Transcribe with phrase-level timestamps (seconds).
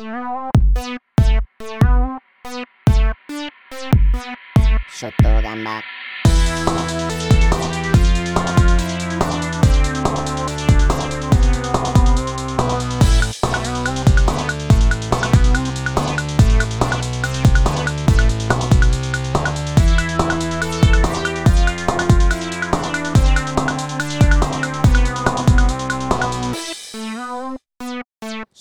[0.00, 5.82] ショットガンだ。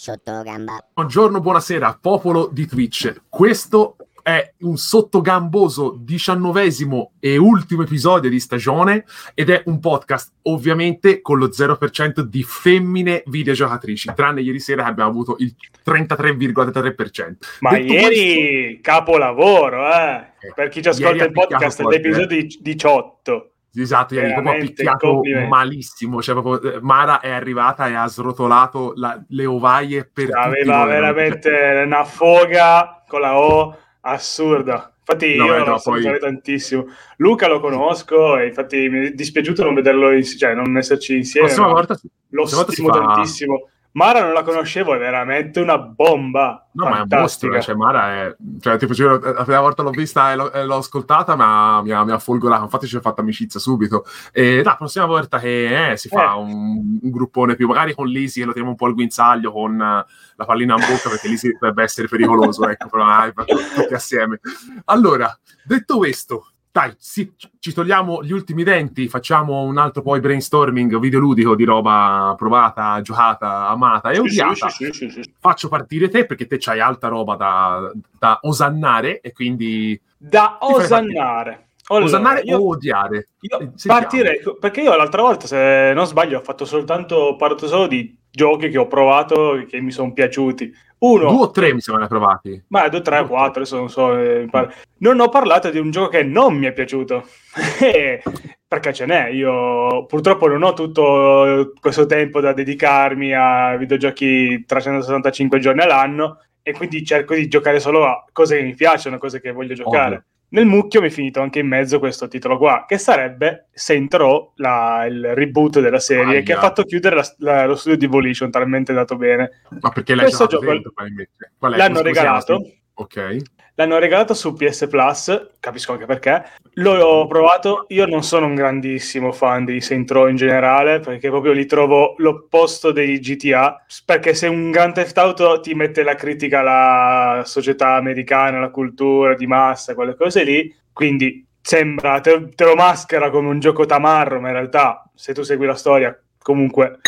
[0.10, 0.84] Sotto gamba.
[0.91, 3.14] Buongiorno, buonasera, popolo di Twitch.
[3.29, 11.21] Questo è un sottogamboso diciannovesimo e ultimo episodio di stagione ed è un podcast ovviamente
[11.21, 15.54] con lo 0% di femmine videogiocatrici, tranne ieri sera che abbiamo avuto il
[15.86, 17.36] 33,3%.
[17.60, 20.26] Ma Detto ieri questo- capolavoro, eh.
[20.56, 23.51] Per chi ci ascolta il podcast, forte, l'episodio 18.
[23.75, 26.21] Esatto, ieri proprio ha picchiato malissimo.
[26.21, 30.86] Cioè, proprio, eh, Mara è arrivata e ha srotolato la- le ovaie per tutti Aveva
[30.86, 34.94] veramente una foga con la O assurda.
[35.00, 36.86] Infatti No, io eh, lo no, poi- tantissimo.
[37.17, 41.48] Luca lo conosco e infatti mi è dispiaciuto non vederlo, ins- cioè non esserci insieme.
[41.48, 43.70] La prossima ma volta lo prossima volta si fa- tantissimo.
[43.92, 46.68] Mara non la conoscevo, è veramente una bomba.
[46.73, 47.58] No, ma è un mostro, fantastica.
[47.58, 48.36] eh, cioè Mara è...
[48.59, 51.92] Cioè, tipo, io la prima volta l'ho vista e l'ho, e l'ho ascoltata, ma mi
[51.92, 54.06] ha, mi ha folgorato, infatti ci ho fatto amicizia subito.
[54.32, 56.38] E la prossima volta che eh, si fa Eh.
[56.38, 59.73] un, un gruppone più, magari con Lisi, che lo teniamo un po' al guinzaglio, con
[59.82, 64.40] eh, la pallina in bocca, perché Lisi dovrebbe essere pericoloso, ecco, però dai, tutti assieme.
[64.86, 66.48] Allora, detto questo...
[66.72, 72.36] Dai, sì, ci togliamo gli ultimi denti, facciamo un altro poi brainstorming videoludico di roba
[72.38, 77.08] provata, giocata, amata e Sì, odiata sì, sì, faccio partire te perché te c'hai alta
[77.08, 81.70] roba da, da osannare e quindi Da osannare.
[81.88, 83.30] Allora, osannare io- o odiare.
[83.39, 88.16] Io partirei perché io l'altra volta, se non sbaglio, ho fatto soltanto parlato solo di
[88.32, 90.72] giochi che ho provato e che mi sono piaciuti.
[91.00, 92.62] Uno, Due o tre mi sembrano provati.
[92.68, 94.18] ma due, tre, quattro, adesso non so.
[94.18, 94.74] eh, mi pare.
[94.98, 97.26] Non ho parlato di un gioco che non mi è piaciuto.
[97.82, 98.22] Eh,
[98.68, 99.30] perché ce n'è.
[99.30, 106.73] Io purtroppo non ho tutto questo tempo da dedicarmi a videogiochi 365 giorni all'anno e
[106.73, 110.06] quindi cerco di giocare solo a cose che mi piacciono, cose che voglio giocare.
[110.16, 110.23] Ovvio.
[110.52, 114.54] Nel mucchio mi è finito anche in mezzo questo titolo qua, che sarebbe Saint Row,
[114.55, 116.42] la- il reboot della serie, Aia.
[116.42, 119.61] che ha fatto chiudere la- la- lo studio di Evolution, talmente dato bene.
[119.80, 121.77] Ma perché l'hai Questo giocato gioco- dentro?
[121.77, 122.61] L'hanno regalato,
[122.95, 123.38] Ok.
[123.80, 126.44] L'hanno regalato su PS Plus, capisco anche perché.
[126.73, 131.53] L'ho provato, io non sono un grandissimo fan di Saint Row in generale, perché proprio
[131.53, 136.59] li trovo l'opposto dei GTA, perché se un Grand Theft Auto ti mette la critica
[136.59, 142.75] alla società americana, alla cultura di massa, quelle cose lì, quindi sembra, te, te lo
[142.75, 147.00] maschera come un gioco tamarro, ma in realtà se tu segui la storia comunque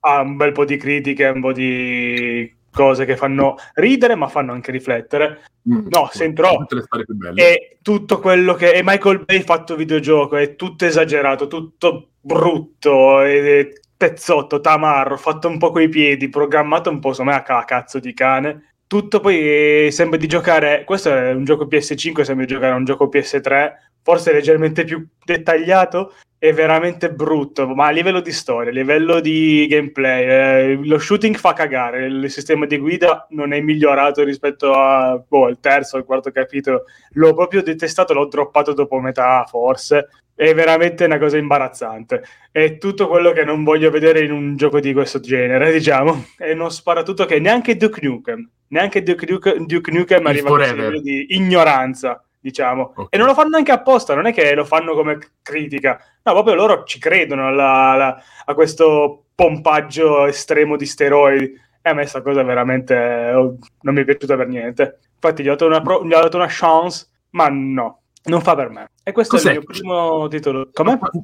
[0.00, 4.52] ha un bel po' di critiche, un po' di cose che fanno ridere, ma fanno
[4.52, 5.42] anche riflettere.
[5.68, 5.88] Mm.
[5.88, 6.58] No, Saint Row.
[6.58, 7.52] Tutte le storie più belle.
[7.52, 13.80] E tutto quello che è Michael Bay fatto videogioco, è tutto esagerato, tutto brutto, e
[13.96, 18.14] pezzotto, tamarro, fatto un po' coi piedi, programmato un po' insomma a ca- cazzo di
[18.14, 18.72] cane.
[18.86, 22.76] Tutto poi eh, sembra di giocare, questo è un gioco PS5, sembra di giocare a
[22.76, 28.70] un gioco PS3, forse leggermente più dettagliato, è veramente brutto, ma a livello di storia,
[28.70, 33.60] a livello di gameplay, eh, lo shooting fa cagare, il sistema di guida non è
[33.60, 38.98] migliorato rispetto a, boh, al terzo, al quarto capitolo, l'ho proprio detestato, l'ho droppato dopo
[39.00, 44.32] metà forse, è veramente una cosa imbarazzante, è tutto quello che non voglio vedere in
[44.32, 49.26] un gioco di questo genere, diciamo, è uno sparatutto che neanche Duke Nukem, neanche Duke
[49.28, 53.06] Nukem, Duke Nukem arriva a questo livello di ignoranza, diciamo, Ok.
[53.14, 56.54] e non lo fanno neanche apposta, non è che lo fanno come critica, no, proprio
[56.54, 61.68] loro ci credono alla- alla- a questo pompaggio estremo di steroidi.
[61.82, 64.98] E a me questa cosa veramente eh, non mi è piaciuta per niente.
[65.14, 68.54] Infatti gli ho dato una, pro- gli ho dato una chance, ma no, non fa
[68.54, 68.88] per me.
[69.02, 69.48] E questo Cos'è?
[69.48, 70.68] è il mio primo titolo.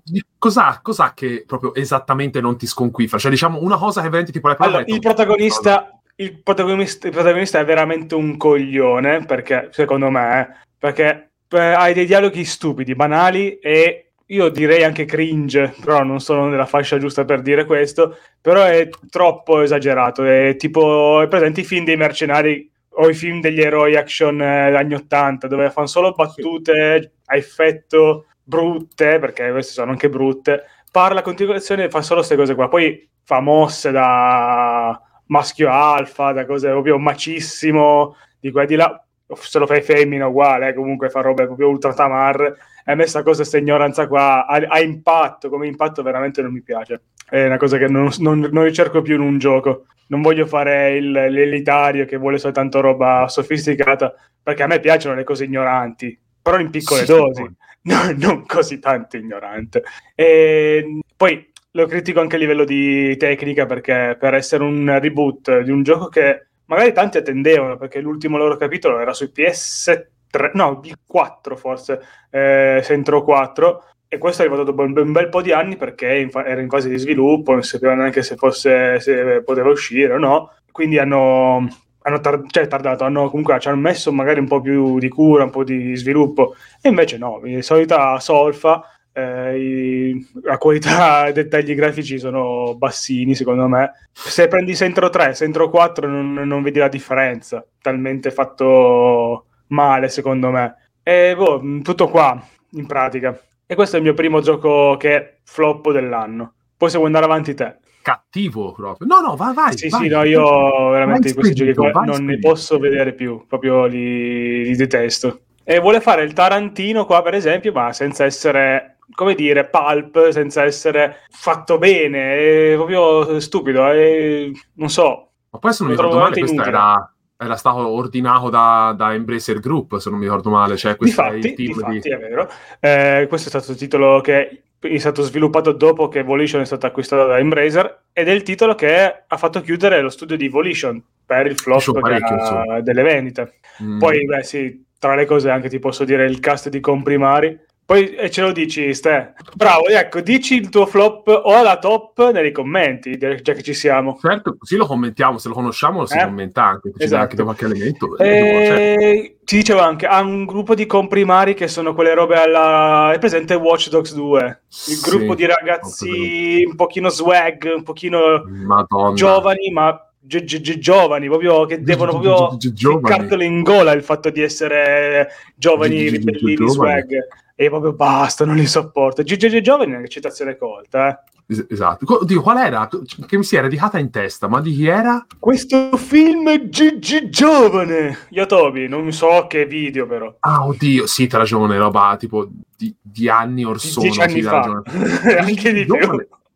[0.02, 3.18] Di- Cos'ha, cos'ha che proprio esattamente non ti sconquiffa?
[3.18, 7.58] Cioè, diciamo, una cosa che veramente tipo la Allora, il protagonista, il protagonista, il protagonista
[7.58, 14.06] è veramente un coglione, perché secondo me, perché eh, hai dei dialoghi stupidi, banali e
[14.26, 18.88] io direi anche cringe, però non sono nella fascia giusta per dire questo, però è
[19.08, 22.68] troppo esagerato, è tipo, hai presente i film dei mercenari
[22.98, 28.26] o i film degli eroi action eh, anni 80 dove fanno solo battute a effetto
[28.42, 32.68] brutte, perché queste sono anche brutte, parla a continuazione e fa solo queste cose qua,
[32.68, 39.05] poi fa mosse da maschio alfa, da cose proprio macissimo di qua e di là.
[39.34, 42.56] Se lo fai femmina uguale, eh, comunque fa robe proprio ultra tamarre.
[42.84, 46.52] E a me questa cosa, questa ignoranza qua, ha, ha, impatto, come impatto veramente non
[46.52, 47.02] mi piace.
[47.28, 49.86] È una cosa che non, non, non ricerco più in un gioco.
[50.08, 55.24] Non voglio fare il, l'elitario che vuole soltanto roba sofisticata, perché a me piacciono le
[55.24, 57.42] cose ignoranti, però in piccole sì, dosi,
[57.82, 59.82] no, non così tanto ignorante.
[60.14, 65.72] E poi lo critico anche a livello di tecnica, perché per essere un reboot di
[65.72, 70.98] un gioco che magari tanti attendevano, perché l'ultimo loro capitolo era su PS3, no, il
[71.06, 75.76] 4 forse, eh, Centro 4, e questo è arrivato dopo un, bel po' di anni
[75.76, 80.14] perché fa- era in fase di sviluppo, non sapevano neanche se, fosse, se poteva uscire
[80.14, 81.66] o no, quindi hanno,
[82.02, 85.44] hanno tar- cioè, tardato, hanno, comunque ci hanno messo magari un po' più di cura,
[85.44, 88.82] un po' di sviluppo, e invece no, di solita solfa,
[89.16, 93.92] eh, la qualità dei dettagli grafici sono bassini secondo me.
[94.12, 100.50] Se prendi Centro 3, Centro 4 non, non vedi la differenza, talmente fatto male secondo
[100.50, 100.74] me.
[101.02, 102.38] E boh, tutto qua
[102.72, 103.40] in pratica.
[103.64, 106.52] E questo è il mio primo gioco che è flop dell'anno.
[106.76, 107.78] Poi se vuoi andare avanti te.
[108.02, 109.06] Cattivo proprio.
[109.08, 109.76] No, no, vai, vai.
[109.78, 112.22] Sì, vai, sì, no, io veramente questi giochi qua non spedito.
[112.22, 113.46] ne posso vedere più.
[113.48, 115.40] Proprio li, li detesto.
[115.64, 120.64] E vuole fare il Tarantino qua, per esempio, ma senza essere come dire, pulp senza
[120.64, 124.50] essere fatto bene, è proprio stupido, è...
[124.74, 125.30] non so.
[125.50, 129.60] Ma poi se non mi ricordo male, questo era, era, stato ordinato da, da, Embracer
[129.60, 130.76] Group, se non mi ricordo male.
[130.76, 132.10] Cioè, questo difatti, è il team difatti, di...
[132.10, 132.50] è vero.
[132.80, 136.86] Eh, questo è stato il titolo che è stato sviluppato dopo che Volition è stato
[136.86, 141.02] acquistato da Embracer ed è il titolo che ha fatto chiudere lo studio di Volition
[141.24, 143.54] per il flop delle vendite.
[143.82, 143.98] Mm.
[143.98, 148.16] Poi, beh, sì, tra le cose anche ti posso dire il cast di comprimari poi
[148.16, 149.34] e ce lo dici, Ste.
[149.54, 154.18] Bravo, ecco, dici il tuo flop o alla top nei commenti, già che ci siamo.
[154.20, 156.24] Certo, così lo commentiamo, se lo conosciamo lo si eh?
[156.24, 157.22] commenta anche, ci esatto.
[157.22, 158.18] anche qualche elemento.
[158.18, 158.28] E...
[158.28, 159.34] Eh, certo.
[159.44, 163.12] Ti dicevo anche, ha un gruppo di comprimari che sono quelle robe alla...
[163.12, 164.62] È presente Watch Dogs 2?
[164.88, 169.14] Il gruppo sì, di ragazzi un pochino swag, un pochino Madonna.
[169.14, 176.08] giovani, ma giovani, proprio che devono proprio ficcartelo in gola il fatto di essere giovani
[176.08, 177.26] ribellini swag
[177.58, 179.22] e proprio basta, non li sopporto.
[179.22, 181.66] GGG Giovani è una citazione colta, eh.
[181.70, 182.22] esatto.
[182.26, 182.86] Dico, qual era?
[183.26, 185.26] Che mi si era radicata in testa, ma di chi era?
[185.38, 188.26] Questo film Gigi Giovane.
[188.28, 190.36] Io Tobi, non so che video però.
[190.40, 192.46] Ah, oddio, sì, te ragione, roba tipo
[192.76, 194.02] di, di anni or sono.
[194.04, 194.82] Dieci anni fa.
[195.40, 195.96] Anche di più.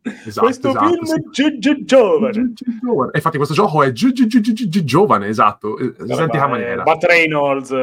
[0.03, 1.13] Esatto, questo esatto, film sì.
[1.13, 2.53] è Gigi Giovane.
[2.81, 3.11] giovane.
[3.13, 3.91] infatti questo gioco è
[4.83, 5.77] Giovane, esatto.
[5.79, 6.83] Identica maniera.
[6.83, 7.75] Bat Reynolds,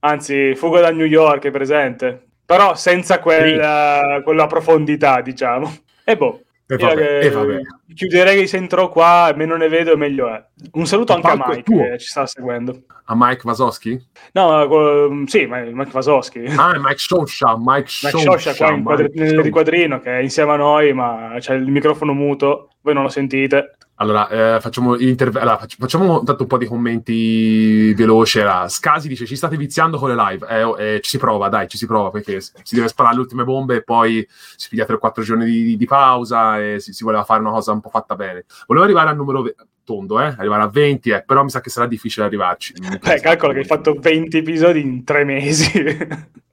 [0.00, 4.22] anzi, Fuga da New York è presente però senza quella, sì.
[4.22, 5.70] quella profondità, diciamo.
[6.02, 7.60] E boh, e vabbè, e vabbè.
[7.94, 10.44] chiuderei se entro qua, meno ne vedo, meglio è.
[10.72, 12.82] Un saluto anche a Mike che ci sta seguendo.
[13.06, 13.98] A Mike Vasoschi?
[14.32, 16.44] No, uh, sì, Mike Vasoschi.
[16.44, 18.54] Ah, Mike Shosha, Mike Shosha.
[18.54, 22.72] qua in quadri- nel riquadrino che è insieme a noi, ma c'è il microfono muto,
[22.82, 23.77] voi non lo sentite.
[24.00, 28.38] Allora, eh, facciamo, allora, facciamo tanto un po' di commenti veloci.
[28.38, 30.46] Allora, Scasi dice: Ci state viziando con le live.
[30.46, 33.42] Eh, eh, ci si prova, dai, ci si prova perché si deve sparare le ultime
[33.42, 37.40] bombe e poi si piglia 3-4 giorni di, di, pausa e si, si, voleva fare
[37.40, 38.44] una cosa un po' fatta bene.
[38.66, 40.34] Volevo arrivare al numero ve- tondo, eh?
[40.36, 42.74] arrivare a 20, eh, però mi sa che sarà difficile arrivarci.
[43.00, 45.72] Beh, calcola che hai fatto 20 episodi in 3 mesi.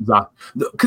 [0.01, 0.31] esatto.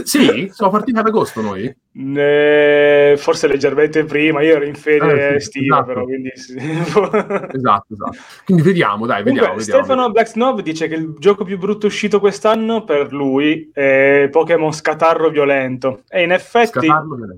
[0.02, 1.72] Sì, siamo partiti ad agosto noi.
[2.00, 5.92] Eh, forse leggermente prima, io ero in fede eh, sì, estiva, esatto.
[5.92, 6.54] però quindi sì.
[6.56, 8.16] esatto, esatto.
[8.44, 9.84] Quindi vediamo, dai, vediamo, Comunque, vediamo.
[9.84, 14.72] Stefano Black Snob dice che il gioco più brutto uscito quest'anno per lui è Pokémon
[14.72, 16.02] Scatarro Violento.
[16.08, 16.86] E in effetti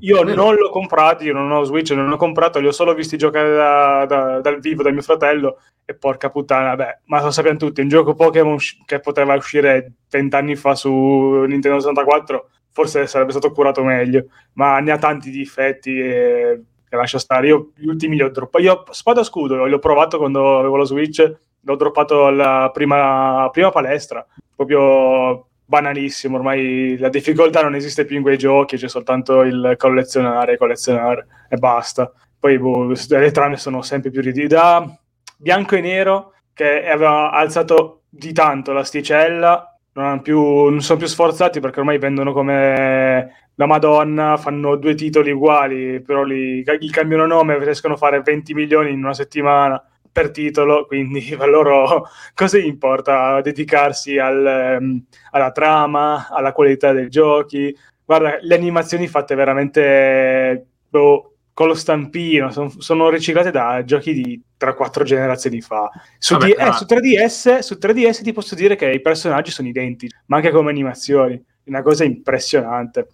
[0.01, 3.17] io non l'ho comprato, io non ho Switch, non l'ho comprato, li ho solo visti
[3.17, 7.57] giocare da, da, dal vivo da mio fratello e porca puttana, beh, ma lo sappiamo
[7.57, 12.49] tutti, un gioco Pokémon che poteva uscire vent'anni fa su Nintendo 64
[12.81, 17.49] forse sarebbe stato curato meglio, ma ne ha tanti difetti e, e lascia stare.
[17.49, 18.65] Io gli ultimi li ho droppati.
[18.65, 24.27] Io Spada Scudo l'ho provato quando avevo la Switch, l'ho droppato alla prima, prima palestra,
[24.57, 30.57] proprio banalissimo, ormai la difficoltà non esiste più in quei giochi, c'è soltanto il collezionare,
[30.57, 32.11] collezionare e basta.
[32.39, 34.49] Poi boh, le trame sono sempre più ridicole.
[34.49, 34.99] Da
[35.37, 39.70] bianco e nero, che aveva alzato di tanto l'asticella,
[40.03, 45.31] non, più, non, sono più sforzati perché ormai vendono come la Madonna, fanno due titoli
[45.31, 50.31] uguali, però li, gli cambiano nome, riescono a fare 20 milioni in una settimana per
[50.31, 57.09] titolo, quindi a loro cosa gli importa dedicarsi al, um, alla trama, alla qualità dei
[57.09, 57.75] giochi.
[58.05, 61.30] Guarda, le animazioni fatte veramente boh,
[61.61, 65.91] con lo stampino, son- sono riciclate da giochi di 3-4 generazioni fa.
[66.19, 69.69] Su, Vabbè, D- eh, su 3DS, su 3DS ti posso dire che i personaggi sono
[69.69, 71.39] identici, ma anche come animazioni.
[71.65, 73.09] Una cosa impressionante.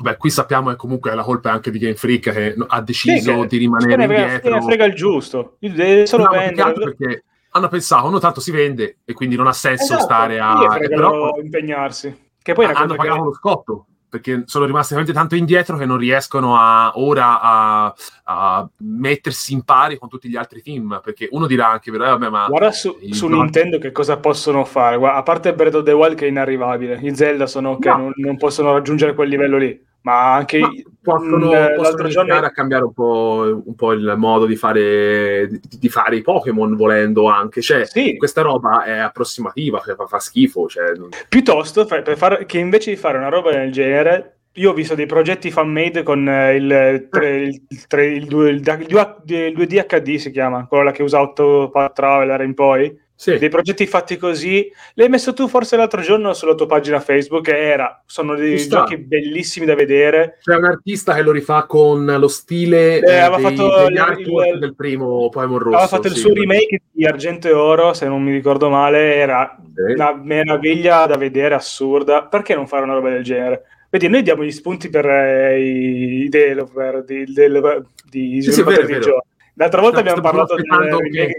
[0.00, 2.80] Beh, qui sappiamo che comunque la colpa è anche di Game Freak che no- ha
[2.82, 4.54] deciso che- di rimanere ne frega, indietro.
[4.54, 5.56] ne frega il giusto.
[5.58, 6.72] Deve solo No, vendere.
[6.74, 10.78] perché hanno pensato, uno tanto si vende e quindi non ha senso Esatto, stare a...
[10.88, 12.16] però impegnarsi.
[12.40, 15.84] Che poi hanno cosa che- pagato lo scotto perché sono rimasti veramente tanto indietro che
[15.84, 21.28] non riescono a, ora a, a mettersi in pari con tutti gli altri team perché
[21.32, 23.42] uno dirà anche però, vabbè, ma Guarda su, su no.
[23.42, 24.96] Nintendo che cosa possono fare.
[24.96, 27.96] Guarda, a parte Breath of the Wild che è inarrivabile, i Zelda sono che No.
[27.96, 29.86] non, non possono raggiungere quel livello lì.
[30.02, 30.70] Ma anche Ma
[31.02, 35.60] possono, mm, possono giorno a cambiare un po', un po' il modo di fare, di,
[35.78, 38.16] di fare i Pokémon volendo anche cioè Sì.
[38.16, 42.96] questa roba è approssimativa cioè, fa, fa schifo cioè, non- piuttosto far- che invece di
[42.96, 44.34] fare una roba del genere.
[44.58, 48.24] Io ho visto dei progetti fan made con eh, il, tre- il, il tre- il
[48.26, 52.40] due- il da- il due- il 2D HD si chiama, quella che usa Octopath Traveler
[52.42, 53.06] in poi.
[53.18, 53.36] Sì.
[53.36, 54.70] dei progetti fatti così.
[54.94, 57.48] L'hai messo tu forse l'altro giorno sulla tua pagina Facebook.
[57.48, 58.78] Era, sono dei Ci sta.
[58.84, 60.38] giochi bellissimi da vedere.
[60.40, 63.98] C'è un artista che lo rifà con lo stile Eh, eh, aveva dei, fatto il-
[63.98, 65.74] artwork il- del primo Pokémon Rosso.
[65.76, 66.20] Aveva fatto il sì.
[66.20, 69.16] suo remake di Argento e Oro, se non mi ricordo male.
[69.16, 69.92] Era Sì.
[69.94, 72.22] una meraviglia da vedere, assurda.
[72.24, 73.62] Perché non fare una roba del genere?
[73.90, 78.84] Vedi, noi diamo gli spunti per eh, i, developer di, del- di Sì, sì, vero,
[78.86, 79.27] di giochi.
[79.58, 81.34] D'altra volta abbiamo parlato che- di.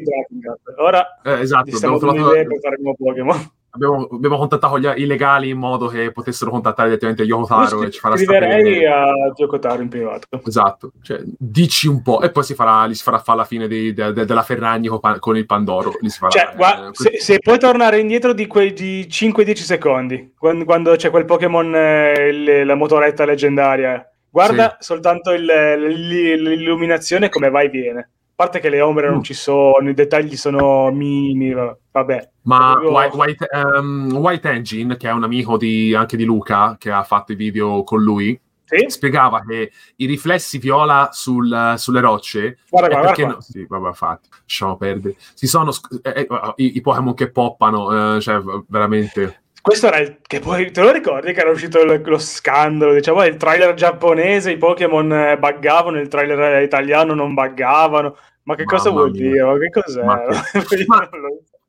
[0.78, 3.50] Ora Eh, esatto, stiamo abbiamo, trovato- per fare nuovo Pokémon.
[3.70, 8.00] abbiamo, abbiamo contattato gli, i legali in modo che potessero contattare direttamente Yokotaro e ci
[8.00, 8.86] farà sapere.
[8.88, 10.28] a Giocotaro in privato.
[10.46, 13.70] Esatto, cioè, dici un po' e poi si farà, gli si farà fare la fine
[13.70, 15.94] di- de- de- della Ferragni con, il Pandoro.
[16.10, 20.34] Farà, Cioè, eh, gua- questo- se, se puoi tornare indietro di quei di 5-10 secondi,
[20.38, 27.62] quando, quando c'è quel Pokémon, eh, la motoretta leggendaria, guarda soltanto il- l'illuminazione come va
[27.62, 28.00] e viene.
[28.39, 29.12] A parte che le ombre Mm.
[29.12, 32.29] non ci sono, i dettagli sono minimi, va- vabbè.
[32.43, 36.89] Ma White, White, ehm, White Engine, che è un amico di- anche di Luca, che
[36.89, 38.86] ha fatto i video con lui, Sì?
[38.88, 43.88] spiegava che i riflessi viola sul- sulle rocce Guarda qua, perché guarda no, sì, vabbè,
[43.88, 45.15] infatti, lasciamo perdere.
[45.33, 45.71] Si sono
[46.03, 49.41] eh, eh, i, i Pokémon che poppano, eh, cioè veramente.
[49.70, 52.94] Questo era il che poi te lo ricordi che era uscito lo, lo scandalo?
[52.94, 58.16] Diciamo il trailer giapponese, i Pokémon eh, buggavano, il trailer italiano non buggavano.
[58.44, 59.22] Ma che cosa Mamma vuol mia.
[59.54, 59.70] dire?
[59.70, 60.04] Che cos'è?
[60.04, 60.20] Ma
[60.68, 61.10] che- ma-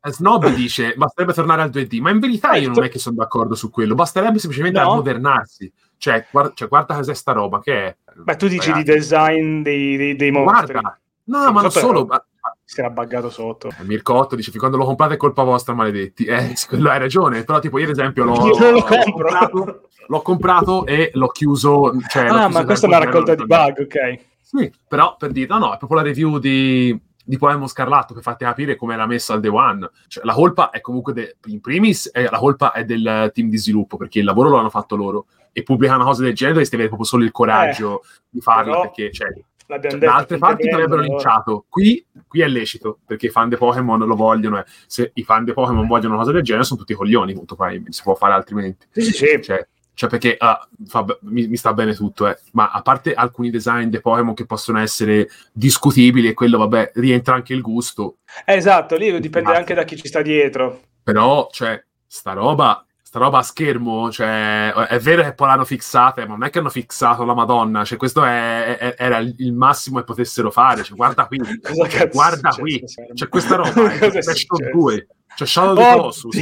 [0.03, 2.79] Eh, Snob dice basterebbe tornare al 2D, ma in verità io Certo.
[2.81, 4.93] non è che sono d'accordo su quello, basterebbe semplicemente No.
[4.93, 5.71] ammodernarsi.
[5.99, 7.97] Cioè, guarda, cioè, guarda cos'è sta roba, che è?
[8.25, 10.73] Ma tu dici Ragazzi, di design dei, dei, dei mostri.
[10.73, 12.07] Guarda, no, Sì, ma non solo.
[12.07, 12.25] ma-
[12.71, 13.67] Si era buggato sotto.
[13.67, 16.25] Eh, Mircotto dice: quando lo comprate è colpa vostra, maledetti.
[16.25, 17.43] Eh, quello hai ragione.
[17.43, 21.93] Però, tipo, io, ad esempio, l'ho, l'ho comprato, l'ho comprato e l'ho chiuso.
[22.09, 24.21] Cioè, l'ho ah, chiuso ma questa è una raccolta di bug, ok.
[24.41, 28.23] Sì, però per dire, no, no, è proprio la review di, di Poemon Scarlatto per
[28.23, 29.91] farti capire come era messa al day one.
[30.07, 33.59] Cioè, la colpa è comunque, de- in primis, è- la colpa è del team di
[33.59, 36.77] sviluppo perché il lavoro lo hanno fatto loro e pubblicare una cosa del genere dovresti
[36.77, 39.27] avere proprio solo il coraggio di farla però perché, cioè,
[39.71, 40.13] L'abbiamo cioè, detto.
[40.13, 41.65] da altre parti ti avrebbero linciato.
[41.69, 44.59] Qui, qui è lecito perché i fan dei Pokémon lo vogliono.
[44.59, 47.33] e se i fan dei Pokémon vogliono una cosa del genere, sono tutti coglioni.
[47.35, 48.87] Punto, poi si può fare altrimenti.
[48.91, 49.41] Sì, sì, sì.
[49.43, 52.37] Cioè, cioè perché ah, fa mi, mi sta bene tutto, eh.
[52.53, 57.35] ma a parte alcuni design dei Pokémon che possono essere discutibili, e quello, vabbè, rientra
[57.35, 58.17] anche il gusto.
[58.45, 59.59] Eh, esatto, lì dipende Basta.
[59.59, 60.81] anche da chi ci sta dietro.
[61.05, 62.85] Però, cioè, sta roba.
[63.11, 66.61] Sta roba a schermo, cioè, è vero che poi l'hanno fissata, ma non è che
[66.61, 70.85] hanno fissato la Madonna, cioè, questo è- è- era il massimo che potessero fare.
[70.85, 72.81] Cioè, guarda qui, Cosa cazzo è guarda qui,
[73.13, 74.71] c'è questa roba, è Cosa è Smash successo?
[74.73, 76.37] 2, c'è Shadow the Colossus.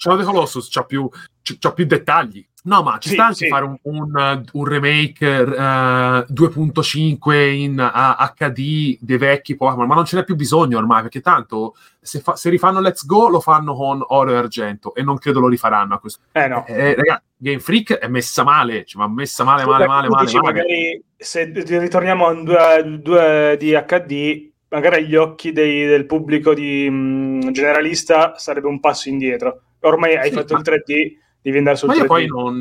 [0.00, 1.06] Shadow of the Colossus c'ha più,
[1.42, 2.42] c'ha- più dettagli.
[2.62, 3.48] No, ma ci Sì, sta anche sì.
[3.48, 10.04] fare un, un, un remake eh, 2.5 in ah, HD dei vecchi Pokémon, ma non
[10.06, 13.74] ce n'è più bisogno ormai, perché tanto se, fa- se rifanno Let's Go lo fanno
[13.74, 16.64] con Oro e Argento e non credo lo rifaranno a questo Eh no.
[16.66, 20.36] eh, ragazzi, Game Freak è messa male, cioè, ma messa male, male, male, male, dici,
[20.38, 20.52] male.
[20.52, 26.52] magari se ritorniamo a un 2, 2 di HD, magari agli occhi dei- del pubblico
[26.54, 29.62] di, mh, generalista sarebbe un passo indietro.
[29.80, 32.00] Ormai hai Sì, fatto ma- il 3D, devi andare sul Ma 3D.
[32.02, 32.60] io poi non,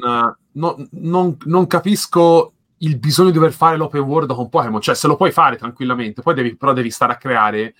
[0.53, 5.07] non- non- non capisco il bisogno di dover fare l'open world con Pokémon, cioè se
[5.07, 7.75] lo puoi fare tranquillamente, poi devi, però devi stare a creare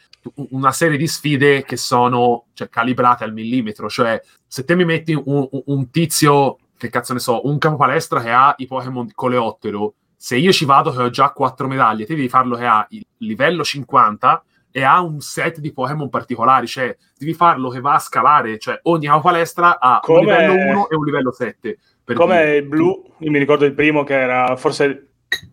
[0.50, 5.14] una serie di sfide che sono cioè, calibrate al millimetro, cioè se te mi metti
[5.14, 9.94] un, un- tizio, che cazzo ne so, un capo palestra che ha i Pokémon coleottero,
[10.18, 13.06] se io ci vado che ho già quattro medaglie, te devi farlo che ha il
[13.20, 18.00] livello 50 e ha un set di Pokémon particolari, cioè devi farlo che va a
[18.00, 21.78] scalare, cioè ogni palestra ha Come- un livello 1 e un livello 7.
[22.04, 22.56] per Come dire.
[22.58, 25.10] il blu, io mi ricordo il primo che era forse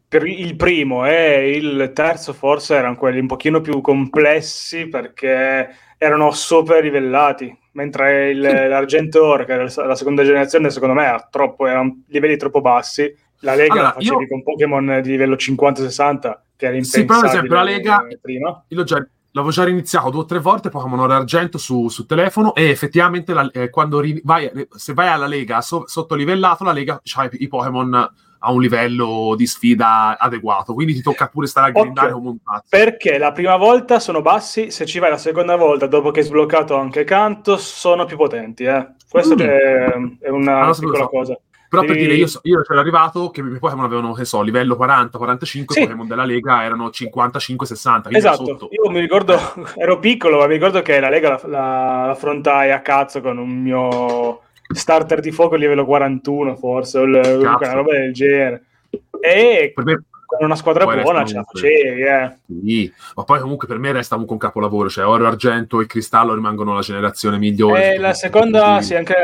[0.08, 5.68] il primo e il terzo forse erano quelli un pochino più complessi perché
[5.98, 11.26] erano super livellati, mentre il, l'argento oro, che era la seconda generazione, secondo me era
[11.30, 13.14] troppo, erano livelli troppo bassi.
[13.40, 17.18] La Lega Allora, la facevi io- con Pokémon di livello 50-60, che era Sì, però
[17.18, 18.64] ad impensabile esempio la Lega- prima.
[18.68, 22.06] Io l'ho già, l'avevo già iniziato due o tre volte Pokémon Oro Argento su, su
[22.06, 26.72] telefono e effettivamente la- eh, quando ri- vai, se vai alla Lega so- sottolivellato, la
[26.72, 31.46] Lega c'ha i, i Pokémon a un livello di sfida adeguato, quindi ti tocca pure
[31.46, 32.64] stare a grindare come un pazzo.
[32.68, 36.26] Perché la prima volta sono bassi, se ci vai la seconda volta, dopo che hai
[36.26, 38.64] sbloccato anche Canto, sono più potenti.
[38.64, 38.88] Eh.
[39.08, 39.38] Questo Mm.
[39.38, 39.48] è,
[40.20, 41.38] è Ah, una non sapevo piccola cosa.
[41.68, 44.40] Però per dire, io, so- io c'ero arrivato che i miei Pokémon avevano, che so,
[44.42, 45.80] livello 40-45, Sì.
[45.80, 48.68] i Pokémon della Lega erano 55-60, quindi Esatto, sotto.
[48.70, 49.36] io mi ricordo,
[49.76, 54.40] ero piccolo, ma mi ricordo che la Lega la, affrontai a cazzo con un mio
[54.68, 58.64] starter di fuoco livello 41 forse, o il- una roba del genere.
[59.20, 62.36] E Per me, con una squadra Poi buona ce la facevi, eh.
[62.46, 62.92] sì.
[63.14, 66.74] ma poi comunque per me resta comunque un capolavoro, cioè Oro, Argento e Cristallo rimangono
[66.74, 67.94] la generazione migliore.
[67.94, 69.14] E la seconda, sì, anche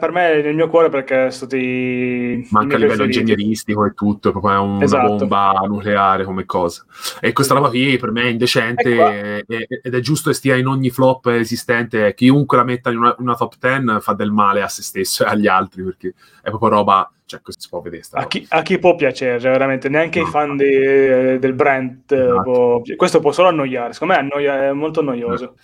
[0.00, 3.18] per me nel mio cuore perché sono stati ma anche a livello preferiti.
[3.32, 5.06] ingegneristico e tutto, è proprio è un- Esatto.
[5.06, 6.84] una bomba nucleare come cosa.
[7.20, 9.52] E questa roba qui per me è indecente Ecco.
[9.52, 12.14] e- ed è giusto che stia in ogni flop esistente.
[12.14, 15.28] Chiunque la metta in una, una top 10 fa del male a se stesso e
[15.28, 18.02] agli altri perché è proprio roba, cioè si può vedere.
[18.12, 20.26] A chi, a chi può piacere, cioè, veramente, neanche No.
[20.26, 22.02] i fan di- del brand.
[22.10, 22.42] eh, Esatto.
[22.42, 23.92] può- questo può solo annoiare.
[23.92, 25.56] Secondo me annoia, è molto noioso.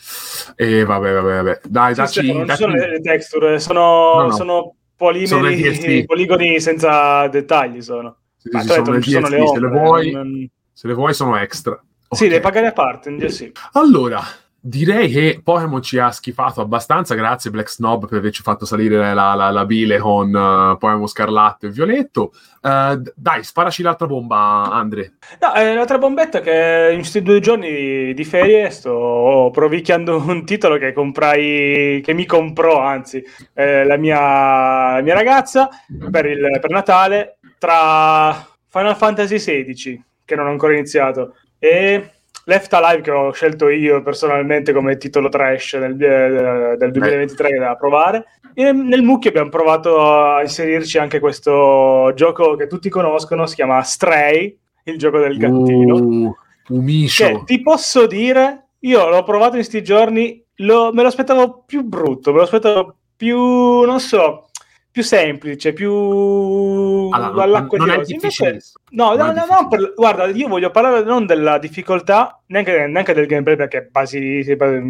[0.56, 1.60] E vabbè, vabbè, vabbè.
[1.68, 4.30] Dai, Sì, dacci, Stefano, non dacci- sono le, le texture, sono, No, no.
[4.32, 7.80] sono polimeri, le poligoni senza dettagli.
[7.80, 8.16] Sono.
[8.36, 11.14] sì, sì, hai sono le sono le DLC, se le vuoi, non- se le vuoi
[11.14, 11.80] sono extra.
[12.10, 12.28] Sì, Ok.
[12.30, 13.14] devi pagare a parte.
[13.14, 13.52] DLC.
[13.72, 14.20] Allora,
[14.64, 17.14] direi che Pokémon ci ha schifato abbastanza.
[17.16, 21.66] Grazie, Black Snob, per averci fatto salire la, la- la bile con eh, Pokémon Scarlatto
[21.66, 22.32] e Violetto.
[22.62, 25.14] D- dai, sparaci l'altra bomba, Andre.
[25.40, 30.78] No, eh, l'altra bombetta che in questi due giorni di ferie sto provicchiando un titolo
[30.78, 33.20] che comprai, che mi comprò, anzi,
[33.54, 35.68] eh, la, mia, la mia ragazza
[36.08, 38.32] per, il, per Natale tra
[38.68, 42.11] Final Fantasy XVI, che non ho ancora iniziato, e
[42.44, 47.76] Left Alive, che ho scelto io personalmente come titolo trash del, del- del 2023 da
[47.76, 48.24] provare.
[48.54, 53.80] E nel mucchio abbiamo provato a inserirci anche questo gioco che tutti conoscono, si chiama
[53.82, 55.94] Stray, il gioco del gattino.
[55.94, 56.34] Uh,
[56.68, 57.24] Umiscio.
[57.26, 61.82] Che ti posso dire, io l'ho provato in questi giorni, lo- me lo aspettavo più
[61.82, 63.38] brutto, me lo aspettavo più,
[63.82, 64.48] non so,
[64.92, 68.14] più semplice, più Allora, non- all'acqua non di è.
[68.14, 68.58] Invece-
[68.90, 73.26] No, Non no, no, per- guarda, io voglio parlare non della difficoltà, neanche, neanche del
[73.26, 74.44] gameplay perché è basi-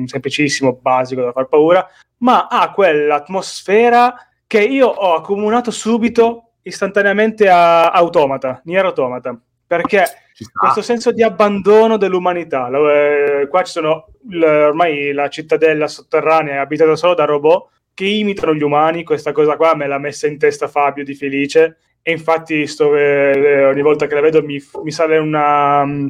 [0.07, 1.87] semplicissimo, basico da far paura,
[2.19, 4.15] ma ha quell'atmosfera
[4.47, 10.05] che io ho accomunato subito istantaneamente a Automata, Nier Automata, perché
[10.53, 12.69] questo senso di abbandono dell'umanità.
[12.69, 18.05] Eh, qua ci sono l- ormai la cittadella sotterranea è abitata solo da robot che
[18.05, 19.05] imitano gli umani.
[19.05, 21.79] Questa cosa qua me l'ha messa in testa Fabio di Felice.
[22.03, 26.09] E infatti, sto, eh, ogni volta che la vedo mi, mi sale una, mm,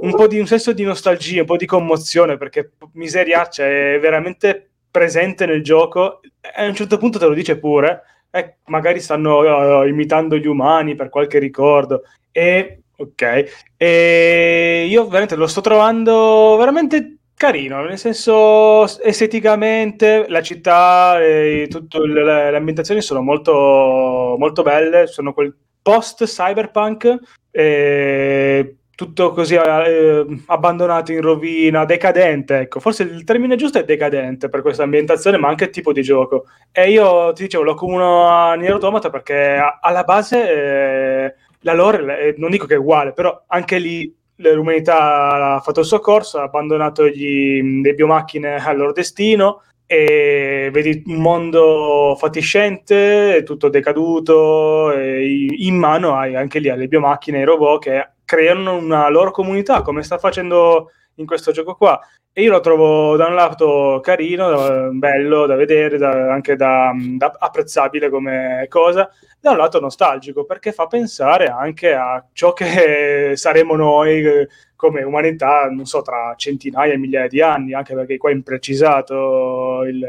[0.00, 4.70] un po' di un senso di nostalgia, un po' di commozione perché miseriaccia è veramente
[4.90, 6.20] presente nel gioco.
[6.40, 8.02] E a un certo punto te lo dice pure.
[8.30, 12.02] eh, magari stanno eh, imitando gli umani per qualche ricordo.
[12.32, 21.22] E ok, e io veramente lo sto trovando veramente carino, nel senso esteticamente la città
[21.22, 27.16] e tutte le, le ambientazioni sono molto, molto belle, sono quel post cyberpunk,
[27.50, 34.48] eh, tutto così eh, abbandonato in rovina, decadente, ecco, forse il termine giusto è decadente
[34.48, 36.46] per questa ambientazione, ma anche tipo di gioco.
[36.72, 41.74] E io ti dicevo, lo accomuno a Nier Automata perché a- alla base eh, la
[41.74, 46.00] lore, eh, non dico che è uguale, però anche lì l'umanità ha fatto il suo
[46.00, 53.68] corso, ha abbandonato gli, le biomacchine al loro destino e vedi un mondo fatiscente, tutto
[53.68, 59.30] decaduto, in mano hai anche lì alle biomacchine e ai robot che creano una loro
[59.30, 61.98] comunità, come sta facendo in questo gioco qua.
[62.32, 67.34] E io lo trovo da un lato carino, bello da vedere, da- anche da, da
[67.36, 69.10] apprezzabile come cosa,
[69.40, 75.02] da un lato nostalgico, perché fa pensare anche a ciò che saremo noi eh, come
[75.02, 80.06] umanità, non so, tra centinaia e migliaia di anni, anche perché qua è imprecisato il-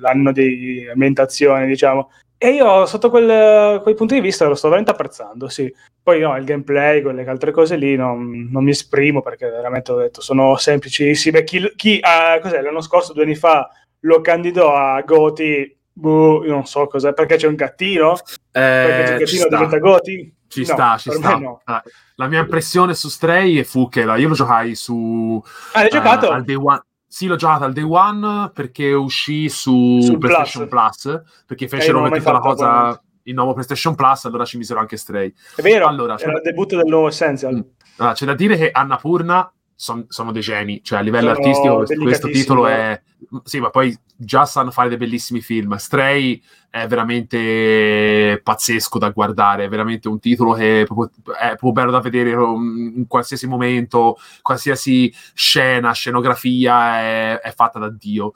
[0.00, 2.10] l'anno di ambientazione, diciamo.
[2.44, 5.72] E io sotto quel, quei punti di vista lo sto veramente apprezzando, sì.
[6.02, 9.96] Poi no, il gameplay, quelle altre cose lì non, non mi esprimo perché veramente ho
[9.96, 11.42] detto sono semplicissime.
[11.42, 13.66] Chi, chi ah, cos'è, l'anno scorso, due anni fa,
[14.00, 18.12] lo candidò a Goti, boh, non so cos'è, perché c'è un gattino?
[18.52, 19.48] Perché c'è un Eh, ci gattino sta.
[19.48, 20.34] diventa Goti?
[20.46, 21.36] Ci No, sta, ci sta.
[21.38, 21.60] no.
[21.64, 21.82] Ah,
[22.16, 25.42] La mia impressione su Stray fu che la- io lo giocai su...
[25.72, 26.28] Ah, l'hai eh, giocato?
[26.28, 26.82] al day one.
[27.14, 32.00] Sì, l'ho giocato al day one perché uscì su Sul PlayStation Plus, perché Eh, fecero
[32.00, 35.32] mai tutta la cosa il nuovo PlayStation Plus, allora ci misero anche Stray.
[35.54, 37.54] È vero, Allora, era da- il debutto del nuovo Essential.
[37.54, 37.60] Mm.
[37.98, 42.02] Allora, c'è da dire che Annapurna son- sono dei geni, cioè a livello Sono artistico
[42.02, 43.00] questo, titolo è...
[43.44, 45.74] Sì, ma poi già sanno fare dei bellissimi film.
[45.76, 51.72] Stray è veramente pazzesco da guardare, è veramente un titolo che è proprio, è proprio
[51.72, 58.32] bello da vedere in qualsiasi momento, qualsiasi scena, scenografia è, è fatta da Dio.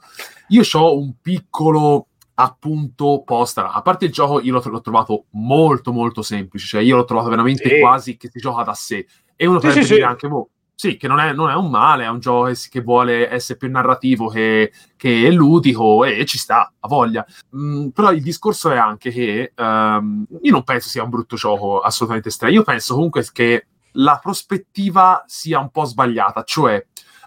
[0.49, 5.91] Io ho un piccolo appunto posta, a parte il gioco io l'ho, l'ho trovato molto
[5.91, 7.79] molto semplice, cioè io l'ho trovato veramente Sì.
[7.79, 10.09] quasi che si gioca da sé e uno Sì, potrebbe sì, dire sì.
[10.09, 10.49] anche boh,
[10.79, 13.69] sì, che non è, non è un male, è un gioco che, vuole essere più
[13.69, 17.25] narrativo che, che ludico e, ci sta, a voglia.
[17.53, 21.81] Mm, però il discorso è anche che ehm, io non penso sia un brutto gioco
[21.81, 26.81] assolutamente strano, io penso comunque che la prospettiva sia un po' sbagliata, cioè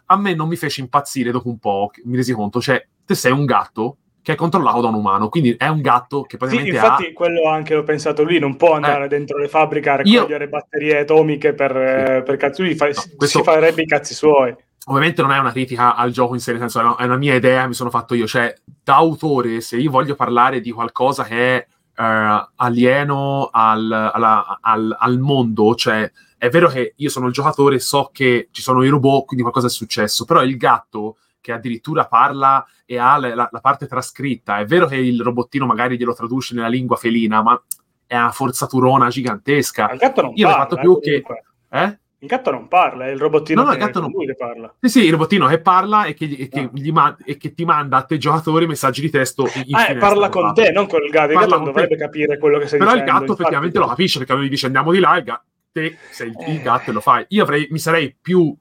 [0.06, 3.32] a me non mi fece impazzire dopo un po', mi resi conto, cioè te sei
[3.32, 6.76] un gatto che è controllato da un umano, quindi è un gatto che Sì, praticamente
[6.76, 7.12] infatti ha...
[7.12, 10.98] quello anche l'ho pensato lui, non può andare dentro le fabbriche a Io- raccogliere batterie
[11.00, 14.54] atomiche per, eh, per cazzo, lui fa- No, si- questo- si farebbe i cazzi suoi.
[14.86, 17.16] Ovviamente non è una critica al gioco in sé, nel senso è una, è una
[17.16, 21.24] mia idea, mi sono fatto io, cioè da autore se io voglio parlare di qualcosa
[21.24, 27.26] che è eh, alieno al, alla- al- al mondo, cioè è vero che io sono
[27.26, 31.16] il giocatore, so che ci sono i robot, quindi qualcosa è successo, però il gatto
[31.42, 35.98] che addirittura parla e ha la, la- parte trascritta, è vero che il robottino magari
[35.98, 37.62] glielo traduce nella lingua felina, ma
[38.06, 39.90] è una forzaturona gigantesca.
[39.92, 40.62] Il gatto non Io parla.
[40.62, 41.44] fatto più eh, che- comunque.
[41.70, 41.96] Eh?
[42.22, 44.72] Il gatto non parla, è il robottino No, no, il che gatto non- che parla.
[44.80, 46.70] Sì, sì, il robottino che parla e che, e che Ah.
[46.72, 49.84] gli ma- e che ti manda a te giocatori messaggi di testo in, Ah, e
[49.86, 51.32] finestra, parla con te, non con il gatto.
[51.32, 52.02] Il Parla gatto dovrebbe te.
[52.02, 53.12] capire quello che stai Però il dicendo.
[53.18, 56.28] gatto infatti- effettivamente lo capisce perché lui dice andiamo di là e ga- te sei
[56.28, 56.62] il, il Eh.
[56.62, 57.24] gatto e lo fai.
[57.30, 58.56] Io avrei, mi sarei più...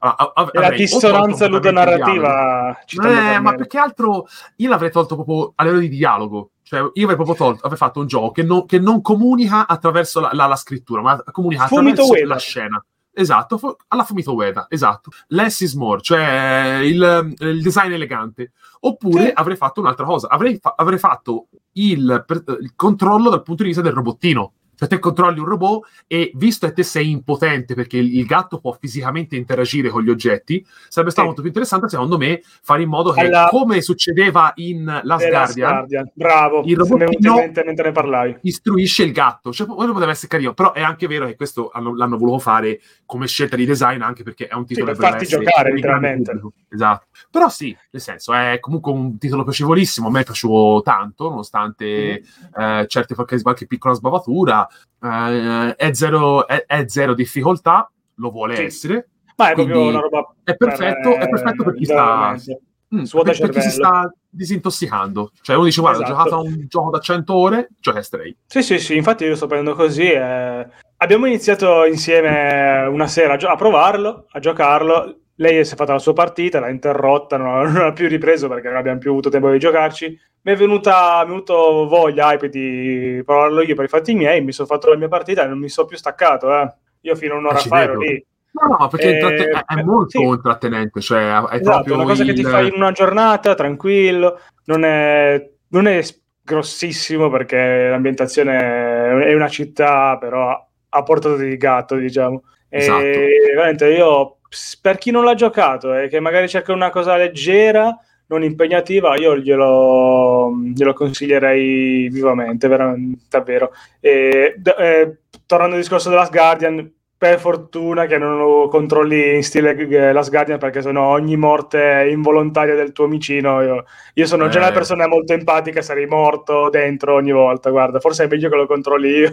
[0.00, 5.62] ah, ah, av- la dissonanza ludonarrativa Eh, ma perché altro io l'avrei tolto proprio a
[5.64, 6.50] livello di dialogo.
[6.62, 10.20] Cioè, io avrei proprio tolto, avrei fatto un gioco che non, che non comunica attraverso
[10.20, 12.34] la, la- la scrittura, ma comunica Fumito attraverso Ueda.
[12.34, 12.84] la scena.
[13.12, 15.10] Esatto, fu- alla Fumito Ueda, esatto.
[15.28, 18.52] Less is more, cioè il, il design elegante.
[18.82, 19.30] Oppure Sì.
[19.34, 23.68] avrei fatto un'altra cosa, avrei, fa- avrei fatto il, per- il controllo dal punto di
[23.70, 24.52] vista del robottino.
[24.80, 28.60] Cioè te controlli un robot e visto che te sei impotente perché il, il gatto
[28.60, 31.26] può fisicamente interagire con gli oggetti, sarebbe stato Sì.
[31.26, 35.28] molto più interessante secondo me fare in modo che, Alla- come succedeva in Last Last
[35.28, 36.10] Guardian, Guardian.
[36.14, 38.36] Bravo, Il mente mentre ne parlavi.
[38.40, 39.52] istruisce il gatto.
[39.52, 42.80] Cioè, quello poteva essere carino, però è anche vero che questo hanno- l'hanno voluto fare
[43.04, 46.14] come scelta di design, anche perché è un titolo per che doveva farti giocare, per
[46.16, 46.52] pubblico.
[46.70, 47.06] Esatto.
[47.30, 50.06] Però sì, nel senso, è comunque un titolo piacevolissimo.
[50.08, 52.22] A me piacevo tanto, nonostante
[52.56, 54.66] eh, certe qualche, qualche piccola sbavatura.
[55.02, 58.62] Eh, è, zero, è, è zero difficoltà, lo vuole Sì.
[58.64, 59.08] essere.
[59.36, 62.60] Ma è proprio una roba È perfetto, è perfetto per chi sta, veramente.
[62.94, 65.30] mm, per, per chi si sta disintossicando.
[65.40, 66.12] Cioè, uno dice: Guarda, Esatto.
[66.12, 68.36] ho giocato a un gioco da 100 ore, gioca Stray.
[68.46, 70.10] Sì, sì, sì, infatti io lo sto prendendo così.
[70.10, 70.66] eh.
[70.98, 75.16] Abbiamo iniziato insieme una sera a, gio- a provarlo, a giocarlo.
[75.40, 78.68] Lei si è fatta la sua partita, l'ha interrotta, non, non ha più ripreso perché
[78.68, 80.18] non abbiamo più avuto tempo di giocarci.
[80.42, 84.42] Mi è venuta, mi è venuto voglia, hype di provarlo io per i fatti miei.
[84.42, 86.52] Mi sono fatto la mia partita e non mi sono più staccato.
[86.54, 86.72] eh.
[87.02, 88.22] Io fino a un'ora ci fa ero lì.
[88.52, 90.22] No, no, perché Eh, è, è molto sì.
[90.22, 94.40] intrattenente, cioè è Esatto, proprio una cosa che ti il- fai in una giornata, tranquillo,
[94.64, 96.00] non è, non è
[96.42, 100.50] grossissimo perché l'ambientazione è una città, però
[100.88, 102.42] a portata di gatto, diciamo.
[102.68, 103.02] Esatto.
[103.04, 104.39] E veramente io,
[104.80, 109.36] per chi non l'ha giocato e che magari cerca una cosa leggera, non impegnativa, io
[109.36, 113.72] glielo, glielo consiglierei vivamente, veramente, davvero.
[114.00, 119.42] E, d- eh, tornando al discorso della Guardian, per fortuna che non lo controlli in
[119.42, 123.84] stile eh, Last Guardian, perché sennò ogni morte involontaria del tuo vicino, io,
[124.14, 124.62] io sono già Eh.
[124.62, 128.66] una persona molto empatica, sarei morto dentro ogni volta, guarda, forse è meglio che lo
[128.66, 129.32] controlli io.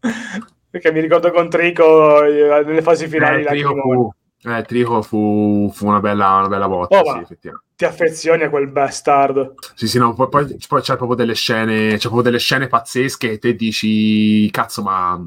[0.70, 3.44] perché mi ricordo con Trico eh, nelle fasi finali eh,
[4.46, 7.66] eh, Trico fu, fu una bella, una bella botta, Oh, sì, effettivamente.
[7.76, 9.54] ti affezioni a quel bastardo.
[9.74, 13.32] Sì, sì, no, poi, poi- poi c'è proprio delle scene, c'è proprio delle scene pazzesche
[13.32, 15.20] e te dici, cazzo, ma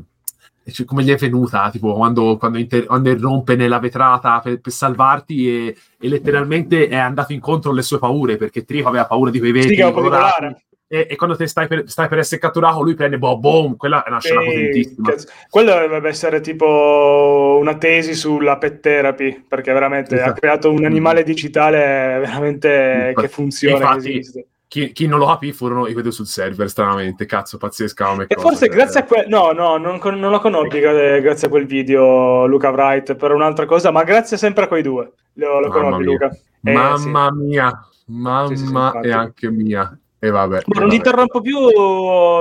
[0.85, 1.69] come gli è venuta?
[1.71, 6.95] Tipo, quando, quando, inter- quando irrompe nella vetrata per, per salvarti e, e letteralmente è
[6.95, 10.55] andato incontro alle sue paure, perché Trico aveva paura di quei vetri Sì, colorati.
[10.91, 14.03] E, e quando te stai per, stai per essere catturato, lui prende boh, boom, quella
[14.03, 15.13] è una scena Sì, potentissima.
[15.47, 20.31] Quello dovrebbe essere tipo una tesi sulla pet therapy, perché veramente Esatto.
[20.31, 21.77] ha creato un animale digitale
[22.19, 26.69] veramente che funziona, infatti- che chi, chi non lo capì furono i vedo sul server,
[26.69, 27.25] stranamente.
[27.25, 28.75] Cazzo, pazzesca come E cosa, forse cioè.
[28.75, 29.27] grazie a quel...
[29.27, 33.65] No, no, non, non lo conobbi gra- grazie a quel video Luca Wright per un'altra
[33.65, 35.11] cosa, ma grazie sempre a quei due.
[35.33, 36.03] Lo, lo conobbi.
[36.03, 36.29] Luca.
[36.63, 39.99] Eh, Mamma mia, mamma Sì, sì, sì, e anche mia.
[40.19, 40.61] E vabbè.
[40.65, 40.95] Ma non vabbè.
[40.95, 41.57] interrompo più,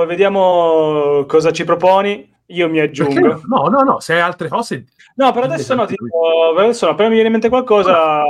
[0.05, 2.35] vediamo cosa ci proponi.
[2.47, 3.41] Io mi Perché aggiungo.
[3.45, 3.61] no?
[3.61, 4.85] No, no, no, se hai altre cose...
[5.15, 8.23] No, per adesso no, ti dico- per adesso no, appena mi viene in mente qualcosa...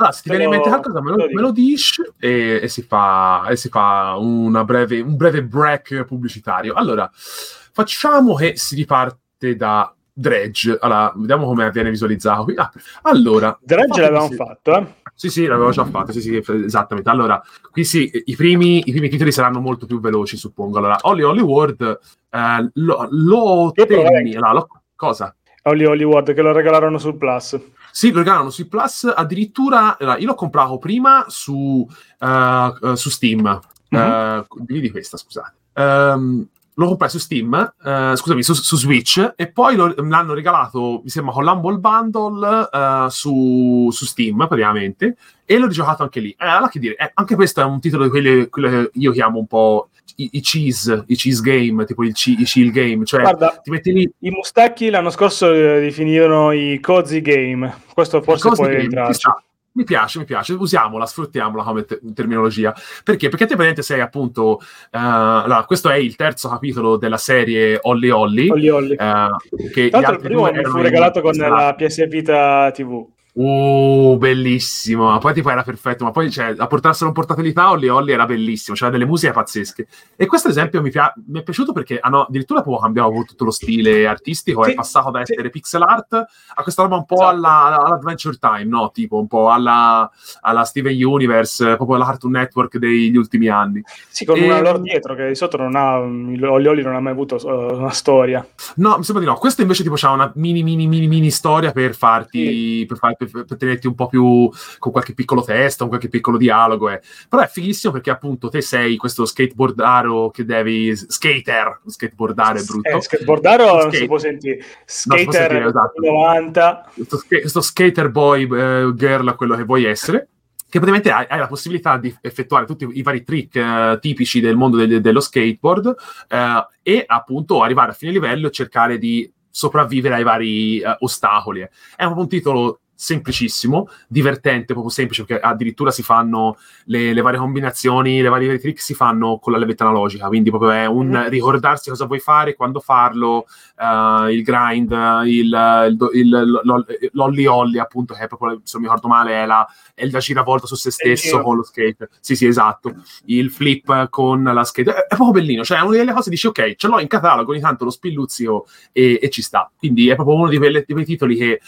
[0.00, 2.82] Allora, se ti viene in mente qualcosa, me lo, me lo dici e, e si
[2.82, 6.74] fa, e si fa una breve, un breve break pubblicitario.
[6.74, 10.76] Allora, facciamo che si riparte da Dredge.
[10.80, 12.54] Allora, vediamo come viene visualizzato qui.
[12.56, 12.70] Ah,
[13.02, 14.34] allora, Dredge l'avevamo sì.
[14.36, 14.86] fatto, eh?
[15.18, 17.10] Sì, sì, l'avevo già fatto, sì, sì, esattamente.
[17.10, 20.78] Allora, qui sì, i primi, i primi titoli saranno molto più veloci, suppongo.
[20.78, 21.98] Allora, Holly Hollywood
[22.30, 24.36] eh, lo, lo proverei.
[24.36, 25.34] allora, lo- cosa?
[25.64, 27.58] Holly Hollywood che lo regalarono sul Plus.
[27.90, 31.84] Sì, lo regalano sui Plus, addirittura allora, io l'ho comprato prima su,
[32.20, 33.60] eh, eh, su Steam.
[33.88, 34.00] Mhm.
[34.00, 35.52] Eh, vedi questa, scusate.
[35.72, 36.46] Ehm,
[36.78, 41.10] lo comprai su Steam, eh, scusami, su, su Switch, e poi lo- l'hanno regalato, mi
[41.10, 46.30] sembra, con l'Humble Bundle eh, su, su Steam, praticamente, e l'ho rigiocato anche lì.
[46.30, 49.10] Eh, allora, che dire, eh, anche questo è un titolo di quelli, quelli che io
[49.10, 53.04] chiamo un po' i, i cheese, i cheese game, tipo il, ci- i chill game,
[53.04, 57.74] cioè Guarda, ti metti lì i mustacchi l'anno scorso eh, definivano i cozy game.
[57.92, 58.66] Questo forse può
[59.06, 59.42] chissà.
[59.72, 62.74] Mi piace, mi piace, usiamola, sfruttiamola come te- terminologia.
[63.04, 63.28] Perché?
[63.28, 64.60] Perché te praticamente sei appunto...
[64.90, 68.48] eh, allora, questo è il terzo capitolo della serie Holly Holly.
[68.50, 68.94] Holly Holly.
[68.94, 69.28] eh,
[69.72, 73.06] che l'altro il primo mi fu in- regalato con la PS Vita TV.
[73.40, 75.10] Uh, bellissimo.
[75.10, 78.26] Ma Poi tipo era perfetto, ma poi cioè, a portarselo in portabilità Holly Holly era
[78.26, 79.86] bellissimo, c'era delle musiche pazzesche.
[80.16, 83.44] E questo ad esempio mi, pia- mi è piaciuto perché hanno addirittura proprio cambiato tutto
[83.44, 85.30] lo stile artistico, Sì, è passato da sì.
[85.32, 87.28] essere pixel art a questa roba un po' Esatto.
[87.30, 88.90] alla, all'Adventure Time, no?
[88.90, 93.80] Tipo un po' alla, alla Steven Universe, proprio alla Cartoon Network degli ultimi anni.
[94.08, 95.96] Sì, con E- una lore dietro che di sotto non ha.
[95.98, 98.44] il Holly Holly non ha mai avuto eh, una storia.
[98.76, 99.36] No, mi sembra di no.
[99.36, 103.44] Questo invece tipo c'ha una mini mini mini mini storia per farti per, far- per-
[103.44, 107.00] per tenerti un po' più con qualche piccolo testo, con qualche piccolo dialogo, eh.
[107.28, 112.88] Però è fighissimo perché appunto te sei questo skateboardaro che devi skater, skateboardare è brutto.
[112.96, 113.96] Eh, skateboardaro non Skate.
[113.96, 114.56] si può sentire.
[114.56, 116.00] Non si può Skater sentire, esatto.
[116.00, 116.90] 90.
[116.94, 120.28] questo, questo skater boy eh, girl quello che vuoi essere
[120.70, 124.54] che praticamente hai, hai la possibilità di effettuare tutti i vari trick eh, tipici del
[124.54, 125.94] mondo del- dello skateboard
[126.28, 131.66] eh, e appunto arrivare a fine livello e cercare di sopravvivere ai vari eh, ostacoli.
[131.96, 136.56] È un, un titolo semplicissimo, divertente, proprio semplice, perché addirittura si fanno
[136.86, 140.70] le, le varie combinazioni, le varie trick si fanno con la levetta analogica, quindi proprio
[140.70, 141.28] è un Mhm.
[141.28, 143.46] ricordarsi cosa vuoi fare, quando farlo,
[143.78, 144.90] eh, il grind,
[145.26, 149.42] il, il, il- l'ol- l'olly olly appunto, che è proprio, se non mi ricordo male,
[149.44, 152.08] è la, è la giravolta su se stesso con lo skate.
[152.18, 152.94] Sì, sì, esatto.
[153.26, 154.90] Il flip con la skate.
[154.92, 157.52] È, è proprio bellino, cioè è una delle cose dici, ok, ce l'ho in catalogo,
[157.52, 159.70] ogni tanto lo spilluzio e, e ci sta.
[159.78, 161.60] Quindi è proprio uno di, quelle- di quei titoli che eh,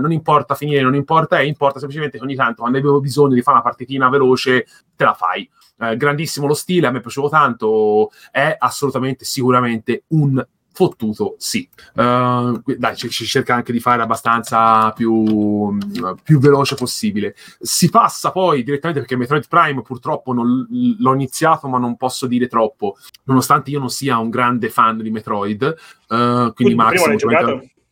[0.00, 3.42] non importa finire, non importa, e importa semplicemente che ogni tanto quando avevo bisogno di
[3.42, 5.48] fare una partitina veloce, te la fai.
[5.80, 10.44] Eh, grandissimo lo stile, a me è piaciuto tanto, è assolutamente, sicuramente un
[10.78, 11.68] fottuto sì.
[11.94, 15.76] Eh, dai, ci, ci cerca anche di fare abbastanza più,
[16.22, 17.34] più veloce possibile.
[17.58, 22.46] Si passa poi direttamente perché Metroid Prime purtroppo non, l'ho iniziato, ma non posso dire
[22.46, 25.62] troppo, nonostante io non sia un grande fan di Metroid.
[26.08, 27.02] eh, quindi Il Max?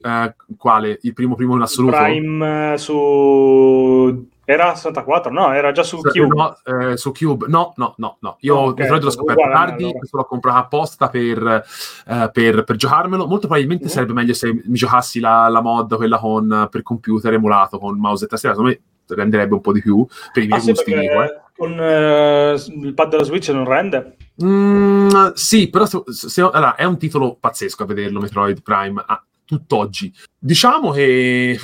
[0.06, 0.98] Eh, quale?
[1.02, 1.96] Il primo primo in assoluto?
[1.96, 4.28] Prime eh, su.
[4.48, 5.32] Era 64?
[5.32, 6.26] No, era già su Cube.
[6.28, 8.36] No, eh, su Cube, no, no, no, no.
[8.40, 9.98] Io Ok, Metroid l'ho scoperto uguale tardi, allora.
[10.08, 11.64] l'ho comprato apposta per,
[12.06, 13.26] eh, per, per giocarmelo.
[13.26, 13.90] Molto probabilmente Mhm.
[13.90, 18.26] sarebbe meglio se mi giocassi la, la mod, quella con, per computer emulato, con mouse
[18.26, 18.54] e tastiera.
[18.54, 18.84] Secondo me
[19.16, 20.94] renderebbe un po' di più per i miei Ah, sì, gusti.
[20.96, 21.40] dico, eh.
[21.56, 24.16] con eh, il pad della Switch non rende.
[24.44, 29.24] Mm, sì, però se- se- allora, è un titolo pazzesco a vederlo, Metroid Prime, a
[29.46, 30.12] tutt'oggi.
[30.38, 31.58] Diciamo che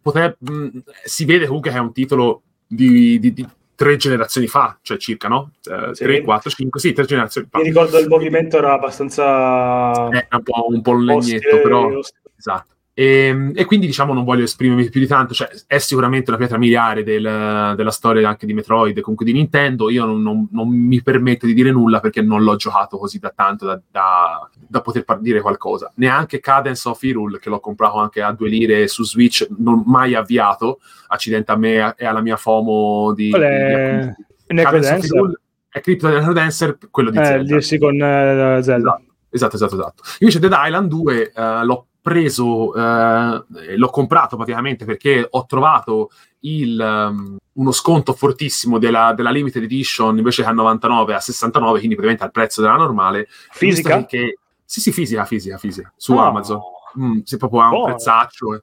[0.00, 0.68] potrebbe- mm,
[1.04, 5.28] si vede comunque che è un titolo di, di- di tre generazioni fa, cioè circa,
[5.28, 5.52] no?
[5.64, 6.04] Eh, Sì.
[6.04, 7.58] 3, 4, 5, sì, tre generazioni fa.
[7.58, 10.08] Mi ricordo il movimento era abbastanza.
[10.08, 11.98] È un po', un po' un legnetto, però...
[12.36, 12.70] Esatto.
[12.94, 16.58] E, e quindi diciamo non voglio esprimermi più di tanto, cioè è sicuramente una pietra
[16.58, 21.00] miliare del- della storia anche di Metroid, comunque di Nintendo, io non, non- non mi
[21.02, 25.04] permetto di dire nulla perché non l'ho giocato così da tanto da, da- da poter
[25.04, 25.90] par- dire qualcosa.
[25.96, 30.14] Neanche Cadence of Hyrule, che l'ho comprato anche a due lire su Switch, non mai
[30.14, 33.30] avviato, accidente a me e alla mia FOMO di...
[33.30, 34.14] Qual di è
[34.62, 34.62] acquisti.
[34.64, 35.04] Cadence of?
[35.14, 37.58] Hyrule è Crypto Necrodancer, quello di Eh, Zelda.
[37.78, 39.00] con eh, Zelda.
[39.30, 40.02] Esatto, esatto, esatto.
[40.18, 43.44] Invece Dead Island 2 eh, l'ho preso, eh,
[43.76, 46.10] l'ho comprato praticamente perché ho trovato
[46.40, 51.78] il, ehm, uno sconto fortissimo della, della limited edition invece che a 99 a 69,
[51.78, 53.28] quindi praticamente al prezzo della normale.
[53.52, 54.04] Fisica?
[54.04, 56.18] Che, sì, sì, fisica, fisica, fisica, su Oh.
[56.20, 56.60] Amazon.
[56.98, 57.84] Mm, se proprio ha un Buono.
[57.94, 58.54] prezzaccio.
[58.54, 58.62] eh.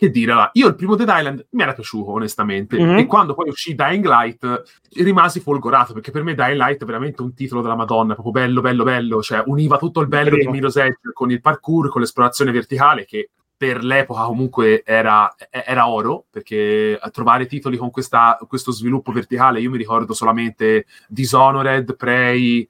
[0.00, 2.96] Che dire, allora, io il primo Dead Island mi era piaciuto onestamente Mhm.
[3.00, 4.62] e quando poi uscì Dying Light
[4.94, 8.62] rimasi folgorato perché per me Dying Light è veramente un titolo della Madonna, proprio bello,
[8.62, 10.44] bello, bello, cioè univa tutto il bello Primo.
[10.44, 15.86] di Mirror's Edge con il parkour, con l'esplorazione verticale che per l'epoca comunque era, era
[15.86, 22.66] oro, perché trovare titoli con questa- questo sviluppo verticale, io mi ricordo solamente Dishonored, Prey,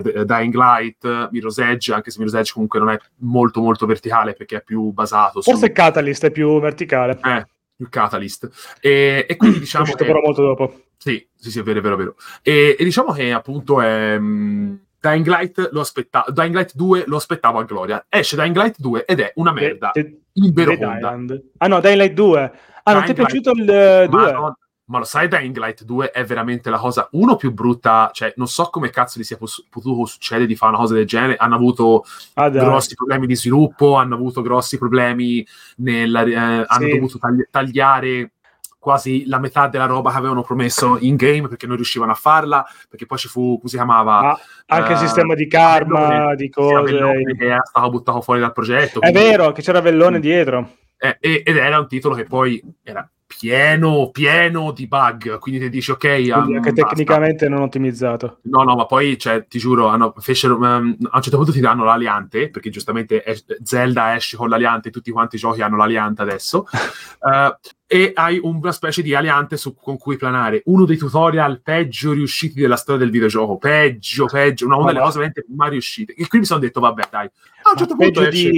[0.00, 4.34] D- Dying Light, Mirror's Edge, anche se Mirror's Edge comunque non è molto molto verticale
[4.34, 7.18] perché è più basato su Forse Catalyst è più verticale.
[7.24, 8.76] eh, più Catalyst.
[8.80, 10.10] E, e quindi È diciamo uscito che...
[10.10, 10.80] però molto dopo.
[10.96, 12.14] Sì, sì, sì, è vero, è vero, è vero.
[12.42, 14.18] E, e diciamo che appunto è...
[14.18, 18.06] mh, Dying Light lo aspettavo, Dying Light 2 lo aspettavo a gloria.
[18.08, 20.52] Esce Dying Light 2 ed è una merda De- de- in.
[20.54, 21.42] Island.
[21.58, 22.52] Ah no, Dying Light 2.
[22.84, 24.32] Ah, non ti è Dying piaciuto il eh, 2?
[24.32, 24.56] Ma,
[24.92, 28.46] ma lo sai, Dying Light 2 è veramente la cosa, uno, più brutta, cioè non
[28.46, 31.54] so come cazzo gli sia pos- potuto succedere di fare una cosa del genere, hanno
[31.54, 35.44] avuto Ah, grossi problemi di sviluppo, hanno avuto grossi problemi
[35.78, 36.90] nel, eh, hanno Sì.
[36.90, 38.32] dovuto tagli- tagliare
[38.78, 42.66] quasi la metà della roba che avevano promesso in game perché non riuscivano a farla,
[42.90, 44.20] perché poi ci fu, come si chiamava?
[44.20, 46.74] Ma anche il Eh, sistema di karma, Avellone, di cose.
[46.74, 49.00] Avellone che era stato buttato fuori dal progetto.
[49.00, 50.76] È quindi- vero che c'era Vellone dietro.
[50.98, 53.08] eh, ed era un titolo che poi era
[53.42, 56.84] pieno, pieno di bug, quindi ti dici ok, Quindi um, anche basta.
[56.90, 58.38] tecnicamente non ottimizzato.
[58.42, 61.58] No, no, ma poi, cioè, ti giuro, hanno, fecero, um, a un certo punto ti
[61.58, 66.22] danno l'aliante, perché giustamente es- Zelda esce con l'aliante, tutti quanti i giochi hanno l'aliante
[66.22, 66.66] adesso,
[67.28, 70.62] eh, e hai una specie di aliante su- con cui planare.
[70.66, 75.18] Uno dei tutorial peggio riusciti della storia del videogioco, peggio, peggio, una, una delle cose
[75.18, 76.12] veramente mai riuscite.
[76.12, 78.50] E quindi mi sono detto, vabbè, dai, a un certo Ma punto esce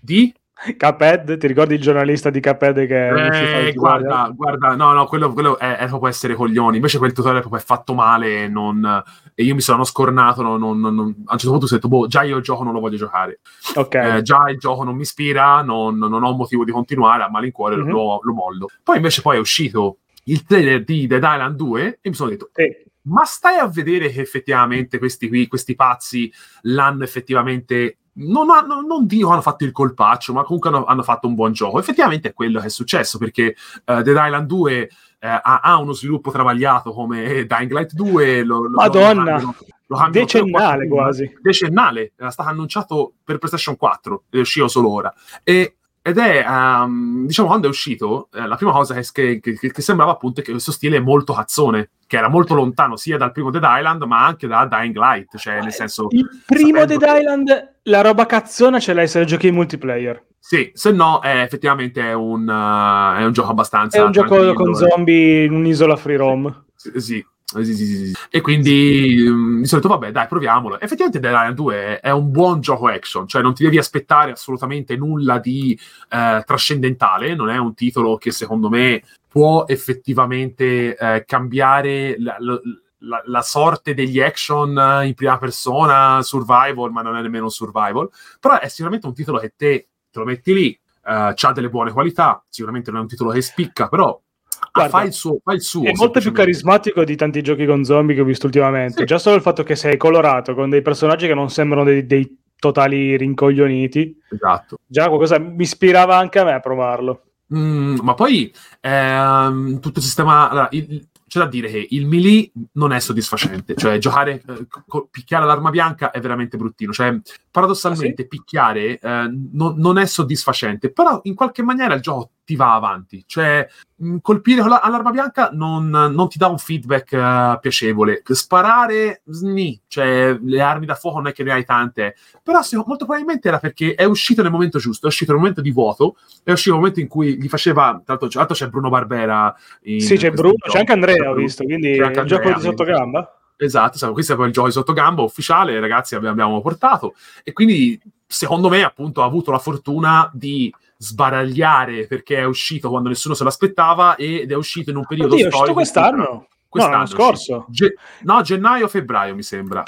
[0.00, 0.32] di...
[0.76, 1.38] Cuphead?
[1.38, 5.76] Ti ricordi il giornalista di Cuphead che Eh, guarda, guarda, no, no, quello, quello è,
[5.78, 6.76] è proprio essere coglioni.
[6.76, 9.02] Invece quel tutorial proprio è fatto male non-
[9.34, 10.42] e io mi sono scornato.
[10.42, 12.72] non- non- non- a un certo punto ho detto, boh, già io il gioco non
[12.74, 13.40] lo voglio giocare.
[13.74, 13.94] Ok.
[13.94, 17.76] Eh, già il gioco non mi ispira, non, non ho motivo di continuare, a malincuore
[17.76, 17.88] Mhm.
[17.88, 18.66] lo, lo mollo.
[18.82, 22.50] Poi invece poi è uscito il trailer di Dead Island 2 e mi sono detto,
[22.52, 22.64] Sì.
[23.02, 26.30] ma stai a vedere che effettivamente questi qui, questi pazzi,
[26.62, 27.96] l'hanno effettivamente.
[28.12, 31.52] Non, hanno, non dico hanno fatto il colpaccio, ma comunque hanno, hanno fatto un buon
[31.52, 31.78] gioco.
[31.78, 35.92] Effettivamente è quello che è successo perché eh, Dead Island 2 eh, ha, ha uno
[35.92, 38.42] sviluppo travagliato come Dying Light 2.
[38.44, 39.40] Lo, lo- Madonna!
[39.40, 39.54] lo
[39.90, 41.36] lo Decennale quasi.
[41.42, 45.12] Decennale, era stato annunciato per PlayStation 4, è uscito solo ora.
[45.42, 49.72] E- ed è, ehm, diciamo, quando è uscito, eh, la prima cosa che, che- che-
[49.72, 53.16] che sembrava appunto è che questo stile è molto cazzone, che era molto lontano sia
[53.16, 56.98] dal primo Dead Island, ma anche da Dying Light, cioè nel senso, Il primo Dead
[56.98, 60.20] che- Island, la roba cazzona ce l'hai se giochi in multiplayer.
[60.40, 63.98] sì, se no è effettivamente è un, eh, è un gioco abbastanza...
[63.98, 64.74] È un gioco con eh.
[64.74, 66.64] zombie in un'isola free roam.
[66.74, 68.12] Sì, sì, sì, sì, sì.
[68.28, 70.80] E quindi mm, di solito, vabbè, dai, proviamolo.
[70.80, 74.32] Effettivamente Dead Island 2 è, è un buon gioco action, cioè non ti devi aspettare
[74.32, 81.24] assolutamente nulla di eh, trascendentale, non è un titolo che secondo me può effettivamente eh,
[81.24, 87.48] cambiare la, la- la- sorte degli action in prima persona, survival, ma non è nemmeno
[87.48, 91.70] survival, però è sicuramente un titolo che te te lo metti lì, eh, ha delle
[91.70, 95.38] buone qualità, sicuramente non è un titolo che spicca, però ah, Guarda, fa il suo,
[95.42, 98.46] fa il suo È molto più carismatico di tanti giochi con zombie che ho visto
[98.46, 98.98] ultimamente.
[98.98, 99.04] Sì.
[99.04, 102.36] Già solo il fatto che sei colorato con dei personaggi che non sembrano dei, dei
[102.58, 104.20] totali rincoglioniti.
[104.30, 104.80] Esatto.
[104.84, 107.22] Già qualcosa mi ispirava anche a me a provarlo.
[107.54, 110.48] Mm, ma poi ehm, tutto il sistema.
[110.50, 115.06] allora, il- c'è da dire che il melee non è soddisfacente, cioè giocare, eh, co-
[115.08, 116.92] picchiare l'arma bianca è veramente bruttino.
[116.92, 117.20] Cioè,
[117.52, 122.74] paradossalmente, picchiare eh, non- non è soddisfacente, però in qualche maniera il gioco ti va
[122.74, 123.22] avanti.
[123.26, 128.22] Cioè, mh, colpire all'arma bianca non, non ti dà un feedback eh, piacevole.
[128.24, 132.76] Sparare, sni, cioè le armi da fuoco non è che ne hai tante, però se-
[132.76, 136.16] molto probabilmente era perché è uscito nel momento giusto, è uscito nel momento di vuoto,
[136.42, 138.00] è uscito nel momento in cui gli faceva.
[138.04, 139.54] Tra l'altro, c'è Bruno Barbera.
[139.80, 140.72] sì, c'è Bruno, gioco.
[140.72, 143.34] c'è anche Andrea, ho visto, quindi anche il gioco di sottogamba.
[143.56, 147.14] Esatto, insomma, questo è poi il gioco di sottogamba ufficiale, ragazzi, abbiamo portato.
[147.44, 148.00] E quindi,
[148.30, 153.42] secondo me, appunto, ha avuto la fortuna di sbaragliare perché è uscito quando nessuno se
[153.44, 155.80] l'aspettava ed è uscito in un periodo Oddio, è uscito storico.
[155.80, 156.46] in cui- quest'anno?
[156.68, 157.22] Quest'anno No, è uscito.
[157.22, 157.66] scorso.
[157.70, 159.82] Ge- no, gennaio-febbraio mi sembra.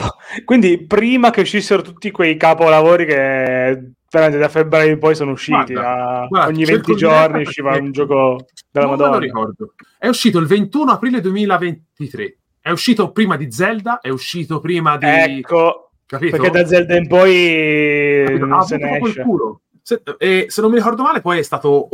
[0.44, 5.74] Quindi prima che uscissero tutti quei capolavori che veramente da febbraio in poi sono usciti.
[5.74, 9.18] Guarda, a- guarda, ogni cerco 20 di diretta giorni usciva un gioco della non Madonna.
[9.18, 9.74] ricordo.
[9.96, 12.36] È uscito il 21 aprile 2023.
[12.60, 15.06] È uscito prima di Zelda, è uscito prima di...
[15.06, 15.81] Ecco,
[16.16, 16.36] capito?
[16.36, 18.44] perché da Zelda in poi Capito?
[18.46, 19.24] non ha se ne esce.
[19.84, 21.88] Se, e se non mi ricordo male, poi è stato,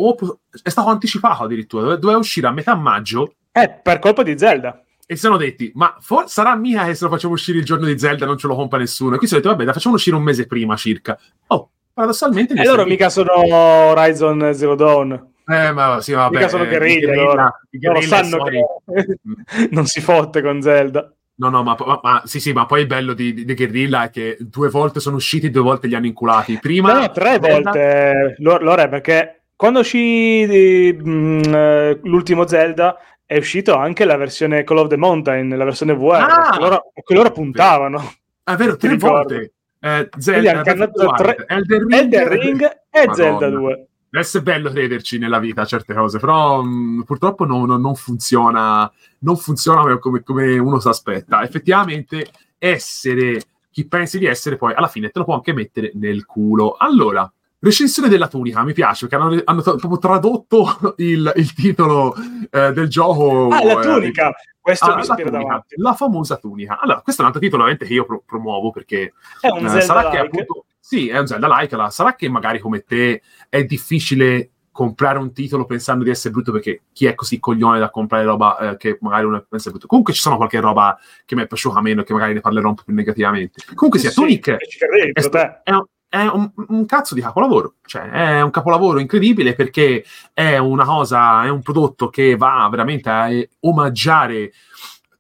[0.63, 1.85] è stato anticipato addirittura.
[1.85, 3.35] Dove- Doveva uscire a metà maggio.
[3.53, 4.83] Eh, per colpa di Zelda.
[5.07, 7.87] E si sono detti, ma for- sarà mia che se lo facciamo uscire il giorno
[7.87, 9.15] di Zelda non ce lo compra nessuno.
[9.15, 11.19] E qui si è detto, vabbè, la facciamo uscire un mese prima circa.
[11.47, 12.55] Oh, paradossalmente...
[12.55, 15.13] E loro mica sono Horizon Zero Dawn.
[15.47, 16.37] Eh, ma sì, vabbè.
[16.37, 17.31] mica sono eh, guerriglia, loro.
[17.71, 19.19] i Loro guerrilla sanno che
[19.71, 21.11] non si fotte con Zelda.
[21.41, 24.05] No, no, ma, ma- ma- sì, sì, ma poi il bello di, di, di Guerrilla
[24.05, 26.59] è che due volte sono usciti e due volte li hanno inculati.
[26.61, 26.93] Prima...
[26.93, 32.97] No, tre Zelda- volte lo, lo è perché quando uscì di- mh, eh, l'ultimo Zelda
[33.25, 36.51] è uscito anche la versione Call of the Mountain, la versione VR, Ah!
[36.55, 38.13] che loro, che loro puntavano.
[38.43, 39.53] È vero, tre volte.
[39.81, 43.15] Eh, Zelda, tre- Wild, Elden Ring, Elden Ring e Madonna.
[43.15, 43.87] Zelda 2.
[44.11, 48.91] Adesso è bello crederci nella vita certe cose, però mh, purtroppo non, non- non funziona,
[49.21, 51.43] non funziona come, come uno si aspetta.
[51.43, 52.27] Effettivamente,
[52.59, 56.75] essere chi pensi di essere, poi alla fine te lo può anche mettere nel culo.
[56.79, 57.31] Allora,
[57.61, 62.15] recensione della tunica, mi piace perché hanno, hanno proprio tradotto il, il titolo
[62.51, 63.49] eh, del gioco.
[63.49, 64.33] Ah, la eh, tunica!
[64.69, 65.75] Questo Ah, mi tunica, davanti.
[65.79, 66.79] la famosa tunica.
[66.81, 69.69] Allora, questo è un altro titolo ovviamente che io pro- promuovo perché È un eh,
[69.69, 70.27] Zelda sarà che like.
[70.27, 75.19] appunto sì, è un Zelda like, allora, sarà che magari come te è difficile comprare
[75.19, 78.77] un titolo pensando di essere brutto perché chi è così coglione da comprare roba eh,
[78.77, 79.87] che magari uno pensa brutto.
[79.89, 82.75] Comunque ci sono qualche roba che mi è piaciuta meno che magari ne parlerò un
[82.77, 83.63] po' più negativamente.
[83.75, 85.61] Comunque sia, Sì, Tunic è, per te.
[85.65, 90.57] è un, è un- un cazzo di capolavoro, cioè è un capolavoro incredibile perché è
[90.57, 93.29] una cosa, è un prodotto che va veramente a
[93.61, 94.53] omaggiare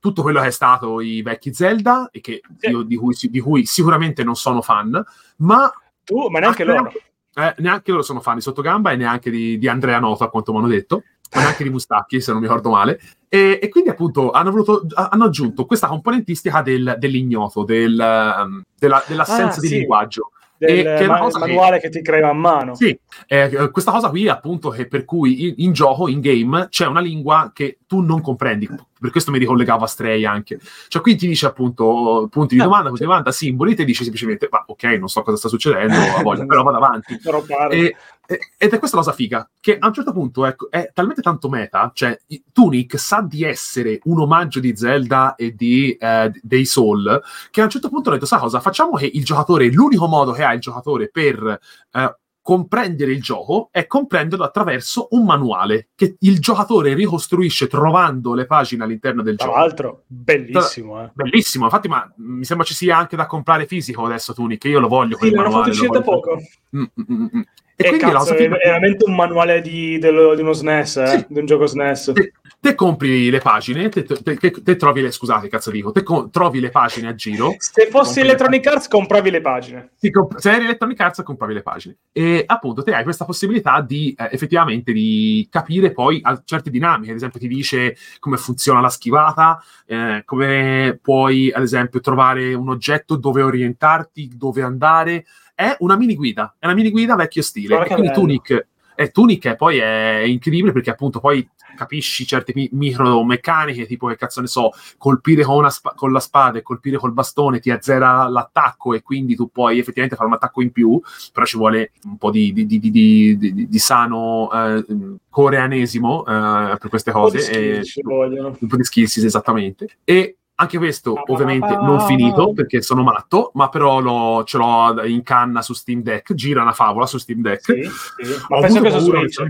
[0.01, 2.71] tutto quello che è stato i vecchi Zelda e che Sì.
[2.71, 5.03] io- di, cui, di cui sicuramente non sono fan,
[5.39, 5.71] ma
[6.05, 6.91] Tu, ma neanche loro.
[7.35, 10.53] eh, neanche loro sono fan di Sottogamba e neanche di, di Andrea Noto, a quanto
[10.53, 11.03] mi hanno detto,
[11.35, 12.99] ma neanche di Mustacchi, se non mi ricordo male.
[13.29, 19.05] E, e quindi, appunto, hanno, voluto, hanno aggiunto questa componentistica del- dell'ignoto, del, ehm, della-
[19.07, 19.75] dell'assenza Ah, di sì.
[19.79, 20.31] linguaggio.
[20.59, 21.89] Del E che è ma- cosa che- manuale che...
[21.89, 22.75] ti crea a mano.
[22.75, 22.99] Sì,
[23.29, 27.01] eh, questa cosa qui, appunto, che per cui in, in gioco, in game, c'è una
[27.01, 28.69] lingua che tu non comprendi.
[29.01, 30.59] Per questo mi ricollegavo a Stray anche.
[30.89, 34.49] Cioè, qui ti dice appunto punti di domanda, punti di domanda, simboli, te dici semplicemente,
[34.51, 37.19] ma ok, non so cosa sta succedendo, a voglia, però vado avanti.
[37.23, 37.41] Però.
[37.71, 37.97] E- e-
[38.29, 41.49] ed è questa la cosa figa, che a un certo punto ecco, è talmente tanto
[41.49, 42.19] meta, cioè
[42.53, 47.65] Tunic sa di essere un omaggio di Zelda e di, eh, dei Soul, che a
[47.65, 50.53] un certo punto ho detto, sa cosa, facciamo che il giocatore, l'unico modo che ha
[50.53, 51.59] il giocatore per
[51.91, 58.45] eh, comprendere il gioco è comprenderlo attraverso un manuale che il giocatore ricostruisce trovando le
[58.45, 59.59] pagine all'interno del Tra gioco.
[59.59, 61.03] l'altro, bellissimo.
[61.03, 61.11] Eh.
[61.15, 64.89] Bellissimo, infatti, ma mi sembra ci sia anche da comprare fisico adesso Tunic, io lo
[64.89, 65.17] voglio.
[65.19, 66.39] Sì, l'hanno fatto uscire da poco.
[66.77, 67.41] Mm, mm, mm, mm.
[67.81, 71.07] E, E, quindi la cazzo, è, veramente un manuale di, dello- di uno SNES, eh?
[71.07, 71.27] Sì.
[71.29, 72.11] di un gioco SNES.
[72.13, 76.29] te, te compri le pagine, te, te- te- trovi le, scusate, cazzo dico, te co-
[76.29, 77.55] trovi le pagine a giro.
[77.57, 79.91] Se fossi compri le Electronic Arts, compravi le pagine.
[80.11, 84.13] Comp- se eri Electronic Arts compravi le pagine e appunto te hai questa possibilità di
[84.19, 88.89] eh, effettivamente di capire poi a- certe dinamiche ad esempio ti dice come funziona la
[88.89, 95.27] schivata eh, come puoi ad esempio trovare un oggetto dove orientarti dove andare
[95.61, 98.21] è una mini guida è una mini guida vecchio stile Guarda e quindi bello.
[98.21, 104.07] Tunic e Tunic è poi è incredibile perché appunto poi capisci certe mi- micromeccaniche tipo
[104.09, 107.71] che cazzo ne so colpire con, spa- con la spada e colpire col bastone ti
[107.71, 111.01] azzera l'attacco e quindi tu puoi effettivamente fare un attacco in più,
[111.33, 114.85] però ci vuole un po' di, di- di- di- sano eh,
[115.29, 117.45] coreanesimo eh, per queste Un po' di cose.
[117.53, 118.57] skill e- ci vogliono.
[118.59, 119.89] un po' di skills, esattamente.
[120.05, 125.23] E anche questo, ovviamente, non finito perché sono matto, ma però lo- ce l'ho in
[125.23, 126.35] canna su Steam Deck.
[126.35, 127.61] Gira una favola su Steam Deck.
[127.63, 128.33] Sì, sì.
[128.49, 129.43] Ho Ma penso avuto che su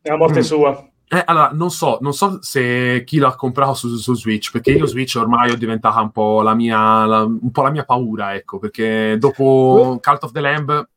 [0.00, 0.42] è la morte Mm.
[0.42, 0.88] sua.
[1.06, 4.86] Eh, allora, non so, non so se chi l'ha comprato su, su Switch, perché io
[4.86, 8.58] Switch ormai ho diventata un po' la mia, la- un po' la mia paura, ecco,
[8.58, 10.88] perché dopo Cult of the Lamb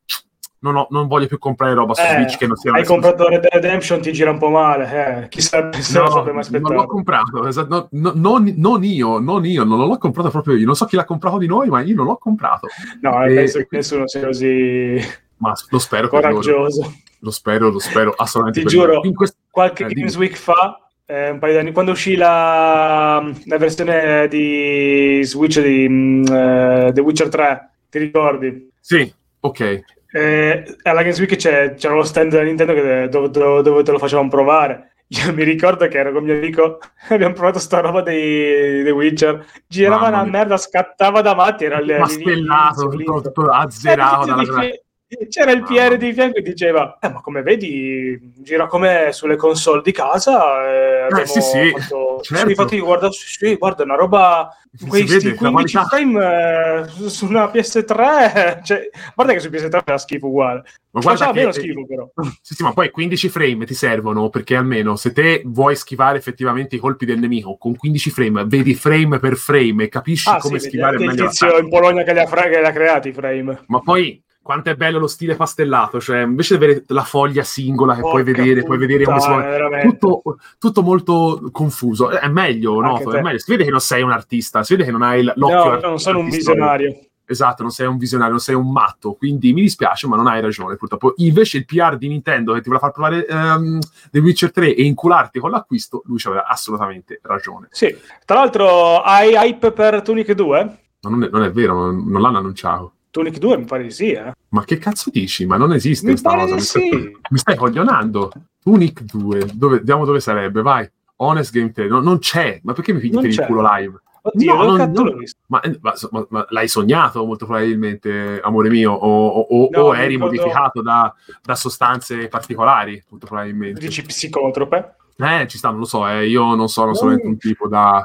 [0.60, 3.28] non, ho- non voglio più comprare roba su Eh, Switch che non sia Hai comprato
[3.28, 5.22] Red Dead Redemption, ti gira un po' male.
[5.24, 5.28] Eh.
[5.28, 6.24] Chissà se No,
[6.60, 10.56] non l'ho comprato, esatto, no, no, non, non io, non io, non l'ho comprato proprio
[10.56, 10.66] io.
[10.66, 12.66] Non so chi l'ha comprato di noi, ma io non l'ho comprato.
[13.00, 14.96] No, E- penso che nessuno sia così
[15.38, 16.92] Ma lo spero coraggioso.
[17.20, 18.68] Lo spero, lo spero assolutamente.
[18.68, 19.92] Ti giuro, quest- Qualche Eh.
[19.92, 25.60] Games Week fa, eh, un paio di anni, quando uscì la, la versione di Switch
[25.60, 25.84] di
[26.30, 28.70] eh, The Witcher 3, ti ricordi?
[28.80, 29.80] Sì, ok.
[30.10, 33.98] Eh, alla Games Week c'era lo stand della Nintendo che- dove, dove- dove te lo
[33.98, 34.92] facevano provare.
[35.08, 36.78] Io mi ricordo che ero con mio amico,
[37.08, 40.32] abbiamo provato sta roba dei The Witcher, girava Mamma una mia.
[40.32, 44.84] merda, scattava da matti, era lì Ma stellato, tutto, tutto azzerato dalla dice,
[45.30, 49.80] C'era il PR di fianco e diceva: Eh, ma come vedi, gira come sulle console
[49.82, 50.70] di casa.
[50.70, 52.20] Eh, abbiamo sì, sì, fatto...
[52.22, 52.48] certo.
[52.50, 54.54] infatti, guarda, sì, guarda, una roba.
[54.70, 55.84] Si Questi vede la 15 qualità.
[55.84, 58.60] frame eh, su- una PS3.
[58.68, 60.62] Cioè, guarda che su PS3 fa schifo uguale.
[60.90, 62.10] Ma Faceva guarda meno che, schifo, però.
[62.42, 66.76] Sì, sì, ma poi 15 frame ti servono perché almeno se te vuoi schivare effettivamente
[66.76, 70.58] i colpi del nemico con 15 frame, vedi frame per frame e capisci Ah, come
[70.58, 72.72] sì, schivare anche il meglio tizio in Polonia che li ha, fra- che li ha
[72.72, 73.62] creati i frame.
[73.68, 77.94] Ma poi quanto è bello lo stile pastellato, cioè invece di avere la foglia singola
[77.94, 82.08] che puoi Porca vedere, puoi vedere come si puttana, muove, tutto, tutto molto confuso.
[82.08, 82.96] È meglio, no?
[82.98, 83.38] È meglio.
[83.40, 85.98] Si vede che non sei un artista, si vede che non hai l'occhio No, non
[85.98, 86.98] sono un visionario.
[87.26, 90.40] Esatto, non sei un visionario, non sei un matto, quindi mi dispiace, ma non hai
[90.40, 91.12] ragione, purtroppo.
[91.16, 93.80] Invece il PR di Nintendo che ti voleva far provare ehm,
[94.10, 97.68] The Witcher 3 e incularti con l'acquisto, lui ci aveva assolutamente ragione.
[97.70, 97.94] Sì.
[98.24, 100.78] Tra l'altro, hai hype per Tunic 2?
[101.02, 102.92] Ma non è, non è vero, non, non l'hanno annunciato.
[103.10, 104.32] Tunic 2 mi pare di sì, eh.
[104.50, 105.46] Ma che cazzo dici?
[105.46, 106.54] Ma non esiste Mi questa pare cosa.
[106.54, 107.16] di Mi stai, sì.
[107.30, 108.32] mi stai coglionando.
[108.62, 110.88] Tunic 2, dove, vediamo dove sarebbe, vai.
[111.16, 112.60] Honest Game 3, no, non c'è.
[112.62, 114.00] Ma perché mi Non per il culo live?
[114.20, 115.22] Oddio, No, non- non-?
[115.46, 119.94] Ma, eh, ma- ma- ma l'hai sognato molto probabilmente, amore mio, o, o- No, o
[119.96, 123.80] eri ricordo- modificato da, da sostanze particolari, molto probabilmente.
[123.80, 124.96] Dici psicotrope?
[125.16, 128.02] Eh, ci sta, non lo so, eh, io non sono solamente un tipo da,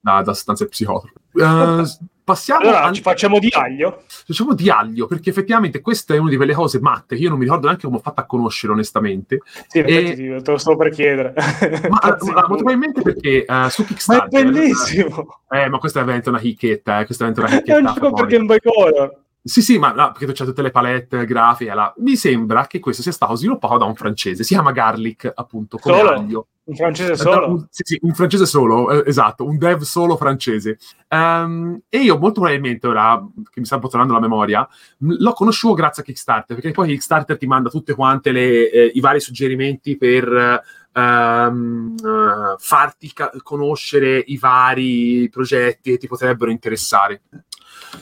[0.00, 1.20] da, da sostanze psicotrope.
[1.34, 1.82] Eh,
[2.24, 4.02] passiamo Allora, an- ci facciamo di aglio?
[4.26, 7.38] diciamo di aglio, perché effettivamente questa è una di quelle cose matte che io non
[7.38, 9.40] mi ricordo neanche come ho fatto a conoscere, onestamente.
[9.68, 11.34] Sì, E- te lo stavo per chiedere.
[11.88, 12.00] Ma,
[12.32, 14.44] ma- probabilmente perché eh, su Ma è Kickstarter...
[14.50, 15.40] bellissimo!
[15.50, 18.06] Eh, ma questa è veramente una chicchetta, eh, questa è veramente È una un chicchetta.
[18.08, 19.18] gioco per Game Boy Color.
[19.46, 21.72] Sì, sì, ma no, perché c'è tutte le palette grafiche.
[21.98, 24.42] Mi sembra che questo sia stato sviluppato da un francese.
[24.42, 26.10] Si chiama Garlic, appunto, come Solo?
[26.10, 26.46] aglio.
[26.66, 27.48] In francese solo?
[27.48, 30.78] un, sì, sì, un francese solo, eh, esatto, un dev solo francese.
[31.08, 34.66] Ehm, e io molto probabilmente, ora che mi sta un po' tornando la memoria,
[34.98, 38.90] mh, lo conoscevo grazie a Kickstarter, perché poi Kickstarter ti manda tutte quante le, eh,
[38.94, 40.62] i vari suggerimenti per
[40.92, 47.22] ehm, eh, farti ca- conoscere i vari progetti che ti potrebbero interessare.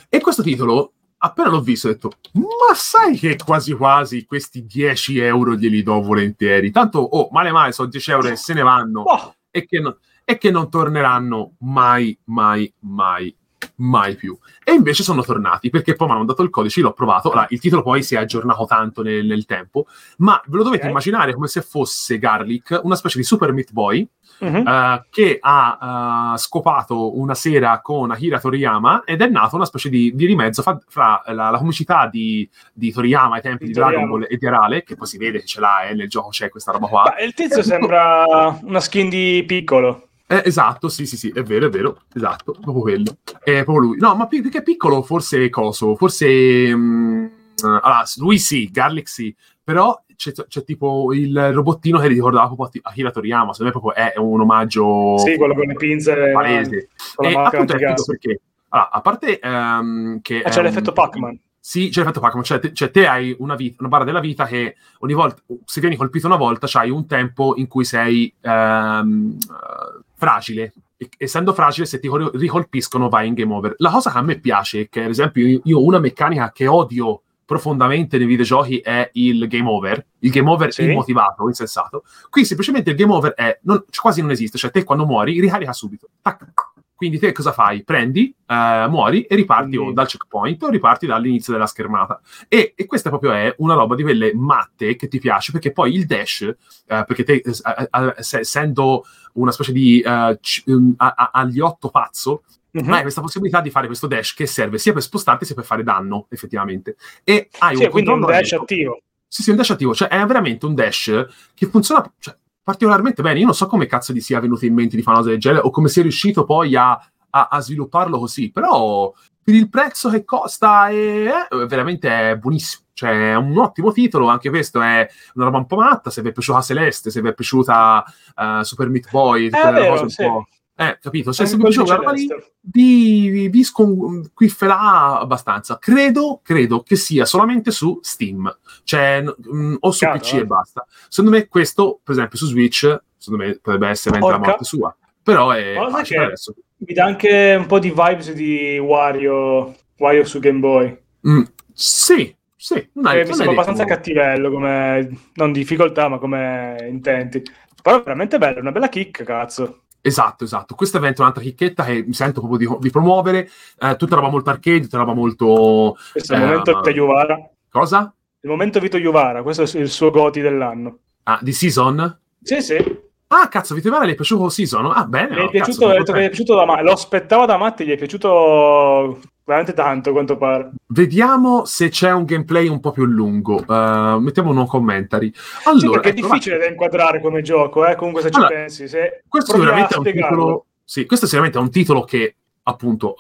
[0.09, 0.93] E questo titolo,
[1.25, 6.01] appena l'ho visto, ho detto, ma sai che quasi quasi questi 10 euro glieli do
[6.03, 6.71] volentieri.
[6.71, 9.97] Tanto, oh, male male, sono 10 euro e se ne vanno Boh, e che, non-
[10.25, 13.35] e che non torneranno mai, mai, mai,
[13.77, 14.37] mai più.
[14.65, 17.29] E invece sono tornati perché poi mi hanno dato il codice, l'ho provato.
[17.29, 19.87] Ora, il titolo poi si è aggiornato tanto nel, nel tempo,
[20.19, 20.91] ma ve lo dovete Ok.
[20.91, 24.07] immaginare come se fosse Garlic, una specie di Super Meat Boy
[24.43, 24.67] mhm.
[24.67, 29.89] eh, che ha eh, scopato una sera con Akira Toriyama ed è nato una specie
[29.89, 33.79] di, di rimezzo fra, fra la, la comicità di, di Toriyama ai tempi Di di
[33.79, 34.09] Dragon.
[34.09, 36.49] Ball e di Arale, che poi si vede che ce l'ha, eh, nel gioco c'è
[36.49, 37.03] questa roba qua.
[37.05, 40.09] Ma il tizio sembra una skin di piccolo.
[40.27, 43.17] Eh, esatto, sì, sì, sì, è vero, è vero, esatto, proprio quello.
[43.43, 43.99] È proprio lui.
[43.99, 46.75] No, ma più che piccolo, forse coso, forse...
[46.75, 47.27] mm,
[47.63, 53.11] allora, lui sì, Garlic sì, però c'è, c'è tipo il robottino che ricordava proprio Akira
[53.11, 56.31] Toriyama, secondo me proprio è un omaggio Sì, quello con le pinze.
[56.33, 56.89] palese.
[57.15, 57.75] Con la appunto
[58.07, 60.43] perché, allora, a parte ehm, che...
[60.43, 61.39] Ah, c'è è l'effetto un- Pac-Man.
[61.65, 64.47] Sì, c'è l'effetto Pac-Man, cioè, te, cioè te hai una, vita, una barra della vita
[64.47, 69.37] che ogni volta, se vieni colpito una volta, c'hai un tempo in cui sei ehm,
[69.41, 70.73] eh, fragile.
[70.97, 73.75] E- essendo fragile, se ti col- ricolpiscono vai in game over.
[73.79, 76.67] La cosa che a me piace è che, ad esempio, io, io una meccanica che
[76.67, 80.85] odio profondamente nei videogiochi è il game over, il game over Sì.
[80.85, 82.05] immotivato, insensato.
[82.31, 85.73] Qui semplicemente il game over è non- quasi non esiste, cioè te quando muori ricarica
[85.73, 86.09] subito.
[86.23, 86.71] Tac.
[86.95, 87.83] Quindi te cosa fai?
[87.83, 92.21] Prendi, eh, muori e riparti Quindi- o dal checkpoint o riparti dall'inizio della schermata.
[92.47, 95.93] E, e questa proprio è una roba di quelle matte che ti piace perché poi
[95.95, 96.55] il dash, eh,
[96.87, 97.51] perché te, eh,
[97.91, 102.89] eh, se- essendo una specie di eh, c- um, a- a- agli otto pazzo, Mhm.
[102.89, 105.65] ma hai questa possibilità di fare questo dash che serve sia per spostarti sia per
[105.65, 106.97] fare danno, effettivamente.
[107.25, 108.63] E hai Sì, un quindi un dash lento.
[108.63, 109.01] attivo.
[109.29, 113.39] Sì, sì, un dash attivo, cioè è veramente un dash che funziona cioè, particolarmente bene.
[113.41, 115.41] Io non so come cazzo gli sia venuto in mente di fare una cosa del
[115.41, 116.93] genere o come sia riuscito poi a,
[117.31, 119.13] a- a svilupparlo così, però
[119.43, 122.81] per il prezzo che costa è, è veramente è buonissimo.
[122.95, 126.11] Cioè, è un ottimo titolo, anche questo è una roba un po' matta.
[126.11, 128.05] Se vi è piaciuta Celeste, se vi è piaciuta
[128.37, 130.23] eh, Super Meat Boy, tutte quelle vero, cose un sì.
[130.25, 130.47] po'.
[130.89, 131.33] Eh, capito?
[131.33, 135.79] Cioè, se Anche vi quello piace quella roba lì, vi, vi, sconquifferà abbastanza.
[135.79, 138.55] Credo, credo che sia solamente su Steam,
[138.85, 140.39] cioè mh, o su Chiaro, PC eh.
[140.39, 140.87] e basta.
[141.09, 144.97] Secondo me questo, per esempio, su Switch, secondo me potrebbe essere veramente la morte sua.
[145.23, 146.55] Però è Cosa adesso.
[146.79, 150.99] Mi dà anche un po' di vibes di Wario, Wario su Game Boy.
[151.29, 152.75] Mm, sì, sì.
[153.03, 157.41] hai- Eh, mi sembra abbastanza detto- cattivello come non difficoltà, ma come intenti.
[157.81, 159.82] Però è veramente bello, una bella kick, cazzo.
[160.03, 160.75] Esatto, esatto.
[160.75, 163.49] Questa è veramente un'altra chicchetta che mi sento proprio di, di promuovere.
[163.79, 165.97] Eh, tutta roba molto arcade, tutta roba molto...
[166.11, 167.51] Questo è il momento ma- Teyuvara.
[167.71, 168.15] Cosa?
[168.45, 170.99] Il momento Vito Juvara, questo è il suo goti dell'anno.
[171.23, 172.21] Ah, di Season?
[172.43, 173.01] Sì, sì.
[173.35, 174.93] Ah, cazzo, Vito Juvara gli è piaciuto Season?
[174.95, 175.31] Ah, bene.
[175.31, 176.83] Mi è no, piaciuto, cazzo, detto che gli è piaciuto da Matti.
[176.83, 180.73] Lo aspettavo da Matti, gli è piaciuto veramente tanto, quanto pare.
[180.89, 183.65] Vediamo se c'è un gameplay un po' più lungo.
[183.67, 185.33] Uh, mettiamo un commentary.
[185.65, 187.97] Allora, sì, perché è ecco, difficile da inquadrare come gioco, eh?
[187.97, 188.87] comunque se ci Allora, pensi.
[188.87, 190.67] Se questo sicuramente è un titolo.
[190.85, 193.17] Sì, questo sicuramente è un titolo che appunto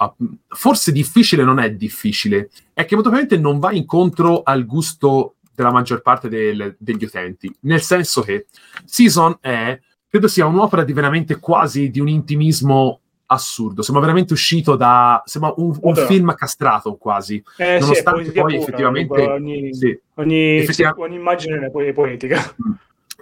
[0.48, 5.72] forse difficile non è difficile, è che molto probabilmente non va incontro al gusto della
[5.72, 8.46] maggior parte del- degli utenti, nel senso che
[8.84, 9.78] Season è
[10.12, 15.54] credo sia un'opera di veramente quasi di un intimismo assurdo, sembra veramente uscito da sembra
[15.56, 20.56] un, un film castrato quasi, Eh, sì, nonostante poesia poi pura, effettivamente ogni, sì, ogni,
[20.58, 22.54] Effettiva- ogni immagine è po- è poetica.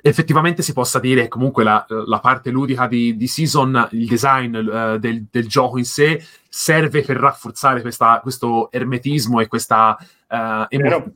[0.03, 4.99] Effettivamente si possa dire comunque la, la parte ludica di, di Season, il design eh,
[4.99, 9.97] del, del gioco in sé, serve per rafforzare questa- questo ermetismo e questa,
[10.29, 11.13] eh, emo-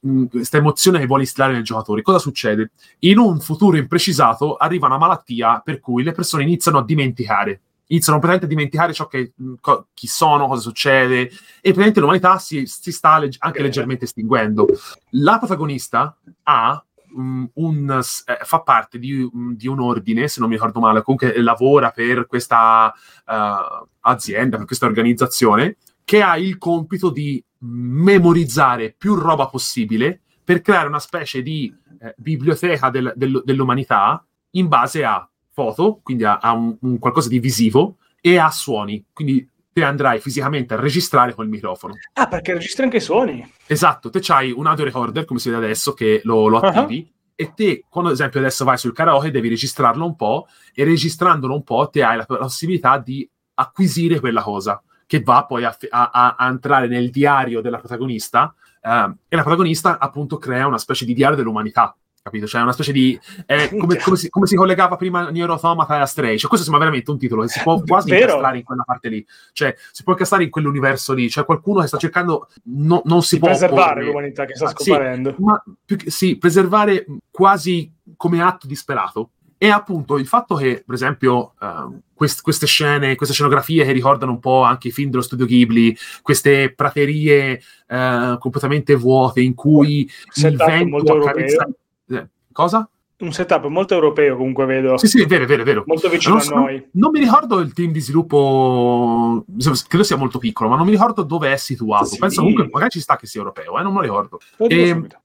[0.00, 2.02] mh, questa emozione che vuole instillare nel giocatore.
[2.02, 2.70] Cosa succede?
[3.00, 7.60] In un futuro imprecisato arriva una malattia per cui le persone iniziano a dimenticare.
[7.90, 11.30] Iniziano praticamente a dimenticare ciò che, mh, co- chi sono, cosa succede, e
[11.60, 13.64] praticamente l'umanità si, si sta leg- anche Ok.
[13.64, 14.66] leggermente estinguendo.
[15.12, 16.82] La protagonista ha
[17.18, 21.02] mm, un, eh, fa parte di, un- di un ordine, se non mi ricordo male,
[21.02, 22.92] comunque lavora per questa
[23.26, 30.62] eh, azienda, per questa organizzazione, che ha il compito di memorizzare più roba possibile per
[30.62, 36.38] creare una specie di eh, biblioteca del- del- dell'umanità in base a foto, quindi a,
[36.38, 39.04] a un, un qualcosa di visivo, e a suoni.
[39.12, 39.46] Quindi
[39.78, 41.94] te andrai fisicamente a registrare col microfono.
[42.14, 43.52] Ah, perché registri anche i suoni.
[43.66, 47.52] Esatto, te c'hai un audio recorder, come si vede adesso, che lo, lo attivi, e
[47.54, 51.62] te, quando ad esempio adesso vai sul karaoke, devi registrarlo un po', e registrandolo un
[51.62, 56.34] po' te hai la, la possibilità di acquisire quella cosa, che va poi a, a-
[56.36, 58.52] a- entrare nel diario della protagonista,
[58.82, 61.96] eh, e la protagonista appunto crea una specie di diario dell'umanità.
[62.28, 62.46] Capito?
[62.46, 63.18] Cioè, una specie di.
[63.46, 66.36] è come, come si, come si collegava prima Nier Automata e Astray.
[66.38, 68.22] Cioè, questo sembra veramente un titolo che si può quasi Vero.
[68.24, 69.26] incastrare in quella parte lì.
[69.52, 71.28] Cioè, si può incastrare in quell'universo lì.
[71.30, 72.48] Cioè, qualcuno che sta cercando.
[72.64, 73.48] no- non si Di può.
[73.48, 74.04] preservare opporre.
[74.04, 75.34] l'umanità che sta Ah, sì, scomparendo.
[75.38, 79.30] ma più che- sì, preservare quasi come atto disperato.
[79.60, 84.30] E appunto il fatto che, per esempio, ehm, quest- queste scene, queste scenografie che ricordano
[84.30, 90.02] un po' anche i film dello studio Ghibli, queste praterie eh, completamente vuote in cui
[90.02, 91.62] il Setup vento accarezza...
[91.62, 91.74] europeo.
[92.08, 92.88] Eh, cosa?
[93.20, 94.96] Un setup molto europeo, comunque vedo.
[94.96, 95.82] Sì, sì, è vero, è vero, è vero.
[95.86, 96.88] Molto vicino Non a noi.
[96.92, 99.44] Non mi ricordo il team di sviluppo,
[99.88, 102.04] credo sia molto piccolo, ma non mi ricordo dove è situato.
[102.06, 102.18] Sì.
[102.18, 104.38] Penso comunque, magari ci sta che sia europeo, eh, non me lo ricordo.
[104.58, 105.20] Lo dico Ehm, subito.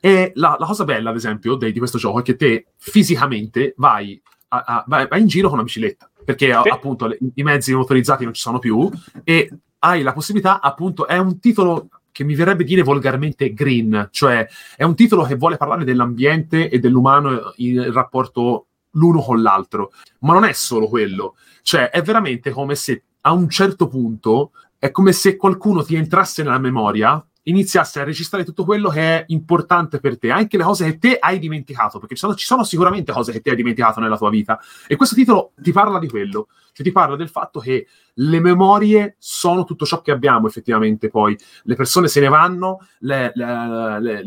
[0.00, 3.74] E la, la cosa bella, ad esempio, de- di questo gioco è che te fisicamente
[3.78, 6.68] vai, a- a- vai, vai in giro con una bicicletta, perché Sì.
[6.68, 8.88] appunto le- i mezzi motorizzati non ci sono più
[9.24, 14.46] e hai la possibilità, appunto, è un titolo che mi verrebbe dire volgarmente green, cioè
[14.76, 20.32] è un titolo che vuole parlare dell'ambiente e dell'umano in rapporto l'uno con l'altro, ma
[20.32, 25.12] non è solo quello, cioè è veramente come se a un certo punto è come
[25.12, 30.18] se qualcuno ti entrasse nella memoria, iniziasse a registrare tutto quello che è importante per
[30.18, 33.32] te, anche le cose che te hai dimenticato, perché ci sono, ci sono sicuramente cose
[33.32, 34.60] che te hai dimenticato nella tua vita.
[34.86, 39.16] E questo titolo ti parla di quello, cioè ti parla del fatto che le memorie
[39.18, 41.36] sono tutto ciò che abbiamo effettivamente poi.
[41.62, 44.24] Le persone se ne vanno, le, le- le-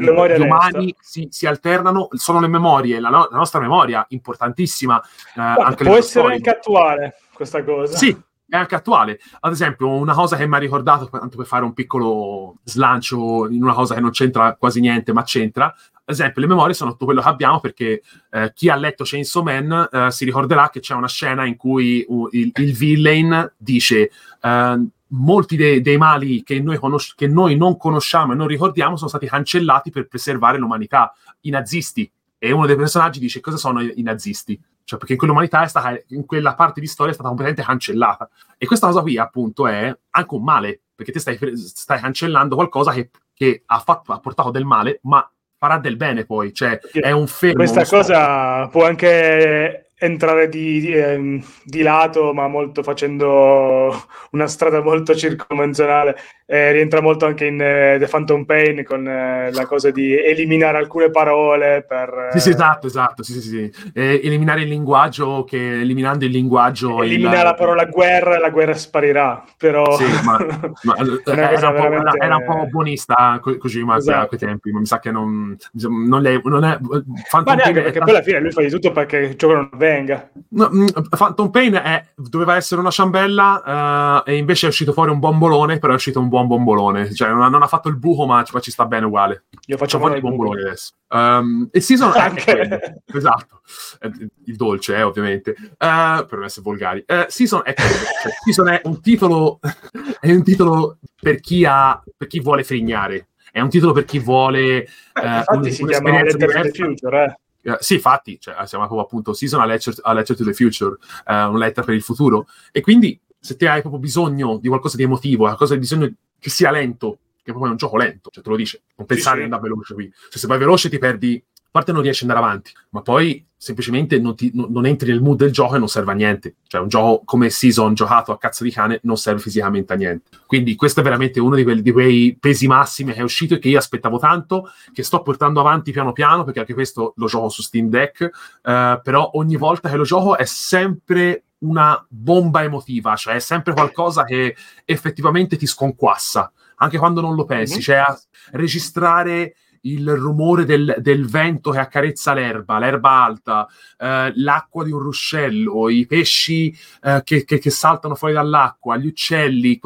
[0.00, 5.00] memoria gli umani si, si alternano, sono le memorie, la, no- la nostra memoria importantissima.
[5.00, 7.96] eh, Guarda, può essere anche attuale questa cosa.
[7.96, 8.16] Sì,
[8.48, 9.18] è anche attuale.
[9.40, 13.62] Ad esempio, una cosa che mi ha ricordato, tanto per fare un piccolo slancio in
[13.62, 15.66] una cosa che non c'entra quasi niente, ma c'entra.
[15.66, 19.42] Ad esempio, le memorie sono tutto quello che abbiamo perché eh, chi ha letto Chainsaw
[19.42, 24.10] Man eh, si ricorderà che c'è una scena in cui uh, il, il villain dice
[24.40, 28.96] eh, molti dei, dei mali che noi, conosci- che noi non conosciamo e non ricordiamo
[28.96, 31.14] sono stati cancellati per preservare l'umanità.
[31.40, 32.10] I nazisti.
[32.36, 34.60] E uno dei personaggi dice cosa sono i, i nazisti?
[34.84, 38.28] Cioè, perché in quell'umanità è stata, in quella parte di storia è stata completamente cancellata.
[38.58, 42.92] E questa cosa qui, appunto, è anche un male, perché te stai, stai cancellando qualcosa
[42.92, 46.52] che, che ha, fatto, ha portato del male, ma farà del bene poi.
[46.52, 47.56] Cioè, è un fermo.
[47.56, 53.94] Questa cosa può anche entrare di, di, eh, di, lato, ma molto facendo
[54.32, 56.16] una strada molto circonvenzionale.
[56.46, 60.76] Eh, rientra molto anche in eh, The Phantom Pain con eh, la cosa di eliminare
[60.76, 62.28] alcune parole per...
[62.32, 63.70] Sì, sì, esatto, esatto, sì, sì, sì.
[63.94, 67.02] eliminare il linguaggio, che eliminando il linguaggio...
[67.02, 67.44] Elimina il...
[67.44, 69.96] la parola guerra e la guerra sparirà, però...
[69.96, 70.36] Sì, ma,
[70.82, 72.18] ma eh, era, un veramente...
[72.20, 74.20] era, un po' buonista così, ma esatto.
[74.20, 75.56] a quei tempi, ma mi sa che non...
[75.72, 76.78] non, è, non è...
[76.80, 79.70] Ma neanche, Pain perché poi alla fine lui fa di tutto perché il gioco non
[79.72, 80.30] 20 Peng.
[80.50, 85.10] No, mm, Phantom Pain è, doveva essere una ciambella uh, e invece è uscito fuori
[85.10, 87.14] un bombolone, però è uscito un buon bombolone.
[87.14, 89.44] Cioè, non ha, non ha fatto il buco, ma ci, ma ci, sta bene uguale.
[89.66, 90.92] Io faccio fuori i bomboloni adesso.
[91.08, 93.60] Um, e Season ah, anche, anche esatto,
[94.00, 94.10] eh,
[94.46, 97.04] il dolce, eh, ovviamente, uh, per non essere volgari.
[97.06, 99.60] Uh, Season è cioè, Season è un titolo,
[100.20, 103.28] è un titolo per chi, ha, per chi vuole frignare.
[103.52, 107.42] È un titolo per chi vuole Beh, uh, un, si chiama Return to Future, eh
[107.64, 110.96] eh, sì, infatti, cioè, siamo proprio appunto season a lecture, a lecture to the future,
[111.26, 112.46] eh, un letter per il futuro.
[112.70, 116.50] E quindi, se te hai proprio bisogno di qualcosa di emotivo, qualcosa di bisogno che
[116.50, 119.46] sia lento, che proprio è un gioco lento, cioè te lo dice, non pensare sì.
[119.46, 120.12] di andare veloce qui.
[120.12, 121.42] Cioè, se vai veloce ti perdi,
[121.74, 125.20] parte non riesci ad andare avanti, ma poi semplicemente non, ti- non- non entri nel
[125.20, 126.54] mood del gioco e non serve a niente.
[126.68, 130.30] Cioè, un gioco come season giocato a cazzo di cane non serve fisicamente a niente.
[130.46, 133.58] Quindi, questo è veramente uno di, quelli- di quei pesi massimi che è uscito e
[133.58, 137.48] che io aspettavo tanto che sto portando avanti piano piano, perché anche questo lo gioco
[137.48, 138.20] su Steam Deck,
[138.62, 143.72] eh, però ogni volta che lo gioco è sempre una bomba emotiva, cioè è sempre
[143.72, 144.54] qualcosa che
[144.84, 147.80] effettivamente ti sconquassa, anche quando non lo pensi, Mhm.
[147.80, 148.16] cioè a
[148.52, 153.66] registrare il rumore del, del vento che accarezza l'erba, l'erba alta,
[153.98, 159.06] eh, l'acqua di un ruscello, i pesci eh, che, che- che saltano fuori dall'acqua, gli
[159.06, 159.78] uccelli,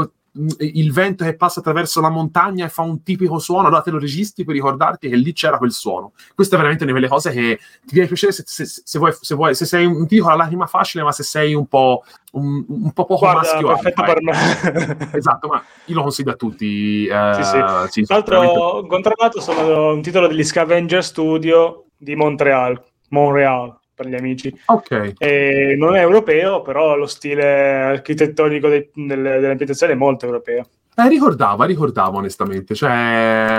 [0.58, 3.98] il vento che passa attraverso la montagna e fa un tipico suono, allora te lo
[3.98, 6.12] registri per ricordarti che lì c'era quel suono.
[6.34, 9.12] Questo è veramente una di quelle cose che ti deve piacere se, se- se vuoi,
[9.20, 12.04] se, vuoi- se sei un ti dico la lacrima facile, ma se sei un po',
[12.32, 13.66] un, un po' poco Guarda, maschio.
[13.68, 15.10] perfetto per me.
[15.18, 17.06] Esatto, ma io lo consiglio a tutti.
[17.06, 17.58] eh, Sì, sì.
[17.90, 24.06] sì, Tra veramente- l'altro, controllato sono un titolo degli Scavenger Studio di Montreal, Montreal per
[24.06, 24.56] gli amici.
[24.66, 30.68] Ok, E non è europeo, però lo stile architettonico dei- delle, ambientazioni è molto europeo.
[30.94, 33.56] Eh, ricordava, ricordavo onestamente, cioè eh,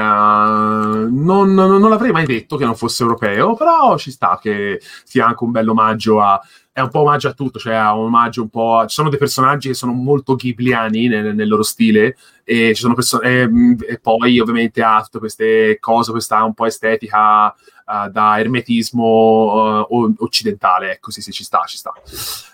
[1.10, 5.26] non, non- non l'avrei mai detto che non fosse europeo, però ci sta che sia
[5.28, 6.40] anche un bel omaggio a...
[6.72, 8.78] È un po' omaggio a tutto, cioè è un omaggio un po'...
[8.80, 12.16] a- Ci sono dei personaggi che sono molto ghibliani nel, nel loro stile
[12.50, 16.56] e, ci sono perso- e, mh, e poi ovviamente ha tutte queste cose, questa un
[16.56, 21.94] po' estetica eh, da ermetismo o- occidentale, ecco sì sì ci sta, ci sta.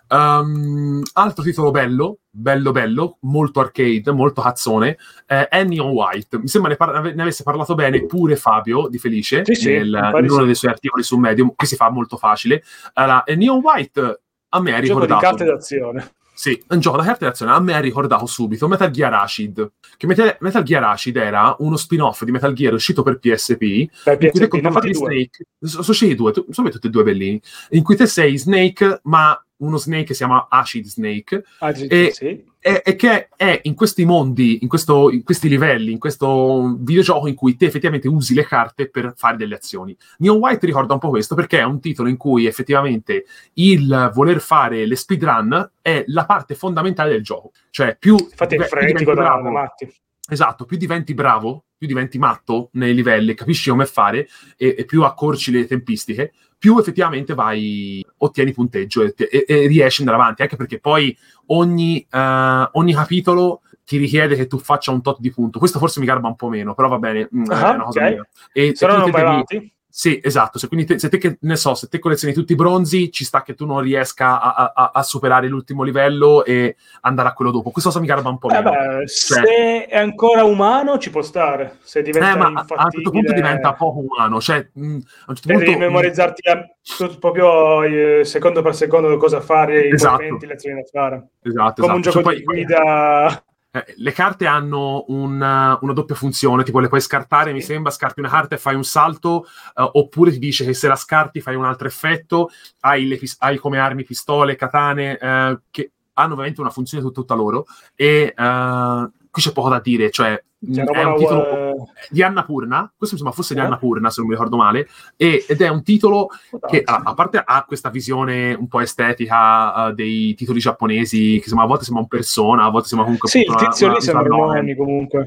[0.07, 6.39] Um, altro titolo bello, bello bello, molto arcade, molto cazzone, eh, è Neon White.
[6.39, 10.29] Mi sembra ne, par- ne avesse parlato bene pure Fabio Di Felice Sì, nel- in
[10.29, 10.45] uno sì.
[10.45, 12.61] dei suoi articoli su Medium, qui si fa molto facile.
[12.93, 15.21] Allora, Neon White a me ha Gioco di ricordato...
[15.21, 16.11] carte d'azione.
[16.45, 17.53] Sì, un gioco da carte d'azione.
[17.53, 19.71] A me ha ricordato subito Metal Gear Acid.
[19.97, 23.89] Che Metal, Metal Gear Acid era uno spin-off di Metal Gear uscito per PSP.
[24.03, 24.93] Per in cui te PSP.
[24.93, 25.45] Snake.
[25.59, 27.41] Sono usciti due, sono tutti e due bellini.
[27.71, 31.45] In cui te sei Snake, ma uno Snake si chiama Acid Snake.
[31.73, 32.45] Sì, E- sì.
[32.68, 37.28] E, e che è in questi mondi, in, questo- in questi livelli, in questo videogioco
[37.28, 39.95] in cui te effettivamente usi le carte per fare delle azioni.
[40.18, 44.41] Neon White ricorda un po' questo perché è un titolo in cui effettivamente il voler
[44.41, 47.51] fare le speedrun è la parte fondamentale del gioco.
[47.70, 49.93] Cioè, più, Infatti è più bravo- matti.
[50.28, 55.03] Esatto, più diventi bravo, più diventi matto nei livelli, capisci come fare e, e più
[55.03, 60.41] accorci le tempistiche, più effettivamente vai, ottieni punteggio e, e- e riesci ad andare avanti,
[60.41, 61.16] anche perché poi
[61.47, 65.60] ogni, eh, ogni capitolo ti richiede che tu faccia un tot di punto.
[65.60, 68.03] Questo forse mi garba un po' meno, però va bene, mm, Ah, è una cosa
[68.03, 68.10] ok.
[68.10, 68.28] mia.
[68.51, 69.74] E Se no non vai avanti.
[69.97, 70.59] Sì, esatto.
[70.59, 73.23] Se, quindi te, se te che ne so, se te collezioni tutti i bronzi, ci
[73.23, 77.49] sta che tu non riesca a, a- a superare l'ultimo livello e andare a quello
[77.51, 77.71] dopo.
[77.71, 81.77] Questa cosa mi garba un po' Eh beh, se è ancora umano ci può stare.
[81.83, 84.41] Se diventa Eh, ma a- a un certo punto infattibile, diventa poco umano.
[84.41, 84.85] Cioè, mh, a
[85.27, 90.15] un certo devi punto, memorizzarti a- tutto- proprio eh, secondo per secondo cosa fare, Esatto.
[90.15, 91.27] i movimenti, le azioni da fare.
[91.41, 92.19] esatto, Come un esatto.
[92.19, 93.44] gioco Cioè, di poi- guida.
[93.76, 98.21] Eh, le carte hanno una, una doppia funzione, tipo le puoi scartare, mi sembra, scarti
[98.21, 99.45] una carta e fai un salto,
[99.76, 102.49] eh, oppure ti dice che se la scarti fai un altro effetto,
[102.82, 107.34] hai, le hai come armi pistole, katane, eh, che hanno ovviamente una funzione tutta, tutta
[107.34, 107.65] loro,
[107.95, 110.41] e eh, qui c'è poco da dire, cioè
[110.74, 111.76] Cioè, è un titolo eh,
[112.09, 113.63] di Annapurna, questo mi sembra fosse di Eh?
[113.63, 116.30] Annapurna se non mi ricordo male, e- ed è un titolo
[116.68, 121.39] che Ah, a, a parte ha questa visione un po' estetica eh, dei titoli giapponesi,
[121.41, 123.95] che sembra, a volte sembra un persona, a volte sembra comunque Sì, il tizio una
[123.95, 125.26] lì sembra anni comunque.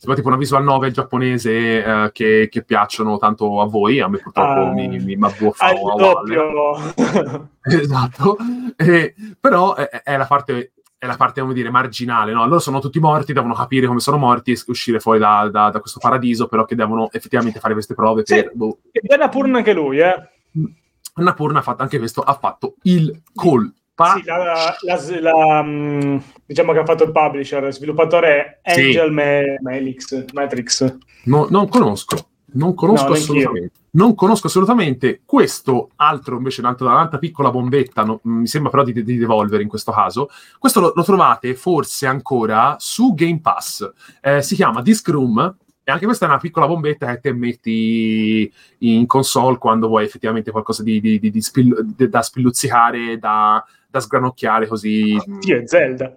[0.00, 4.18] Sembra tipo una visual novel giapponese eh, che, che piacciono tanto a voi, a me
[4.18, 4.72] purtroppo Ah.
[4.72, 6.34] mi, mi, mi abbuffa Ha il a valle.
[6.36, 7.48] doppio.
[7.68, 8.36] Esatto,
[8.76, 12.44] Eh, però è, è la parte, è la parte, come dire, marginale, no?
[12.46, 15.80] Loro sono tutti morti, devono capire come sono morti e uscire fuori da, da- da
[15.80, 18.34] questo paradiso, però che devono effettivamente fare queste prove Sì.
[18.34, 18.50] per...
[18.54, 18.78] Boh.
[18.90, 20.28] E Diana Purna anche lui, eh.
[21.14, 24.14] Annapurna ha fatto anche questo, ha fatto il colpa.
[24.16, 24.36] Sì, la,
[24.82, 28.80] la- la, mm, diciamo che ha fatto il publisher, il sviluppatore è Sì.
[28.86, 30.24] Angel Ma- Matrix.
[30.32, 30.96] Matrix.
[31.24, 32.28] No- non conosco.
[32.50, 33.72] Non conosco No, assolutamente.
[33.90, 38.92] Non conosco assolutamente questo altro, invece, un'altra, un'altra piccola bombetta, no, mi sembra però di,
[39.02, 40.28] di Devolver in questo caso.
[40.58, 43.90] Questo lo, lo trovate forse ancora su Game Pass.
[44.20, 45.56] Eh, si chiama Disc Room.
[45.82, 50.50] E anche questa è una piccola bombetta che te metti in console quando vuoi effettivamente
[50.50, 55.18] qualcosa di, di- di- di spill- di- da spilluzzicare, da, da sgranocchiare così.
[55.40, 56.12] Dio, è Zelda.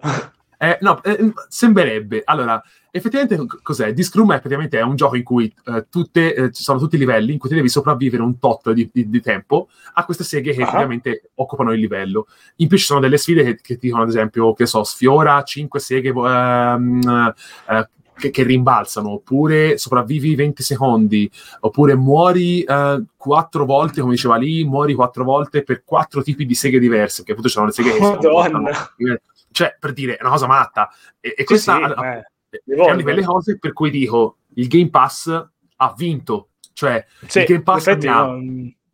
[0.62, 2.22] Eh, no, eh, sembrerebbe.
[2.24, 3.92] Allora, effettivamente cos'è?
[3.92, 6.94] Disc Room è praticamente è un gioco in cui eh, tutte, eh, ci sono tutti
[6.94, 10.22] i livelli in cui ti devi sopravvivere un tot di, di- di tempo a queste
[10.22, 10.66] seghe che Ah.
[10.66, 12.28] effettivamente occupano il livello.
[12.56, 15.42] In più ci sono delle sfide che, che ti dicono, ad esempio, che so, sfiora
[15.42, 17.34] 5 seghe ehm,
[17.68, 21.28] eh, che, che rimbalzano, oppure sopravvivi 20 secondi,
[21.60, 22.64] oppure muori
[23.16, 27.32] 4 volte, come diceva lì, muori 4 volte per 4 tipi di seghe diverse, che
[27.32, 28.20] appunto ci sono le seghe che Madonna.
[28.60, 28.70] comportano-
[29.52, 30.90] cioè, per dire, è una cosa matta.
[31.20, 34.90] E, e questa sì, eh, è una di quelle cose per cui dico, il Game
[34.90, 36.48] Pass ha vinto.
[36.72, 38.40] Cioè, Sì, il Game Pass effetti, ha- no,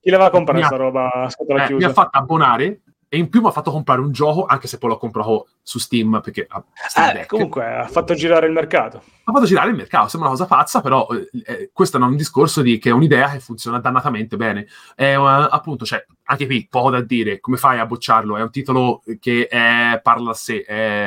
[0.01, 1.29] chi la va a comprare mi ha- sta roba
[1.69, 4.67] eh, mi ha fatto abbonare e in più mi ha fatto comprare un gioco, anche
[4.69, 6.47] se poi l'ho comprato su Steam, perché
[6.89, 9.03] Steam Eh, comunque ha fatto girare il mercato.
[9.25, 12.17] ha fatto girare il mercato, sembra una cosa pazza, però eh, eh, questo è un
[12.17, 14.67] discorso di che è un'idea che funziona dannatamente bene.
[14.95, 18.37] È, eh, appunto, cioè, anche qui poco da dire, come fai a bocciarlo?
[18.37, 21.07] È un titolo che è- parla a sé, è,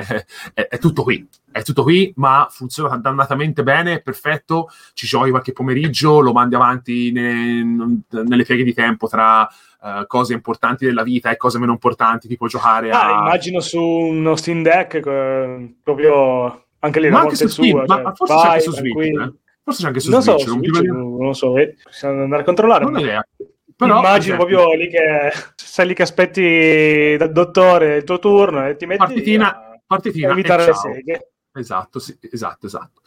[0.54, 5.30] è- è tutto qui, è tutto qui, ma funziona dannatamente bene, è perfetto, ci giochi
[5.30, 9.47] qualche pomeriggio, lo mandi avanti ne- nelle pieghe di tempo tra
[9.84, 13.20] eh, cose importanti della vita e cose meno importanti, tipo giocare Ah, a...
[13.20, 17.98] immagino su uno Steam Deck eh, proprio anche lì Ma anche su Steam, sua.
[18.02, 19.34] ma, cioè, forse c'è vai, anche su Switch, eh?
[19.64, 22.24] Forse c'è anche su non so, Switch, non Switch prima non lo so, eh, possiamo
[22.24, 22.84] andare a controllare.
[22.84, 23.28] Non ma idea.
[23.76, 28.68] Però, immagino esempio, proprio lì che sei lì che aspetti dal dottore il tuo turno
[28.68, 31.32] e ti metti Partitina- a partitina a evitare e le seghe.
[31.54, 33.02] Esatto, sì, esatto, esatto.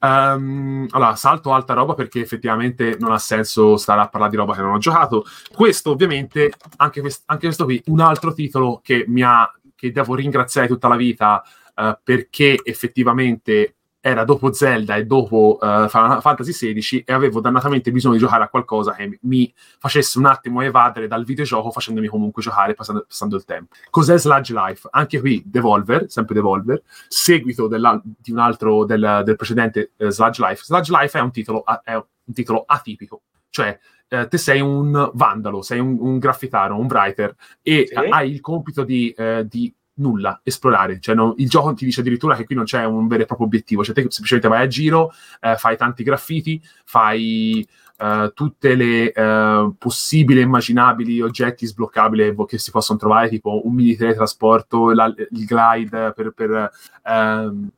[0.00, 4.54] Ehm, allora, salto alta roba perché effettivamente non ha senso stare a parlare di roba
[4.54, 5.24] che non ho giocato.
[5.52, 10.14] Questo, ovviamente, anche, quest- anche questo qui, un altro titolo che mi ha, che devo
[10.14, 11.42] ringraziare tutta la vita
[11.74, 18.14] eh, perché effettivamente era dopo Zelda e dopo Final Fantasy XVI e avevo dannatamente bisogno
[18.14, 22.74] di giocare a qualcosa che mi- facesse un attimo evadere dal videogioco facendomi comunque giocare
[22.74, 23.74] passando, passando il tempo.
[23.90, 24.88] Cos'è Sludge Life?
[24.90, 30.64] Anche qui Devolver, sempre Devolver, seguito di un altro del, del precedente eh, Sludge Life.
[30.64, 33.78] Sludge Life è un titolo, è un titolo atipico, cioè
[34.08, 37.94] eh, te sei un vandalo, sei un, un graffitaro, un writer e Sì.
[37.94, 40.98] hai il compito di, eh, di nulla, esplorare.
[41.00, 43.46] Cioè, no- il gioco ti dice addirittura che qui non c'è un vero e proprio
[43.46, 47.66] obiettivo, cioè te semplicemente vai a giro, eh, fai tanti graffiti, fai
[47.98, 53.74] eh, tutte le eh, possibili e immaginabili oggetti sbloccabili che si possono trovare, tipo un
[53.74, 56.70] mini teletrasporto, la- il glide per, per,
[57.04, 57.68] ehm,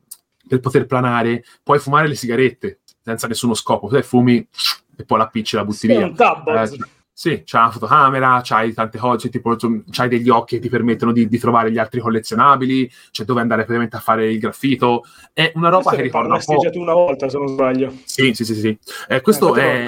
[0.47, 4.47] per poter planare, puoi fumare le sigarette senza nessuno scopo, te fumi
[4.95, 6.05] e poi la appicci e la butti Sì, via.
[6.05, 6.73] un tablet.
[6.73, 6.85] Eh,
[7.17, 9.55] sì, c'è una fotocamera, c'hai tante cose, tipo
[9.89, 13.61] c'hai degli occhi che ti permettono di, di trovare gli altri collezionabili, c'è dove andare
[13.61, 15.03] praticamente a fare il graffito.
[15.31, 16.69] È una roba Questo che ricorda un po'.
[16.69, 17.93] tu una volta, se non sbaglio.
[18.03, 18.77] Sì, sì, sì, sì.
[19.07, 19.87] Eh, questo Eh,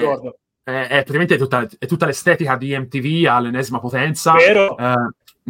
[0.62, 4.32] è, è praticamente tutta, è tutta l'estetica di MTV all'ennesima potenza.
[4.32, 4.78] Vero?
[4.78, 4.94] Eh,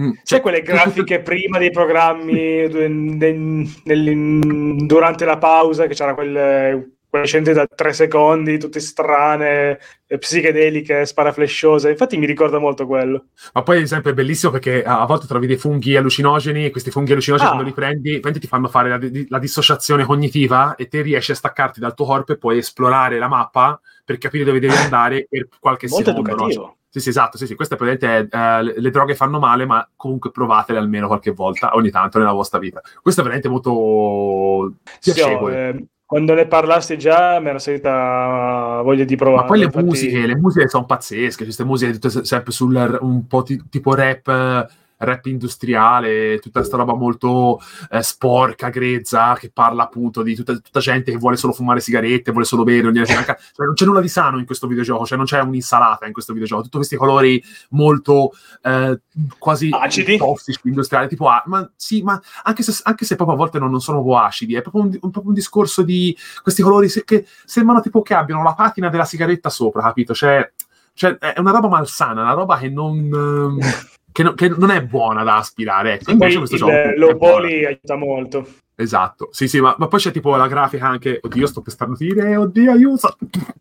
[0.00, 5.94] mm, Sai cioè, quelle grafiche prima dei programmi du- nel- nel- durante la pausa che
[5.94, 11.90] c'era quelle, quelle scene da tre secondi, tutte strane, eh, psichedeliche, sparaflesciose.
[11.90, 13.26] Infatti mi ricorda molto quello.
[13.54, 16.90] Ma poi, ad esempio, è bellissimo perché a volte trovi dei funghi allucinogeni e questi
[16.90, 17.52] funghi allucinogeni, Ah.
[17.52, 18.98] quando li prendi, prendi, ti fanno fare la,
[19.28, 23.28] la dissociazione cognitiva e te riesci a staccarti dal tuo corpo e puoi esplorare la
[23.28, 26.34] mappa per capire dove devi andare per qualche Molto secondo.
[26.34, 26.34] no?
[26.34, 26.76] educativo.
[26.90, 29.86] Sì, sì, esatto, sì, sì, questo è praticamente eh, le, le droghe fanno male, ma
[29.94, 32.80] comunque provatele almeno qualche volta, ogni tanto nella vostra vita.
[33.02, 35.68] Questo è veramente molto Sì, piacevole.
[35.68, 39.42] eh, quando ne parlasti già mi era salita voglia di provare.
[39.42, 43.42] Ma poi le infatti- musiche, le musiche sono pazzesche, queste musiche sempre sul un po'
[43.42, 44.66] ti- tipo rap,
[44.98, 50.80] rap industriale, tutta questa roba molto eh, sporca, grezza, che parla appunto di tutta, tutta
[50.80, 53.84] gente che vuole solo fumare sigarette, vuole solo bere, non, gliene frega- cioè, non c'è
[53.84, 56.96] nulla di sano in questo videogioco, cioè non c'è un'insalata in questo videogioco, tutti questi
[56.96, 58.32] colori molto
[58.62, 59.00] eh,
[59.38, 60.16] quasi Acidi?
[60.16, 63.70] tossici, industriali, tipo ah, ma sì, ma anche se, anche se proprio a volte non,
[63.70, 67.04] non sono proprio acidi, è proprio un, un- proprio un discorso di questi colori se-
[67.04, 70.14] che sembrano tipo che abbiano la patina della sigaretta sopra, capito?
[70.14, 70.52] Cioè,
[70.94, 73.58] cioè, è una roba malsana, una roba che non, ehm,
[74.18, 75.92] che non, che non è buona da aspirare.
[75.92, 78.48] Ecco, invece questo il gioco low poly aiuta molto.
[78.74, 81.20] Esatto, sì, sì, ma, ma poi c'è tipo la grafica anche.
[81.22, 83.16] Oddio, sto per starnutire, oddio, aiuto.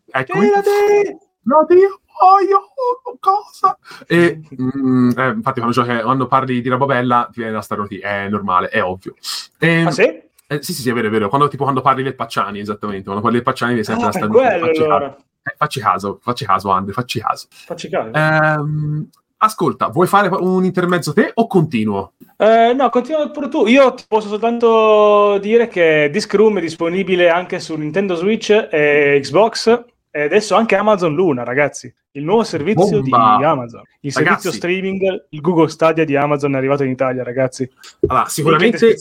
[0.10, 2.62] Ecco, no, Dio, voglio
[3.20, 3.78] cosa.
[4.08, 8.02] E mm, eh, infatti, quando, giochi, quando parli di roba bella, ti viene da starnutire,
[8.26, 9.14] è normale, è ovvio.
[9.60, 10.02] E, Ah sì?
[10.48, 11.30] eh, sì, sì, sì, è vero, è vero.
[11.30, 13.04] Quando, tipo, quando parli del Pacciani, esattamente.
[13.04, 14.48] Quando parli del Pacciani, devi sempre Ah, da starnutire.
[14.58, 14.86] quello Pacciani.
[14.88, 15.18] allora.
[15.44, 17.48] Eh, facci caso, facci caso, Andre, facci caso.
[17.52, 18.12] Facci caso.
[18.12, 19.08] Ehm,
[19.38, 22.14] ascolta, vuoi fare un intermezzo te o continuo?
[22.38, 23.66] Eh, no, continua pure tu.
[23.68, 29.20] Io ti posso soltanto dire che Disc Room è disponibile anche su Nintendo Switch e
[29.22, 31.94] Xbox e adesso anche Amazon Luna, ragazzi.
[32.12, 33.36] Il nuovo servizio Bomba!
[33.38, 33.82] di Amazon.
[34.02, 34.42] Il Ragazzi.
[34.42, 37.70] servizio streaming, il Google Stadia di Amazon è arrivato in Italia, ragazzi.
[38.08, 38.96] Allora, sicuramente,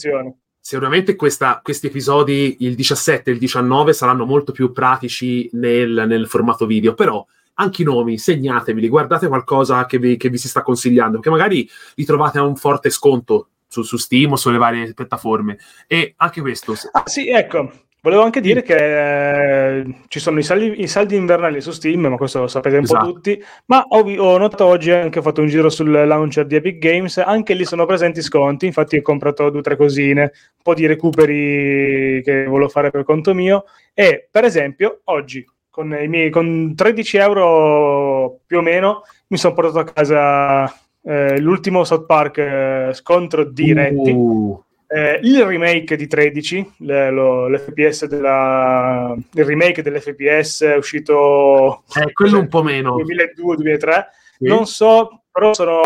[0.61, 6.27] sicuramente questa- questi episodi, il 17 e il 19, saranno molto più pratici nel, nel
[6.27, 7.25] formato video, però
[7.59, 11.69] anche i nomi, segnateveli, guardate qualcosa che vi, che vi si sta consigliando, perché magari
[11.95, 15.59] li trovate a un forte sconto su, su Steam o sulle varie piattaforme.
[15.87, 17.71] E anche questo, Ah, sì, ecco.
[18.03, 22.17] Volevo anche dire che eh, ci sono i saldi, i saldi invernali su Steam, ma
[22.17, 23.05] questo lo sapete un Esatto.
[23.05, 23.43] po' tutti.
[23.65, 27.19] Ma ho, ho notato oggi, anche ho fatto un giro sul launcher di Epic Games,
[27.19, 28.67] anche lì sono presenti sconti.
[28.67, 33.03] Infatti, ho comprato due o tre cosine, un po' di recuperi che volevo fare per
[33.03, 33.65] conto mio.
[33.93, 35.45] E per esempio, oggi
[35.77, 40.75] con, i miei, con 13 euro più o meno mi sono portato a casa
[41.05, 44.11] eh, l'ultimo South Park eh, scontro diretti.
[44.11, 44.59] Uh,
[44.89, 52.13] Eh, il remake di 13, le- lo- l'FPS della, il remake dell'FPS è uscito eh,
[52.13, 52.95] quello un po' meno.
[52.97, 54.05] 2002-2003,
[54.39, 54.47] Sì.
[54.47, 55.81] non so, però sono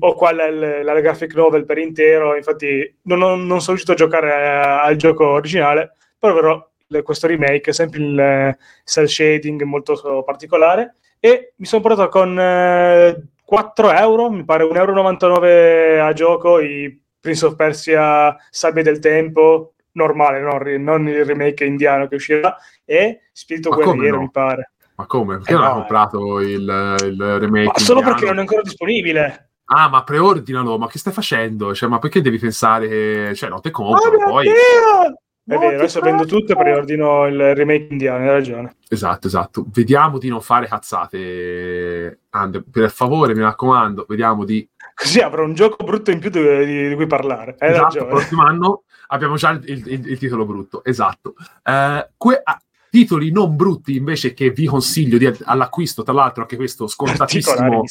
[0.00, 3.96] ho qua la, la graphic novel per intero, infatti non, ho- non sono riuscito a
[3.96, 6.68] giocare a- al gioco originale, però le-
[7.02, 13.22] questo remake, sempre il eh, cell shading molto particolare, e mi sono portato con eh,
[13.44, 19.74] 4 euro, mi pare 1,99 euro a gioco, i Prince of Persia Sabbia del Tempo,
[19.92, 24.22] normale, non, non il remake indiano che uscirà, e Spirito Ma Guerriero, no?
[24.22, 24.72] mi pare.
[24.96, 25.36] Ma come?
[25.36, 25.78] Perché Eh non no, hai eh.
[25.80, 27.66] comprato il, il remake?
[27.66, 28.14] Ma solo indiano?
[28.14, 29.50] perché non è ancora disponibile.
[29.68, 31.74] Ah, ma preordinalo, ma che stai facendo?
[31.74, 33.32] Cioè, ma perché devi pensare che...
[33.34, 34.44] Cioè, non te Oh compro, mio poi...
[34.44, 35.20] Dio!
[35.48, 38.76] È vero, adesso vendo tutto e poi ordino il remake indiano, hai ragione.
[38.88, 39.64] Esatto, esatto.
[39.72, 42.64] Vediamo di non fare cazzate, Andre.
[42.68, 44.68] Per favore, mi raccomando, vediamo di...
[44.94, 47.54] Così avrò un gioco brutto in più di, di- di cui parlare.
[47.58, 48.08] Hai esatto, il ragione.
[48.08, 51.34] prossimo anno abbiamo già il, il- il titolo brutto, esatto.
[51.62, 56.56] Eh, que- ah, titoli non brutti invece che vi consiglio di- all'acquisto, tra l'altro anche
[56.56, 57.82] questo scontatissimo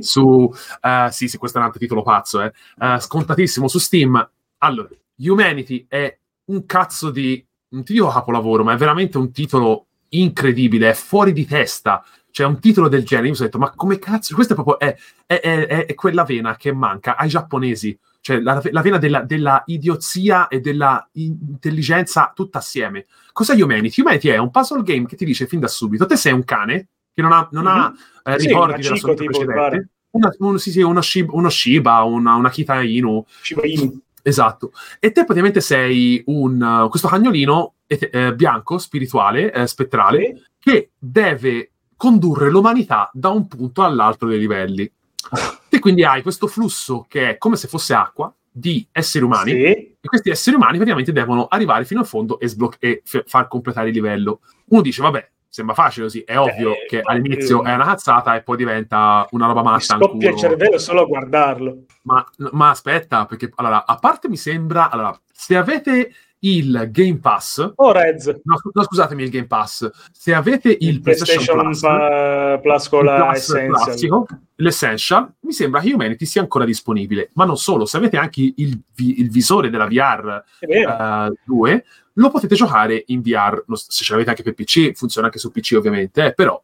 [0.00, 0.52] su...
[0.80, 2.52] eh, sì, sì, questo è un altro titolo pazzo, eh.
[2.80, 4.30] Eh, scontatissimo su Steam.
[4.58, 4.88] Allora,
[5.18, 7.44] Humanity è un cazzo di...
[7.70, 12.04] non ti dico capolavoro, ma è veramente un titolo incredibile, è fuori di testa.
[12.30, 14.34] C'è un titolo del genere, io mi sono detto, ma come cazzo?
[14.34, 14.78] Questa è proprio...
[14.78, 17.96] È, è- è- è- quella vena che manca ai giapponesi.
[18.20, 23.06] Cioè, la, la vena della, della idiozia e della intelligenza tutta assieme.
[23.32, 24.00] Cos'è Humanity?
[24.00, 26.88] Humanity è un puzzle game che ti dice fin da subito, te sei un cane
[27.12, 27.92] che non ha, non ha
[28.24, 29.88] eh, Sì, ricordi una della sua vita precedente.
[30.10, 34.00] Una, un- sì, sì, uno, Shiba, uno Shiba, una, una Kita Inu, Shiba Inu.
[34.26, 34.72] Esatto.
[34.98, 40.42] E te praticamente sei un, uh, questo cagnolino eh, bianco, spirituale, eh, spettrale, Sì.
[40.58, 44.90] che deve condurre l'umanità da un punto all'altro dei livelli.
[45.74, 49.62] E quindi hai questo flusso che è come se fosse acqua di esseri umani, Sì.
[49.64, 53.48] e questi esseri umani praticamente devono arrivare fino al fondo e, sbloc- e f- far
[53.48, 54.40] completare il livello.
[54.66, 58.42] Uno dice, vabbè, sembra facile così, è ovvio Eh, che all'inizio è una cazzata e
[58.42, 59.80] poi diventa una roba Mi matta.
[59.98, 61.84] scoppia il cervello solo a guardarlo.
[62.02, 67.72] Ma, ma aspetta, perché allora, a parte mi sembra, allora, se avete il Game Pass,
[67.76, 68.26] Oh, Rez.
[68.26, 73.04] no, no, scusatemi il Game Pass, se avete il, PlayStation, Plus, pa- Plus con il
[73.06, 73.68] la Plus Essential.
[73.84, 74.26] classico,
[74.56, 77.30] l'Essential, mi sembra che Humanity sia ancora disponibile.
[77.34, 81.26] Ma non solo, se avete anche il, il visore della VR È vero.
[81.28, 81.84] eh, 2,
[82.14, 85.74] lo potete giocare in VR, se ce l'avete anche per PC, funziona anche su PC
[85.76, 86.60] ovviamente, eh, però.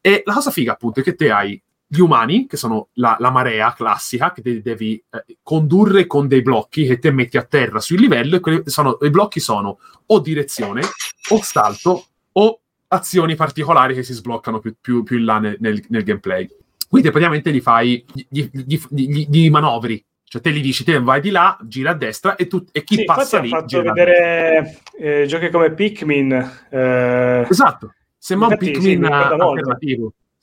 [0.00, 3.30] E la cosa figa appunto è che te hai gli umani, che sono la, la
[3.30, 7.78] marea classica, che te devi eh, condurre con dei blocchi che te metti a terra
[7.80, 10.82] sul livello, e sono- i blocchi sono o direzione,
[11.30, 15.84] o salto, o azioni particolari che si sbloccano più, più- più in là nel, nel-
[15.88, 16.48] nel gameplay.
[16.88, 20.04] Quindi praticamente li fai, gli, gli- gli- gli manovri.
[20.34, 22.96] Cioè te gli dici, te vai di là, gira a destra e, tu, e chi
[22.96, 26.32] Sì, passa lì fatto vedere eh, giochi come Pikmin.
[26.70, 29.76] eh, Esatto, sembra un Infatti, sì, Pikmin mi ricorda eh, molto.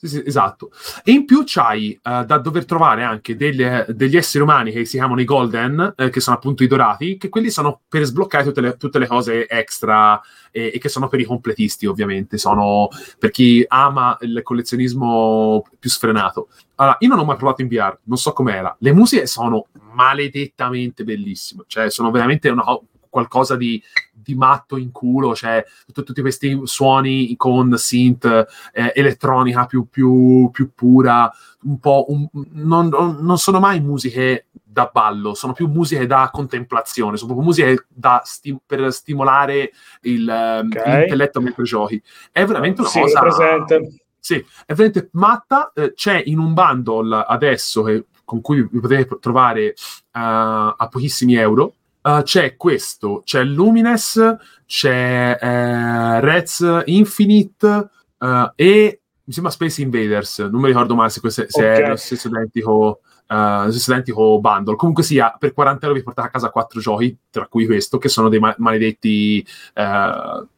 [0.04, 0.72] Sì, sì, esatto.
[1.04, 4.96] E in più c'hai eh, da dover trovare anche degli, degli esseri umani che si
[4.96, 8.60] chiamano i Golden, eh, che sono appunto i dorati, che quelli sono per sbloccare tutte
[8.60, 12.36] le, tutte le cose extra e, e che sono per i completisti, ovviamente.
[12.36, 16.48] Sono per chi ama il collezionismo più sfrenato.
[16.76, 18.74] Allora, io non ho mai provato in VR, non so com'era.
[18.80, 23.80] Le musiche sono maledettamente bellissime, cioè sono veramente una co- qualcosa di,
[24.22, 28.24] di matto in culo, cioè tut- tutti questi suoni con synth,
[28.72, 31.30] eh, elettronica più, più, più pura,
[31.62, 32.06] un po'...
[32.08, 32.88] un- non,
[33.20, 38.22] non- sono mai musiche da ballo, sono più musiche da contemplazione, sono proprio musiche da
[38.24, 40.86] sti- per stimolare il, ehm, Ok.
[40.86, 42.02] l'intelletto mentre giochi.
[42.30, 43.20] È veramente una Sì, cosa...
[43.20, 43.96] presente.
[44.18, 45.72] Sì, è veramente matta.
[45.74, 49.74] eh, c'è in un bundle adesso che- con cui vi potete trovare eh,
[50.12, 51.74] a pochissimi euro.
[52.02, 54.36] Eh, c'è questo, c'è Lumines,
[54.66, 57.88] c'è eh, Reds Infinite
[58.18, 60.38] eh, e mi sembra Space Invaders.
[60.40, 61.78] Non mi ricordo male se, questo, se Ok.
[61.78, 63.34] è lo stesso identico, eh,
[63.64, 64.76] lo stesso identico bundle.
[64.76, 68.08] Comunque sia, per 40 euro vi portate a casa quattro giochi, tra cui questo, che
[68.08, 69.46] sono dei ma- maledetti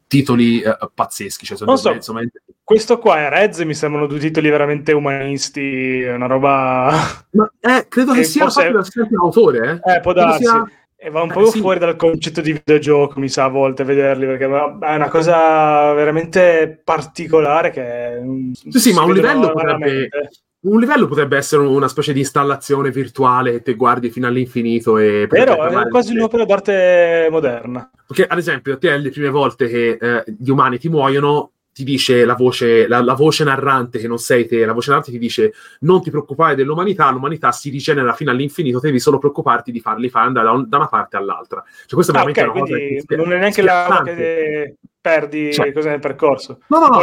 [0.06, 0.62] titoli
[0.94, 1.44] pazzeschi.
[1.44, 1.92] Cioè, Non so.
[1.92, 2.20] insomma,
[2.62, 6.90] Questo qua e Reds mi sembrano due titoli veramente umanisti, è una roba...
[7.30, 9.94] Ma eh, credo che E sia forse- proprio lo stesso autore, eh?
[9.96, 10.44] Eh, può darsi.
[10.44, 10.64] sia-
[11.04, 11.60] E va un Eh, po' sì.
[11.60, 16.80] fuori dal concetto di videogioco, mi sa, a volte vederli, perché è una cosa veramente
[16.82, 18.22] particolare che...
[18.70, 20.08] Sì, sì, ma un livello potrebbe-.
[20.60, 25.26] Un livello potrebbe essere una specie di installazione virtuale che te guardi fino all'infinito e...
[25.28, 27.90] parlare è quasi di un'opera d'arte moderna.
[28.06, 32.24] Perché, ad esempio, te le prime volte che eh, gli umani ti muoiono, ti dice
[32.24, 35.52] la voce, la, la voce narrante, che non sei te, la voce narrante ti dice
[35.80, 40.28] non ti preoccupare dell'umanità, l'umanità si rigenera fino all'infinito, devi solo preoccuparti di farli fare
[40.28, 41.62] andare da, un- da una parte all'altra.
[41.66, 45.52] Cioè, questa è Ah, veramente ok, una cosa che- non è neanche la che perdi
[45.52, 46.60] Cioè- cose nel percorso.
[46.68, 47.02] No, no, no.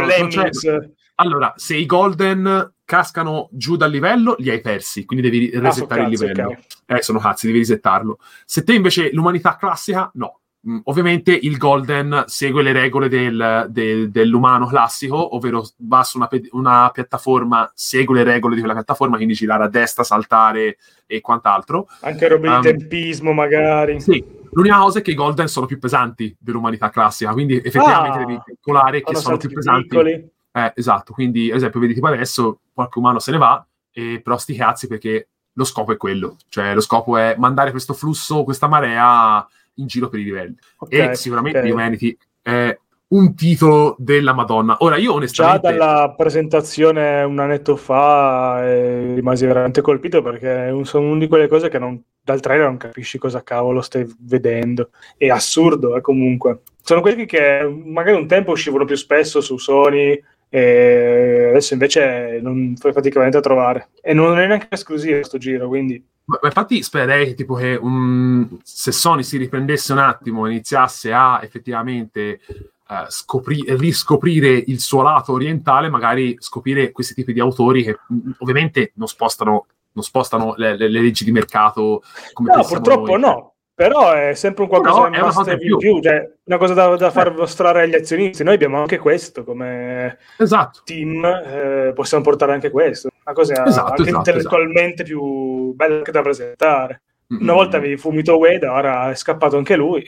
[1.15, 5.61] Allora, se i golden cascano giù dal livello, li hai persi, quindi devi Ah, so
[5.61, 6.49] resettare il cazzi, livello.
[6.49, 6.57] ok.
[6.87, 8.17] Eh, sono cazzi, devi resettarlo.
[8.45, 10.39] Se te invece l'umanità classica, no.
[10.69, 16.29] Mm, ovviamente il golden segue le regole del- del- dell'umano classico, ovvero va su una,
[16.51, 21.87] una piattaforma, segue le regole di quella piattaforma, quindi girare a destra, saltare e quant'altro.
[22.01, 23.99] Anche robe di Um, tempismo, magari.
[23.99, 28.25] Sì, l'unica cosa è che i golden sono più pesanti dell'umanità classica, quindi effettivamente Ah,
[28.25, 29.87] devi calcolare che sono più più pesanti.
[29.87, 30.29] piccoli.
[30.53, 34.37] Eh, esatto, quindi ad esempio vedi tipo adesso qualche umano se ne va, e però
[34.37, 38.67] sti cazzi perché lo scopo è quello, cioè lo scopo è mandare questo flusso, questa
[38.67, 39.45] marea
[39.75, 40.55] in giro per i livelli.
[40.77, 41.71] Ok, e sicuramente ok.
[41.71, 42.77] Humanity è
[43.09, 44.77] un titolo della Madonna.
[44.79, 45.71] Ora io Già onestamente...
[45.73, 51.27] dalla presentazione un annetto fa eh, rimasi veramente colpito perché è un- sono una di
[51.27, 54.91] quelle cose che non- dal trailer non capisci cosa cavolo stai vedendo.
[55.17, 56.61] È assurdo, eh, comunque.
[56.81, 60.19] Sono quelli che magari un tempo uscivano più spesso su Sony
[60.53, 63.91] e adesso invece non fai faticamente a trovare.
[64.01, 66.03] E non è neanche esclusivo sto giro, quindi...
[66.25, 70.51] Ma, ma infatti spererei che, tipo, che um, se Sony si riprendesse un attimo e
[70.51, 77.39] iniziasse a effettivamente eh, scopri- riscoprire il suo lato orientale, magari scoprire questi tipi di
[77.39, 82.53] autori che mh, ovviamente non spostano, non spostano le, le- le leggi di mercato come
[82.53, 83.19] No, purtroppo noi.
[83.21, 83.50] no.
[83.73, 86.95] Però è sempre un qualcosa è una cosa in in più, cioè una cosa da,
[86.97, 87.31] da far Eh.
[87.35, 88.43] mostrare agli azionisti.
[88.43, 90.81] Noi abbiamo anche questo come Esatto.
[90.83, 93.09] team, eh, possiamo portare anche questo.
[93.25, 97.01] Una cosa Esatto, anche esatto, intellettualmente più bella anche da presentare.
[97.33, 97.41] Mm.
[97.41, 100.05] Una volta avevi Fumito Ueda, ora è scappato anche lui.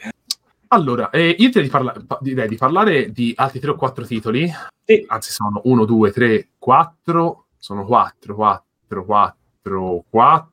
[0.68, 4.06] Allora, eh, io direi di, parla- pa- direi di parlare di altri 3 o 4
[4.06, 4.52] titoli,
[4.84, 10.52] Sì, anzi sono 1, 2, 3, 4, sono 4, 4, 4, 4.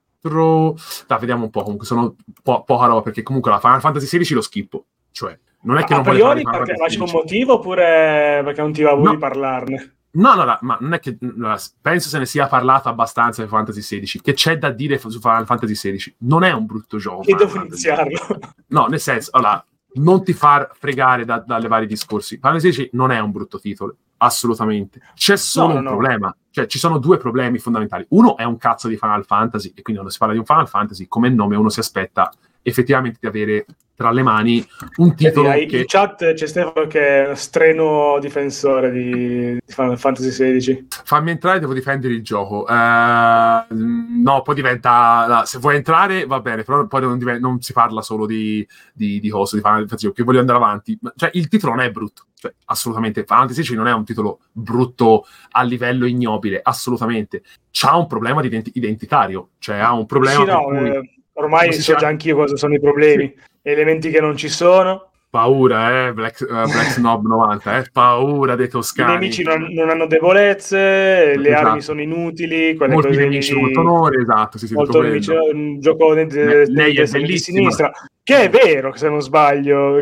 [1.06, 4.34] Dai, vediamo un po', comunque sono po- poca roba perché comunque la Final Fantasy XVI
[4.34, 8.40] lo schippo, cioè non è che a non voglio fare perché Fantasy un motivo oppure
[8.44, 9.10] perché non ti va voglia No.
[9.12, 9.94] di parlarne?
[10.12, 13.48] No, no, no, ma non è che no, penso se ne sia parlato abbastanza di
[13.48, 16.14] Fantasy XVI, che c'è da dire su Final Fantasy XVI.
[16.20, 17.22] Non è un brutto gioco.
[17.22, 18.18] Che Final devo iniziarlo?
[18.68, 19.64] No, nel senso, allora,
[19.94, 22.38] non ti far fregare da- dalle vari discorsi.
[22.38, 25.00] Final Fantasy XVI non è un brutto titolo, assolutamente.
[25.14, 25.90] C'è solo No, no, un no.
[25.90, 28.04] problema, cioè ci sono due problemi fondamentali.
[28.10, 30.68] Uno è un cazzo di Final Fantasy, e quindi quando si parla di un Final
[30.68, 32.30] Fantasy, come nome uno si aspetta
[32.62, 33.64] effettivamente di avere
[34.00, 34.66] tra le mani
[34.96, 35.78] un titolo Hai- che...
[35.80, 40.86] In chat c'è Stefano che è uno streno difensore di, di Final Fantasy XVI.
[41.04, 42.66] Fammi entrare, devo difendere il gioco.
[42.66, 45.42] Eh, no, poi diventa.
[45.44, 49.20] se vuoi entrare, va bene, però poi non, diven- non si parla solo di, di,
[49.20, 50.98] di coso, di Final Fantasy, che voglio andare avanti.
[51.16, 52.24] Cioè, il titolo non è brutto.
[52.40, 53.24] Cioè, assolutamente.
[53.26, 57.42] Final Fantasy non è un titolo brutto a livello ignobile, assolutamente.
[57.70, 59.50] C'ha un problema di identi- identitario.
[59.58, 60.40] Cioè, ha un problema.
[60.40, 63.34] Sì, no, cui- eh, ormai so già anch'io cosa sono i problemi.
[63.60, 68.66] Elementi che non ci sono, Paura, eh, Black, eh, Black Snob 90, eh, paura dei
[68.66, 69.12] i toscani.
[69.12, 71.66] nemici non, non hanno debolezze, le Esatto.
[71.68, 75.30] armi sono inutili, quelle Molti cose nemici, lì- molto onore, esatto, sì, sì, molto nemici,
[75.30, 77.92] un gioco di, di, Lei- lei è di sinistra,
[78.24, 79.98] che è vero, se non sbaglio,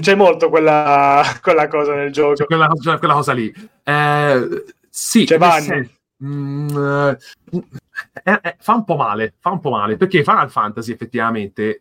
[0.00, 2.32] c'è molto quella, quella cosa nel gioco.
[2.34, 2.68] C'è quella,
[2.98, 3.52] quella cosa lì.
[3.84, 5.64] Eh, sì, C'è Vanni.
[5.64, 5.90] sen-
[8.12, 10.92] Mm, eh, eh, eh, fa un po' male, fa un po' male, perché Final Fantasy
[10.92, 11.80] effettivamente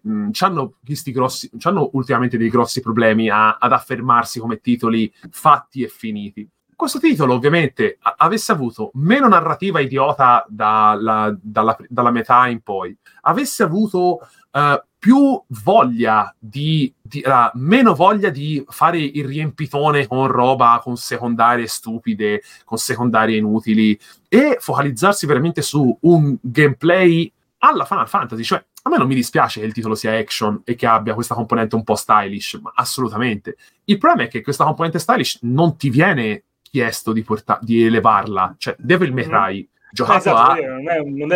[1.11, 6.47] grossi, c'hanno ultimamente dei grossi problemi a- ad affermarsi come titoli fatti e finiti.
[6.81, 12.97] questo titolo ovviamente a- avesse avuto meno narrativa idiota dalla, dalla, dalla metà in poi,
[13.21, 14.19] avesse avuto
[14.51, 20.95] uh, più voglia di, di uh, meno voglia di fare il riempitone con roba con
[20.95, 23.99] secondarie stupide, con secondarie inutili
[24.29, 29.59] e focalizzarsi veramente su un gameplay alla Final Fantasy, cioè a me non mi dispiace
[29.59, 33.55] che il titolo sia action e che abbia questa componente un po' stylish, ma assolutamente.
[33.85, 38.53] Il problema è che questa componente stylish non ti viene chiesto di, porta- di elevarla,
[38.59, 39.65] cioè Devil May Cry, mm-hmm.
[39.91, 41.27] giocato esatto, a, non, è, non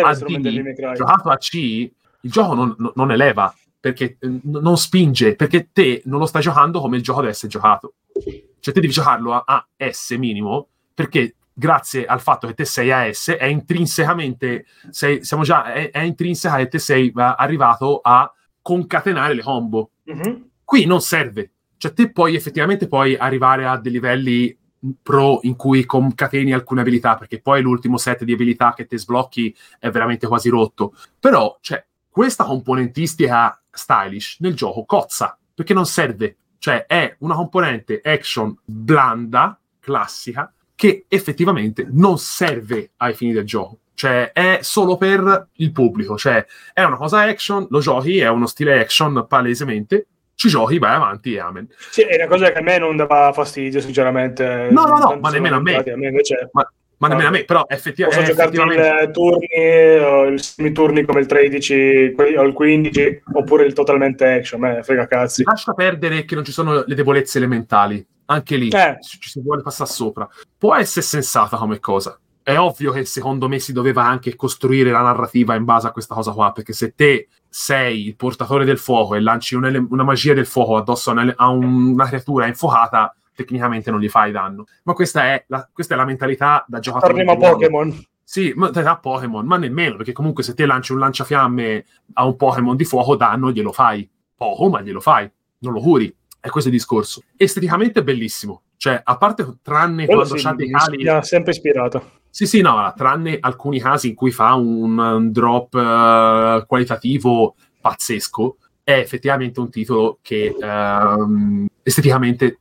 [0.62, 0.94] May Cry.
[0.94, 1.90] giocato a C,
[2.26, 6.80] il gioco non, non eleva, perché n- non spinge, perché te non lo stai giocando
[6.80, 7.94] come il gioco deve essere giocato.
[8.12, 12.90] Cioè te devi giocarlo a, a S minimo, perché grazie al fatto che te sei
[12.90, 18.30] AS, è intrinsecamente, sei, siamo già, è, è intrinseca che te sei arrivato a
[18.60, 19.90] concatenare le combo.
[20.10, 20.34] Mm-hmm.
[20.64, 21.52] Qui non serve.
[21.76, 24.58] Cioè te puoi effettivamente poi arrivare a dei livelli
[25.02, 29.54] pro in cui concateni alcune abilità, perché poi l'ultimo set di abilità che te sblocchi
[29.78, 30.94] è veramente quasi rotto.
[31.18, 31.84] Però, cioè,
[32.16, 36.36] questa componentistica stylish nel gioco cozza, perché non serve.
[36.56, 43.80] Cioè, è una componente action blanda, classica, che effettivamente non serve ai fini del gioco.
[43.92, 46.16] Cioè, è solo per il pubblico.
[46.16, 50.06] Cioè, è una cosa action, lo giochi, è uno stile action palesemente,
[50.36, 51.68] ci giochi, vai avanti e amen.
[51.90, 54.68] Sì, è una cosa che a me non dava fastidio, sinceramente.
[54.70, 55.76] No, no, no, ma nemmeno a me.
[55.76, 56.48] A me invece...
[56.52, 56.66] Ma,
[56.98, 58.20] ma nemmeno a me, però effettivamente...
[58.20, 59.04] Posso giocarti effettivamente...
[59.04, 64.60] il turni, o il semi-turni come il 13 o il 15, oppure il totalmente action,
[64.60, 65.42] me frega cazzi.
[65.44, 68.98] Lascia perdere che non ci sono le debolezze elementali anche lì eh.
[69.00, 70.28] ci si vuole passare sopra.
[70.58, 72.18] Può essere sensata come cosa.
[72.42, 76.14] È ovvio che secondo me si doveva anche costruire la narrativa in base a questa
[76.14, 80.32] cosa qua, perché se te sei il portatore del fuoco e lanci una, una magia
[80.32, 84.64] del fuoco addosso a una, a una creatura infuocata, tecnicamente non gli fai danno.
[84.82, 87.12] Ma questa è la, questa è la mentalità da giocatore.
[87.12, 88.04] Torniamo a Pokémon.
[88.24, 91.84] Sì, ma da Pokémon, ma nemmeno, perché comunque se te lanci un lanciafiamme
[92.14, 94.10] a un Pokémon di fuoco, danno glielo fai.
[94.34, 95.30] Poco, ma glielo fai.
[95.58, 96.12] Non lo curi
[96.46, 97.22] è questo il discorso.
[97.36, 100.96] Esteticamente è bellissimo, cioè, a parte tranne Quello quando sì, c'ha dei cali...
[100.98, 102.10] Mi ha sempre ispirato.
[102.30, 108.58] Sì, sì, no, tranne alcuni casi in cui fa un, un drop uh, qualitativo pazzesco,
[108.84, 112.60] è effettivamente un titolo che uh, esteticamente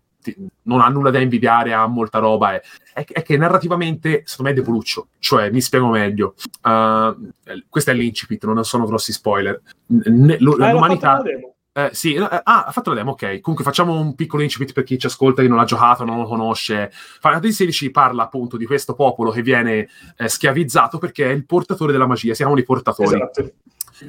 [0.64, 2.54] non ha nulla da invidiare a molta roba.
[2.54, 2.62] È,
[2.94, 5.08] è, è, che narrativamente, secondo me, è deboluccio.
[5.20, 6.36] Cioè, mi spiego meglio.
[6.64, 7.32] Uh,
[7.70, 9.62] questo è l'incipit, non sono grossi spoiler.
[9.88, 11.22] N- l- ah, l'umanità...
[11.78, 13.42] Eh, sì, eh, ah, ha fatto la demo, ok.
[13.42, 16.26] Comunque facciamo un piccolo incipit per chi ci ascolta e non l'ha giocato, non lo
[16.26, 16.90] conosce.
[17.20, 21.46] Final Fantasy XVI parla appunto di questo popolo che viene eh, schiavizzato perché è il
[21.46, 23.16] portatore della magia, si chiamano i portatori.
[23.16, 23.52] Esatto.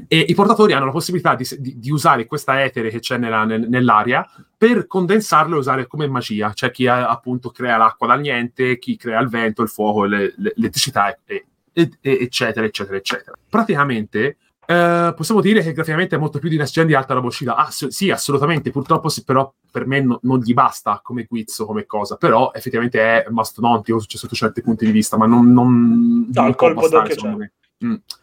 [0.08, 3.44] E i portatori hanno la possibilità di, di, di usare questa etere che c'è nella,
[3.44, 6.52] nel, nell'aria per condensarlo e usare come magia.
[6.52, 10.34] C'è chi ha, appunto crea l'acqua dal niente, chi crea il vento, il fuoco, le,
[10.36, 13.36] le, l'elettricità, e, e, eccetera, eccetera, eccetera.
[13.48, 17.54] Praticamente Uh, possiamo dire che graficamente è molto più di Next Gen di alta robocità.
[17.54, 18.72] Ah, sì, assolutamente.
[18.72, 22.16] Purtroppo, sì, però, per me no, non gli basta come guizzo, come cosa.
[22.16, 25.16] Però, effettivamente, è mastodontico cioè, sotto certi punti di vista.
[25.16, 25.52] Ma non.
[25.52, 27.34] non no, il colpo d'occhio c'è.
[27.36, 27.52] Me.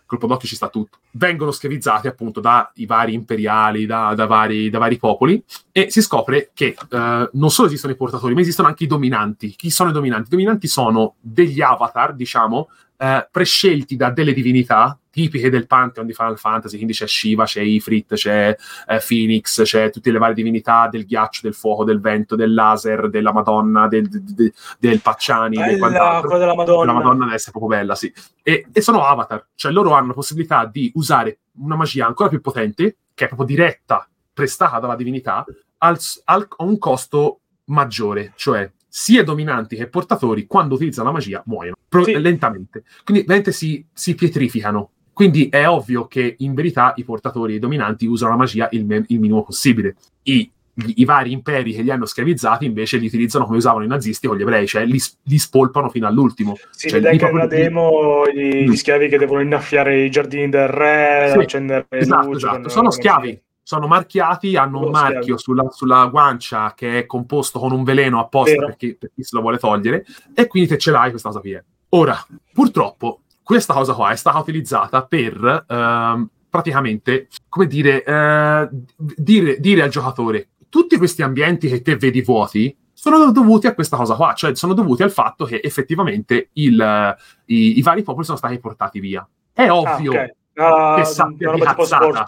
[0.06, 0.98] Colpo d'occhio ci sta tutto.
[1.12, 6.52] Vengono schiavizzati appunto dai vari imperiali, da, da, vari, da, vari, popoli, e si scopre
[6.54, 9.50] che uh, non solo esistono i portatori, ma esistono anche i dominanti.
[9.56, 10.28] Chi sono i dominanti?
[10.28, 16.14] I dominanti sono degli avatar, diciamo, uh, prescelti da delle divinità tipiche del Pantheon di
[16.14, 18.56] Final Fantasy, quindi c'è Shiva, c'è Ifrit, c'è
[18.88, 23.12] eh, Phoenix, c'è tutte le varie divinità del ghiaccio, del fuoco, del vento, del laser,
[23.12, 26.40] della Madonna, del, del, del Pacciani, del quant'altro.
[26.40, 26.92] della Madonna.
[26.92, 28.12] La Madonna deve essere proprio bella, sì.
[28.42, 32.42] E, e, sono avatar, cioè loro hanno la possibilità di usare una magia ancora più
[32.42, 35.46] potente, che è proprio diretta, prestata dalla divinità,
[35.78, 41.42] al, al, a un costo maggiore, cioè sia dominanti che portatori, quando utilizzano la magia,
[41.48, 42.14] muoiono pro- sì.
[42.20, 42.84] lentamente.
[43.04, 47.60] Quindi veramente si, si pietrificano quindi è ovvio che in verità i portatori e i
[47.60, 49.96] dominanti usano la magia il, me- il minimo possibile.
[50.24, 53.88] I, i, I, vari imperi che li hanno schiavizzati invece li utilizzano come usavano i
[53.88, 56.56] nazisti con gli ebrei, cioè li, li spolpano fino all'ultimo.
[56.72, 58.74] Si cioè, che nella demo gli, gli, mm.
[58.74, 62.70] schiavi che devono innaffiare i giardini del re, sì, accendere esatto, luce, esatto.
[62.70, 63.40] Sono schiavi,
[63.74, 68.66] sono marchiati, hanno un marchio sulla, sulla, guancia che è composto con un veleno apposta
[68.66, 71.42] per chi, per chi, se lo vuole togliere, e quindi te ce l'hai questa cosa
[71.42, 71.60] qui.
[71.90, 72.18] Ora,
[72.54, 79.82] purtroppo, questa cosa qua è stata utilizzata per ehm, praticamente, come dire, eh, dire, dire
[79.82, 84.34] al giocatore, tutti questi ambienti che te vedi vuoti sono dovuti a questa cosa qua,
[84.34, 89.00] cioè sono dovuti al fatto che effettivamente il, i, i, vari popoli sono stati portati
[89.00, 89.28] via.
[89.52, 90.94] È ah, ovvio ah, okay.
[90.94, 92.24] uh, che sappia di cazzata.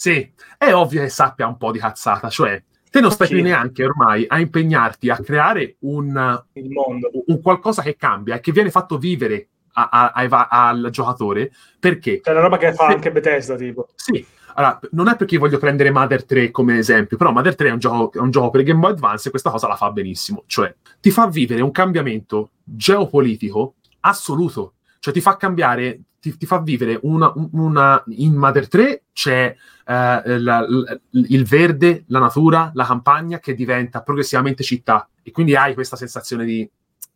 [0.00, 3.34] Sì, è ovvio che sappia un po' di cazzata, cioè te non stai Sì.
[3.34, 7.10] più neanche ormai a impegnarti a creare un, Il mondo.
[7.26, 12.22] un qualcosa che cambia e che viene fatto vivere a- a- va- al giocatore perché
[12.24, 12.94] Cioè, una roba che fa Sì.
[12.94, 13.88] anche Bethesda, tipo.
[13.94, 14.24] sì,
[14.54, 17.78] allora, non è perché voglio prendere Mother 3 come esempio, però Mother 3 è un
[17.78, 20.74] gioco, è un gioco per Game Boy Advance e questa cosa la fa benissimo, cioè
[20.98, 26.98] ti fa vivere un cambiamento geopolitico assoluto, cioè ti fa cambiare, ti, ti fa vivere
[27.02, 29.46] una, una- in Mother 3 c'è
[29.86, 35.56] eh, la- la- il verde, la natura, la campagna che diventa progressivamente città e quindi
[35.56, 36.68] hai questa sensazione di,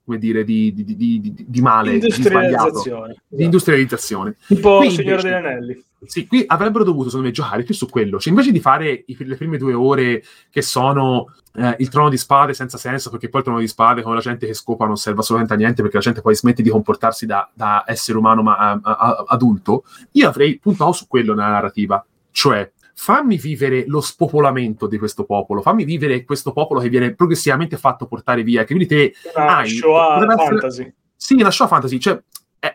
[0.05, 3.16] come dire, di, di- di- di- di male, di sbagliato, Industrializzazione.
[3.28, 4.36] di industrializzazione.
[4.47, 5.85] Tipo Qui Signore degli Anelli.
[6.06, 8.18] Sì, qui avrebbero dovuto, secondo me, giocare più su quello.
[8.18, 12.16] Cioè, invece di fare i- le prime due ore che sono eh, il trono di
[12.16, 14.97] spade senza senso, perché poi il trono di spade con la gente che scopa non
[14.97, 18.43] serve assolutamente a niente, perché la gente poi smette di comportarsi da, da essere umano
[18.43, 22.05] ma a- a- adulto, io avrei puntato su quello nella narrativa.
[22.32, 27.76] Cioè, fammi vivere lo spopolamento di questo popolo, fammi vivere questo popolo che viene progressivamente
[27.76, 30.93] fatto portare via, che quindi te Una hai- Shoah fantasy.
[31.14, 32.20] sì, la show fantasy, cioè,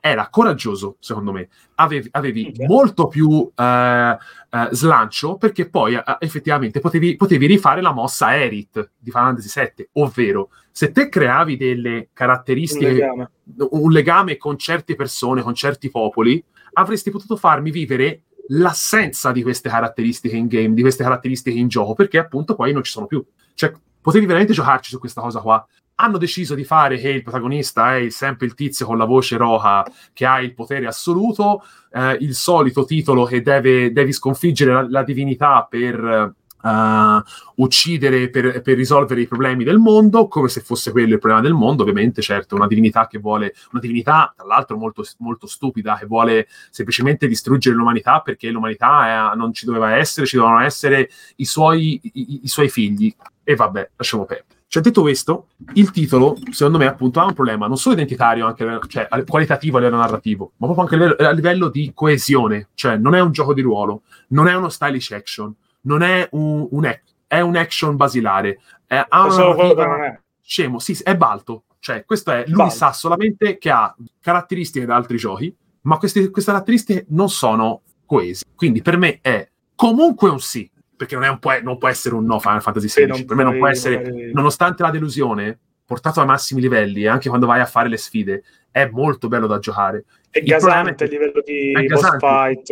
[0.01, 1.49] era coraggioso, secondo me.
[1.75, 4.17] Avevi, avevi molto più eh,
[4.49, 9.71] eh, slancio, perché poi eh, effettivamente potevi, potevi rifare la mossa Erit di Final Fantasy
[9.75, 13.31] VII, ovvero se te creavi delle Un caratteristiche, legame.
[13.71, 16.43] un legame con certe persone, con certi popoli,
[16.73, 21.93] avresti potuto farmi vivere l'assenza di queste caratteristiche in game, di queste caratteristiche in gioco,
[21.93, 23.23] perché appunto poi non ci sono più.
[23.53, 25.67] Cioè, potevi veramente giocarci su questa cosa qua.
[26.01, 29.85] Hanno deciso di fare che il protagonista è sempre il tizio con la voce roja
[30.13, 31.61] che ha il potere assoluto,
[31.91, 37.21] eh, il solito titolo che deve, devi sconfiggere la, la divinità per eh,
[37.55, 41.53] uccidere, per, per risolvere i problemi del mondo, come se fosse quello il problema del
[41.53, 46.05] mondo, ovviamente, certo, una divinità che vuole, una divinità tra l'altro molto, molto stupida, che
[46.05, 51.45] vuole semplicemente distruggere l'umanità perché l'umanità è- non ci doveva essere, ci dovevano essere i
[51.45, 53.13] suoi, i- i suoi figli.
[53.43, 54.59] E vabbè, lasciamo perdere.
[54.69, 58.79] Cioè, detto questo, il titolo, secondo me, appunto, ha un problema non solo identitario, anche,
[58.87, 62.67] cioè qualitativo a livello narrativo, ma proprio anche a livello, a livello di coesione.
[62.75, 65.51] Cioè, non è un gioco di ruolo, non è uno stylish action,
[65.81, 68.59] non è un, un è un action basilare.
[68.85, 71.63] È, ha una scemo, sì, è balto.
[71.79, 72.75] Cioè, questo è, lui Balto.
[72.75, 78.43] sa solamente che ha caratteristiche da altri giochi, ma queste, queste caratteristiche non sono coesi.
[78.55, 80.69] Quindi per me è comunque un sì,
[80.99, 83.23] perché non, è un, può, non può essere un no Final Fantasy XVI.
[83.23, 87.47] per me non può essere, magari- nonostante la delusione, portato ai massimi livelli, anche quando
[87.47, 90.03] vai a fare le sfide, è molto bello da giocare.
[90.30, 92.69] È il gasante è a livello di boss fight.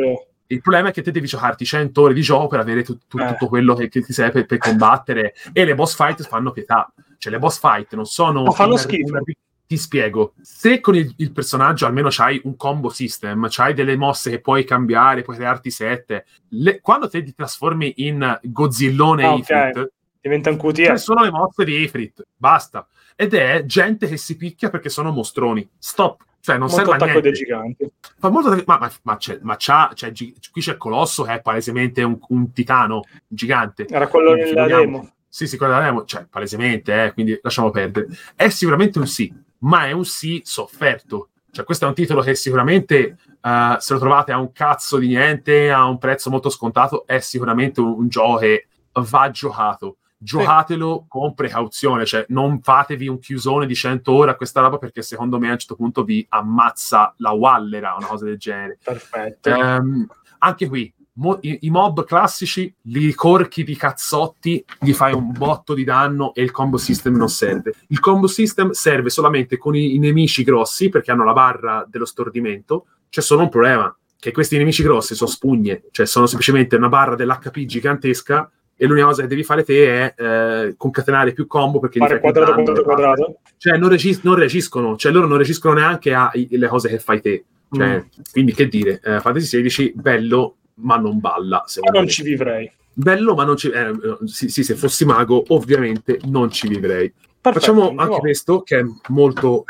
[0.47, 3.17] Il problema è che te devi giocarti 100 ore di gioco per avere tu- tu-
[3.17, 3.27] Eh.
[3.27, 6.91] tutto quello che, che ti serve per, per combattere e le boss fight fanno pietà.
[7.17, 8.43] Cioè le boss fight non sono...
[8.43, 9.09] Ma fanno una- schifo.
[9.11, 9.21] una-
[9.67, 10.33] ti spiego.
[10.41, 14.63] Se con il, il personaggio almeno c'hai un combo system, c'hai delle mosse che puoi
[14.63, 19.39] cambiare, puoi crearti sette, le- quando te ti trasformi in Godzillone Ah, ok.
[19.39, 19.91] Ifrit,
[20.21, 20.93] Diventa un QTS.
[21.03, 22.87] sono le mosse di Ifrit, basta.
[23.15, 25.67] Ed è gente che si picchia perché sono mostroni.
[25.77, 26.23] Stop.
[26.39, 27.21] Cioè non Molto serve a niente.
[27.21, 27.91] dei giganti.
[28.19, 31.41] Fa molto ma, ma, ma c'è, ma c'ha, c'è gi- qui c'è Colosso che è
[31.41, 33.85] palesemente un, un titano gigante.
[33.89, 34.67] Era quello figuriamo.
[34.67, 35.11] demo.
[35.27, 38.07] Sì, sì, quello della demo, cioè palesemente, eh, quindi lasciamo perdere.
[38.33, 41.29] È sicuramente un sì, ma è un sì sofferto.
[41.51, 45.07] Cioè, questo è un titolo che sicuramente, eh, se lo trovate a un cazzo di
[45.07, 49.97] niente, a un prezzo molto scontato, è sicuramente un, un gioco che va giocato.
[50.19, 55.03] Giocatelo con precauzione, cioè non fatevi un chiusone di 100 ore a questa roba perché
[55.03, 58.79] secondo me a un certo punto vi ammazza la Wallera, una cosa del genere.
[58.83, 59.49] Perfetto.
[59.49, 60.07] Ehm,
[60.39, 65.73] anche qui, mo- i, i mob classici, li corchi di cazzotti, gli fai un botto
[65.73, 67.73] di danno e il combo system non serve.
[67.87, 72.05] Il combo system serve solamente con i, i nemici grossi, perché hanno la barra dello
[72.05, 72.85] stordimento.
[73.09, 77.15] C'è solo un problema, che questi nemici grossi sono spugne, cioè sono semplicemente una barra
[77.15, 81.99] dell'HP gigantesca e l'unica cosa che devi fare te è eh, concatenare più combo perché
[81.99, 83.39] Fare quadrato, quadrato, quadrato.
[83.57, 87.45] Cioè non, regis- non reagiscono, cioè loro non reagiscono neanche alle cose che fai te.
[87.71, 88.21] Cioè, Mm.
[88.31, 91.63] Quindi che dire, eh, Fantasy XVI, bello, ma non balla.
[91.65, 92.11] Secondo non me.
[92.11, 92.71] ci vivrei.
[92.93, 93.69] Bello, ma non ci...
[93.69, 93.91] eh,
[94.25, 97.11] sì, sì, se fossi mago, ovviamente non ci vivrei.
[97.39, 99.65] Perfetto, Facciamo anche questo, che è molto,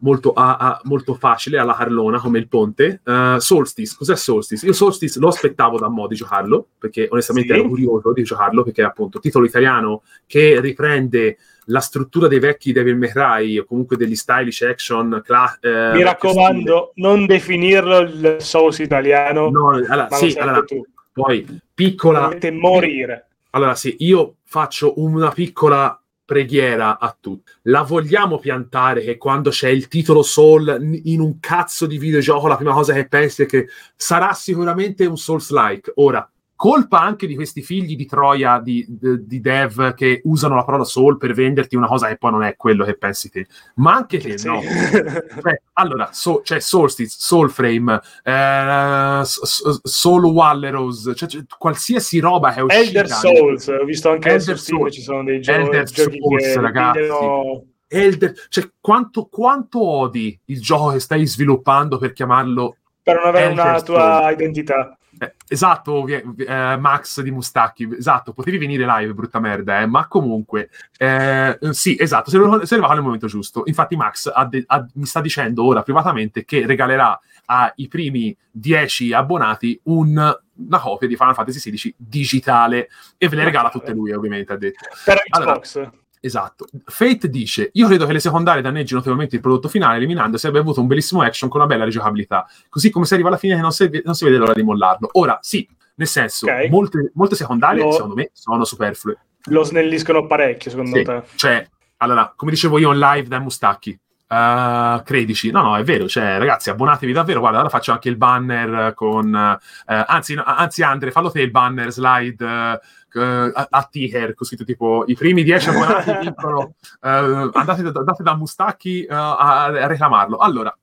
[0.00, 3.00] molto, a- a- molto facile, alla Carlona, come il ponte.
[3.04, 4.66] Eh, Solstice, cos'è Solstice?
[4.66, 7.60] Io Solstice lo aspettavo da mo' di giocarlo, perché onestamente Sì.
[7.60, 11.36] ero curioso di giocarlo, perché è appunto titolo italiano che riprende
[11.66, 15.22] la struttura dei vecchi Devil May Cry, o comunque degli stylish action.
[15.24, 19.50] cla- eh, Mi raccomando, non definirlo il Souls italiano.
[19.50, 20.64] No, allora, sì, allora,
[21.12, 23.28] poi piccola, Dovete morire.
[23.50, 27.52] allora sì, io faccio una piccola preghiera a tutti.
[27.62, 32.56] La vogliamo piantare che quando c'è il titolo Soul in un cazzo di videogioco la
[32.56, 35.92] prima cosa che pensi è che sarà sicuramente un Souls-like.
[35.96, 40.64] Ora, colpa anche di questi figli di Troia di, di, di dev che usano la
[40.64, 43.46] parola soul per venderti una cosa che poi non è quello che pensi te,
[43.76, 44.46] ma anche te, Sì.
[44.48, 44.60] no?
[45.42, 52.62] Cioè, allora, so, c'è Solstice, Soulframe, eh, Soul Walleros, cioè, cioè, qualsiasi roba che è
[52.62, 52.84] uscita.
[52.84, 54.94] Elder Souls, ho visto anche Elder Souls.
[54.94, 56.98] ci sono dei gio- Elder giochi Souls, che ragazzi.
[57.00, 63.26] vedono- Elder, cioè, quanto, quanto odi il gioco che stai sviluppando per chiamarlo per non
[63.26, 64.32] avere Elder una tua Souls.
[64.32, 64.98] identità.
[65.18, 70.68] Eh, esatto, eh, Max di Mustacchi, esatto, potevi venire live, brutta merda, eh, ma comunque,
[70.98, 73.62] eh, sì, esatto, arrivato sei arrivato nel momento giusto.
[73.64, 79.12] Infatti Max ha de- ha- mi sta dicendo ora privatamente che regalerà ai primi 10
[79.12, 84.12] abbonati un- una copia di Final Fantasy XVI digitale e ve le regala tutte lui,
[84.12, 84.84] ovviamente, ha detto.
[85.04, 85.90] Per Allora, Xbox.
[86.26, 86.66] Esatto.
[86.84, 90.60] Fate dice: Io credo che le secondarie danneggino notevolmente il prodotto finale, eliminando se abbia
[90.60, 92.46] avuto un bellissimo action con una bella rigiocabilità.
[92.68, 95.08] Così come si arriva alla fine che non si, non si vede l'ora di mollarlo.
[95.12, 96.68] Ora, sì, nel senso, Ok.
[96.68, 99.16] molte, molte secondarie, Lo- secondo me, sono superflue.
[99.50, 101.02] Lo snelliscono parecchio, secodo Sì.
[101.04, 101.22] te.
[101.36, 103.96] Cioè, allora, come dicevo io in live da Mustacchi,
[104.28, 107.38] uh, credici, no, no, è vero, cioè, ragazzi, abbonatevi davvero.
[107.38, 111.52] Guarda, ora faccio anche il banner con, eh, anzi, no, anzi, Andre, fallo te il
[111.52, 112.44] banner slide.
[112.44, 112.80] eh,
[113.16, 118.22] eh, a, a ticker, così tipo i primi 10 abbonati vincono eh, andate, da- andate
[118.22, 120.76] da Mustacchi eh, a, a reclamarlo allora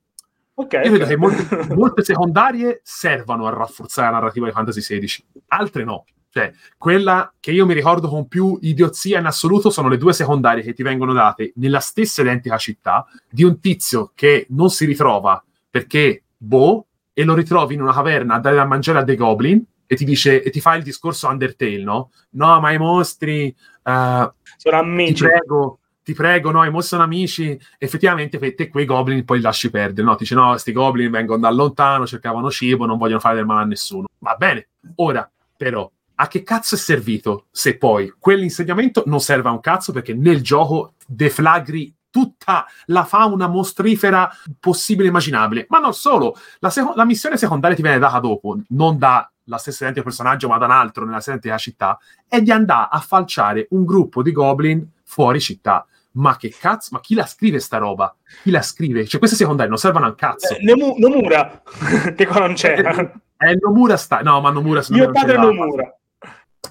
[0.55, 0.73] Ok.
[0.83, 1.09] io vedo ok.
[1.09, 6.05] che molte, molte secondarie servono a rafforzare la narrativa di Fantasy XVI, altre no.
[6.29, 10.63] Cioè, quella che io mi ricordo con più idiozia in assoluto sono le due secondarie
[10.63, 15.43] che ti vengono date nella stessa identica città di un tizio che non si ritrova
[15.69, 19.63] perché boh, e lo ritrovi in una caverna a dare da mangiare a dei goblin
[19.93, 22.11] e ti dice e ti fa il discorso Undertale, no?
[22.31, 23.53] No, ma i mostri eh,
[23.83, 25.23] Sono ti amici.
[25.23, 27.59] prego, ti prego, no, i mostri sono amici.
[27.77, 30.13] Effettivamente, per te quei goblin poi li lasci perdere, no?
[30.13, 33.63] Ti dice, no, questi goblin vengono da lontano, cercavano cibo, non vogliono fare del male
[33.63, 34.07] a nessuno.
[34.19, 34.67] Va bene.
[34.95, 39.91] Ora, però, a che cazzo è servito se poi quell'insegnamento non serve a un cazzo
[39.91, 44.29] perché nel gioco deflagri tutta la fauna mostrifera
[44.59, 45.65] possibile e immaginabile.
[45.69, 49.57] Ma non solo, la, seco- la missione secondaria ti viene data dopo, non da la
[49.57, 52.99] stessa identico personaggio, ma da un altro nella stessa identica città, è di andare a
[52.99, 55.85] falciare un gruppo di goblin fuori città.
[56.15, 56.89] Ma che cazzo?
[56.91, 58.15] Ma chi la scrive sta roba?
[58.43, 59.05] Chi la scrive?
[59.07, 60.55] Cioè, queste secondarie non servono a un cazzo.
[60.55, 61.61] Eh, Nomu- Nomura,
[62.15, 62.77] che qua non c'è.
[62.77, 64.21] Eh, eh, Nomura sta...
[64.21, 64.83] No, ma Nomura...
[64.89, 65.37] Mio non padre.
[65.37, 65.97] Nomura.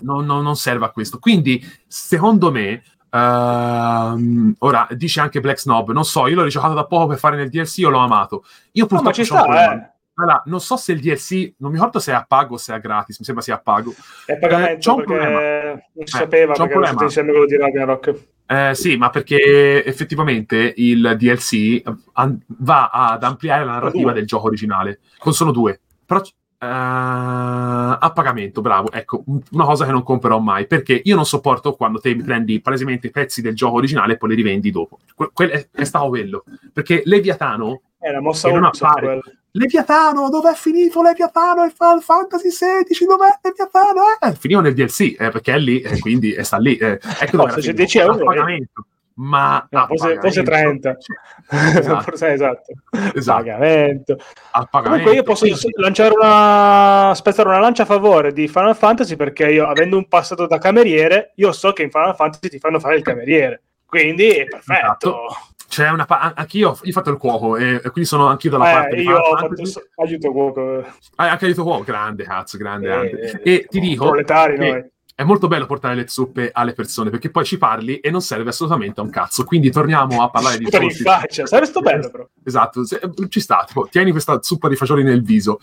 [0.01, 1.19] non, non- non serve a questo.
[1.19, 6.87] Quindi, secondo me, ehm, ora dice anche Black Snob, non so, io l'ho rigiocato da
[6.87, 8.45] poco per fare nel DLC, io l'ho amato.
[8.73, 9.91] Io No, purtroppo ma ci sta, eh.
[10.15, 12.73] Allora, non so se il DLC, non mi ricordo se è a pago o se
[12.73, 13.95] è a gratis, mi sembra sia a pago.
[14.27, 15.41] È a pagamento Eh, c'ho un problema.
[15.71, 17.03] non si Eh, sapeva c'ho un problema.
[17.03, 18.15] insieme quello di Ragnarok.
[18.47, 21.83] Eh, sì, ma perché effettivamente il DLC
[22.13, 25.01] an- va ad ampliare la narrativa del gioco originale.
[25.17, 25.81] Con sono due.
[26.05, 28.93] Però eh, a pagamento, bravo.
[28.93, 32.23] Ecco, un- una cosa che non comprerò mai, perché io non sopporto quando te mi
[32.23, 34.99] prendi palesemente i pezzi del gioco originale e poi li rivendi dopo.
[35.33, 36.45] Que- è, è stato quello.
[36.73, 39.21] Perché Leviatano È la mossa Ubisoft.
[39.53, 43.07] Leviatano, dov'è finito Leviatano e Final Fantasy XVI?
[43.07, 44.01] Dov'è Leviatano?
[44.21, 46.77] Eh, finivo nel DLC, eh, perché è lì, e quindi eh, sta lì.
[46.77, 46.99] eh.
[47.21, 47.75] Ecco dove No, era se c'è finito.
[47.75, 48.25] 10 euro.
[49.15, 50.97] Ma No, forse- forse pagamento.
[51.51, 51.79] 30.
[51.79, 52.01] Esatto.
[52.11, 52.73] Forse esatto.
[53.15, 53.43] Esatto.
[53.45, 54.17] Pagamento.
[54.17, 54.81] Pagamento.
[54.89, 55.45] Comunque io posso
[55.77, 60.47] lanciare una spezzare una lancia a favore di Final Fantasy perché io avendo un passato
[60.47, 63.63] da cameriere, io so che in Final Fantasy ti fanno fare il cameriere.
[63.85, 64.79] Quindi è perfetto.
[64.81, 65.27] Esatto.
[65.73, 68.51] C'è una pa- an- anch'io io ho fatto il cuoco e, e quindi sono anch'io
[68.51, 69.71] dalla parte Eh, di io Final fatto Fantasy.
[69.73, 70.85] so- aiuto cuoco.
[71.15, 73.41] Ah, anche aiuto cuoco, grande cazzo, grande, grande.
[73.43, 74.85] Eh, E ti dico proletari noi.
[75.15, 78.51] è molto bello portare le zuppe alle persone perché poi ci parli e non serve
[78.51, 79.45] assolutamente a un cazzo.
[79.45, 81.47] Quindi torniamo a parlare di Sputano in faccia.
[81.47, 82.29] Sarebbe sto bello però.
[82.45, 83.01] Esatto, se-
[83.31, 85.59] ci sta, tipo, tieni questa zuppa di fagioli nel viso.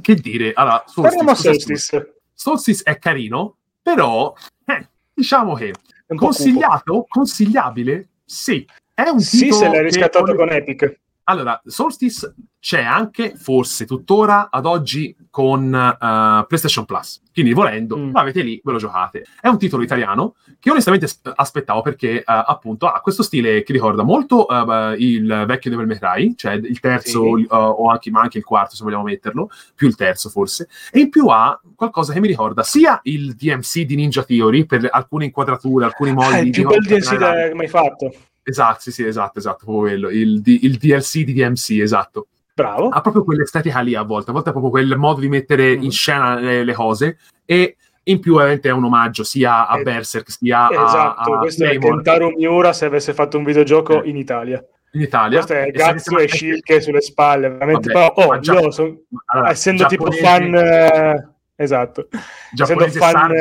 [0.00, 0.54] Che dire?
[0.54, 2.14] Allora, Torniamo a Solstice.
[2.34, 5.70] Solstice è carino, però eh, diciamo che
[6.04, 6.16] cupo.
[6.24, 8.66] consigliato, consigliabile, sì.
[8.98, 11.00] È un Sì, se l'hai che- riscattato con Epic.
[11.28, 17.20] Allora, Solstice c'è anche, forse tuttora, ad oggi con eh, PlayStation Plus.
[17.32, 18.12] Quindi, volendo, Mm.
[18.12, 19.24] lo avete lì, ve lo giocate.
[19.38, 24.02] È un titolo italiano che onestamente aspettavo perché, eh, appunto, ha questo stile che ricorda
[24.02, 27.40] molto eh, il vecchio Devil May Cry, cioè il terzo, Sì.
[27.40, 30.68] il- o anche, ma anche il quarto, se vogliamo metterlo, più il terzo forse.
[30.90, 34.88] E in più ha qualcosa che mi ricorda sia il DMC di Ninja Theory per
[34.90, 38.12] alcune inquadrature, alcuni modi Ah, il di più bel DLC comportare- da- mai fatto.
[38.48, 40.08] Esatto, sì, sì, esatto, esatto, proprio quello.
[40.10, 42.28] Il, il DLC di DMC, esatto.
[42.54, 42.88] Bravo.
[42.88, 45.82] Ha proprio quell'estetica lì a volte, a volte è proprio quel modo di mettere Mhm.
[45.82, 49.82] in scena le, le cose e in più ovviamente è un omaggio sia a Eh,
[49.82, 54.02] Berserk sia a, Esatto, a questo è Claymore Kentaro Miura se avesse fatto un videogioco
[54.02, 54.08] Eh.
[54.08, 54.64] in Italia.
[54.92, 55.38] in Italia.
[55.44, 57.92] Questo è E mai- e Shilke sulle spalle, veramente.
[57.92, 58.96] Vabbè, però, oh, ma già- io son-
[59.26, 62.08] allora, essendo tipo giapponesi- fan, eh, esatto.
[62.52, 63.32] Giapponesi e Essendo fan,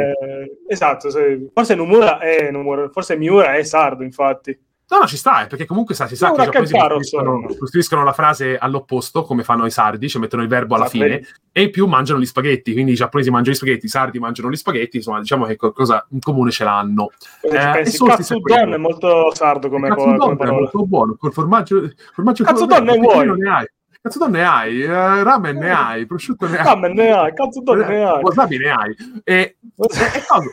[0.00, 0.14] eh,
[0.68, 4.58] esatto, se- forse Nomura è Nomura, forse Miura è sardo, infatti.
[4.88, 8.04] No, no, ci sta, eh, perché comunque sa, si sa No, che i giapponesi costruiscono,
[8.04, 11.62] la frase all'opposto, come fanno i sardi, cioè mettono il verbo alla Esatto, fine, e
[11.62, 14.54] in più mangiano gli spaghetti, quindi i giapponesi mangiano gli spaghetti, i sardi mangiano gli
[14.54, 17.08] spaghetti, insomma, diciamo che qualcosa in comune ce l'hanno.
[17.42, 18.00] Eh, pensi?
[18.00, 20.58] e è Katsudon è molto sardo come, come Katsudon è parola.
[20.60, 21.90] molto buono, col formaggio...
[22.14, 23.26] formaggio Katsudon perché vuoi?
[23.26, 23.66] non ne hai.
[24.06, 26.64] Katsudon ne hai, eh, ramen ne hai, prosciutto ne hai.
[26.64, 28.22] Ramen ne hai, Katsudon ne hai.
[28.22, 28.96] Wasabi ne hai.
[29.24, 29.56] E,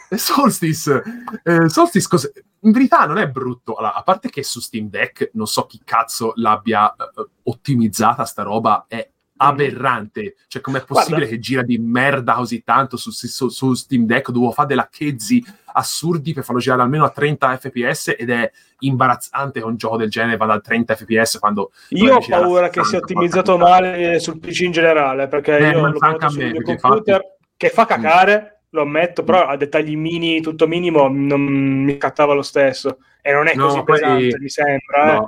[0.10, 1.04] e, Solstice,
[1.44, 2.32] eh, Solstice cos'è?
[2.62, 3.76] in verità non è brutto.
[3.76, 8.42] Allora, a parte che su Steam Deck non so chi cazzo l'abbia eh, ottimizzata sta
[8.42, 9.08] roba, è
[9.38, 10.36] aberrante.
[10.48, 11.36] Cioè, com'è possibile Guarda.
[11.36, 14.32] che gira di merda così tanto su, su- su Steam Deck?
[14.32, 15.44] Dovevo fare della chezzi
[15.76, 20.10] assurdi per farlo girare almeno a 30 fps ed è imbarazzante che un gioco del
[20.10, 24.40] genere vada a 30 fps quando Io ho paura che 60, sia ottimizzato male sul
[24.40, 27.22] PC in generale, perché Eh, io provato a sul me, mio computer,
[27.58, 27.88] che fa Mm.
[27.88, 32.98] cacare, lo ammetto, però a dettagli mini, tutto minimo, non mi cattava lo stesso.
[33.22, 35.16] E non è No, così poi- pesante, mi sembra.
[35.24, 35.26] eh.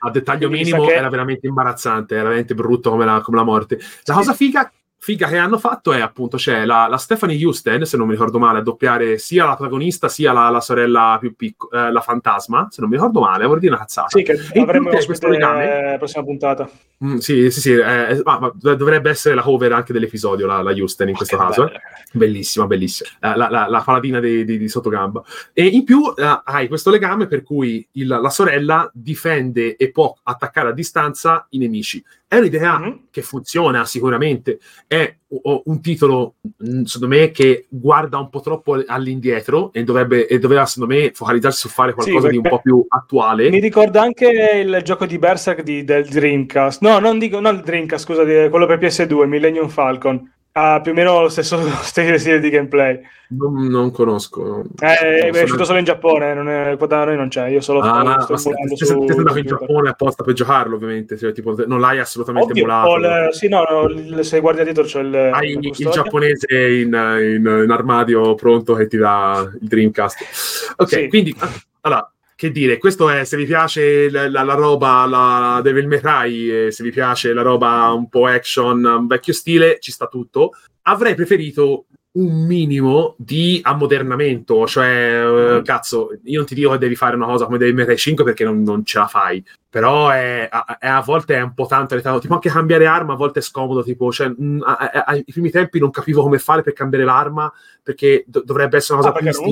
[0.00, 3.44] A dettaglio Quindi minimo che- era veramente imbarazzante, era veramente brutto come la, come la
[3.44, 3.78] morte.
[4.04, 4.70] La cosa figa,
[5.06, 8.40] figa che hanno fatto è appunto c'è la, la Stephanie Houston, se non mi ricordo
[8.40, 12.80] male, a doppiare sia la protagonista sia la, la sorella più piccola, la fantasma, se
[12.80, 14.08] non mi ricordo male, vorrei dire una cazzata.
[14.08, 15.90] Sì, che in avremo questo legame.
[15.92, 16.68] la prossima puntata.
[17.04, 20.72] Mm, sì, sì, sì, eh, ma, ma dovrebbe essere la cover anche dell'episodio, la, la
[20.72, 21.70] Houston in questo caso.
[21.70, 21.78] eh.
[22.10, 23.08] Bellissima, bellissima.
[23.20, 25.22] La, la- la- la paladina di, di- di sottogamba.
[25.52, 30.16] E in più eh, hai questo legame per cui il- la sorella difende e può
[30.24, 32.02] attaccare a distanza i nemici.
[32.28, 33.00] È un'idea Mhm.
[33.10, 34.58] che funziona sicuramente.
[34.88, 40.38] È un titolo, mh, secondo me, che guarda un po' troppo all'indietro e, dovrebbe, e
[40.40, 43.48] doveva, secondo me, focalizzarsi su fare qualcosa di un po' più attuale.
[43.50, 46.82] Mi ricorda anche il gioco di Berserk di- del Dreamcast.
[46.82, 50.32] No, non dico non il Dreamcast, scusa, quello per PS2, Millennium Falcon.
[50.58, 52.98] Ha più o meno lo stesso stile stile di gameplay.
[53.28, 54.62] Non, non conosco.
[54.78, 57.48] Eh, è Non so uscito solo in Giappone, non è, qua da noi non c'è.
[57.48, 59.44] Io solo Ah, sto emulando se- su se- se andato in.
[59.46, 61.18] Giappone apposta per giocarlo, ovviamente.
[61.18, 62.96] cioè, tipo, non l'hai assolutamente Ovvio, emulato.
[62.96, 66.02] il- sì, no, no, il- se guardi dietro c'è il, Hai il custodia.
[66.02, 70.72] giapponese in, in- in armadio pronto che ti dà il Dreamcast.
[70.76, 71.08] Ok, Sì.
[71.08, 71.36] quindi
[71.82, 76.00] allora, che dire, questo è se vi piace la, la- la roba, la Devil May
[76.00, 80.50] Cry, se vi piace la roba un po' action, un vecchio stile, ci sta tutto.
[80.82, 81.86] Avrei preferito
[82.16, 85.62] un minimo di ammodernamento, cioè, eh, Mm.
[85.64, 88.24] cazzo, io non ti dico che devi fare una cosa come Devil May Cry 5
[88.24, 91.66] perché non, non ce la fai, però è, a, è- a volte è un po'
[91.66, 92.18] tanto arretrato.
[92.20, 95.50] tipo anche cambiare arma a volte è scomodo, tipo, cioè, mh, a- a- ai primi
[95.50, 97.52] tempi non capivo come fare per cambiare l'arma,
[97.82, 99.46] perché do- dovrebbe essere una Ah, cosa più perché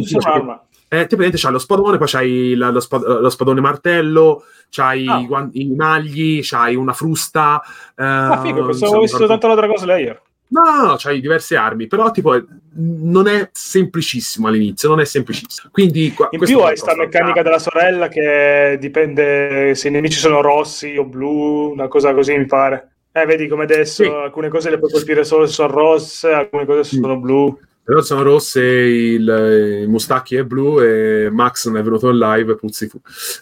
[0.95, 5.07] eh, tipo, praticamente c'hai lo spadone, poi c'hai la- lo, spad- lo spadone martello, c'hai
[5.07, 5.19] Ah.
[5.19, 7.62] i, guan- i magli, c'hai una frusta.
[7.97, 10.23] eh, Ah, figo, non pensavo avessi ricordo- soltanto la Dragon Slayer.
[10.47, 12.39] No, no, no, c'hai diverse armi, però tipo
[12.77, 15.69] non è semplicissimo all'inizio, non è semplicissimo.
[15.73, 20.41] Quindi qua- In più hai sta meccanica della sorella che dipende se i nemici sono
[20.43, 22.91] rossi o blu, una cosa così mi pare.
[23.12, 24.09] Eh, vedi come adesso Sì.
[24.09, 27.01] alcune cose le puoi colpire solo se sono rosse, alcune cose se Mm.
[27.01, 27.59] sono blu.
[27.85, 32.56] Però sono rosse, il, il Mustacchi è blu e Max non è venuto in live
[32.56, 32.98] Puzzi fu.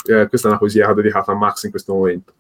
[0.07, 2.33] Eh, questa è una poesia dedicata a Max in questo momento.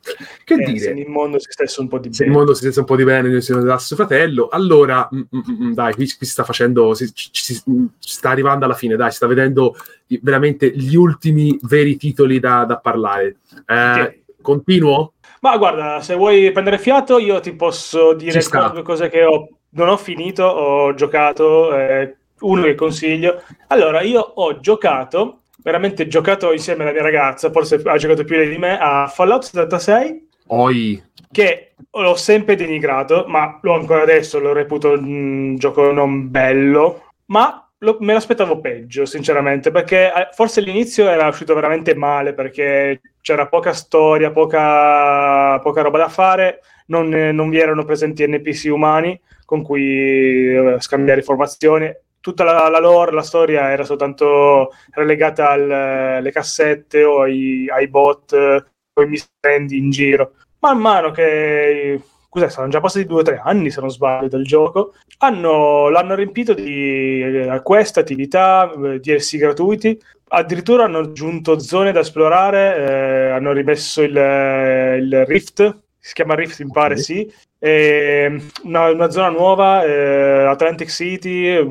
[0.44, 0.78] Che Eh, dire?
[0.78, 2.38] se il mondo si stesse un po' di se il bene.
[2.40, 5.64] mondo si sente un po' di bene nel seno del suo fratello, allora mm, mm,
[5.66, 8.96] mm, dai, qui, qui si sta facendo, si, ci, ci- mm, sta arrivando alla fine,
[8.96, 9.76] dai, si sta vedendo
[10.22, 13.36] veramente gli ultimi veri titoli da, da parlare.
[13.64, 15.12] Eh, Continuo?
[15.40, 18.40] Ma guarda, se vuoi prendere fiato, io ti posso dire
[18.72, 23.42] due cose che ho, non ho finito, ho giocato, eh, uno che consiglio.
[23.68, 28.48] Allora, io ho giocato, veramente giocato insieme alla mia ragazza, forse ha giocato più lei
[28.50, 34.52] di me, a Fallout 76, Oi, che l'ho sempre denigrato, ma lo ancora adesso lo
[34.52, 41.08] reputo un gioco non bello, ma lo- me l'aspettavo peggio, sinceramente, perché eh, forse all'inizio
[41.08, 46.60] era uscito veramente male, perché c'era poca storia, poca, poca roba da fare,
[46.92, 51.90] non, eh, non vi erano presenti NPC umani con cui eh, scambiare informazioni.
[52.20, 57.88] Tutta la, la lore, la storia era soltanto relegata al- alle cassette o ai, ai
[57.88, 58.64] bot eh,
[58.94, 63.40] o ai mistendi in giro man mano che cos'è, saranno già passati due o tre
[63.44, 69.36] anni se non sbaglio del gioco hanno, l'hanno riempito di eh, quest, attività, eh, DLC
[69.36, 76.14] gratuiti addirittura hanno aggiunto zone da esplorare eh, hanno rimesso il, eh, il Rift si
[76.14, 77.00] chiama Rift mi pare Ok.
[77.00, 81.66] sì e una, una zona nuova eh, Atlantic City eh,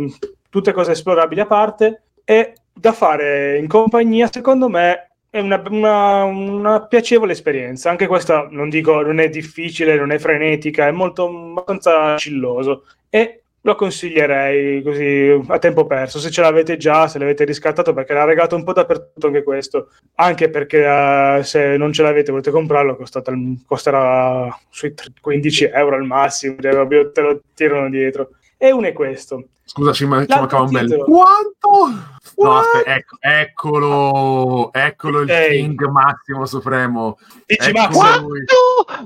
[0.49, 6.23] tutte cose esplorabili a parte e da fare in compagnia secondo me è una, una-
[6.25, 7.89] una piacevole esperienza.
[7.89, 12.83] Anche questa, non dico, non è difficile, non è frenetica, è molto abbastanza cilloso.
[13.09, 16.19] E lo consiglierei così a tempo perso.
[16.19, 19.89] Se ce l'avete già, se l'avete riscattato, perché l'ha regalato un po' dappertutto anche questo.
[20.15, 23.31] Anche perché uh, se non ce l'avete volete comprarlo, costata,
[23.65, 28.29] costerà sui 15 euro al massimo, te lo tirano dietro.
[28.57, 29.45] E uno è questo.
[29.63, 30.97] Scusa, ci, man- ci mancava un bel.
[30.97, 32.19] Quanto?
[32.37, 35.61] No, aspetta, ecco, eccolo, eccolo il Ehi.
[35.61, 37.17] King Massimo Supremo.
[37.45, 38.35] Dici, ma quanto?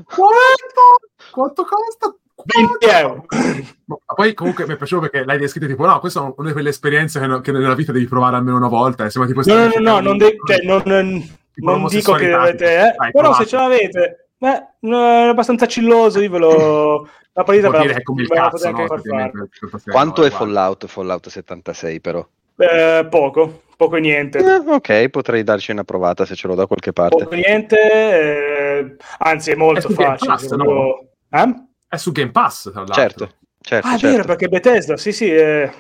[0.05, 0.81] Quanto?
[1.31, 2.15] Quanto costa?
[2.45, 3.25] 20 euro.
[4.15, 6.69] Poi comunque mi è piaciuto perché l'hai descritto tipo no, questa è una di quelle
[6.69, 9.09] esperienze che, che nella vita devi provare almeno una volta.
[9.09, 10.81] Sembra tipo no, no, no, no, non, de- cioè, non,
[11.55, 16.29] non dico che dovete, eh, Dai, però se ce l'avete, beh, è abbastanza cilloso, io
[16.29, 17.09] ve lo...
[17.37, 19.31] La partita ve la, come ve la cazzo, no, far fare.
[19.91, 20.87] Quanto no, è Fallout?
[20.87, 22.25] Fallout 76 però?
[22.55, 24.39] Eh, poco, poco e niente.
[24.39, 27.17] Eh, ok, potrei darci una provata se ce l'ho da qualche parte.
[27.17, 30.31] Poco e niente, eh, anzi è molto è facile.
[30.31, 31.07] Pass, no?
[31.29, 31.53] eh?
[31.89, 32.95] È su Game Pass, tra l'altro.
[32.95, 33.29] Certo.
[33.67, 34.15] Certo, ah, è certo.
[34.15, 35.71] vero, perché Bethesda, sì, sì, eh,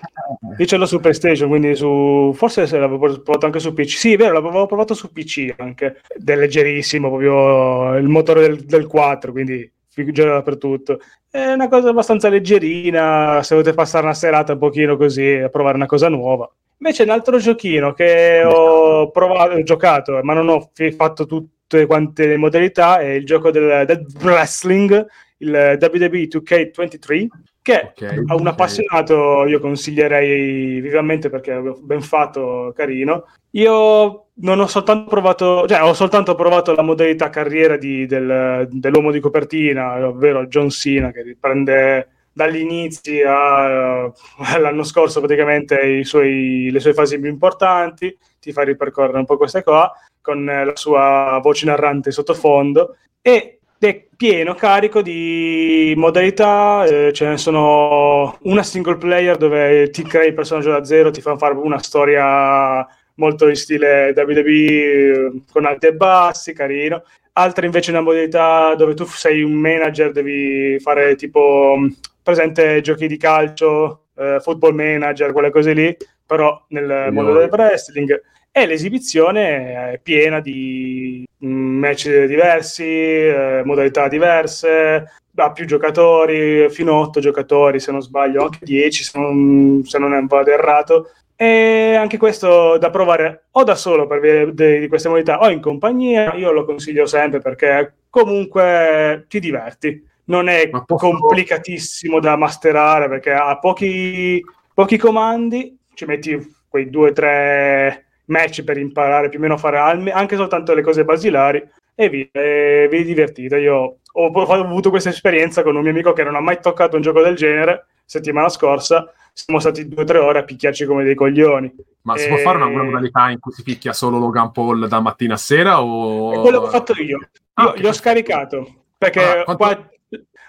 [0.57, 2.33] io ce l'ho su PlayStation, quindi su...
[2.33, 3.89] forse se l'avevo provato anche su PC.
[3.89, 8.65] Sì, è vero, l'avevo provato su PC anche, ed è leggerissimo, proprio il motore del,
[8.65, 10.99] del 4, quindi gira dappertutto.
[11.29, 15.75] È una cosa abbastanza leggerina, se volete passare una serata un pochino così, a provare
[15.75, 16.51] una cosa nuova.
[16.79, 22.25] Invece un altro giochino che ho provato, ho giocato, ma non ho fatto tutte quante
[22.25, 25.05] le modalità, è il gioco del, del wrestling,
[25.37, 27.27] il WWE 2K23,
[27.65, 33.25] che okay, a un appassionato io consiglierei vivamente perché è ben fatto, carino.
[33.53, 39.09] Io non ho soltanto provato, cioè ho soltanto provato la modalità carriera di, del, dell'uomo
[39.09, 44.11] di copertina, ovvero John Cena, che riprende dagli inizi a,
[44.53, 49.63] all'anno scorso praticamente suoi, le sue fasi più importanti, ti fa ripercorrere un po' queste
[49.63, 57.27] qua con la sua voce narrante sottofondo e è pieno carico di modalità, eh, ce
[57.27, 61.55] ne sono una single player dove ti crei il personaggio da zero, ti fa fare
[61.55, 67.03] una storia molto in stile WWE con alti e bassi, carino.
[67.33, 71.77] Altre invece una modalità dove tu sei un manager, devi fare tipo
[72.23, 75.95] presente giochi di calcio, eh, football manager, quelle cose lì,
[76.25, 78.21] però nel mondo del wrestling
[78.57, 86.93] e l'esibizione è piena di mm, match diversi, eh, modalità diverse, ha più giocatori, fino
[86.93, 91.09] a 8 giocatori se non sbaglio, anche 10 se non, se non vado errato.
[91.35, 95.59] E anche questo da provare o da solo per via di queste modalità o in
[95.59, 100.01] compagnia, io lo consiglio sempre perché comunque ti diverti.
[100.27, 104.41] Non è complicatissimo da masterare perché ha pochi,
[104.73, 109.57] pochi comandi, ci metti quei due o tre match per imparare più o meno a
[109.57, 109.79] fare
[110.11, 113.57] anche soltanto le cose basilari e vi, e vi divertite.
[113.57, 116.95] Io ho, ho avuto questa esperienza con un mio amico che non ha mai toccato
[116.95, 121.03] un gioco del genere settimana scorsa siamo stati due o tre ore a picchiarci come
[121.03, 121.75] dei coglioni.
[122.03, 122.19] Ma e...
[122.19, 125.37] si può fare una, modalità in cui si picchia solo Logan Paul da mattina a
[125.37, 125.81] sera?
[125.83, 126.31] O...
[126.33, 127.17] È quello che ho fatto io.
[127.17, 127.81] Io ah, okay.
[127.81, 129.55] l'ho scaricato perché ah, quanto...
[129.57, 129.89] qua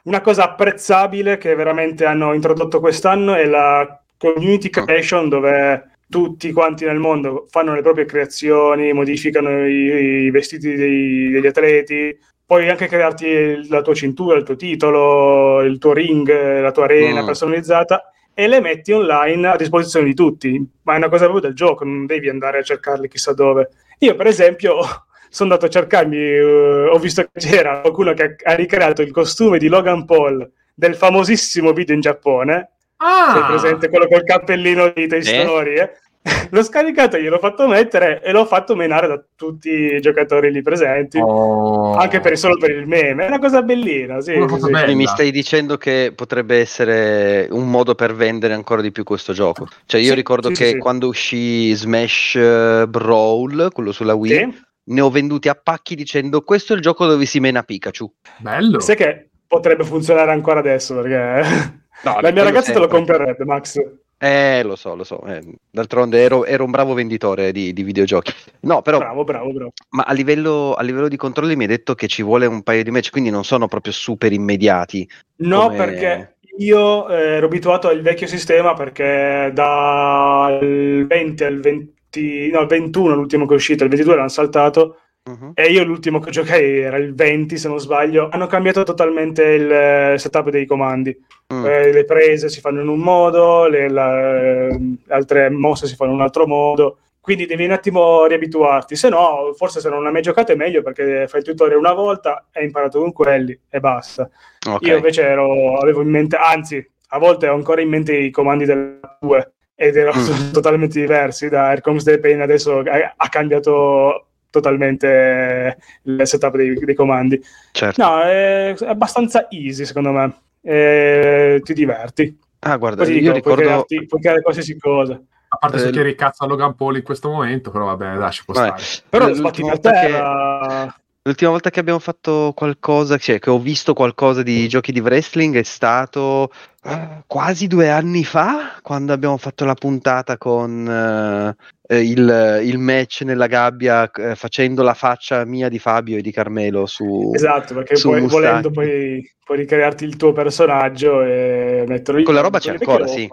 [0.04, 4.84] una cosa apprezzabile che veramente hanno introdotto quest'anno è la community ah.
[4.84, 11.30] creation dove tutti quanti nel mondo fanno le proprie creazioni, modificano i, i vestiti dei,
[11.30, 12.16] degli atleti,
[12.46, 17.22] puoi anche crearti la tua cintura, il tuo titolo, il tuo ring, la tua arena
[17.22, 17.26] mm.
[17.26, 20.64] personalizzata e le metti online a disposizione di tutti.
[20.82, 23.70] Ma è una cosa proprio del gioco, non devi andare a cercarli chissà dove.
[23.98, 24.78] Io, per esempio,
[25.28, 29.58] sono andato a cercarmi, uh, ho visto che c'era qualcuno che ha ricreato il costume
[29.58, 33.32] di Logan Paul del famosissimo video in Giappone Ah.
[33.32, 35.78] Sei presente quello col cappellino di Toy Story?
[35.78, 35.90] Eh?
[36.50, 41.18] l'ho scaricato, gliel'ho fatto mettere e l'ho fatto menare da tutti i giocatori lì presenti,
[41.18, 41.94] oh.
[41.94, 43.24] anche per, solo per il meme.
[43.24, 44.20] È una cosa bellina.
[44.20, 44.94] Sì, una cosa sì.
[44.94, 49.68] Mi stai dicendo che potrebbe essere un modo per vendere ancora di più questo gioco.
[49.86, 55.10] Cioè, io sì, ricordo che quando uscì Smash uh, Brawl, quello sulla Wii, ne ho
[55.10, 58.12] venduti a pacchi dicendo questo è il gioco dove si mena Pikachu.
[58.38, 58.80] Bello.
[58.80, 63.80] Sai che potrebbe funzionare ancora adesso perché No, la mia ragazza te lo comprerebbe, Max.
[64.18, 65.24] Eh, lo so, lo so.
[65.26, 68.32] Eh, d'altronde ero, ero, un bravo venditore di, di, videogiochi.
[68.60, 68.98] No, però.
[68.98, 69.72] Bravo, bravo, bravo.
[69.90, 72.84] Ma a livello, a livello, di controlli mi hai detto che ci vuole un paio
[72.84, 75.06] di match, quindi non sono proprio super immediati.
[75.38, 75.76] No, come...
[75.76, 82.66] perché io eh, ero abituato al vecchio sistema perché dal 20 al 20, no, al
[82.66, 85.52] 21, l'ultimo che è uscito, il 22 l'hanno saltato Uh-huh.
[85.54, 88.28] E io l'ultimo che giocai era il 20, se non sbaglio.
[88.30, 91.16] Hanno cambiato totalmente il eh, setup dei comandi.
[91.52, 91.64] Mm.
[91.64, 96.12] Eh, le prese si fanno in un modo, le, la, le altre mosse si fanno
[96.12, 96.98] in un altro modo.
[97.20, 98.94] Quindi devi un attimo riabituarti.
[98.94, 101.92] Se no, forse se non hai mai giocato è meglio perché fai il tutorial una
[101.92, 104.30] volta e hai imparato con quelli e basta.
[104.64, 104.90] Okay.
[104.90, 108.64] Io invece ero, avevo in mente, anzi, a volte ho ancora in mente i comandi
[108.64, 110.50] della 2 ed erano mm.
[110.54, 116.94] totalmente diversi da Aircoms The Pain adesso ha, ha cambiato totalmente il setup dei, dei
[116.94, 117.42] comandi.
[117.72, 118.02] Certo.
[118.02, 120.34] no è, è, abbastanza easy secondo me.
[120.62, 122.38] E ti diverti.
[122.60, 125.20] Ah guarda Così io dico, ricordo puoi, crearti, puoi creare qualsiasi cosa.
[125.48, 128.44] A parte se chiedi cazzo a Logan Paul in questo momento però vabbè dai ci
[128.44, 128.78] può Vabbè.
[128.78, 129.06] stare.
[129.08, 130.86] Però per terra.
[130.86, 131.04] che...
[131.26, 135.56] L'ultima volta che abbiamo fatto qualcosa, cioè che ho visto qualcosa di giochi di wrestling
[135.56, 136.52] è stato
[136.86, 143.22] uh, quasi due anni fa, quando abbiamo fatto la puntata con uh, il, il, match
[143.22, 147.98] nella gabbia uh, facendo la faccia mia di Fabio e di Carmelo su Esatto, perché
[148.00, 152.72] poi, volendo poi puoi ricrearti il tuo personaggio e metterlo in Con la roba c'è
[152.72, 153.28] ancora, sì.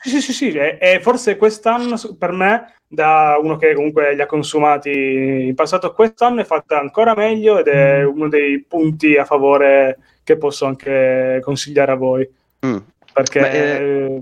[0.00, 0.50] Sì, sì, sì, sì.
[0.52, 5.92] E, e, forse quest'anno per me, da uno che comunque li ha consumati in passato,
[5.92, 8.08] quest'anno è fatta ancora meglio ed è mm.
[8.08, 12.26] uno dei punti a favore che posso anche consigliare a voi.
[12.64, 12.76] Mm.
[13.22, 13.40] Perché...
[13.40, 14.20] Beh,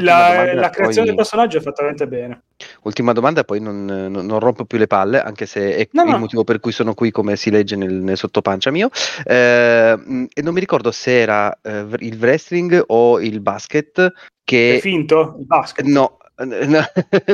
[0.00, 1.04] la, la, creazione poi...
[1.06, 2.42] del personaggio è fatta veramente bene.
[2.82, 6.10] Ultima domanda, poi non, non, non, rompo più le palle, anche se è no, il
[6.10, 6.18] no.
[6.18, 8.90] motivo per cui sono qui, come si legge nel, nel sottopancia mio.
[9.24, 14.12] Eh, e non mi ricordo se era eh, il wrestling o il basket.
[14.44, 14.76] Che...
[14.76, 15.36] È finto?
[15.38, 15.86] Il basket?
[15.86, 16.84] No, no,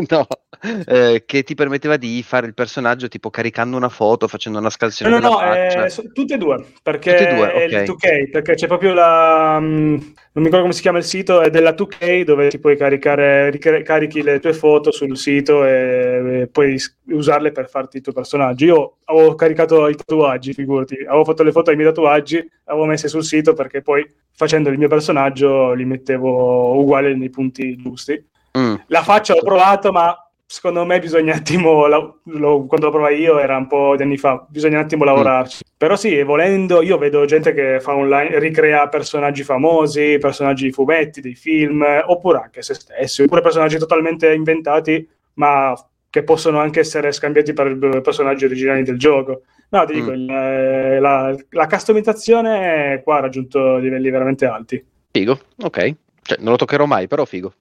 [0.09, 0.27] no
[0.87, 5.19] eh, che ti permetteva di fare il personaggio tipo caricando una foto, facendo una scalzione
[5.19, 7.69] no, no, no eh, tutte e due, perché tutte e due, okay.
[7.69, 9.57] è il 2K, perché c'è proprio la...
[9.59, 12.77] Um, non mi ricordo come si chiama il sito, è della 2K dove ti puoi
[12.77, 16.79] caricare, ricarichi le tue foto sul sito e, e puoi
[17.09, 18.65] usarle per farti il tuo personaggio.
[18.67, 23.09] Io avevo caricato i tatuaggi, figurati, avevo fatto le foto ai miei tatuaggi, avevo messe
[23.09, 28.23] sul sito perché poi facendo il mio personaggio li mettevo uguali nei punti giusti.
[28.59, 28.75] Mm.
[28.89, 30.15] La faccia l'ho provato, ma
[30.47, 34.05] secondo me bisogna un attimo, lo, lo, quando lo provai io era un po' di
[34.05, 35.65] anni fa, bisogna un attimo lavorarci.
[35.67, 35.75] Mm.
[35.77, 41.21] Però sì, volendo, io vedo gente che fa online, ricrea personaggi famosi, personaggi di fumetti,
[41.21, 45.75] dei film, oppure anche se stessi, oppure personaggi totalmente inventati, ma
[46.09, 49.43] che possono anche essere scambiati per personaggi originali del gioco.
[49.69, 50.31] No, ti dico, mm.
[50.31, 54.83] Eh, la, la customizzazione qua ha raggiunto livelli veramente alti.
[55.11, 55.95] Figo, ok.
[56.23, 57.53] Cioè, non lo toccherò mai, però figo.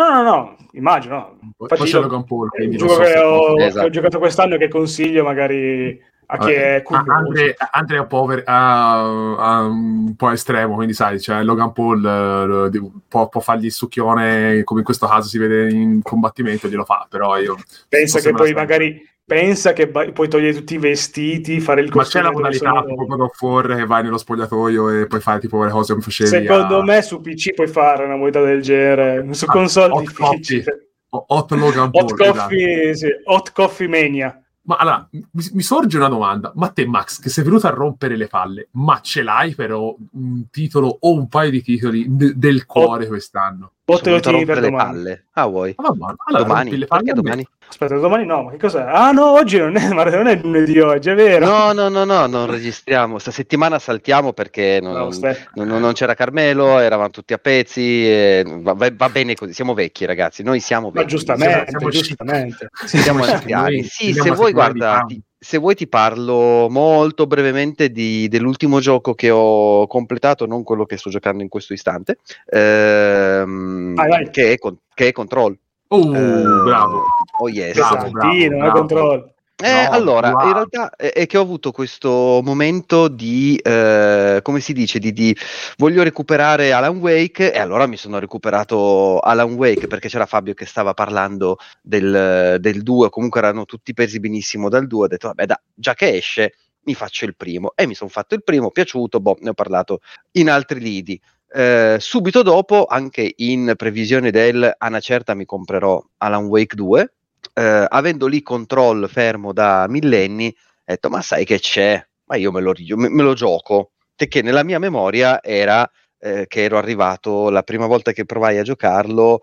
[0.00, 1.36] No, no, no, immagino.
[1.58, 3.80] Infatti, Logan Paul, il gioco so che, ho, esatto.
[3.80, 7.10] che ho giocato quest'anno e che consiglio magari a chi è curioso.
[7.10, 13.40] Andre, Andre Pover uh, un po' estremo, quindi sai, cioè Logan Paul uh, può, può,
[13.40, 17.56] fargli il succhione come in questo caso si vede in combattimento, glielo fa, però io...
[17.88, 22.24] Pensa che poi magari pensa che ba- puoi togliere tutti i vestiti, fare il costume.
[22.24, 25.38] Ma c'è la modalità tipo God of War che vai nello spogliatoio e puoi fare
[25.38, 26.30] tipo le cose come facevi.
[26.30, 26.84] Secondo a...
[26.84, 30.90] me su PC puoi fare una modalità del genere, su ah, console hot difficile.
[31.10, 33.12] Hot, hot Logan Hot Coffee, esatto.
[33.12, 34.40] sì, Hot Coffee Mania.
[34.62, 36.52] Ma allora, mi, mi, sorge una domanda.
[36.54, 40.48] Ma te, Max, che sei venuto a rompere le palle, ma ce l'hai però un
[40.50, 43.72] titolo o un paio di titoli d- del cuore quest'anno?
[43.94, 44.92] O te lo tieni per domani?
[44.92, 45.24] Palle.
[45.32, 45.74] Ah, vuoi?
[45.76, 46.76] Ah, ma, allora, domani?
[46.76, 47.46] Le palle domani?
[47.68, 48.82] Aspetta, domani no, ma che cos'è?
[48.82, 51.46] Ah no, oggi non è, ma non è lunedì oggi, è vero?
[51.46, 53.18] No, no, no, no, non registriamo.
[53.18, 55.10] Sta settimana saltiamo perché non, no,
[55.54, 60.42] non, non c'era Carmelo, eravamo tutti a pezzi, va, va, bene così, siamo vecchi ragazzi,
[60.42, 61.04] noi siamo vecchi.
[61.04, 62.68] Ma giustamente, siamo, giustamente.
[62.86, 63.82] Siamo anziani.
[63.84, 69.30] Sì, se vuoi guarda, ti, se vuoi ti parlo molto brevemente di, dell'ultimo gioco che
[69.30, 74.30] ho completato, non quello che sto giocando in questo istante, ehm, vai, vai.
[74.30, 74.58] Che, è,
[74.94, 75.58] che è Control.
[75.88, 77.04] Oh, uh, bravo.
[77.38, 77.74] Oh yes.
[77.74, 78.78] Bravo, bravo, bravo.
[78.78, 79.34] controllo.
[79.62, 80.46] Eh, no, allora, wow.
[80.46, 85.36] in realtà è, che ho avuto questo momento di, eh, come si dice, di, di,
[85.76, 90.66] voglio recuperare Alan Wake e allora mi sono recuperato Alan Wake perché c'era Fabio che
[90.66, 95.46] stava parlando del, del 2, comunque erano tutti presi benissimo dal 2, ho detto vabbè
[95.46, 96.54] da, già che esce
[96.84, 100.00] mi faccio il primo e mi sono fatto il primo, piaciuto, boh, ne ho parlato
[100.32, 101.20] in altri lidi.
[101.52, 107.12] Eh, subito dopo, anche in previsione del a una certa mi comprerò Alan Wake 2,
[107.52, 112.52] eh, avendo lì control fermo da millenni, ho detto ma sai che c'è, ma io
[112.52, 117.50] me lo, me, me lo gioco, perché nella mia memoria era eh, che ero arrivato
[117.50, 119.40] la prima volta che provai a giocarlo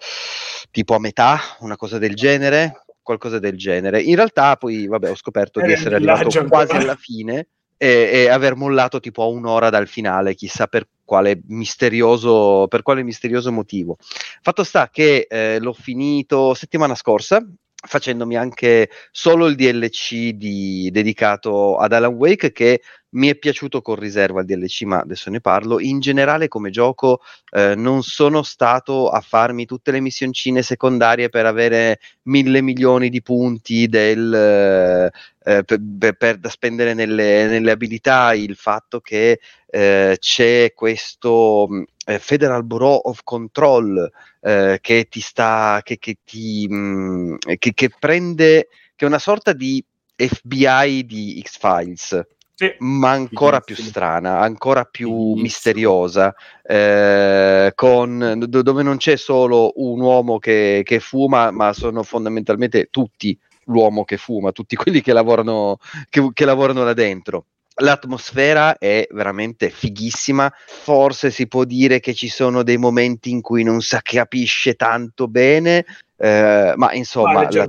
[0.72, 4.02] tipo a metà, una cosa del genere, qualcosa del genere.
[4.02, 7.48] In realtà poi vabbè ho scoperto di essere arrivato quasi alla fine
[7.78, 13.04] e, e, aver mollato tipo a un'ora dal finale, chissà per quale misterioso, per quale
[13.04, 13.98] misterioso motivo.
[14.42, 17.42] Fatto sta che eh, l'ho finito settimana scorsa,
[17.86, 23.96] facendomi anche solo il DLC di, dedicato ad Alan Wake che mi è piaciuto con
[23.96, 25.80] riserva il DLC ma adesso ne parlo.
[25.80, 27.22] In generale come gioco
[27.52, 33.22] eh, non sono stato a farmi tutte le missioncine secondarie per avere mille milioni di
[33.22, 35.12] punti del, eh,
[35.44, 38.34] eh per, per, da spendere nelle, nelle, abilità.
[38.34, 39.40] Il fatto che
[39.70, 41.68] eh, c'è questo
[42.08, 44.10] eh, Federal Bureau of Control
[44.40, 49.20] eh, che ti sta, che, che ti, mh, mm, che, che prende, che è una
[49.20, 49.84] sorta di
[50.16, 52.26] FBI di X-Files.
[52.58, 52.74] Sì.
[52.80, 60.40] ma ancora più strana, ancora più misteriosa, eh, con, dove non c'è solo un uomo
[60.40, 65.78] che, che, fuma, ma sono fondamentalmente tutti l'uomo che fuma, tutti quelli che lavorano,
[66.10, 67.46] che, che lavorano là dentro
[67.78, 70.52] l'atmosfera è veramente fighissima.
[70.66, 75.28] Forse si può dire che ci sono dei momenti in cui non si capisce tanto
[75.28, 75.86] bene,
[76.18, 77.68] eh, ma insomma, ma, tra...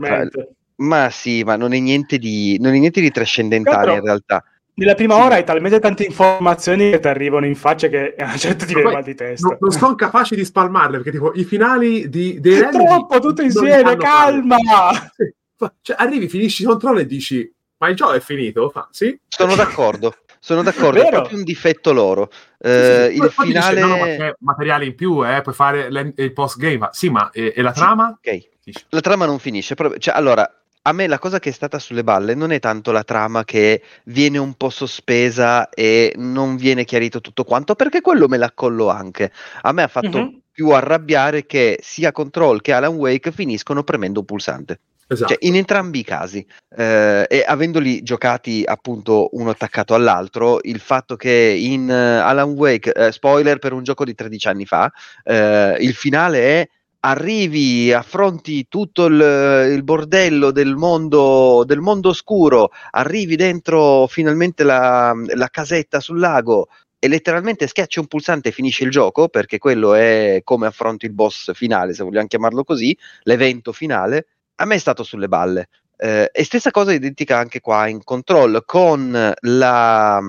[0.77, 4.45] ma, sì, ma non è niente di, non è niente di trascendentale in realtà.
[4.79, 5.21] Nella prima sì.
[5.23, 8.75] ora hai talmente tante informazioni che ti arrivano in faccia che a una certa ti
[8.75, 9.49] viene mal di testa.
[9.49, 13.43] Non, non sono capaci di spalmarle perché tipo i finali di, dei È troppo tutto
[13.43, 14.57] insieme, calma!
[15.17, 15.35] Sì.
[15.83, 18.71] Cioè, arrivi, finisci il controllo e dici ma il gioco è finito?
[18.71, 19.19] Fa, sì?
[19.29, 20.15] Sono d'accordo.
[20.41, 22.31] Sono d'accordo, è proprio un difetto loro.
[22.59, 23.25] Eh, sì, sì.
[23.25, 23.75] Il finale...
[23.75, 26.89] Dice, no, no, ma c'è materiale in più, eh, puoi fare il post game.
[26.93, 28.17] Sì, ma e, e la trama?
[28.23, 28.49] Sì, okay.
[28.91, 29.75] La trama non finisce.
[29.99, 30.49] Cioè, allora,
[30.83, 33.83] a me la cosa che è stata sulle balle non è tanto la trama che
[34.05, 39.33] viene un po' sospesa e non viene chiarito tutto quanto, perché quello me l'accollo anche.
[39.63, 40.37] A me ha fatto mm-hmm.
[40.53, 44.81] più arrabbiare che sia Control che Alan Wake finiscono premendo un pulsante.
[45.11, 45.33] Esatto.
[45.33, 51.17] Cioè, in entrambi i casi, eh, e avendoli giocati appunto uno attaccato all'altro, il fatto
[51.17, 54.93] che in uh, Alan Wake, eh, spoiler per un gioco di 13 anni fa,
[55.25, 56.69] eh, il finale è
[57.01, 65.15] arrivi, affronti tutto il, il bordello del mondo, del mondo oscuro, arrivi dentro finalmente la,
[65.35, 66.69] la casetta sul lago,
[66.99, 71.13] e letteralmente schiacci un pulsante e finisci il gioco, perché quello è come affronti il
[71.13, 74.27] boss finale, se vogliamo chiamarlo così, l'evento finale,
[74.61, 75.69] a me è stato sulle balle.
[75.97, 80.21] Eh, e stessa cosa identica anche qua in Control, con la,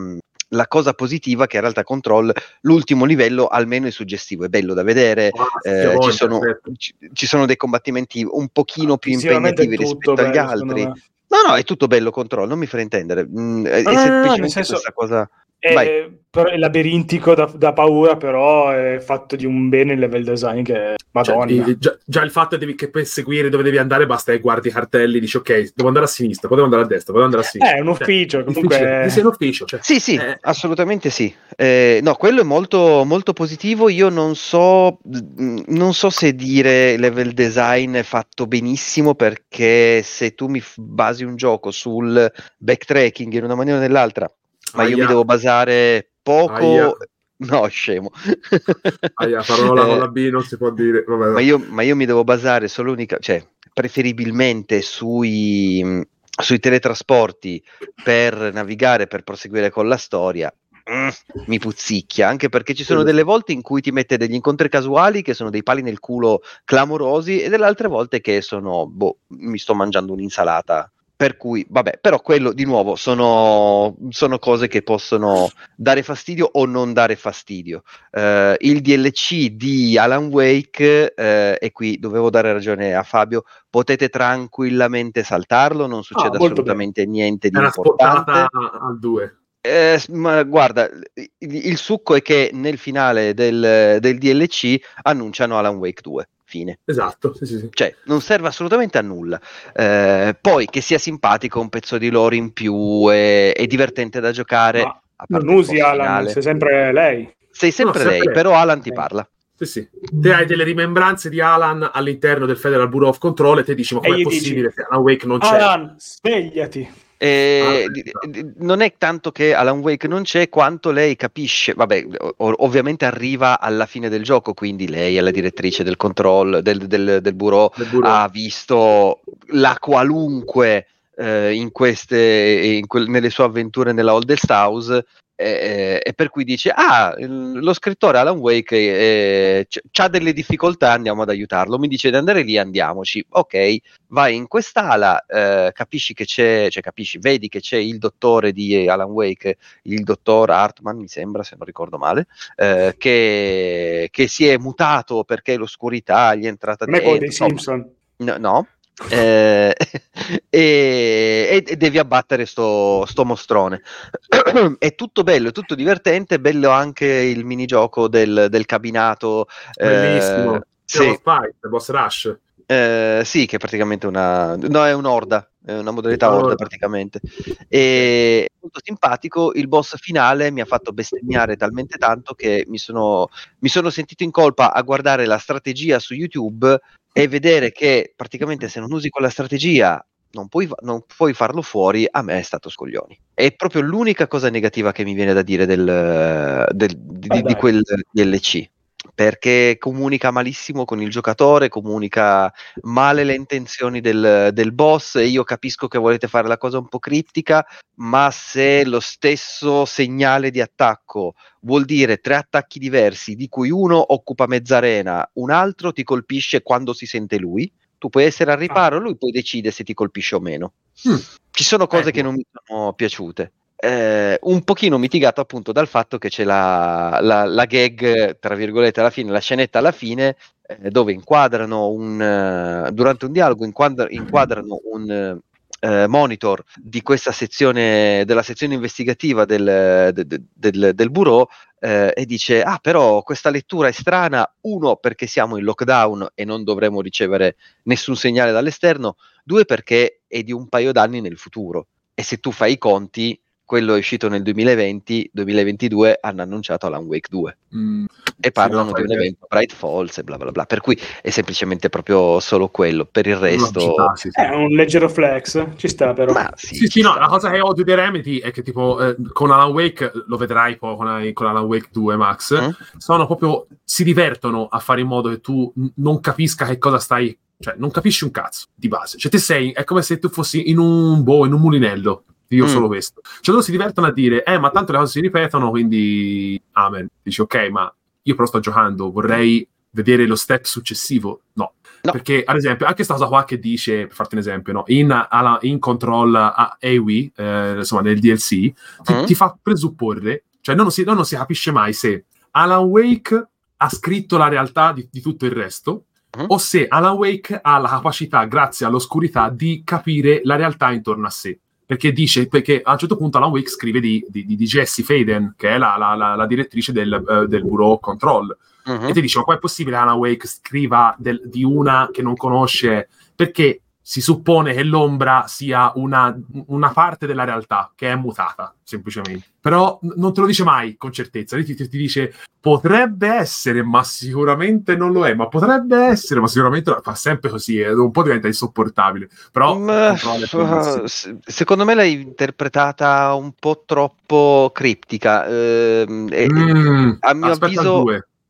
[0.47, 4.83] la, cosa positiva che in realtà Control, l'ultimo livello almeno è suggestivo, è bello da
[4.83, 5.31] vedere,
[5.61, 6.39] eh, ci, sono,
[6.75, 10.83] ci, ci, sono, dei combattimenti un pochino più impegnativi rispetto bello, agli altri.
[10.83, 13.27] No, no, è tutto bello Control, non mi fraintendere.
[13.27, 14.71] Mm, è, no, è semplicemente no, senso...
[14.73, 15.29] questa cosa
[15.59, 20.23] è, però è labirintico da, da, paura, però è fatto di un bene il level
[20.23, 21.65] design che madonna.
[21.65, 24.69] Cioè, già, già, il fatto devi, che per seguire dove devi andare basta che guardi
[24.69, 27.35] i cartelli, dici ok, devo andare a sinistra, poi devo andare a destra, poi devo
[27.35, 27.77] andare a sinistra.
[27.77, 29.05] È un cioè, ufficio, cioè, comunque...
[29.09, 29.65] Sì, è un ufficio.
[29.65, 29.79] Cioè.
[29.81, 30.37] Sì, sì, eh.
[30.41, 31.33] assolutamente sì.
[31.57, 33.89] Eh, no, quello è molto, molto positivo.
[33.89, 40.47] Io non so, non so se dire level design è fatto benissimo perché se tu
[40.47, 44.31] mi basi un gioco sul backtracking in una maniera o nell'altra
[44.73, 44.95] ma Aia.
[44.95, 46.53] io mi devo basare poco.
[46.53, 46.97] Aia.
[47.41, 48.11] No, scemo.
[49.15, 51.03] Aia, parola con la B non si può dire.
[51.07, 53.41] Vabbè, ma, io, ma, io, mi devo basare solo unica, cioè,
[53.73, 56.05] preferibilmente sui,
[56.41, 57.63] sui teletrasporti
[58.03, 60.53] per navigare, per proseguire con la storia.
[60.91, 61.09] Mm,
[61.45, 65.21] mi puzzicchia anche perché ci sono delle volte in cui ti mette degli incontri casuali
[65.21, 69.59] che sono dei pali nel culo clamorosi e delle altre volte che sono boh, mi
[69.59, 75.49] sto mangiando un'insalata per cui, vabbè, però quello di nuovo sono, sono cose che possono
[75.75, 77.83] dare fastidio o non dare fastidio.
[78.11, 84.07] Uh, il DLC di Alan Wake, uh, e qui dovevo dare ragione a Fabio, potete
[84.07, 87.17] tranquillamente saltarlo, non succede ah, assolutamente bene.
[87.17, 88.47] niente di È importante.
[88.79, 89.37] al 2.
[89.59, 95.75] Eh, ma guarda, il, il, succo è che nel finale del, del DLC annunciano Alan
[95.75, 96.79] Wake 2 fine.
[96.83, 97.69] Esatto, sì, sì, sì.
[97.71, 99.39] Cioè, non serve assolutamente a nulla.
[99.73, 104.31] Eh, poi che sia simpatico, un pezzo di lore in più, è, è divertente da
[104.31, 104.81] giocare.
[105.27, 106.29] Ma non usi Alan, finale.
[106.31, 107.33] sei sempre lei.
[107.51, 109.27] Sei sempre, no, lei, sempre però Alan ti parla.
[109.57, 109.89] Sì, sì.
[110.09, 113.93] Te hai delle rimembranze di Alan all'interno del Federal Bureau of Control e te dici
[113.93, 115.55] ma com'è possibile dici, che Alan Wake non c'è?
[115.55, 117.07] Alan, svegliati.
[117.21, 118.29] Eh, ah,
[118.59, 122.05] non è tanto che Alan Wake non c'è quanto lei capisce, vabbè,
[122.37, 126.87] ov- ovviamente arriva alla fine del gioco, quindi lei è la direttrice del control del,
[126.87, 130.87] del, del, bureau, del bureau, ha visto la qualunque
[131.17, 135.05] eh, in queste, in que- nelle sue avventure nella Oldest House
[135.41, 139.67] e, e, per cui dice ah lo scrittore Alan Wake eh,
[139.99, 141.79] ha delle difficoltà andiamo ad aiutarlo.
[141.79, 143.25] Mi dice di andare lì andiamoci.
[143.29, 148.51] Ok vai in quest'ala eh, capisci che c'è cioè capisci vedi che c'è il dottore
[148.51, 152.25] di Alan Wake il dottor Hartman mi sembra se non ricordo male
[152.55, 157.87] eh, che, che, si è mutato perché l'oscurità gli è entrata dentro dei Simpson.
[158.17, 158.67] No, no
[159.09, 159.75] eh,
[160.49, 163.81] e, e, devi abbattere sto, sto mostrone.
[164.77, 169.47] è tutto bello, è tutto divertente, bello anche il minigioco del, del cabinato.
[169.77, 170.55] Bellissimo.
[170.55, 171.19] Eh, sì.
[171.23, 172.37] Fight, boss rush.
[172.71, 174.55] Eh, sì, che è praticamente una...
[174.55, 177.19] No, è un'orda, è una modalità orda praticamente.
[177.67, 183.29] E molto simpatico, il boss finale mi ha fatto bestemmiare talmente tanto che mi sono,
[183.61, 186.79] mi sono sentito in colpa a guardare la strategia su YouTube
[187.11, 192.07] e vedere che praticamente se non usi quella strategia non puoi, non puoi, farlo fuori,
[192.07, 193.19] a me è stato scoglioni.
[193.33, 197.81] È proprio l'unica cosa negativa che mi viene da dire del, del, di, di, quel
[198.11, 198.69] DLC
[199.15, 202.51] perché comunica malissimo con il giocatore, comunica
[202.81, 206.87] male le intenzioni del, del, boss e io capisco che volete fare la cosa un
[206.89, 207.65] po' criptica,
[207.95, 214.13] ma se lo stesso segnale di attacco vuol dire tre attacchi diversi, di cui uno
[214.13, 218.99] occupa mezz'arena, un altro ti colpisce quando si sente lui, tu puoi essere al riparo,
[218.99, 220.73] lui poi decide se ti colpisce o meno.
[221.07, 221.15] Mm.
[221.51, 225.87] Ci sono cose eh, che non mi sono piaciute eh, un pochino mitigato appunto dal
[225.87, 230.35] fatto che c'è la, la, la, gag, tra virgolette, alla fine, la scenetta alla fine,
[230.67, 235.39] eh, dove inquadrano un, uh, durante un dialogo, inquadra, inquadrano un
[235.79, 241.47] uh, monitor di questa sezione, della sezione investigativa del, de, de, del, del bureau
[241.79, 246.43] eh, e dice, ah però questa lettura è strana, uno perché siamo in lockdown e
[246.43, 251.87] non dovremo ricevere nessun segnale dall'esterno, due perché è di un paio d'anni nel futuro.
[252.13, 253.39] E se tu fai i conti,
[253.69, 258.05] quello è uscito nel 2020, 2022 hanno annunciato Alan Wake 2 mm,
[258.39, 261.87] e parlano di un evento Bright Falls e bla bla bla, per cui è semplicemente
[261.87, 264.41] proprio solo quello, per il resto città, sì, sì.
[264.41, 266.33] è un leggero flex, ci sta però.
[266.33, 269.15] Ma sì, sì, sì no, la cosa che odio di Remedy è che tipo eh,
[269.33, 272.69] con Alan Wake, lo vedrai poi con, con Alan Wake 2 Max, mm?
[272.97, 276.97] sono proprio, si divertono a fare in modo che tu n- non capisca che cosa
[276.97, 279.19] stai cioè non capisci un cazzo di base.
[279.19, 282.23] Cioè, te sei, è come se tu fossi in un boh, in un mulinello.
[282.49, 282.67] Io mm.
[282.67, 283.21] solo questo.
[283.23, 287.07] Cioè loro si divertono a dire, eh, ma tanto le cose si ripetono, quindi amen.
[287.21, 287.93] Dici, ok, ma
[288.23, 291.41] io però sto giocando, vorrei vedere lo step successivo.
[291.53, 291.73] No.
[292.01, 292.11] no.
[292.11, 294.83] Perché, ad esempio, anche questa cosa qua che dice, per farti un esempio, no?
[294.87, 298.73] in, alla, in Control AOE, eh, insomma, nel DLC, ti,
[299.13, 299.25] mm.
[299.25, 303.47] ti, fa presupporre, cioè non si, non si, capisce mai se Alan Wake
[303.77, 306.05] ha scritto la realtà di, di tutto il resto,
[306.37, 306.45] mm.
[306.47, 311.31] o se Alan Wake ha la capacità, grazie all'oscurità, di capire la realtà intorno a
[311.31, 311.59] sé
[311.89, 315.55] perché dice perché a un certo punto Alan Wake scrive di, di, di Jessie Faden
[315.57, 318.55] che è la, la, la, la direttrice del, uh, del, Bureau Control
[318.85, 319.07] uh-huh.
[319.07, 322.35] e ti dice ma com'è possibile che Alan Wake scriva del, di una che non
[322.35, 328.73] conosce perché si suppone che l'ombra sia una, una, parte della realtà che è mutata,
[328.81, 329.45] semplicemente.
[329.61, 334.03] Però non te lo dice mai con certezza, ti, ti, ti, dice potrebbe essere, ma
[334.03, 338.23] sicuramente non lo è, ma potrebbe essere, ma sicuramente fa sempre così, eh, un po'
[338.23, 339.29] diventa insopportabile.
[339.51, 345.45] Però ma, uh, secondo me l'hai interpretata un po' troppo criptica.
[345.45, 348.05] Eh, mm, a mio avviso...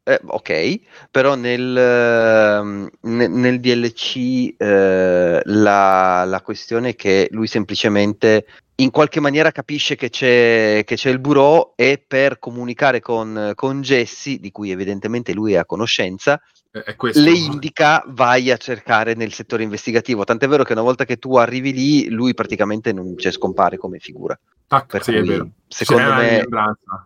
[0.09, 0.79] Eh, ok,
[1.11, 9.19] però nel, ehm, nel, DLC eh, la, la, questione è che lui semplicemente in qualche
[9.19, 14.51] maniera capisce che c'è, che c'è il bureau e per comunicare con, con Jesse, di
[14.51, 20.23] cui evidentemente lui è a conoscenza, le indica vai a cercare nel settore investigativo.
[20.23, 23.99] Tant'è vero che una volta che tu arrivi lì, lui praticamente non c'è scompare come
[23.99, 24.39] figura.
[24.71, 26.47] Ah, per sì, cui, secondo me,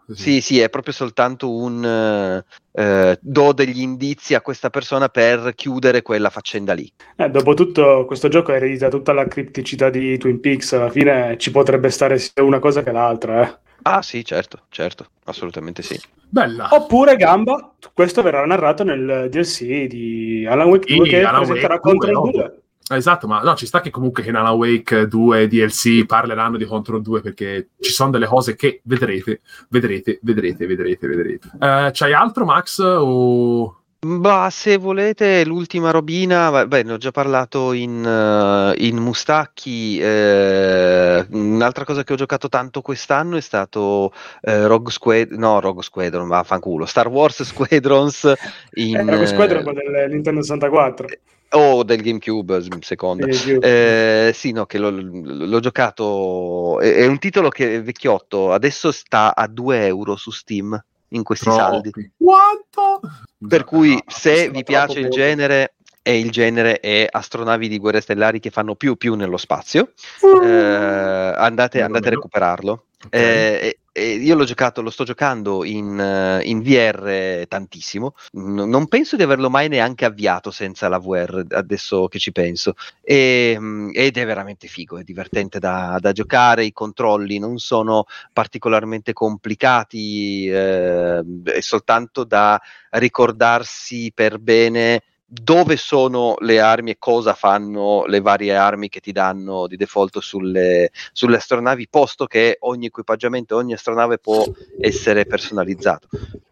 [0.07, 0.15] sì.
[0.15, 6.01] sì, sì, è proprio soltanto un uh, do degli indizi a questa persona per chiudere
[6.01, 6.91] quella faccenda lì.
[7.15, 10.73] Eh, dopotutto, questo gioco eredita tutta la cripticità di Twin Peaks.
[10.73, 13.47] Alla fine ci potrebbe stare sia una cosa che l'altra.
[13.47, 13.57] Eh.
[13.83, 15.99] Ah, sì, certo, certo, assolutamente sì.
[16.29, 16.69] Bella.
[16.71, 21.73] Oppure Gamba, questo verrà narrato nel DLC di Alan Wake 2 sì, che Alan presenterà
[21.75, 22.63] Wake contro 2, il 2.
[22.97, 26.65] Esatto, ma no, ci sta che comunque che in Alan Wake 2 DLC parleranno di
[26.65, 31.49] Control 2 perché ci sono delle cose che vedrete, vedrete, vedrete, vedrete, vedrete.
[31.53, 32.79] Uh, c'hai altro, Max?
[32.79, 33.82] O...
[34.05, 39.97] Bah, se volete l'ultima robina, beh, ne ho già parlato in, uh, in Mustacchi.
[39.97, 44.11] Eh, un'altra cosa che ho giocato tanto quest'anno è stato
[44.41, 48.33] eh, Rogue Squadron, no, Rogue Squadron, vaffanculo, Star Wars Squadrons.
[48.73, 51.07] In, eh, Rogue Squadron del Nintendo 64
[51.51, 53.25] o del GameCube, secondo.
[53.25, 56.81] Eh, sì, no, che l'ho, l'ho giocato.
[56.81, 60.77] È, è, un titolo che è vecchiotto, adesso sta a 2 euro su Steam
[61.13, 61.59] in questi Troppi.
[61.59, 61.91] saldi.
[62.17, 62.99] Quanto?
[63.47, 68.39] Per cui, se vi piace il genere e il genere è astronavi di guerre stellari
[68.39, 70.41] che fanno più più nello spazio, uh.
[70.43, 72.85] eh, andate, andate a recuperarlo.
[73.05, 73.21] Okay.
[73.21, 78.15] Eh, eh, io l'ho giocato, lo sto giocando in, uh, in VR tantissimo.
[78.33, 82.73] N- non penso di averlo mai neanche avviato senza la VR, adesso che ci penso.
[83.01, 86.65] E, um, ed è veramente figo, è divertente da, da, giocare.
[86.65, 92.59] I controlli non sono particolarmente complicati, eh, è soltanto da
[92.89, 99.11] ricordarsi per bene dove sono le armi e cosa fanno le varie armi che ti
[99.11, 104.45] danno di default sulle, sulle astronavi, posto che ogni equipaggiamento, ogni astronave può
[104.79, 106.07] essere personalizzato.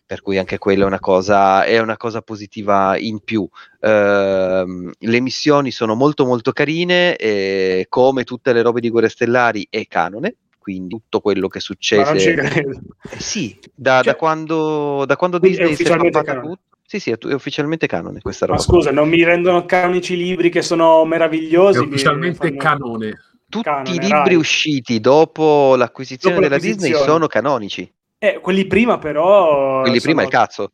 [0.06, 3.41] Per cui anche quella è una cosa, è una cosa positiva in più.
[3.80, 9.68] Uh, le missioni sono molto molto carine e come tutte le robe di Guerre Stellari
[9.69, 15.39] è canone, quindi tutto quello che succede eh, sì, da, cioè, da, quando, da quando
[15.39, 18.57] Disney si è fatta tutto sì, sì, è, ufficialmente canone questa roba.
[18.57, 21.77] Ma scusa, non mi rendono canonici i libri che sono meravigliosi?
[21.77, 22.57] È ufficialmente fanno...
[22.57, 23.22] canone.
[23.47, 24.35] Tutti canone, i libri Rai.
[24.35, 26.59] usciti dopo l'acquisizione dopo della.
[26.59, 27.89] Disney sono canonici.
[28.18, 29.80] Eh, quelli prima però...
[29.84, 30.13] Quelli sono...
[30.13, 30.72] prima il cazzo.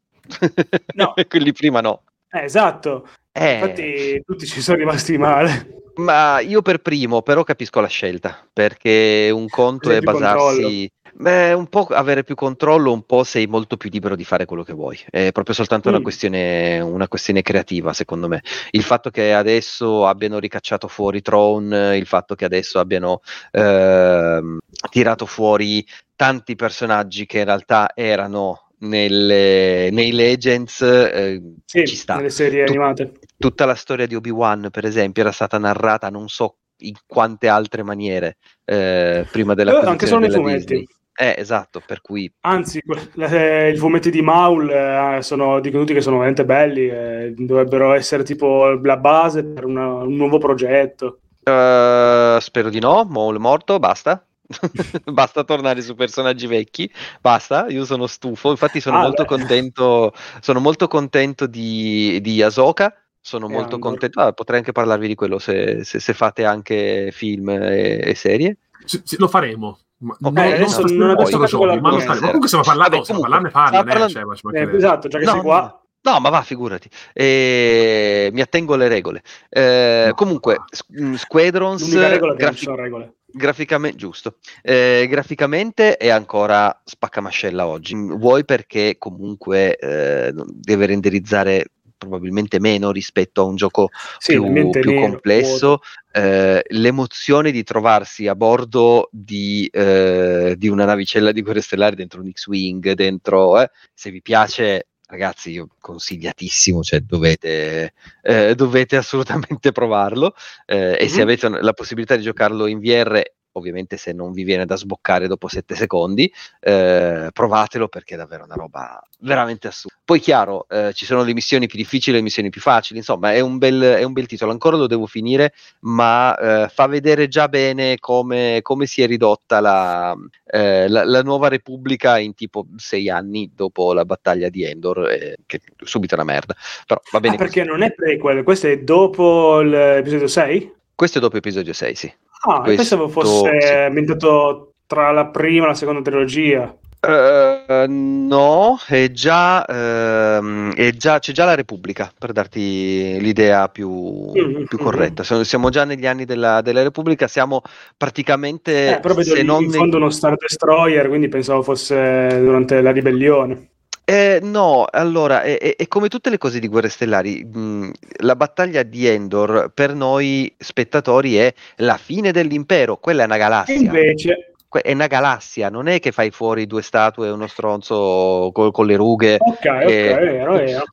[0.95, 1.13] No.
[1.29, 2.01] quelli prima no.
[2.31, 3.07] Eh, esatto.
[3.31, 3.53] Eh...
[3.53, 5.83] Infatti tutti ci sono rimasti male.
[5.97, 10.89] Ma io per primo, però capisco la scelta, perché un conto è basarsi...
[11.19, 14.61] Beh, un po' avere più controllo, un po' sei molto più libero di fare quello
[14.61, 14.99] che vuoi.
[15.09, 15.93] È proprio soltanto mm.
[15.93, 18.43] una, questione, una, questione, creativa, secondo me.
[18.69, 24.57] Il fatto che adesso abbiano ricacciato fuori Throne, il fatto che adesso abbiano eh,
[24.91, 25.83] tirato fuori
[26.15, 32.17] tanti personaggi che in realtà erano nelle, nei Legends, eh, sì, ci sta.
[32.17, 33.13] Nelle serie Tut- animate.
[33.39, 37.81] Tutta la storia di Obi-Wan, per esempio, era stata narrata non so in quante altre
[37.81, 40.75] maniere eh, prima della eh, anche solo nei fumetti.
[40.75, 40.87] Disney.
[41.19, 42.31] Eh, esatto, per cui...
[42.41, 42.79] Anzi,
[43.17, 47.93] eh, i fumetti di Maul eh, sono dicono tutti che sono veramente belli, eh, dovrebbero
[47.93, 51.21] essere tipo la base per una, un nuovo progetto.
[51.43, 54.23] Uh, spero di no, Maul morto, basta.
[55.11, 59.27] basta tornare su personaggi vecchi, basta, io sono stufo, infatti sono ah, molto beh.
[59.27, 63.89] contento, sono molto contento di, di Ahsoka, sono e molto Andor.
[63.89, 68.13] contento, ah, potrei anche parlarvi di quello se, se, se fate anche film e, e
[68.13, 68.57] serie.
[68.85, 72.17] Sì, sì, lo faremo, ma, no, eh, adesso non, non adesso lo so, ma, ma
[72.19, 74.09] comunque stiamo parlando, stiamo parlando parla, parlando...
[74.09, 75.81] Cioè, eh, esatto, già che no, sei qua.
[76.01, 76.89] No, ma va, figurati.
[77.11, 79.23] Eh, mi attengo alle regole.
[79.49, 80.57] Eh, no, comunque,
[80.89, 81.17] no.
[81.17, 81.89] Squadrons...
[82.35, 91.65] Grafic- graficamente giusto eh, graficamente è ancora spaccamascella oggi vuoi perché comunque eh, deve renderizzare
[91.97, 95.79] probabilmente meno rispetto a un gioco sì, più, più nero, complesso.
[96.11, 102.21] Eh, l'emozione di trovarsi a bordo di, eh, di, una navicella di guerre stellari dentro
[102.21, 109.71] un X-Wing, dentro, eh, se vi piace ragazzi, io consigliatissimo, cioè dovete, eh, dovete assolutamente
[109.71, 110.95] provarlo eh, mm-hmm.
[110.99, 113.21] e se avete la possibilità di giocarlo in VR
[113.57, 118.43] ovviamente se non vi viene da sboccare dopo 7 secondi, eh, provatelo perché è davvero
[118.45, 119.97] una roba veramente assurda.
[120.03, 123.33] Poi chiaro, eh, ci sono le missioni più difficili e le missioni più facili, insomma
[123.33, 127.27] è un bel, è un bel titolo, ancora lo devo finire, ma eh, fa vedere
[127.27, 130.15] già bene come, come si è ridotta la,
[130.45, 135.37] eh, la, la, nuova Repubblica in tipo 6 anni dopo la battaglia di Endor, eh,
[135.45, 136.55] che è subito una merda.
[136.85, 137.35] Però va bene.
[137.35, 140.75] Ah, perché non è prequel, questo è dopo l'episodio 6?
[140.95, 142.11] Questo è dopo episodio 6, sì.
[142.47, 143.73] Ah, Questo, pensavo fosse sì.
[143.73, 146.73] ambientato tra la prima e la seconda trilogia.
[146.99, 154.31] Uh, no, è già, uh, è già, c'è già la Repubblica per darti l'idea più,
[154.31, 154.63] mm-hmm.
[154.63, 155.23] più corretta.
[155.43, 157.61] Siamo, già negli anni della, della Repubblica, siamo
[157.95, 158.95] praticamente.
[158.95, 162.91] Eh, però vedo se non in fondo uno Star Destroyer, quindi pensavo fosse durante la
[162.91, 163.69] ribellione.
[164.09, 168.37] Eh, no, allora, è, è, è, come tutte le cose di Guerre Stellari, mh, la
[168.37, 173.75] battaglia di Endor per noi spettatori è la fine dell'impero, quella è una galassia.
[173.75, 174.53] E invece...
[174.69, 178.85] È una galassia, non è che fai fuori due statue e uno stronzo col, con
[178.85, 179.37] le rughe.
[179.39, 180.83] Ok, ok, è vero, è vero.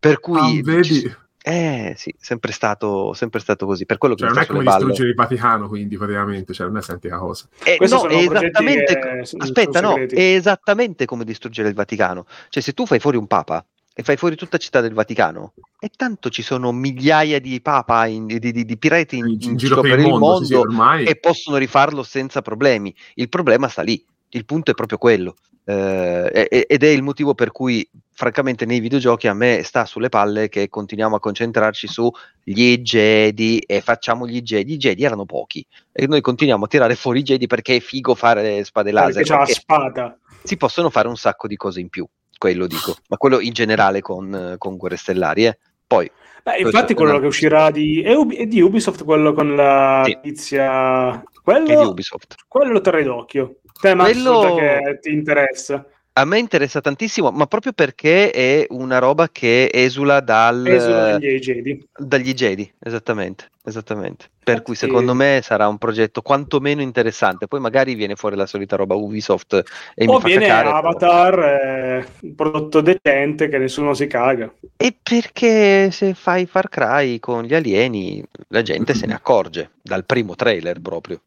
[0.00, 0.58] per cui...
[0.58, 1.16] Ah, vedi?
[1.48, 3.86] Eh sì, sempre stato, sempre stato così.
[3.86, 6.80] Per quello che cioè, non è come distruggere il Vaticano, quindi praticamente, cioè, non è
[6.84, 7.46] la cosa.
[7.62, 12.26] Eh, no, è esattamente, che, aspetta, no, è esattamente come distruggere il Vaticano.
[12.48, 13.64] Cioè, se tu fai fuori un papa
[13.94, 18.06] e fai fuori tutta la città del Vaticano, e tanto ci sono migliaia di papa,
[18.06, 21.10] in, di, di, di, pirati in, in, in giro per il mondo, mondo sì, sì,
[21.10, 22.92] e possono rifarlo senza problemi.
[23.14, 24.04] Il problema sta lì.
[24.30, 25.36] Il punto è proprio quello.
[25.68, 30.48] Eh, ed è il motivo per cui, francamente, nei videogiochi a me sta sulle palle
[30.48, 34.74] che continuiamo a concentrarci sugli Jedi e facciamo gli Jedi.
[34.74, 38.14] I Jedi erano pochi e noi continuiamo a tirare fuori i Jedi perché è figo
[38.14, 39.24] fare spade laser.
[39.24, 40.18] Perché c'è la spada.
[40.44, 42.06] Si possono fare un sacco di cose in più,
[42.38, 45.46] quello dico, ma quello in generale con, con Guerre Stellari.
[45.46, 45.58] Eh.
[45.84, 46.08] Poi
[46.44, 47.20] Beh, infatti quello una...
[47.20, 50.16] che uscirà di, è, Ubi, è di Ubisoft, quello con la sì.
[50.22, 51.20] tizia...
[51.46, 52.34] Quello, di Ubisoft.
[52.48, 53.60] Quello lo terrei d'occhio.
[53.80, 54.56] Tema quello...
[54.56, 55.86] che ti interessa.
[56.14, 60.66] A me interessa tantissimo, ma proprio perché è una roba che esula dal...
[60.66, 61.88] Esula dagli Jedi.
[61.96, 63.50] Dagli Jedi, esattamente.
[63.68, 64.26] Esattamente.
[64.46, 67.48] Per cui secondo me sarà un progetto quantomeno interessante.
[67.48, 69.60] Poi magari viene fuori la solita roba Ubisoft
[69.94, 74.06] e o mi fa viene cacare, però- Avatar, eh, un prodotto decente che nessuno si
[74.06, 74.52] caga.
[74.76, 80.04] E perché se fai Far Cry con gli alieni, la gente se ne accorge dal
[80.04, 81.22] primo trailer proprio.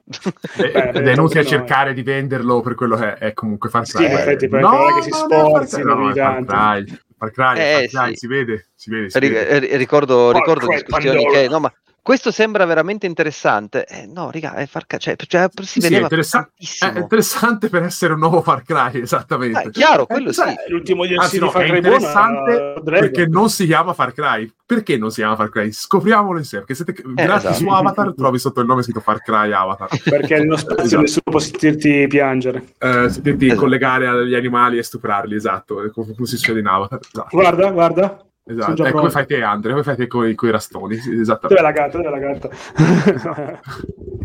[0.57, 1.47] Ed Beh, è inutile no.
[1.47, 4.05] cercare di venderlo per quello che è, è comunque Far Sì, Cry.
[4.05, 6.45] in effetti, poi no, che si no, no, Far Cry, no, Far.
[6.45, 8.17] Cry, Far Cry, Eh, Far Cry, sì.
[8.19, 9.67] si vede, si vede, si vede.
[9.69, 11.41] eh, ricordo, ricordo Cry discussioni Pandora.
[11.41, 11.73] che no, ma
[12.09, 13.85] questo sembra veramente interessante.
[13.85, 16.97] Eh, no, raga, è Far Cry, cioè, cioè, si Sì, sì, è, vedeva interessa- è
[16.97, 19.59] interessante per essere un nuovo Far Cry, esattamente.
[19.59, 20.71] Ah, chiaro, Eh, quello sai, sì.
[20.71, 22.51] L'ultimo DLC Anzi, no, di Far è interessante
[22.83, 22.83] Dragon.
[22.83, 24.51] perché non si chiama Far Cry.
[24.65, 25.71] Perché non si chiama Far Cry?
[25.71, 26.65] Scopriamolo insieme.
[26.65, 27.53] Che siete grazie esatto.
[27.53, 29.89] su Avatar trovi sotto il nome scritto Far Cry Avatar.
[30.03, 31.01] perché nello spazio Esatto.
[31.01, 32.73] nessuno può sentirti piangere.
[32.79, 33.61] Eh, se devi Esatto.
[33.61, 36.99] collegare agli animali e stuprarli, esatto, è come, come si succede in Avatar.
[37.07, 37.37] Esatto.
[37.37, 38.23] Guarda, guarda.
[38.45, 38.83] Esatto.
[38.83, 40.95] È come fai te, Andre, come fai te con i rastoni.
[40.95, 41.61] Esattamente.
[41.63, 41.97] la gatta?
[41.97, 42.49] Dov'è la gatta?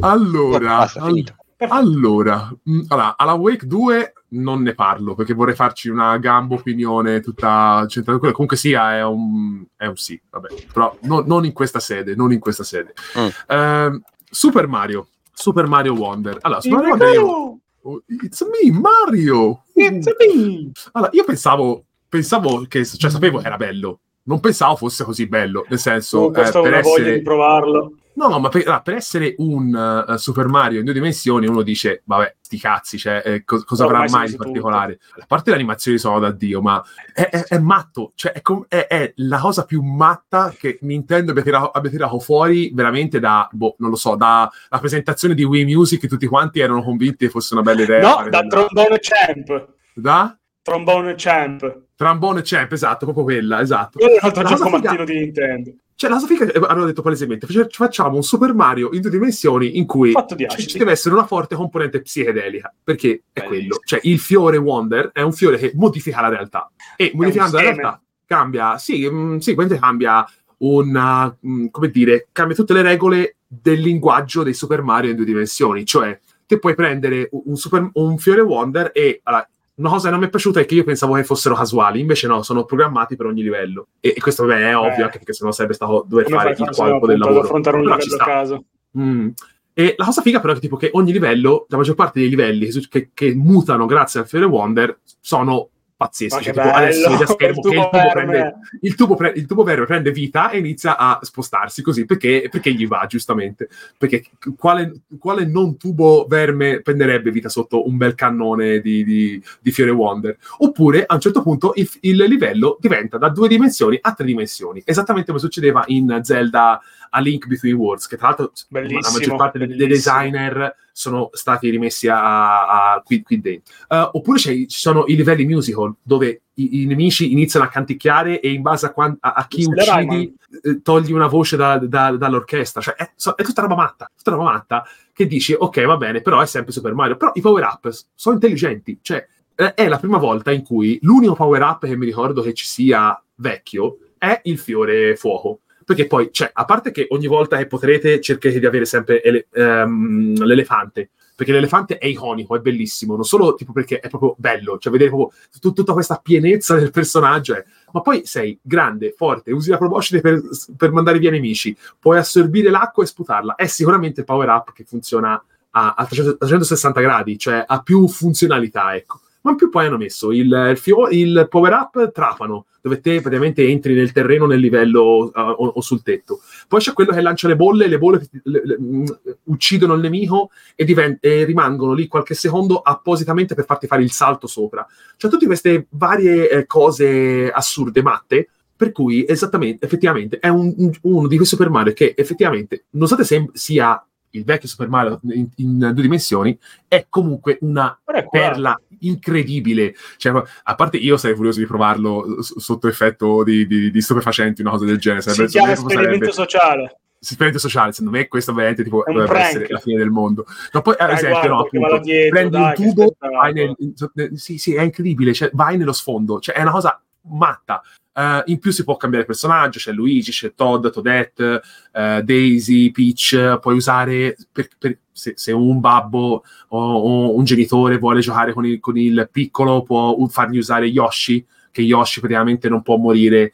[0.00, 1.34] Allora, Basta, al- finito.
[1.68, 7.20] allora, mh, allora, alla Wake 2 non ne parlo perché vorrei farci una gamba opinione
[7.20, 8.18] tutta centrata.
[8.18, 12.14] Quello Comunque sia, è un, è un sì, vabbè, però no- non in questa sede,
[12.14, 12.92] non in questa sede.
[13.18, 13.28] Mm.
[13.48, 16.36] Ehm, Super Mario, Super Mario Wonder.
[16.42, 17.58] Allora, Super Mario Wonder io-
[17.88, 19.62] Oh, It's me, Mario!
[19.72, 20.72] It's me.
[20.92, 25.64] Allora, io pensavo, pensavo che, cioè sapevo che era bello, non pensavo fosse così bello,
[25.68, 27.16] nel senso, questa eh, per una voglia essere...
[27.18, 27.92] di provarlo.
[28.16, 31.60] No, no, ma per, allora, per essere un uh, Super Mario in due dimensioni, uno
[31.60, 34.98] dice, vabbè, sti cazzi, cioè, eh, co- cosa Ormai avrà mai di particolare?
[35.20, 38.64] A parte le animazioni sono da Dio, ma è, è- è matto, cioè, è, com-
[38.68, 43.74] è- la cosa più matta che Nintendo abbia tirato, abbia tirato fuori veramente da, boh,
[43.80, 44.50] non lo so, dalla
[44.80, 48.00] presentazione di Wii Music, che tutti quanti erano convinti che fosse una bella idea.
[48.00, 49.68] No, da Trombone Champ.
[49.92, 51.82] da Trombone Champ.
[51.94, 53.98] Trombone Champ, esatto, proprio quella, esatto.
[54.00, 55.74] Quello è un altro La gioco cosa figa- mattino di Nintendo.
[55.94, 59.78] Cioè, la figa è- hanno detto palesemente, fac- facciamo un Super Mario in due dimensioni
[59.78, 60.12] in cui
[60.48, 63.48] ci, ci deve essere una forte componente psichedelica, perché è Bellissimo.
[63.48, 63.76] quello.
[63.84, 66.68] Cioè, il fiore Wonder è un fiore che modifica la realtà.
[66.96, 70.26] E modificando la realtà cambia, sì, mm, sì, quindi cambia
[70.58, 75.24] una, mm, come dire, cambia tutte le regole del linguaggio dei Super Mario in due
[75.24, 75.86] dimensioni.
[75.86, 79.20] Cioè, te puoi prendere un, un super- un fiore Wonder e...
[79.22, 82.00] allora, una cosa che non mi è piaciuta è che io pensavo che fossero casuali,
[82.00, 83.88] invece no, sono programmati per ogni livello.
[84.00, 85.02] E, e questo vabbè, è ovvio, Eh.
[85.02, 87.40] anche perché sennò sarebbe stato dover Come fare il qualco del lavoro.
[87.40, 88.64] affrontare un Però livello a caso?
[88.98, 89.28] Mm.
[89.74, 92.30] E la cosa figa però è che, tipo, che ogni livello, la maggior parte dei
[92.30, 96.38] livelli che, che- mutano grazie al Fiore Wonder sono pazzeschi.
[96.38, 97.26] Che Cioè, tipo, adesso bello!
[97.26, 101.18] schermo Il tubo prende, il, tubo pre- il tubo verde prende vita e inizia a
[101.22, 103.68] spostarsi così perché, perché gli va, giustamente.
[103.96, 104.24] Perché
[104.56, 109.90] quale, quale non tubo verme prenderebbe vita sotto un bel cannone di, di- di Fiore
[109.90, 110.36] Wonder?
[110.58, 114.82] Oppure a un certo punto il, il livello diventa da due dimensioni a tre dimensioni,
[114.84, 119.36] esattamente come succedeva in Zelda A Link Between Worlds, che tra l'altro Bellissimo, la maggior
[119.36, 120.14] parte dei- dei bellissimo.
[120.18, 123.74] designer sono stati rimessi a, a- qui, qui dentro.
[123.86, 128.50] Uh, oppure ci sono i livelli musical, dove i, i nemici iniziano a canticchiare e
[128.50, 132.80] in base a, a- a chi Stile uccidi eh, togli una voce da- da- dall'orchestra.
[132.80, 136.22] Cioè, è, so- è tutta roba matta, tutta roba matta che dici, ok, va bene,
[136.22, 137.18] però è sempre Super Mario.
[137.18, 138.98] Però i power-up sono intelligenti.
[139.02, 143.22] Cioè, è la prima volta in cui l'unico power-up che mi ricordo che ci sia
[143.34, 145.60] vecchio è il fiore fuoco.
[145.86, 149.46] Perché poi, cioè, a parte che ogni volta che potrete cercherete di avere sempre ele-
[149.52, 154.78] ehm, l'elefante, perché l'elefante è iconico, è bellissimo, non solo tipo perché è proprio bello,
[154.78, 159.52] cioè vedere proprio tut- tutta questa pienezza del personaggio, è- ma poi sei grande, forte,
[159.52, 160.42] usi la proboscide per,
[160.76, 164.82] per mandare via nemici, puoi assorbire l'acqua e sputarla, è sicuramente il power up che
[164.84, 165.40] funziona
[165.70, 169.20] a, a 300 a 360 gradi, cioè ha più funzionalità, ecco.
[169.46, 173.20] Ma in più poi hanno messo il, il, fio- il power up trapano, dove te
[173.20, 176.40] praticamente entri nel terreno nel livello uh, o, o sul tetto.
[176.66, 179.04] Poi c'è quello che lancia le bolle, le bolle le- le- mm,
[179.44, 184.10] uccidono il nemico e, diven- e rimangono lì qualche secondo appositamente per farti fare il
[184.10, 184.84] salto sopra.
[185.16, 190.90] Cioè tutte queste varie eh, cose assurde, matte, per cui esattamente, effettivamente, è un- un-
[191.02, 194.04] uno di quei Super Mario che effettivamente, nonostante sem- sia
[194.38, 196.58] il vecchio Super Mario in, in due dimensioni,
[196.88, 199.94] è comunque una è perla incredibile.
[200.16, 204.62] Cioè, a parte io sarei curioso di provarlo s- sotto effetto di, di, di stupefacenti,
[204.62, 205.22] una cosa del genere.
[205.22, 206.96] Si Sarebbe, chiama secondo me esperimento sarebbe- sociale.
[207.18, 209.44] esperimento sociale, secondo me questo veramente tipo, dovrebbe prank.
[209.46, 210.46] essere la fine del mondo.
[210.72, 213.16] No, poi, ad Dai, esempio, no, appunto, dietro, prendi dai, un tubo,
[213.52, 217.82] nel, sì, sì, è incredibile, cioè, vai nello sfondo, cioè, è una cosa matta.
[218.16, 221.60] Eh, in più si può cambiare personaggio, c'è Luigi, c'è Todd, Toadette,
[221.92, 227.98] eh, Daisy, Peach, puoi usare per- per- se, se un babbo o, o un genitore
[227.98, 232.80] vuole giocare con il, con il piccolo, può fargli usare Yoshi, che Yoshi praticamente non
[232.80, 233.52] può morire eh,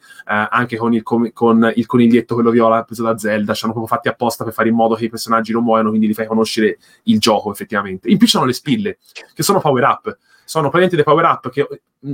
[0.49, 3.53] anche con il, con, con il, coniglietto, quello viola preso da Zelda.
[3.53, 6.07] Ci hanno proprio fatti apposta per fare in modo che i personaggi non muoiano, quindi
[6.07, 8.09] li fai conoscere il gioco effettivamente.
[8.09, 8.97] In più ci sono le spille,
[9.33, 10.17] che sono power up.
[10.45, 11.67] Sono praticamente dei power up che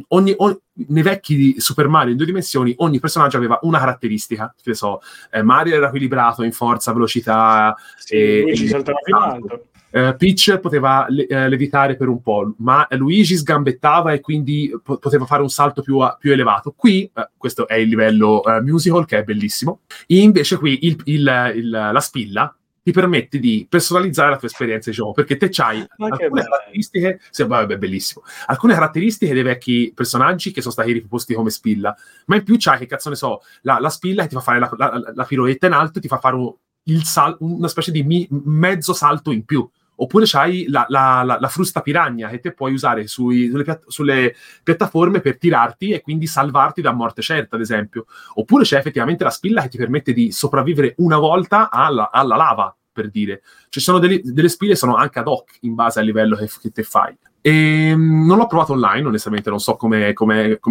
[0.10, 0.58] ogni, ogni,
[0.88, 4.54] nei vecchi Super Mario in due dimensioni ogni personaggio aveva una caratteristica.
[4.62, 5.02] Che so,
[5.32, 7.76] eh, Mario era equilibrato in forza, velocità.
[7.98, 9.64] Sì, e, Luigi saltava più alto.
[9.92, 14.98] Uh, Peach poteva le- uh, levitare per un po', ma Luigi sgambettava e quindi po-
[14.98, 16.76] poteva fare un salto più, a- più elevato.
[16.78, 19.80] Qui, uh, questo è il livello musical, che è bellissimo.
[20.06, 24.90] E invece qui il, il, il, la spilla ti permette di personalizzare la tua esperienza
[24.90, 28.24] di gioco perché te c'hai alcune caratteristiche sì, vabbè, bellissimo.
[28.48, 31.96] Alcune caratteristiche dei vecchi personaggi che sono stati riproposti come spilla
[32.26, 34.60] ma in più c'hai che cazzo ne so la, la spilla che ti fa fare
[34.60, 36.54] la, la, la piroetta in alto e ti fa fare un,
[37.04, 39.68] sal- una specie di mi- mezzo salto in più
[40.02, 43.88] oppure c'hai la, la, la, la, frusta piragna che te puoi usare sui, sulle, piatt-
[43.88, 48.06] sulle, piattaforme per tirarti e quindi salvarti da morte certa, ad esempio.
[48.36, 52.76] Oppure c'è effettivamente la spilla che ti permette di sopravvivere una volta alla, alla lava,
[52.92, 53.42] per dire.
[53.70, 56.72] Ci sono delle, delle spille sono anche ad hoc in base al livello che, che
[56.72, 57.18] te fai.
[57.42, 60.14] E, ehm, non l'ho provato online, onestamente, non so come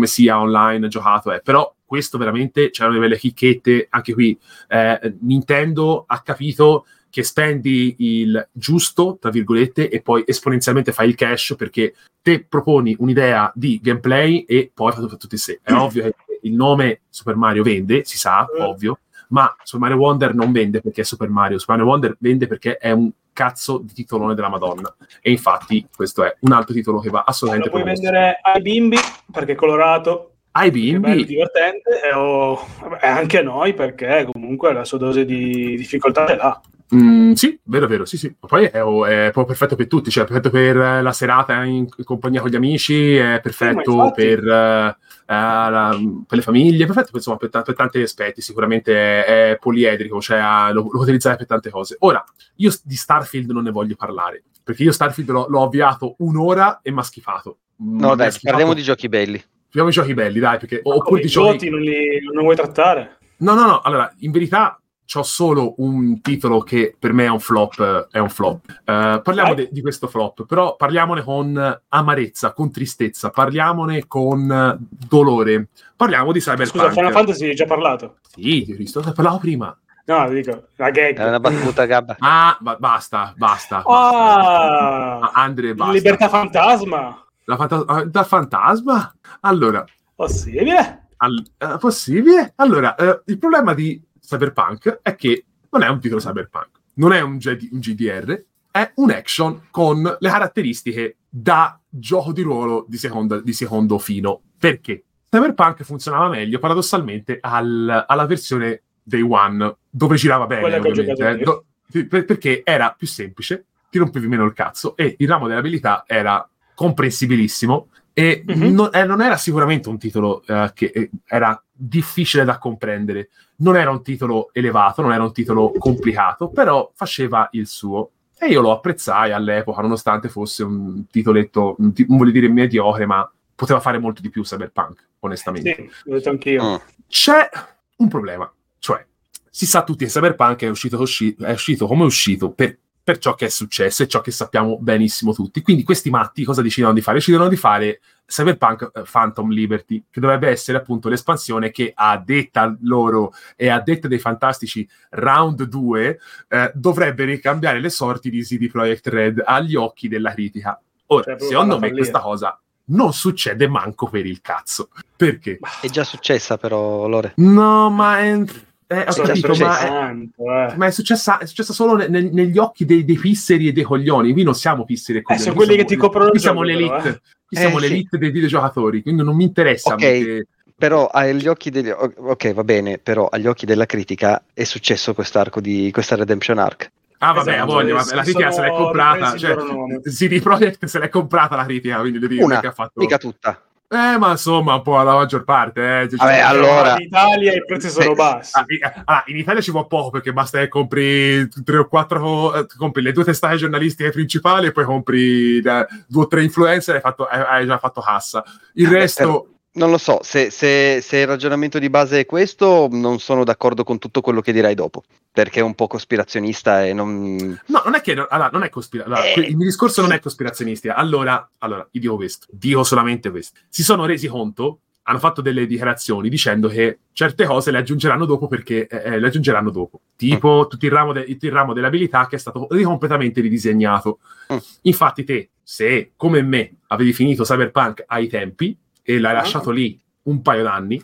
[0.02, 4.38] sia online giocato, eh, però questo veramente c'erano delle chicchette, anche qui
[4.68, 11.14] eh, Nintendo ha capito che spendi il giusto, tra virgolette, e poi esponenzialmente fai il
[11.14, 15.60] cash perché te proponi un'idea di gameplay e poi fa tutto di sé.
[15.62, 18.60] È ovvio che il nome Super Mario vende, si sa, mm.
[18.60, 22.46] ovvio, ma Super Mario Wonder non vende perché è Super Mario, Super Mario Wonder vende
[22.46, 24.94] perché è un cazzo di titolone della Madonna.
[25.20, 28.96] E infatti questo è un altro titolo che va assolutamente Lo puoi vendere ai bimbi
[29.30, 31.22] perché è colorato, ai bimbi.
[31.22, 36.36] È divertente e, oh, vabbè, anche noi perché comunque la sua dose di difficoltà è
[36.36, 36.60] là.
[36.94, 38.34] Mm, sì, vero, vero, sì, sì.
[38.38, 42.48] Poi è, è, proprio perfetto per tutti, cioè perfetto per la serata in, compagnia con
[42.48, 44.94] gli amici, è perfetto sì, per, uh,
[45.26, 50.20] la, per, le famiglie, è perfetto insomma, per, per, tanti aspetti, sicuramente è, è poliedrico,
[50.20, 50.40] cioè
[50.72, 51.96] lo, lo utilizzare per tante cose.
[52.00, 52.24] Ora,
[52.56, 56.90] io di Starfield non ne voglio parlare, perché io Starfield l'ho, l'ho avviato un'ora e
[56.90, 57.58] mi ha schifato.
[57.80, 59.38] No, dai, parliamo di giochi belli.
[59.66, 60.80] Parliamo di giochi belli, dai, perché...
[60.82, 61.68] Ma oppure di giochi...
[61.68, 63.18] Non, li, non vuoi trattare?
[63.40, 64.80] No, no, no, allora, in verità
[65.10, 68.08] c'ho solo un titolo che per me è un flop.
[68.10, 68.66] È un flop.
[68.80, 75.68] Uh, parliamo de- di questo flop, però parliamone con amarezza, con tristezza, parliamone con dolore.
[75.96, 76.68] Parliamo di Cyberpunk.
[76.68, 78.16] Scusa, Final Fantasy hai già parlato?
[78.34, 79.74] Sì, ho visto, parlavo prima.
[80.04, 81.18] No, dico, la gag.
[81.18, 82.16] È una battuta, Gabba.
[82.18, 83.78] Ah, ba- basta, basta.
[83.78, 85.32] Ah, basta.
[85.32, 85.92] Andre, basta.
[85.92, 87.26] Libertà fantasma.
[87.44, 89.14] La fanta- da fantasma?
[89.40, 89.84] Allora.
[90.14, 91.08] Possibile?
[91.16, 92.52] All- uh, possibile?
[92.56, 97.20] Allora, uh, il problema di Cyberpunk è che non è un titolo Cyberpunk, non è
[97.22, 102.98] un, G- un GDR, è un action con le caratteristiche da gioco di ruolo di
[102.98, 104.42] secondo, di secondo fino.
[104.58, 105.04] Perché?
[105.30, 110.76] Cyberpunk funzionava meglio paradossalmente al, alla versione Day One, dove girava bene.
[110.76, 115.48] Eh, do, per, perché era più semplice, ti rompevi meno il cazzo e il ramo
[115.48, 118.74] dell'abilità era comprensibilissimo e mm-hmm.
[118.74, 123.76] non, eh, non, era sicuramente un titolo uh, che eh, era difficile da comprendere, non
[123.76, 128.10] era un titolo elevato, non era un titolo complicato, però faceva il suo.
[128.36, 133.80] E io lo apprezzai all'epoca, nonostante fosse un titoletto, non voglio dire mediocre, ma poteva
[133.80, 135.74] fare molto di più Cyberpunk, onestamente.
[135.74, 136.64] Sì, l'ho detto anch'io.
[136.64, 136.76] Mm.
[137.08, 137.48] C'è
[137.96, 139.04] un problema, cioè,
[139.50, 141.04] si sa tutti che Cyberpunk è uscito,
[141.38, 142.78] è uscito come è uscito per
[143.08, 145.62] per ciò che è successo e ciò che sappiamo benissimo tutti.
[145.62, 147.16] Quindi questi matti cosa decidono di fare?
[147.16, 152.76] Decidono di fare Cyberpunk eh, Phantom Liberty, che dovrebbe essere appunto l'espansione che a detta
[152.82, 156.18] loro e a detta dei fantastici Round 2
[156.48, 160.78] eh, dovrebbe ricambiare le sorti di CD Projekt Red agli occhi della critica.
[161.06, 162.60] Ora, cioè, secondo me questa cosa
[162.90, 164.90] non succede manco per il cazzo.
[165.16, 165.58] Perché?
[165.80, 167.32] È già successa però, Lore.
[167.36, 168.18] No, ma...
[168.18, 168.44] È
[168.90, 170.76] eh, ho capito, ma, è, eh.
[170.76, 173.82] ma è, successa, è successa solo ne, ne, negli occhi dei, dei, pisseri e dei
[173.82, 174.32] coglioni.
[174.32, 175.42] Qui non siamo pisseri e coglioni.
[175.42, 177.08] Eh, sono quelli che ti coprono Qui siamo l'elite.
[177.08, 177.20] Eh.
[177.46, 178.18] Qui siamo l'elite sì.
[178.18, 179.92] dei videogiocatori, quindi non mi interessa.
[179.92, 180.24] Okay.
[180.24, 180.46] Perché...
[180.74, 181.90] Però agli occhi degli...
[181.90, 186.90] Ok, va bene, però agli occhi della critica è successo quest'arco di questa Redemption Arc.
[187.18, 189.36] Ah, vabbè, esatto, voglia, vabbè, la critica se l'è comprata.
[189.36, 189.56] Cioè,
[190.04, 192.92] CD Projekt se l'è comprata la critica, quindi devi Una, che ha fatto.
[192.94, 193.60] Mica tutta.
[193.90, 196.02] Eh, ma insomma, un po' la maggior parte.
[196.02, 196.08] Eh.
[196.10, 196.92] Cioè, Vabbè, allora...
[196.98, 198.52] In Italia i prezzi sono bassi.
[198.54, 198.64] Ah,
[199.04, 203.00] allora, in Italia ci vuole poco perché basta che compri tre o quattro, eh, compri
[203.00, 207.02] le due testate giornalistiche principali e poi compri eh, due o tre influencer e hai,
[207.02, 208.44] fatto, hai, già fatto cassa.
[208.74, 213.18] Il resto non lo so, se, se, se, il ragionamento di base è questo, non
[213.18, 217.58] sono d'accordo con tutto quello che dirai dopo, perché è un po' cospirazionista e non...
[217.66, 218.12] No, non è che...
[218.12, 219.24] Allora, non è cospirazionista.
[219.24, 220.94] Allora, eh, il mio discorso non è cospirazionista.
[220.94, 223.58] Allora, allora, io dico questo, dico solamente questo.
[223.68, 228.46] Si sono resi conto hanno fatto delle dichiarazioni dicendo che certe cose le aggiungeranno dopo
[228.46, 230.02] perché eh, eh le aggiungeranno dopo.
[230.16, 230.68] Tipo mm.
[230.68, 234.18] tutto, il ramo, de- tutto il ramo dell'abilità che è stato completamente ridisegnato.
[234.52, 234.58] Mm.
[234.82, 238.76] Infatti te, se come me avevi finito Cyberpunk ai tempi
[239.08, 239.36] e l'hai mm.
[239.36, 241.02] lasciato lì un paio d'anni,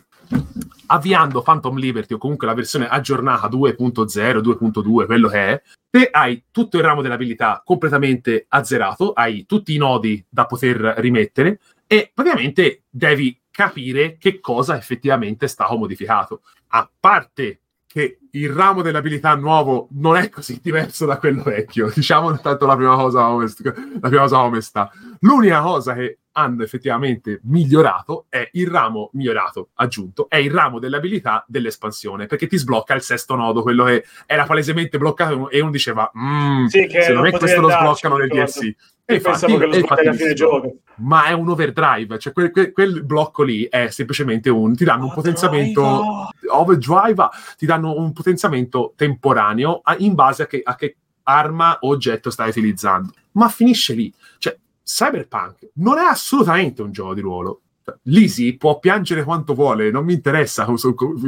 [0.87, 6.43] avviando Phantom Liberty o comunque la versione aggiornata 2.0, 2.2, quello che è, te hai
[6.51, 12.83] tutto il ramo dell'abilità completamente azzerato, hai tutti i nodi da poter rimettere e praticamente
[12.91, 16.41] devi capire che cosa effettivamente è stato modificato.
[16.67, 22.37] A parte che il ramo dell'abilità nuovo non è così diverso da quello vecchio, diciamo
[22.39, 24.91] tanto la prima cosa come, la prima cosa come sta.
[25.21, 31.45] L'unica cosa che hanno effettivamente migliorato è il ramo migliorato, aggiunto, è il ramo dell'abilità
[31.47, 36.11] dell'espansione, perché ti sblocca il sesto nodo, quello che era palesemente bloccato e uno diceva,
[36.17, 38.75] mm, sì, se non è questo lo sbloccano nel DLC.
[39.07, 40.77] E infatti, che lo a fine gioco.
[40.95, 44.75] Ma è un overdrive, cioè quel, quel, quel, blocco lì è semplicemente un...
[44.75, 46.29] ti danno un potenziamento...
[46.49, 47.29] Overdrive!
[47.55, 52.49] Ti danno un potenziamento temporaneo in base a che, a che arma o oggetto stai
[52.49, 53.13] utilizzando.
[53.33, 54.11] Ma finisce lì.
[54.39, 57.61] Cioè, Cyberpunk non è assolutamente un gioco di ruolo.
[58.03, 60.67] Lisi può piangere quanto vuole, non mi interessa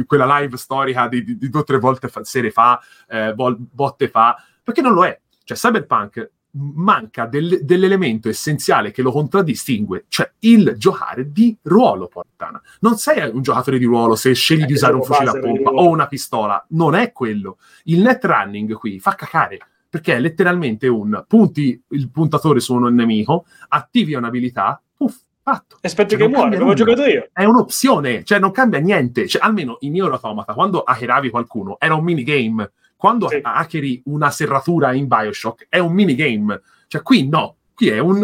[0.06, 4.08] quella live storica di, di, di due o tre volte fa, sere fa, eh, botte
[4.08, 5.20] fa, perché non lo è.
[5.44, 12.60] Cioè, Cyberpunk manca del, dell'elemento essenziale che lo contraddistingue, cioè il giocare di ruolo, portana.
[12.80, 15.88] Non sei un giocatore di ruolo se scegli di usare un fucile a pompa o
[15.88, 17.58] una pistola, non è quello.
[17.84, 19.58] Il net running qui fa cacare
[19.88, 25.78] perché è letteralmente un punti il puntatore su un nemico, attivi un'abilità, puff, fatto.
[25.80, 27.28] Aspetti cioè, che muore, come ho giocato io.
[27.32, 29.26] È un'opzione, cioè non cambia niente.
[29.26, 32.72] Cioè, almeno in Nier Automata, quando hackeravi qualcuno, era un minigame.
[32.96, 33.38] Quando sì.
[33.40, 36.60] hackeri una serratura in Bioshock, è un minigame.
[36.88, 38.22] Cioè, qui no, qui è un...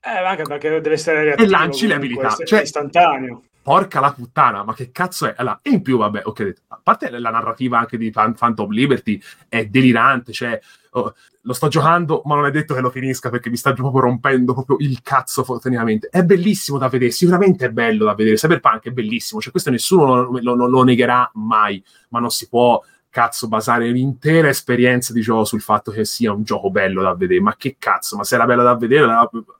[0.00, 1.46] Eh, anche perché deve essere reattivo.
[1.46, 2.34] E lanci le abilità.
[2.44, 5.34] Cioè, istantaneo porca la puttana, ma che cazzo è?
[5.36, 9.66] Allora, e in più, vabbè, ok, a parte la narrativa anche di Phantom Liberty è
[9.66, 10.58] delirante, cioè,
[10.92, 14.00] oh, lo sto giocando, ma non è detto che lo finisca perché mi sta proprio
[14.00, 16.08] rompendo proprio il cazzo fotonicamente.
[16.10, 20.22] È bellissimo da vedere, sicuramente è bello da vedere, Cyberpunk è bellissimo, cioè questo nessuno
[20.22, 22.82] lo, lo, lo negherà mai, ma non si può
[23.18, 27.40] cazzo basare l'intera esperienza di gioco sul fatto che sia un gioco bello da vedere.
[27.40, 29.06] Ma che cazzo, ma se era bello da vedere,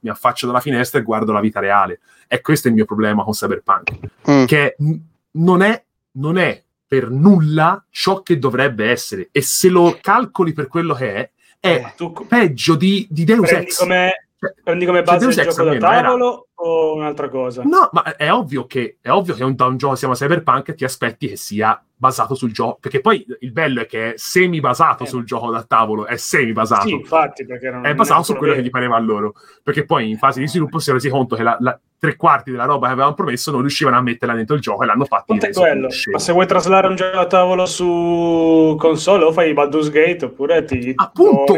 [0.01, 1.99] mi affaccio dalla finestra e guardo la vita reale.
[2.29, 3.99] E questo è il mio problema con Cyberpunk,
[4.31, 4.45] mm.
[4.45, 4.77] che
[5.33, 9.29] non è, non è per nulla ciò che dovrebbe essere.
[9.33, 13.51] E se lo calcoli per quello che è, è eh, tu, peggio di, di Deus
[13.51, 13.79] Ex.
[13.81, 14.28] Come,
[14.63, 16.45] prendi come cioè, base cioè, il gioco da tavolo era...
[16.55, 17.63] o un'altra cosa?
[17.65, 20.85] No, ma è ovvio che, è ovvio che un, da un gioco siamo Cyberpunk ti
[20.85, 25.03] aspetti che sia basato sul gioco, perché poi il bello è che è semi basato
[25.03, 25.07] eh.
[25.07, 26.87] sul gioco da tavolo, è semi basato.
[26.87, 30.09] Sì, infatti, perché non è basato su quello che gli pareva a loro, perché poi
[30.09, 32.87] in fase di sviluppo si è resi conto che la, la, tre quarti della roba
[32.87, 35.35] che avevano promesso non riuscivano a metterla dentro il gioco e l'hanno fatto.
[35.35, 35.89] È quello?
[36.13, 40.65] Ma se vuoi traslare un gioco da tavolo su console o fai Baldur's Gate oppure
[40.65, 41.55] ti appunto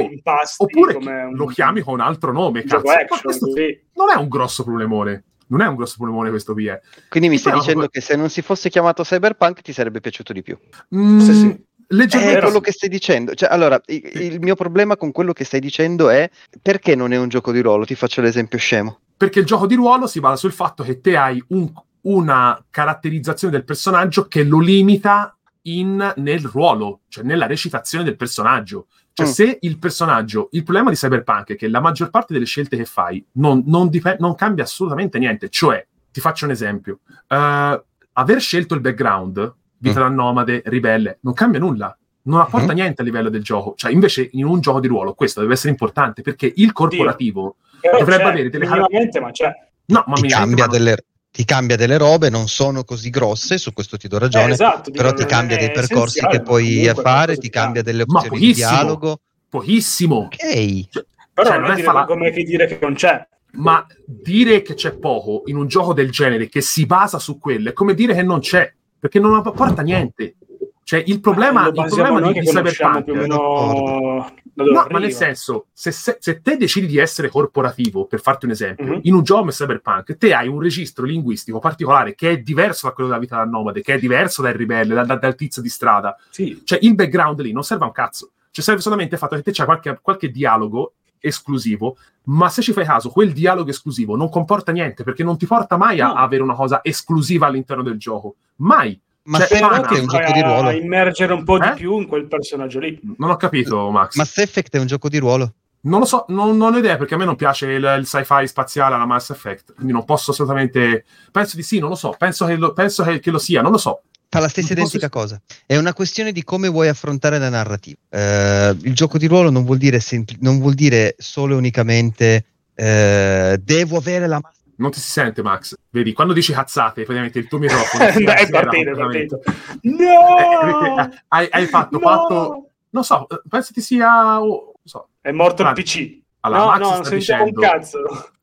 [0.57, 1.35] oppure un...
[1.35, 2.91] lo chiami con un altro nome, cazzo.
[2.91, 3.79] Action, sì.
[3.95, 6.67] Non è un grosso problemone non è un grosso polmone questo qui.
[6.67, 6.81] È.
[7.09, 10.43] Quindi mi stai dicendo che se non si fosse chiamato Cyberpunk ti sarebbe piaciuto di
[10.43, 10.57] più?
[10.95, 11.65] Mm, sì, sì.
[11.89, 13.35] Leggermente è quello che stai dicendo.
[13.35, 16.31] Cioè, allora, il, il mio problema con quello che stai dicendo è
[16.63, 17.85] perché non è un gioco di ruolo?
[17.85, 19.01] Ti faccio l'esempio scemo.
[19.21, 21.71] Perché il gioco di ruolo si basa sul fatto che te hai un,
[22.05, 28.87] una caratterizzazione del personaggio che lo limita in, nel ruolo, cioè nella recitazione del personaggio.
[29.13, 29.31] Cioè, mm.
[29.31, 32.87] se il personaggio, il problema di Cyberpunk è che la maggior parte delle scelte che
[32.87, 35.51] fai non, non, dip- non cambia assolutamente niente.
[35.51, 37.79] Cioè, ti faccio un esempio: uh,
[38.15, 40.03] aver scelto il background, vita mm.
[40.03, 41.95] da nomade, ribelle, non cambia nulla.
[42.23, 42.75] Non apporta mm.
[42.75, 43.75] niente a livello del gioco.
[43.77, 47.69] Cioè, invece, in un gioco di ruolo, questo deve essere importante perché il corporativo Dio.
[47.81, 49.21] Dovrebbe avere delle caratteristiche.
[49.21, 49.53] Ma c'è.
[49.87, 50.71] No, ma ti cambia ma...
[50.71, 54.53] delle ti cambia delle robe, non sono così grosse, su questo ti do ragione, eh,
[54.53, 59.21] esatto, però ti cambia dei percorsi che puoi fare, ti cambia delle opzioni di dialogo.
[59.49, 60.17] Pochissimo.
[60.17, 60.89] Ok.
[60.91, 62.05] Cioè, però cioè, non è dire, la...
[62.05, 63.27] come dire che non c'è.
[63.53, 67.71] Ma dire che c'è poco in un gioco del genere che si basa su quello
[67.71, 70.37] è come dire che non c'è, perché non apporta niente.
[70.83, 73.05] Cioè, il problema, il problema di, di Cyberpunk...
[73.05, 78.07] Più o meno No, ma nel senso, se, se, se, te decidi di essere corporativo,
[78.07, 79.01] per farti un esempio, mm-hmm.
[79.03, 82.93] in un gioco come Cyberpunk, te hai un registro linguistico particolare che è diverso da
[82.93, 85.69] quello della vita da nomade, che è diverso dal ribelle, da, da, dal tizio di
[85.69, 86.17] strada.
[86.31, 86.61] Sì.
[86.65, 88.31] Cioè, il background lì non serve a un cazzo.
[88.51, 92.73] Cioè, serve solamente il fatto che te c'è qualche, qualche dialogo esclusivo, ma se ci
[92.73, 96.15] fai caso, quel dialogo esclusivo non comporta niente, perché non ti porta mai a, no.
[96.15, 98.37] avere una cosa esclusiva all'interno del gioco.
[98.57, 98.99] Mai.
[99.31, 100.71] Ma cioè, se è un gioco di ruolo.
[100.71, 101.75] immergere un po' di eh?
[101.75, 102.99] più in quel personaggio lì.
[103.17, 104.17] Non ho capito, Max.
[104.17, 105.55] Mass Effect è un gioco di ruolo.
[105.83, 108.47] Non lo so, non, non ho idea perché a me non piace il, il, sci-fi
[108.49, 111.05] spaziale alla Mass Effect, quindi non posso assolutamente...
[111.31, 113.71] Penso di sì, non lo so, penso che lo, penso che, che lo sia, non
[113.71, 114.03] lo so.
[114.29, 115.37] Fa la stessa identica posso...
[115.37, 115.41] cosa.
[115.65, 117.99] È una questione di come vuoi affrontare la narrativa.
[118.09, 122.45] Uh, il gioco di ruolo non vuol dire, sempl- non vuol dire solo e unicamente
[122.75, 125.77] uh, devo avere la massa non ti si sente, Max.
[125.91, 129.41] Vedi, quando dici cazzate, praticamente il tuo microfono è partito, è partito.
[129.83, 130.99] No!
[130.99, 132.09] Eh, hai, hai, fatto, no!
[132.09, 135.09] fatto, non so, penso ti sia, oh, so.
[135.21, 136.19] È morto il PC.
[136.41, 137.99] Allora, no, Max no, non sta dicendo, un cazzo.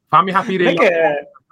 [0.07, 0.79] Fammi capire il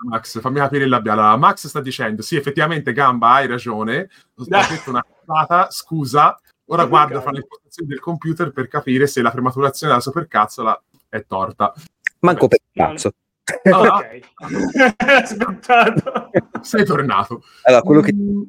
[0.07, 1.21] Max, fammi capire il labiale.
[1.21, 4.09] Allora, Max sta dicendo, sì, effettivamente, Gamba, hai ragione.
[4.35, 6.39] Ho detto una cazzata, scusa.
[6.67, 11.25] Ora guardo fra le impostazioni del computer per capire se la prematurazione della supercazzola è
[11.25, 11.73] torta.
[12.19, 13.11] Manco per cazzo.
[13.71, 14.01] Ah,
[16.61, 17.43] Sei tornato.
[17.63, 18.41] Allora, quello che mm.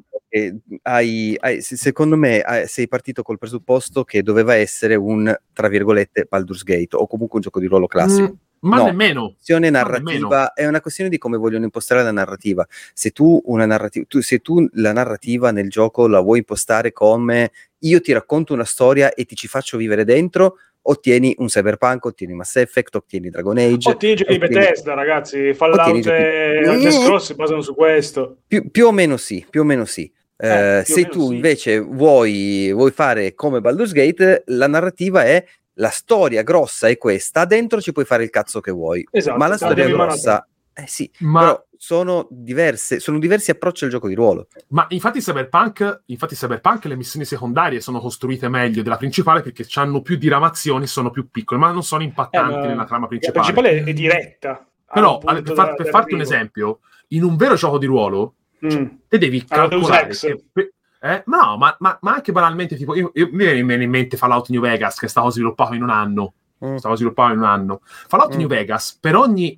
[0.83, 6.25] hai, hai, secondo me hai, sei partito col presupposto che doveva essere un, tra virgolette,
[6.27, 8.27] Baldur's Gate o comunque un gioco di ruolo classico.
[8.27, 9.35] Mm, ma no, nemmeno.
[9.47, 12.65] La narrativa è una questione di come vogliono impostare la narrativa.
[12.93, 17.51] Se tu, una narrativa, tu, se tu la narrativa nel gioco la vuoi impostare come
[17.81, 20.55] io ti racconto una storia e ti ci faccio vivere dentro,
[20.89, 23.89] ottieni un Cyberpunk, ottieni Mass Effect, ottieni Dragon Age.
[23.89, 24.55] Ottieni giochi ottieni...
[24.55, 28.37] Bethesda, ragazzi, Fallout e Elder Scrolls si basano su questo.
[28.47, 30.11] Più, più, o meno sì, più o meno sì.
[30.39, 31.35] Eh, eh, se tu sì.
[31.35, 35.43] invece vuoi, vuoi fare come Baldur's Gate, la narrativa è
[35.79, 39.05] la storia grossa è questa, dentro ci puoi fare il cazzo che vuoi.
[39.11, 40.47] Esatto, ma la storia grossa...
[40.79, 41.39] Eh sì, ma...
[41.39, 44.47] però sono diverse, sono diversi approcci al gioco di ruolo.
[44.69, 50.01] Ma infatti Cyberpunk, infatti Cyberpunk le missioni secondarie sono costruite meglio della principale perché hanno
[50.01, 53.47] più diramazioni, sono più piccole, ma non sono impattanti eh, nella trama principale.
[53.47, 54.67] La principale è diretta.
[54.93, 56.79] Però per, far, per farti un esempio,
[57.09, 58.69] in un vero gioco di ruolo, mm.
[58.69, 60.09] cioè, te devi calcolare...
[60.09, 61.23] Che, eh?
[61.25, 64.61] No, ma, ma, ma, anche banalmente, tipo, io, io, mi viene in mente Fallout New
[64.61, 66.33] Vegas, che è stato sviluppato in un anno.
[66.65, 66.75] Mm.
[66.75, 67.81] Stavo sviluppando in un anno.
[67.83, 68.37] Fallout mm.
[68.37, 69.55] New Vegas, per ogni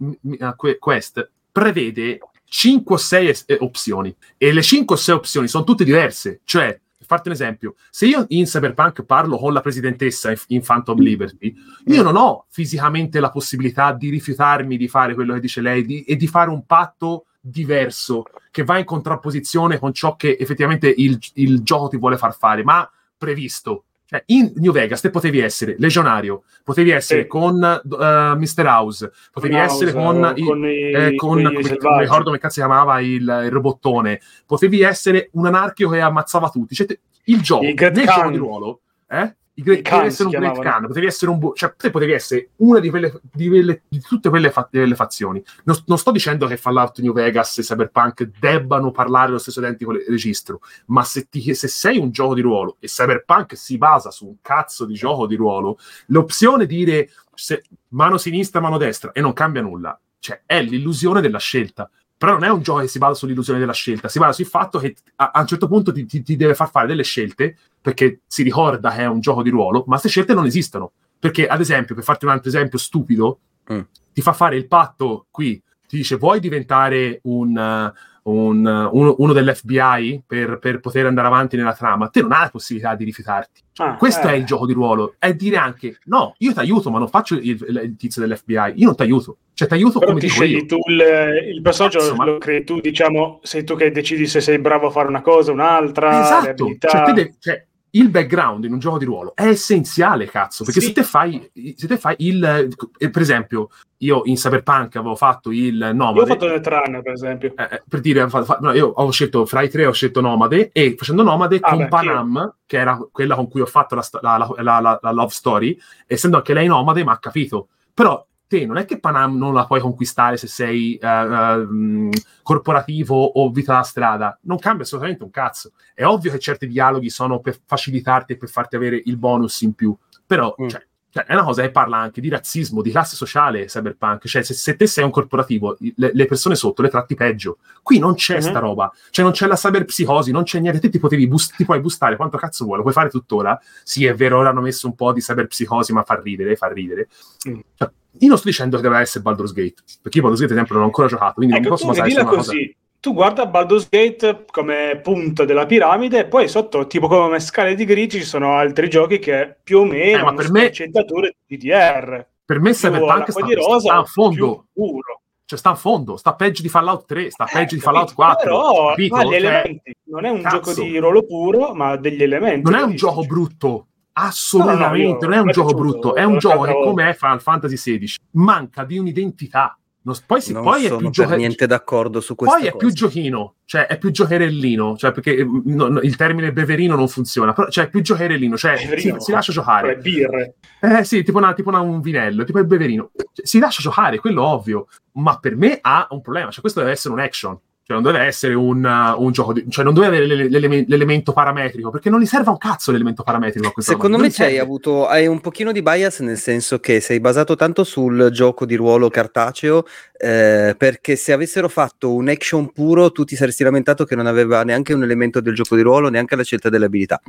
[0.80, 5.64] quest, prevede 5 o 6 es- eh, opzioni e le 5 o 6 opzioni sono
[5.64, 6.42] tutte diverse.
[6.44, 11.56] Cioè, farti un esempio, se io in Cyberpunk parlo con la presidentessa in Phantom Liberty,
[11.86, 16.04] io non ho fisicamente la possibilità di rifiutarmi di fare quello che dice lei di,
[16.04, 21.18] e di fare un patto diverso che va in contrapposizione con ciò che effettivamente il,
[21.36, 23.86] il gioco ti vuole far fare, ma previsto.
[24.10, 27.28] Cioè, in New Vegas te potevi essere legionario, potevi essere sì.
[27.28, 28.66] con uh, eh, Mr.
[28.66, 32.54] House, potevi House, essere con, i, con, i, eh, con come, non ricordo come cazzo
[32.54, 36.74] si chiamava il, il, robottone, potevi essere un anarchico che ammazzava tutti.
[36.74, 39.36] Cioè, te, il gioco, il nel gioco di ruolo, eh?
[39.60, 42.52] I Great, potevi essere un Great Khan, potevi essere un bu- cioè te potevi essere
[42.58, 45.44] una di, quelle, di, quelle, di tutte quelle fa- fazioni.
[45.66, 49.92] Non, non, sto dicendo che Fallout New Vegas e Cyberpunk debbano parlare lo stesso identico
[49.92, 54.28] registro, ma se, ti, se sei un gioco di ruolo e Cyberpunk si basa su
[54.28, 55.78] un cazzo di gioco di ruolo,
[56.08, 61.20] l'opzione di dire se, mano sinistra, mano destra e non cambia nulla, cioè è l'illusione
[61.20, 61.90] della scelta
[62.20, 64.78] però non è un gioco che si basa sull'illusione della scelta, si basa sul fatto
[64.78, 68.20] che a, a un certo punto ti, ti, ti, deve far fare delle scelte perché
[68.28, 70.92] si ricorda che è un gioco di ruolo, ma queste scelte non esistono.
[71.18, 73.40] Perché, ad esempio, per farti un altro esempio stupido,
[73.72, 73.80] mm.
[74.12, 77.92] ti fa fare il patto qui, ti dice vuoi diventare un,
[78.30, 82.50] un, uno, uno, dell'FBI per, per, poter andare avanti nella trama, te non hai la
[82.50, 83.62] possibilità di rifiutarti.
[83.78, 84.32] Ah, Questo eh.
[84.32, 87.36] è il gioco di ruolo, è dire anche no, io ti aiuto, ma non faccio
[87.36, 89.38] il, il, il tizio dell'FBI, io non ti aiuto.
[89.54, 92.26] Cioè, ti aiuto Però come ti scegli tu il, il personaggio, Cazzo, ma...
[92.26, 95.52] lo crei tu, diciamo, sei tu che decidi se sei bravo a fare una cosa,
[95.52, 96.22] un'altra.
[96.22, 100.80] Esatto, cioè, devi, cioè, il background in un gioco di ruolo è essenziale, cazzo, perché
[100.80, 100.88] sì.
[100.88, 105.78] se te fai, se te fai il, per esempio, io in Cyberpunk avevo fatto il
[105.94, 106.18] Nomade.
[106.18, 107.54] Io ho fatto Netrunner, per esempio.
[107.56, 108.28] Eh, eh per dire,
[108.60, 111.78] no, io ho scelto, fra i tre ho scelto Nomade, e facendo Nomade ah, con
[111.80, 112.56] beh, Panam, io.
[112.66, 116.54] che era quella con cui ho fatto la, la, la, la love story, essendo anche
[116.54, 117.70] lei Nomade, ma ha capito.
[117.94, 122.10] Però te non è che Panam non la puoi conquistare se sei uh, uh,
[122.42, 125.74] corporativo o vita da strada, non cambia assolutamente un cazzo.
[125.94, 129.74] È ovvio che certi dialoghi sono per facilitarti e per farti avere il bonus in
[129.74, 129.96] più,
[130.26, 130.68] però mm.
[130.68, 134.42] cioè, cioè, è una cosa che parla anche di razzismo, di classe sociale cyberpunk, cioè
[134.42, 137.58] se, se te sei un corporativo, le, le, persone sotto le tratti peggio.
[137.84, 138.50] Qui non c'è mm-hmm.
[138.50, 141.66] sta roba, cioè non c'è la cyberpsicosi, non c'è niente, te ti, potevi bus- ti
[141.66, 143.60] puoi boostare quanto cazzo vuoi, lo puoi fare tuttora.
[143.84, 147.08] Sì, è vero, ora hanno messo un po' di cyberpsicosi, ma fa ridere, fa ridere.
[147.48, 147.60] Mm.
[147.74, 150.60] Cioè, io non sto dicendo che deve essere Baldur's Gate, perché io Baldur's Gate, ad
[150.60, 152.56] esempio, non ho ancora giocato, quindi ecco, non posso basare su una così.
[152.56, 157.74] Cosa tu guarda Baldur's Gate come punta della piramide e poi sotto, tipo come scale
[157.74, 161.58] di grigi, ci sono altri giochi che più o meno eh, ma per me di
[161.58, 162.28] DDR.
[162.44, 164.66] Per me Cyberpunk sta, rosa, sta a fondo.
[164.74, 165.22] Puro.
[165.46, 168.44] Cioè sta a fondo, sta peggio di Fallout 3, sta eh, peggio di Fallout 4.
[168.44, 169.96] Però ha gli cioè, elementi.
[170.06, 170.58] Non è un cazzo.
[170.58, 172.70] gioco di ruolo puro, ma ha degli elementi.
[172.70, 173.88] Non è un gioco brutto,
[174.22, 177.42] Assolutamente, no, no, non è un gioco brutto, è un gioco che come è Final
[177.42, 179.80] Fantasy XVI, manca di un'identità.
[180.02, 181.36] Non, poi, si, non poi è più gioco...
[181.36, 182.58] niente d'accordo su questo.
[182.58, 186.54] Poi è più giochino, cioè è più giocherellino, cioè perché eh, no, no, il termine
[186.54, 189.98] beverino non funziona, però cioè è più giocherellino, cioè si, si, lascia giocare.
[189.98, 190.56] Birre.
[190.80, 193.12] Eh sì, tipo, una, tipo una, un vinello, tipo il beverino.
[193.14, 196.94] Cioè, si lascia giocare, quello ovvio, ma per me ha un problema, cioè questo deve
[196.94, 197.60] essere un action.
[197.90, 201.34] Cioè, non deve essere un, uh, un gioco, di, cioè, non deve avere l'ele- l'elemento
[201.34, 203.74] parametrico, perché non gli serve un cazzo l'elemento parametrico.
[203.76, 207.56] A Secondo me hai avuto hai un pochino di bias, nel senso che sei basato
[207.56, 213.24] tanto sul gioco di ruolo cartaceo, eh, perché se avessero fatto un action puro, tu
[213.24, 216.44] ti saresti lamentato che non aveva neanche un elemento del gioco di ruolo, neanche la
[216.44, 217.20] scelta delle abilità.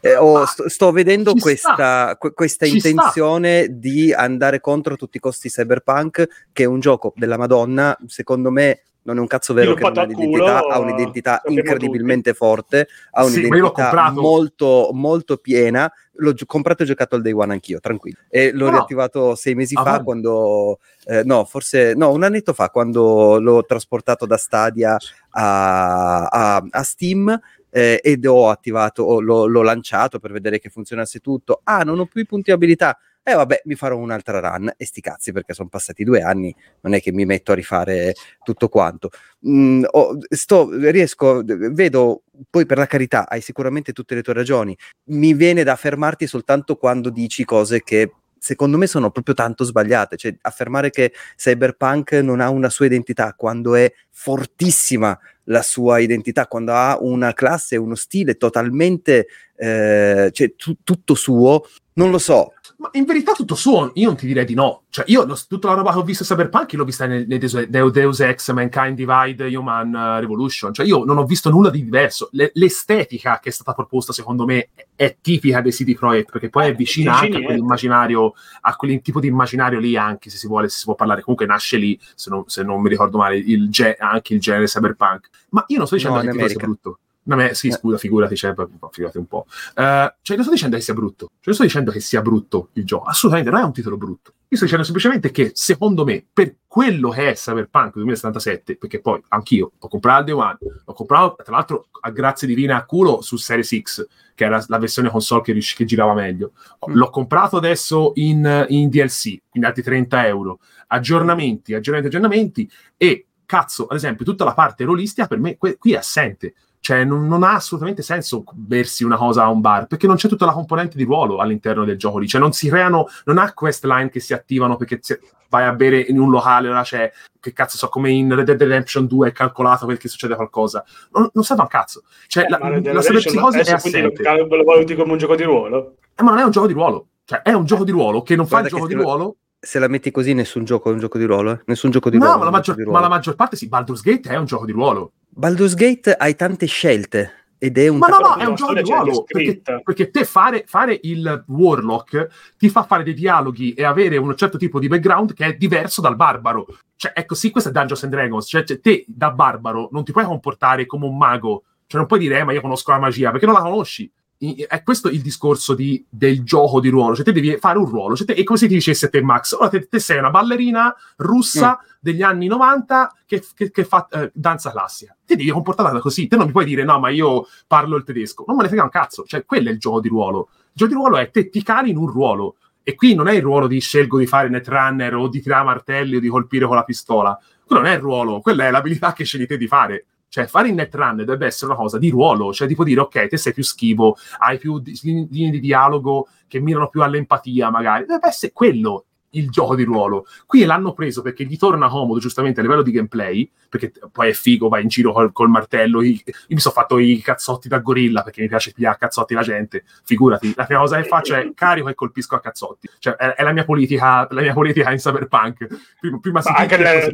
[0.00, 3.72] Eh, oh, sto, sto, vedendo questa, questa intenzione sta.
[3.74, 8.80] di andare contro tutti i costi cyberpunk, che è un gioco della Madonna, secondo me
[9.06, 12.44] non è un cazzo vero che non ha un'identità, ha un'identità incredibilmente tutti.
[12.44, 15.90] forte, ha un'identità sì, molto, molto piena.
[16.18, 18.18] L'ho gi- comprato e giocato al day one anch'io, tranquillo.
[18.28, 18.72] E l'ho no.
[18.72, 20.04] riattivato sei mesi ah, fa man.
[20.04, 24.96] quando, eh, no, forse, no, un annetto fa quando l'ho trasportato da Stadia
[25.30, 31.20] a, a, a Steam eh, ed ho attivato, l'ho, l'ho lanciato per vedere che funzionasse
[31.20, 31.60] tutto.
[31.62, 34.72] Ah, non ho più i punti abilità e eh, vabbè, mi farò un'altra run.
[34.76, 38.14] E sti cazzi perché sono passati due anni, non è che mi metto a rifare
[38.44, 39.10] tutto quanto.
[39.48, 44.78] Mm, oh, sto, riesco, vedo, poi per la carità, hai sicuramente tutte le tue ragioni,
[45.06, 50.16] mi viene da fermarti soltanto quando dici cose che secondo me sono proprio tanto sbagliate,
[50.16, 56.46] cioè affermare che Cyberpunk non ha una sua identità quando è fortissima la sua identità,
[56.46, 59.26] quando ha una classe, uno stile totalmente,
[59.56, 64.16] eh, cioè t- tutto suo, non lo so, ma in verità tutto suo, io non
[64.16, 64.82] ti direi di no.
[64.90, 67.64] Cioè, io lo, tutta la roba che ho visto Cyberpunk l'ho vista nei, nei Deus,
[67.64, 70.72] Deus Ex, Mankind Divide, Human uh, Revolution.
[70.72, 72.28] Cioè, io non ho visto nulla di diverso.
[72.32, 76.68] Le, l'estetica che è stata proposta, secondo me, è tipica dei CD Projekt, perché poi
[76.68, 80.68] è vicina anche a quell'immaginario, a quel tipo di immaginario lì, anche se si vuole,
[80.68, 81.22] se si può parlare.
[81.22, 84.66] Comunque nasce lì, se non, se non mi ricordo male, il ge- anche il genere
[84.66, 85.28] Cyberpunk.
[85.50, 86.98] Ma io non sto dicendo no, che sia brutto.
[87.26, 87.72] No, me, sì, eh.
[87.72, 88.54] scusa, figurati, cioè,
[88.90, 89.46] figurati un po'.
[89.74, 91.26] Uh, cioè, non sto dicendo che sia brutto.
[91.26, 93.08] Cioè, non sto dicendo che sia brutto il gioco.
[93.08, 94.32] Assolutamente, non è un titolo brutto.
[94.48, 99.20] Io sto dicendo semplicemente che, secondo me, per quello che è Cyberpunk 2077, perché poi
[99.28, 103.22] anch'io ho comprato il Day One, l'ho comprato, tra l'altro, a grazie divina a culo
[103.22, 106.52] su Series X, che era la versione console che, che girava meglio.
[106.88, 106.94] Mm.
[106.94, 110.60] L'ho comprato adesso in, in DLC, quindi altri 30 euro.
[110.86, 112.70] Aggiornamenti, aggiornamenti, aggiornamenti.
[112.96, 117.04] E, cazzo, ad esempio, tutta la parte rolistica per me que- qui è assente cioè,
[117.04, 120.46] non, non, ha assolutamente senso bersi una cosa a un bar, perché non c'è tutta
[120.46, 122.28] la componente di ruolo all'interno del gioco lì.
[122.28, 125.00] Cioè, non si creano, non ha quest line che si attivano perché
[125.48, 128.60] vai a bere in un locale, ora c'è, che cazzo so, come in Red Dead
[128.60, 130.84] Redemption 2 è calcolato perché succede qualcosa.
[131.12, 132.02] Non, non serve a un cazzo.
[132.26, 134.22] Cioè, la, la, la cyberpsicosi è assente.
[134.22, 135.96] Lo, lo valuti come un gioco di ruolo?
[136.14, 137.08] Eh, ma non è un gioco di ruolo.
[137.24, 139.36] Cioè, è un gioco di ruolo che non Guarda fa il gioco di ruolo
[139.66, 141.50] se la metti così, nessun gioco è un gioco di ruolo.
[141.50, 141.60] Eh?
[141.66, 142.38] Nessun gioco di no, ruolo.
[142.38, 143.68] Ma la, maggior, ma la maggior parte sì.
[143.68, 145.12] Baldur's Gate è un gioco di ruolo.
[145.28, 148.80] Baldur's Gate hai tante scelte ed è un ma no, no, è un gioco di
[148.82, 154.18] ruolo perché, perché, te fare, fare, il warlock ti fa fare dei dialoghi e avere
[154.18, 156.66] un certo tipo di background che è diverso dal barbaro
[156.96, 160.12] cioè ecco sì questo è Dungeons and Dragons cioè, cioè te da barbaro non ti
[160.12, 163.30] puoi comportare come un mago cioè non puoi dire eh, ma io conosco la magia
[163.30, 167.32] perché non la conosci è questo il discorso di, del gioco di ruolo, cioè te
[167.32, 169.88] devi fare un ruolo, cioè te, è come se ti dicesse te Max, ora te,
[169.88, 171.88] te sei una ballerina russa mm.
[172.00, 176.36] degli anni 90 che, che, che fa eh, danza classica, ti devi comportare così, te
[176.36, 178.90] non mi puoi dire no ma io parlo il tedesco, non me ne frega un
[178.90, 181.62] cazzo, cioè quello è il gioco di ruolo, il gioco di ruolo è te ti
[181.62, 185.14] cali in un ruolo, e qui non è il ruolo di scelgo di fare netrunner
[185.14, 188.40] o di tirare martelli o di colpire con la pistola, quello non è il ruolo,
[188.40, 190.04] quella è l'abilità che scegli te di fare
[190.36, 193.38] cioè, fare il netrun dovrebbe essere una cosa di ruolo, cioè tipo dire, ok, te
[193.38, 198.04] sei più schivo, hai più linee di dialogo che mirano più all'empatia, magari.
[198.04, 200.26] Dovrebbe essere quello il gioco di ruolo.
[200.44, 204.32] Qui l'hanno preso perché gli torna comodo, giustamente, a livello di gameplay, perché poi è
[204.34, 206.02] figo, vai in giro col, col martello.
[206.02, 209.32] Io, io mi sono fatto i cazzotti da gorilla perché mi piace pigliare a cazzotti
[209.32, 209.84] la gente.
[210.04, 212.90] Figurati, la prima cosa che faccio è carico e colpisco a cazzotti.
[212.98, 215.66] Cioè, è, è la, mia politica, la mia politica in cyberpunk.
[215.98, 217.12] Prima, prima si anche nel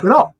[0.00, 0.32] Però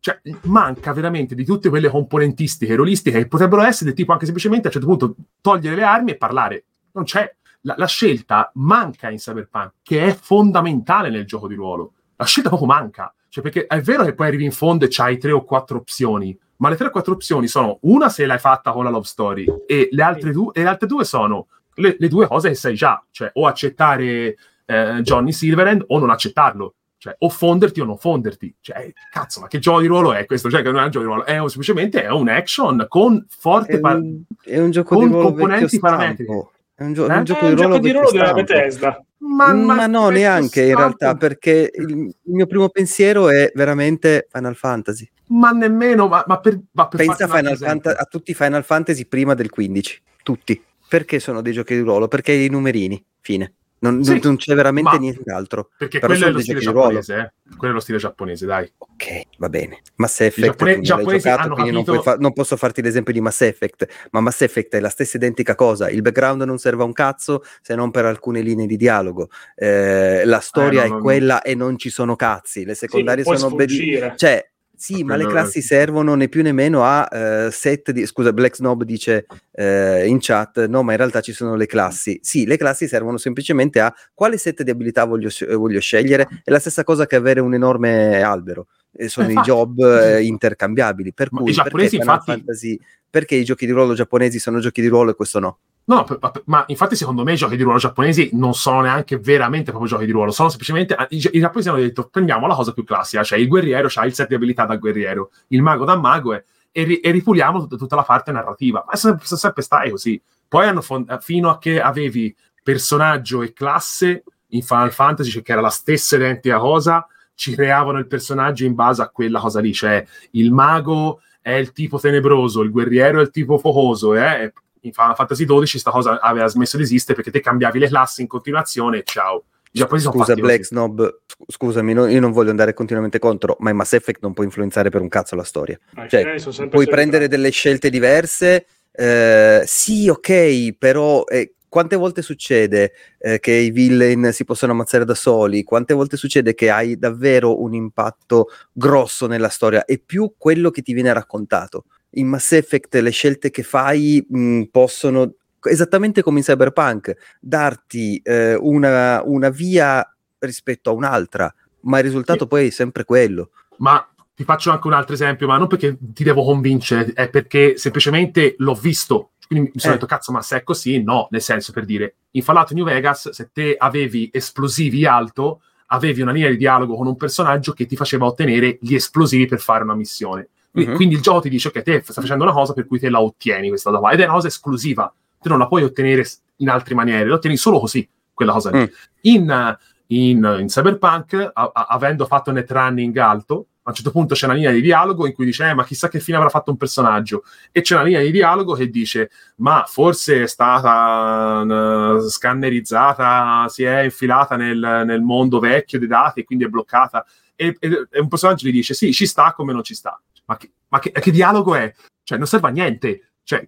[0.00, 4.70] cioè, manca veramente di tutte quelle componentistiche, rolistiche che potrebbero essere tipo anche semplicemente a
[4.70, 6.64] un certo punto togliere le armi e parlare.
[6.92, 7.34] Non c'è.
[7.62, 11.92] La, la, scelta manca in Cyberpunk, che è fondamentale nel gioco di ruolo.
[12.16, 13.12] La scelta proprio manca.
[13.28, 16.38] Cioè, perché è vero che poi arrivi in fondo e c'hai tre o quattro opzioni,
[16.58, 19.46] ma le tre o quattro opzioni sono una se l'hai fatta con la love story
[19.66, 22.74] e le altre, due, e le altre due sono le, le, due cose che sai
[22.74, 26.74] già, cioè o accettare eh, Johnny Silverhand o non accettarlo.
[26.98, 28.56] Cioè, o fonderti o non fonderti.
[28.60, 30.50] Cioè, cazzo, ma che gioco di ruolo è questo?
[30.50, 33.24] Cioè, che non è un gioco di ruolo, è un, semplicemente è un action con
[33.28, 36.48] forte è un, è un gioco con di ruolo componenti parametriche.
[36.74, 37.16] È un, gio- eh?
[37.16, 39.04] un gioco è di ruolo, di ruolo della Bethesda.
[39.18, 44.28] Ma, ma, ma no, neanche in realtà, perché il, il, mio primo pensiero è veramente
[44.30, 45.08] Final Fantasy.
[45.28, 49.34] Ma nemmeno, ma, ma per, per Pensa Final Fanta- a tutti i Final Fantasy prima
[49.34, 50.62] del 15, tutti.
[50.88, 52.08] Perché sono dei giochi di ruolo?
[52.08, 53.54] Perché i numerini, fine.
[53.80, 55.70] Non, sì, non c'è veramente nient'altro.
[55.76, 57.56] Perché quello è lo stile giapponese, eh?
[57.56, 58.72] quello è lo stile giapponese, dai.
[58.78, 59.82] Ok, va bene.
[59.96, 61.92] Mass Effect, Giappone- giocato, quindi capito...
[61.92, 65.16] non, fa- non, posso farti l'esempio di Mass Effect, ma Mass Effect è la stessa
[65.16, 65.88] identica cosa.
[65.90, 69.28] Il background non serve a un cazzo se non per alcune linee di dialogo.
[69.54, 71.42] Eh, la storia eh, no, è quella no.
[71.42, 72.64] e non ci sono cazzi.
[72.64, 74.14] Le secondarie sì, sono bellissime.
[74.16, 74.47] Cioè,
[74.78, 78.06] sì, ma le classi servono né più né meno a uh, set di...
[78.06, 82.20] Scusa, Black Snob dice uh, in chat, no, ma in realtà ci sono le classi.
[82.22, 86.28] Sì, le classi servono semplicemente a quale set di abilità voglio, voglio scegliere.
[86.44, 88.68] È la stessa cosa che avere un enorme albero.
[88.92, 91.12] E sono i job eh, intercambiabili.
[91.12, 92.30] Per cui, I giapponesi, infatti...
[92.30, 92.78] Fantasy,
[93.10, 95.58] perché i giochi di ruolo giapponesi sono giochi di ruolo e questo no?
[95.88, 96.06] No,
[96.44, 100.04] ma infatti secondo me i giochi di ruolo giapponesi non sono neanche veramente proprio giochi
[100.04, 103.38] di ruolo, sono semplicemente i, i giapponesi hanno detto prendiamo la cosa più classica, cioè
[103.38, 107.00] il guerriero ha il set di abilità da guerriero, il mago da mago e, e,
[107.02, 108.84] e ripuliamo tutta, tutta, la parte narrativa.
[108.86, 110.20] Ma sempre, sempre stai così.
[110.46, 115.52] Poi hanno fond- fino a che avevi personaggio e classe in Final Fantasy, cioè che
[115.52, 119.72] era la stessa identica cosa, ci creavano il personaggio in base a quella cosa lì,
[119.72, 124.52] cioè il mago è il tipo tenebroso, il guerriero è il tipo focoso, eh?
[124.82, 128.22] In Final Fantasy XII questa cosa aveva smesso di esistere perché te cambiavi le classi
[128.22, 129.44] in continuazione e ciao.
[129.70, 134.22] Scusa, Black Snob, scusami, no, io non voglio andare continuamente contro, ma in Mass Effect
[134.22, 135.78] non può influenzare per un cazzo la storia.
[135.94, 142.22] Ah, cioè, puoi sempre prendere delle scelte diverse, eh, sì, ok, però eh, quante volte
[142.22, 145.62] succede eh, che i villain si possono ammazzare da soli?
[145.62, 149.84] Quante volte succede che hai davvero un impatto grosso nella storia?
[149.84, 154.62] E più quello che ti viene raccontato in Mass Effect le scelte che fai mh,
[154.70, 160.04] possono, esattamente come in Cyberpunk, darti eh, una, una, via
[160.38, 162.46] rispetto a un'altra, ma il risultato sì.
[162.46, 163.50] poi è sempre quello.
[163.78, 167.76] Ma ti faccio anche un altro esempio, ma non perché ti devo convincere, è perché
[167.76, 169.30] semplicemente l'ho visto.
[169.46, 169.96] Quindi mi sono eh.
[169.96, 173.30] detto, cazzo, ma se è così, no, nel senso per dire, in Fallout New Vegas,
[173.30, 177.96] se te avevi esplosivi alto, avevi una linea di dialogo con un personaggio che ti
[177.96, 180.50] faceva ottenere gli esplosivi per fare una missione.
[180.72, 180.94] Uh-huh.
[180.94, 183.20] Quindi il gioco ti dice, ok, te stai facendo una cosa per cui te la
[183.20, 186.68] ottieni questa cosa qua, ed è una cosa esclusiva, te non la puoi ottenere in
[186.68, 188.80] altre maniere, la ottieni solo così, quella cosa lì.
[188.80, 188.84] Mm.
[189.22, 194.44] In, in, in, Cyberpunk, a, a, avendo fatto netrunning alto, a un certo punto c'è
[194.44, 196.76] una linea di dialogo in cui dice, eh, ma chissà che fine avrà fatto un
[196.76, 203.66] personaggio, e c'è una linea di dialogo che dice, ma forse è stata uh, scannerizzata,
[203.68, 207.24] si è infilata nel, nel mondo vecchio dei dati e quindi è bloccata.
[207.56, 210.56] E, e, e un personaggio gli dice, sì, ci sta come non ci sta ma
[210.56, 211.92] che, ma che, che dialogo è?
[212.22, 213.32] Cioè, non serve a niente.
[213.42, 213.64] Cioè,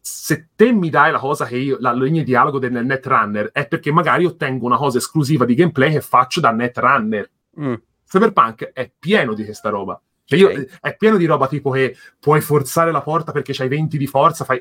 [0.00, 3.66] se te mi dai la cosa che io, la linea di dialogo del Netrunner, è
[3.66, 7.30] perché magari ottengo una cosa esclusiva di gameplay che faccio da Netrunner.
[7.60, 7.74] Mm.
[8.06, 10.00] Cyberpunk è pieno di questa roba.
[10.28, 10.68] Cioè io, okay.
[10.82, 14.44] È pieno di roba tipo che puoi forzare la porta perché c'hai 20 di forza,
[14.44, 14.60] fai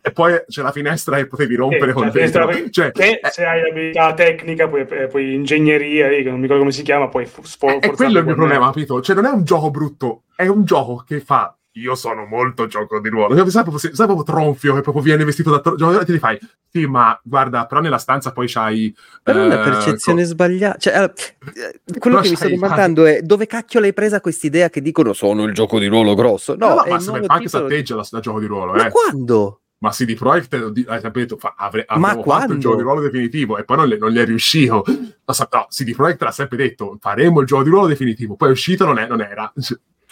[0.00, 2.50] e poi c'è la finestra e potevi rompere eh, con cioè, vetro.
[2.70, 6.70] Cioè, te, eh, se hai l'abilità tecnica, poi, eh, poi ingegneria, non mi ricordo come
[6.70, 9.00] si chiama, poi spo- È quello il mio problema, capito?
[9.00, 13.00] Cioè non è un gioco brutto, è un gioco che fa io sono molto gioco
[13.00, 13.34] di ruolo.
[13.50, 16.00] Sai proprio, sai proprio tronfio che proprio viene vestito da tronfio.
[16.00, 16.38] E ti fai,
[16.70, 18.94] sì, ma guarda, però nella stanza poi c'hai.
[19.22, 20.78] Però è una eh, percezione co- sbagliata.
[20.78, 21.12] Cioè, allora,
[21.98, 25.44] quello che mi sto domandando è dove cacchio l'hai presa questa idea che dicono sono
[25.44, 26.54] il gioco di ruolo grosso?
[26.54, 28.72] No, no, no ma se anche s'atteggia da, da gioco di ruolo.
[28.72, 28.90] Ma eh.
[28.90, 29.60] quando?
[29.78, 33.64] ma CD Projekt hai sempre detto fa, avre, fatto il gioco di ruolo definitivo e
[33.64, 37.46] poi non, le, non gli è riuscito no, CD Projekt l'ha sempre detto faremo il
[37.46, 39.52] gioco di ruolo definitivo poi è uscito non, è, non era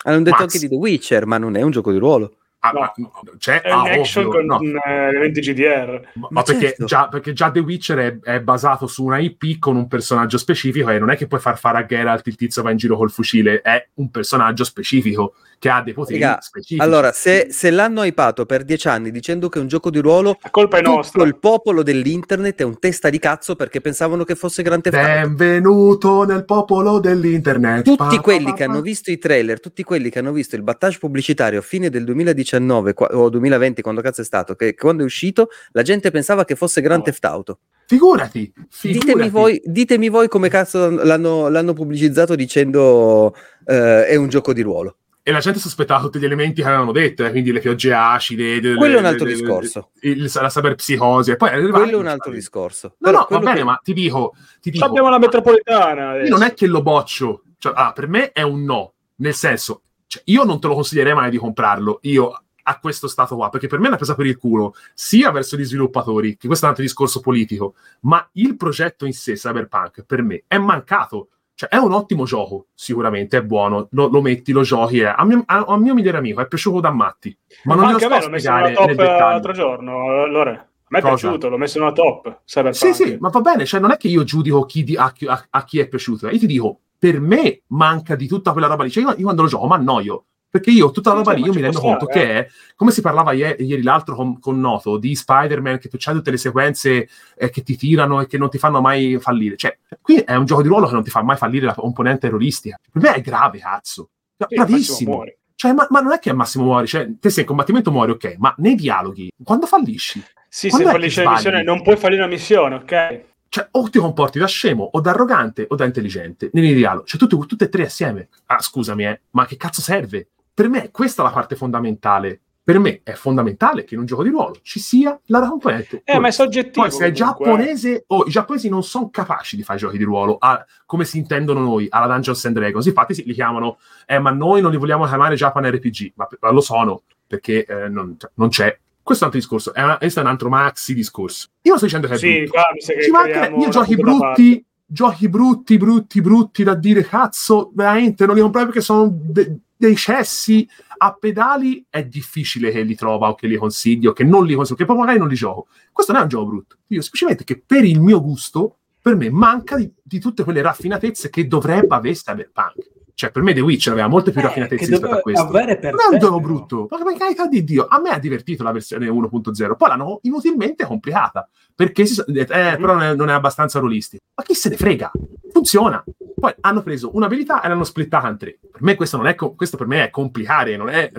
[0.02, 0.40] hanno detto Max.
[0.42, 3.60] anche di The Witcher ma non è un gioco di ruolo Ah, no, no, c'è
[3.60, 4.82] è ah, action ovvio, con no.
[4.84, 6.10] eventi GDR.
[6.14, 6.84] Ma, ma perché, certo.
[6.84, 10.88] già, perché, già, The Witcher è, è, basato su una IP con un personaggio specifico
[10.88, 13.10] e non è che puoi far fare a Geralt il tizio va in giro col
[13.10, 16.80] fucile, è un personaggio specifico che ha dei poteri Riga, specifici.
[16.80, 20.38] Allora, se, se, l'hanno hypato per dieci anni dicendo che è un gioco di ruolo,
[20.40, 21.24] la colpa è nostra.
[21.24, 25.28] il popolo dell'internet è un testa di cazzo perché pensavano che fosse Grand Theft Auto.
[25.28, 27.82] Benvenuto nel popolo dell'internet.
[27.82, 30.54] Tutti pa, quelli pa, pa, che hanno visto i trailer, tutti quelli che hanno visto
[30.54, 35.02] il battage pubblicitario a fine del 2019 o 2020, quando cazzo è stato, che quando
[35.02, 37.04] è uscito, la gente pensava che fosse Grand no.
[37.04, 37.58] Theft Auto.
[37.86, 39.06] Figurati, figurati.
[39.06, 44.62] Ditemi, voi, ditemi voi come cazzo l'hanno, l'hanno pubblicizzato dicendo uh, è un gioco di
[44.62, 44.96] ruolo.
[45.24, 48.60] E la gente sospettava tutti gli elementi che avevano detto, eh, quindi le piogge acide.
[48.60, 49.90] De, quello è un altro de, discorso.
[50.00, 51.30] Il, la cyberpsicosi.
[51.30, 52.96] E poi quello è un altro discorso.
[52.98, 53.64] No, no, va bene, che...
[53.64, 54.34] ma ti dico.
[54.60, 56.10] Ti dico abbiamo la metropolitana.
[56.10, 56.30] Adesso.
[56.30, 57.44] Non è che lo boccio.
[57.58, 58.94] Cioè, ah, per me è un no.
[59.16, 62.00] Nel senso, cioè, io non te lo consiglierei mai di comprarlo.
[62.02, 65.30] Io a questo stato qua, perché per me è una presa per il culo, sia
[65.30, 69.32] verso gli sviluppatori, che questo è un altro discorso politico, ma il progetto in sé,
[69.36, 71.28] Cyberpunk, per me è mancato.
[71.54, 75.24] Cioè, è un ottimo gioco, sicuramente, è buono, lo, lo metti, lo giochi, è, a,
[75.24, 77.34] mio, a, a mio migliore amico, è piaciuto da matti.
[77.64, 80.50] Ma non Anche a me l'ho messo nella top l'altro giorno, allora.
[80.50, 81.14] A me è Cosa?
[81.14, 82.40] piaciuto, l'ho messo nella top.
[82.44, 82.74] Cyberpunk.
[82.74, 85.46] Sì, sì, ma va bene, cioè non è che io giudico chi di, a, a,
[85.48, 88.90] a, chi è piaciuto, io ti dico, per me manca di tutta quella roba lì.
[88.92, 90.26] Cioè, io, io quando lo gioco mi annoio.
[90.48, 93.00] Perché io tutta la roba lì io mi rendo conto stare, che è come si
[93.00, 97.08] parlava ieri, ieri l'altro con, con, Noto di Spider-Man, che tu c'hai tutte le sequenze
[97.36, 99.56] eh, che ti tirano e che non ti fanno mai fallire.
[99.56, 102.20] Cioè, qui è un gioco di ruolo che non ti fa mai fallire la componente
[102.20, 102.78] terroristica.
[102.88, 104.10] Per me è grave, cazzo.
[104.36, 105.24] Sì, Bravissimo.
[105.56, 108.12] Cioè, ma, ma, non è che al massimo muori, cioè, te sei in combattimento muori,
[108.12, 110.22] ok, ma nei dialoghi, quando fallisci?
[110.48, 113.31] Sì, se fallisce la missione, non puoi fallire una missione, ok?
[113.52, 117.06] Cioè, o ti comporti da scemo, o da arrogante, o da intelligente, nei dialoghi.
[117.06, 118.30] Cioè, tutte, tutte e tre assieme.
[118.46, 120.26] Ah, scusami, eh, ma che cazzo serve?
[120.54, 122.40] Per me questa è la parte fondamentale.
[122.64, 126.00] Per me è fondamentale che in un gioco di ruolo ci sia la componente.
[126.02, 126.86] Eh, ma è soggettivo.
[126.86, 130.38] Poi se è giapponese, oh, i giapponesi non sono capaci di fare giochi di ruolo
[130.38, 132.86] a, come si intendono noi, alla Dungeons and Dragons.
[132.86, 136.50] Infatti si, li chiamano, eh, ma noi non li vogliamo chiamare Japan RPG, ma, ma
[136.50, 139.98] lo sono, perché eh, non, cioè, non c'è questo è un altro discorso, è, una,
[139.98, 141.48] questo è un altro maxi discorso.
[141.62, 142.52] Io non sto dicendo che è sì, brutto.
[142.52, 142.64] Qua
[143.02, 148.40] Ci manca, io giochi brutti, giochi brutti, brutti, brutti da dire cazzo, veramente non li
[148.40, 153.48] comprare perché sono de- dei cessi a pedali è difficile che li trova o che
[153.48, 155.66] li consigli o che non li consiglio, che poi magari non li gioco.
[155.90, 156.76] Questo non è un gioco brutto.
[156.88, 161.28] Io semplicemente che per il mio gusto, per me manca di, di tutte quelle raffinatezze
[161.28, 162.91] che dovrebbe avere Cyberpunk.
[163.14, 165.44] Cioè, per me The Witcher aveva molte più eh, raffinatezze rispetto a questo.
[165.50, 168.72] Non è un gioco brutto, ma per carità di Dio, a me ha divertito la
[168.72, 172.46] versione 1.0, poi l'hanno inutilmente complicata, perché si, eh, mm.
[172.80, 174.22] però non è, non è abbastanza ruolistica.
[174.34, 175.10] Ma chi se ne frega?
[175.52, 176.02] Funziona.
[176.42, 178.58] Poi hanno preso un'abilità e l'hanno splittata in tre.
[178.72, 181.10] Per me questo, non è, questo per me è complicare, non è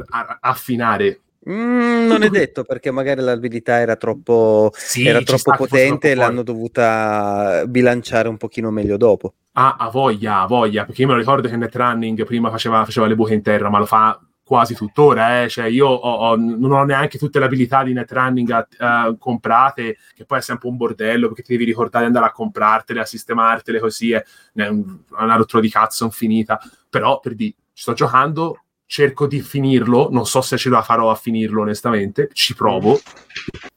[0.41, 6.15] affinare Mm, non è detto perché magari l'abilità era troppo, sì, era troppo potente e
[6.15, 9.33] l'hanno dovuta bilanciare un pochino meglio dopo.
[9.53, 13.07] Ah, a voglia, a voglia, perché io me lo ricordo che Netrunning prima faceva, faceva
[13.07, 15.49] le buche in terra, ma lo fa quasi tuttora, eh?
[15.49, 20.25] cioè io ho, ho, non ho neanche tutte le abilità di netrunning uh, comprate, che
[20.25, 23.79] poi è sempre un bordello, perché ti devi ricordare di andare a comprartele, a sistemartele
[23.79, 24.23] così, è
[24.53, 28.62] una rottura di cazzo infinita, però per di sto giocando
[28.93, 32.99] cerco di finirlo, non so se ce la farò a finirlo onestamente, ci provo,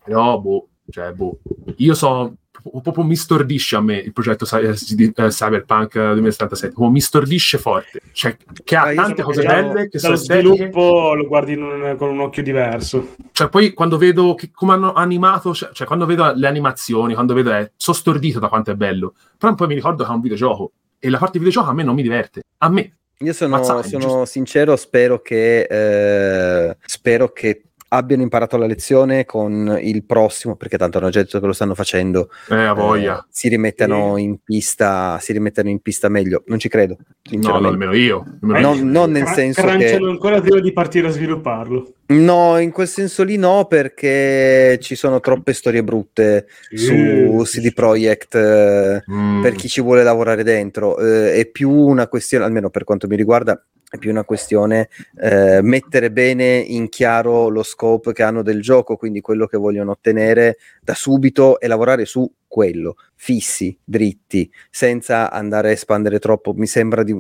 [0.05, 1.39] però boh, cioè boh,
[1.77, 2.35] io so
[2.83, 8.37] proprio mi stordisce a me il progetto uh, Cyberpunk 2077, proprio mi stordisce forte, cioè
[8.63, 13.15] che ha tante cose belle che sono sviluppo lo guardi un, con un occhio diverso.
[13.33, 17.33] Cioè poi quando vedo che, come hanno animato, cioè, cioè, quando vedo le animazioni, quando
[17.33, 20.21] vedo è sono stordito da quanto è bello, però poi mi ricordo che è un
[20.21, 24.25] videogioco e la parte videogioco a me non mi diverte, a me io sono, sono
[24.25, 27.63] sincero, spero che, eh, spero che
[27.97, 31.75] abbiano imparato la lezione con il prossimo, perché tanto hanno già detto che lo stanno
[31.75, 32.31] facendo.
[32.51, 33.19] Eh, a voglia.
[33.19, 36.43] Eh, si rimettano in pista, si rimettano in pista meglio.
[36.47, 36.97] Non ci credo.
[37.31, 38.25] No, no, almeno io.
[38.43, 38.85] Almeno non, io.
[38.85, 39.95] non nel senso che...
[39.95, 41.93] ancora prima di partire a svilupparlo.
[42.09, 46.77] No, in quel senso lì no, perché ci sono troppe storie brutte sì.
[46.87, 49.43] su CD Projekt eh, mm.
[49.43, 50.99] per chi ci vuole lavorare dentro.
[50.99, 54.89] Eh, è più una questione, almeno per quanto mi riguarda, è più una questione
[55.21, 59.93] eh, mettere bene in chiaro lo scope che hanno del gioco, quindi quello che vogliono
[59.93, 66.53] ottenere da subito e lavorare su quello, fissi, dritti, senza andare a espandere troppo.
[66.55, 67.15] Mi sembra di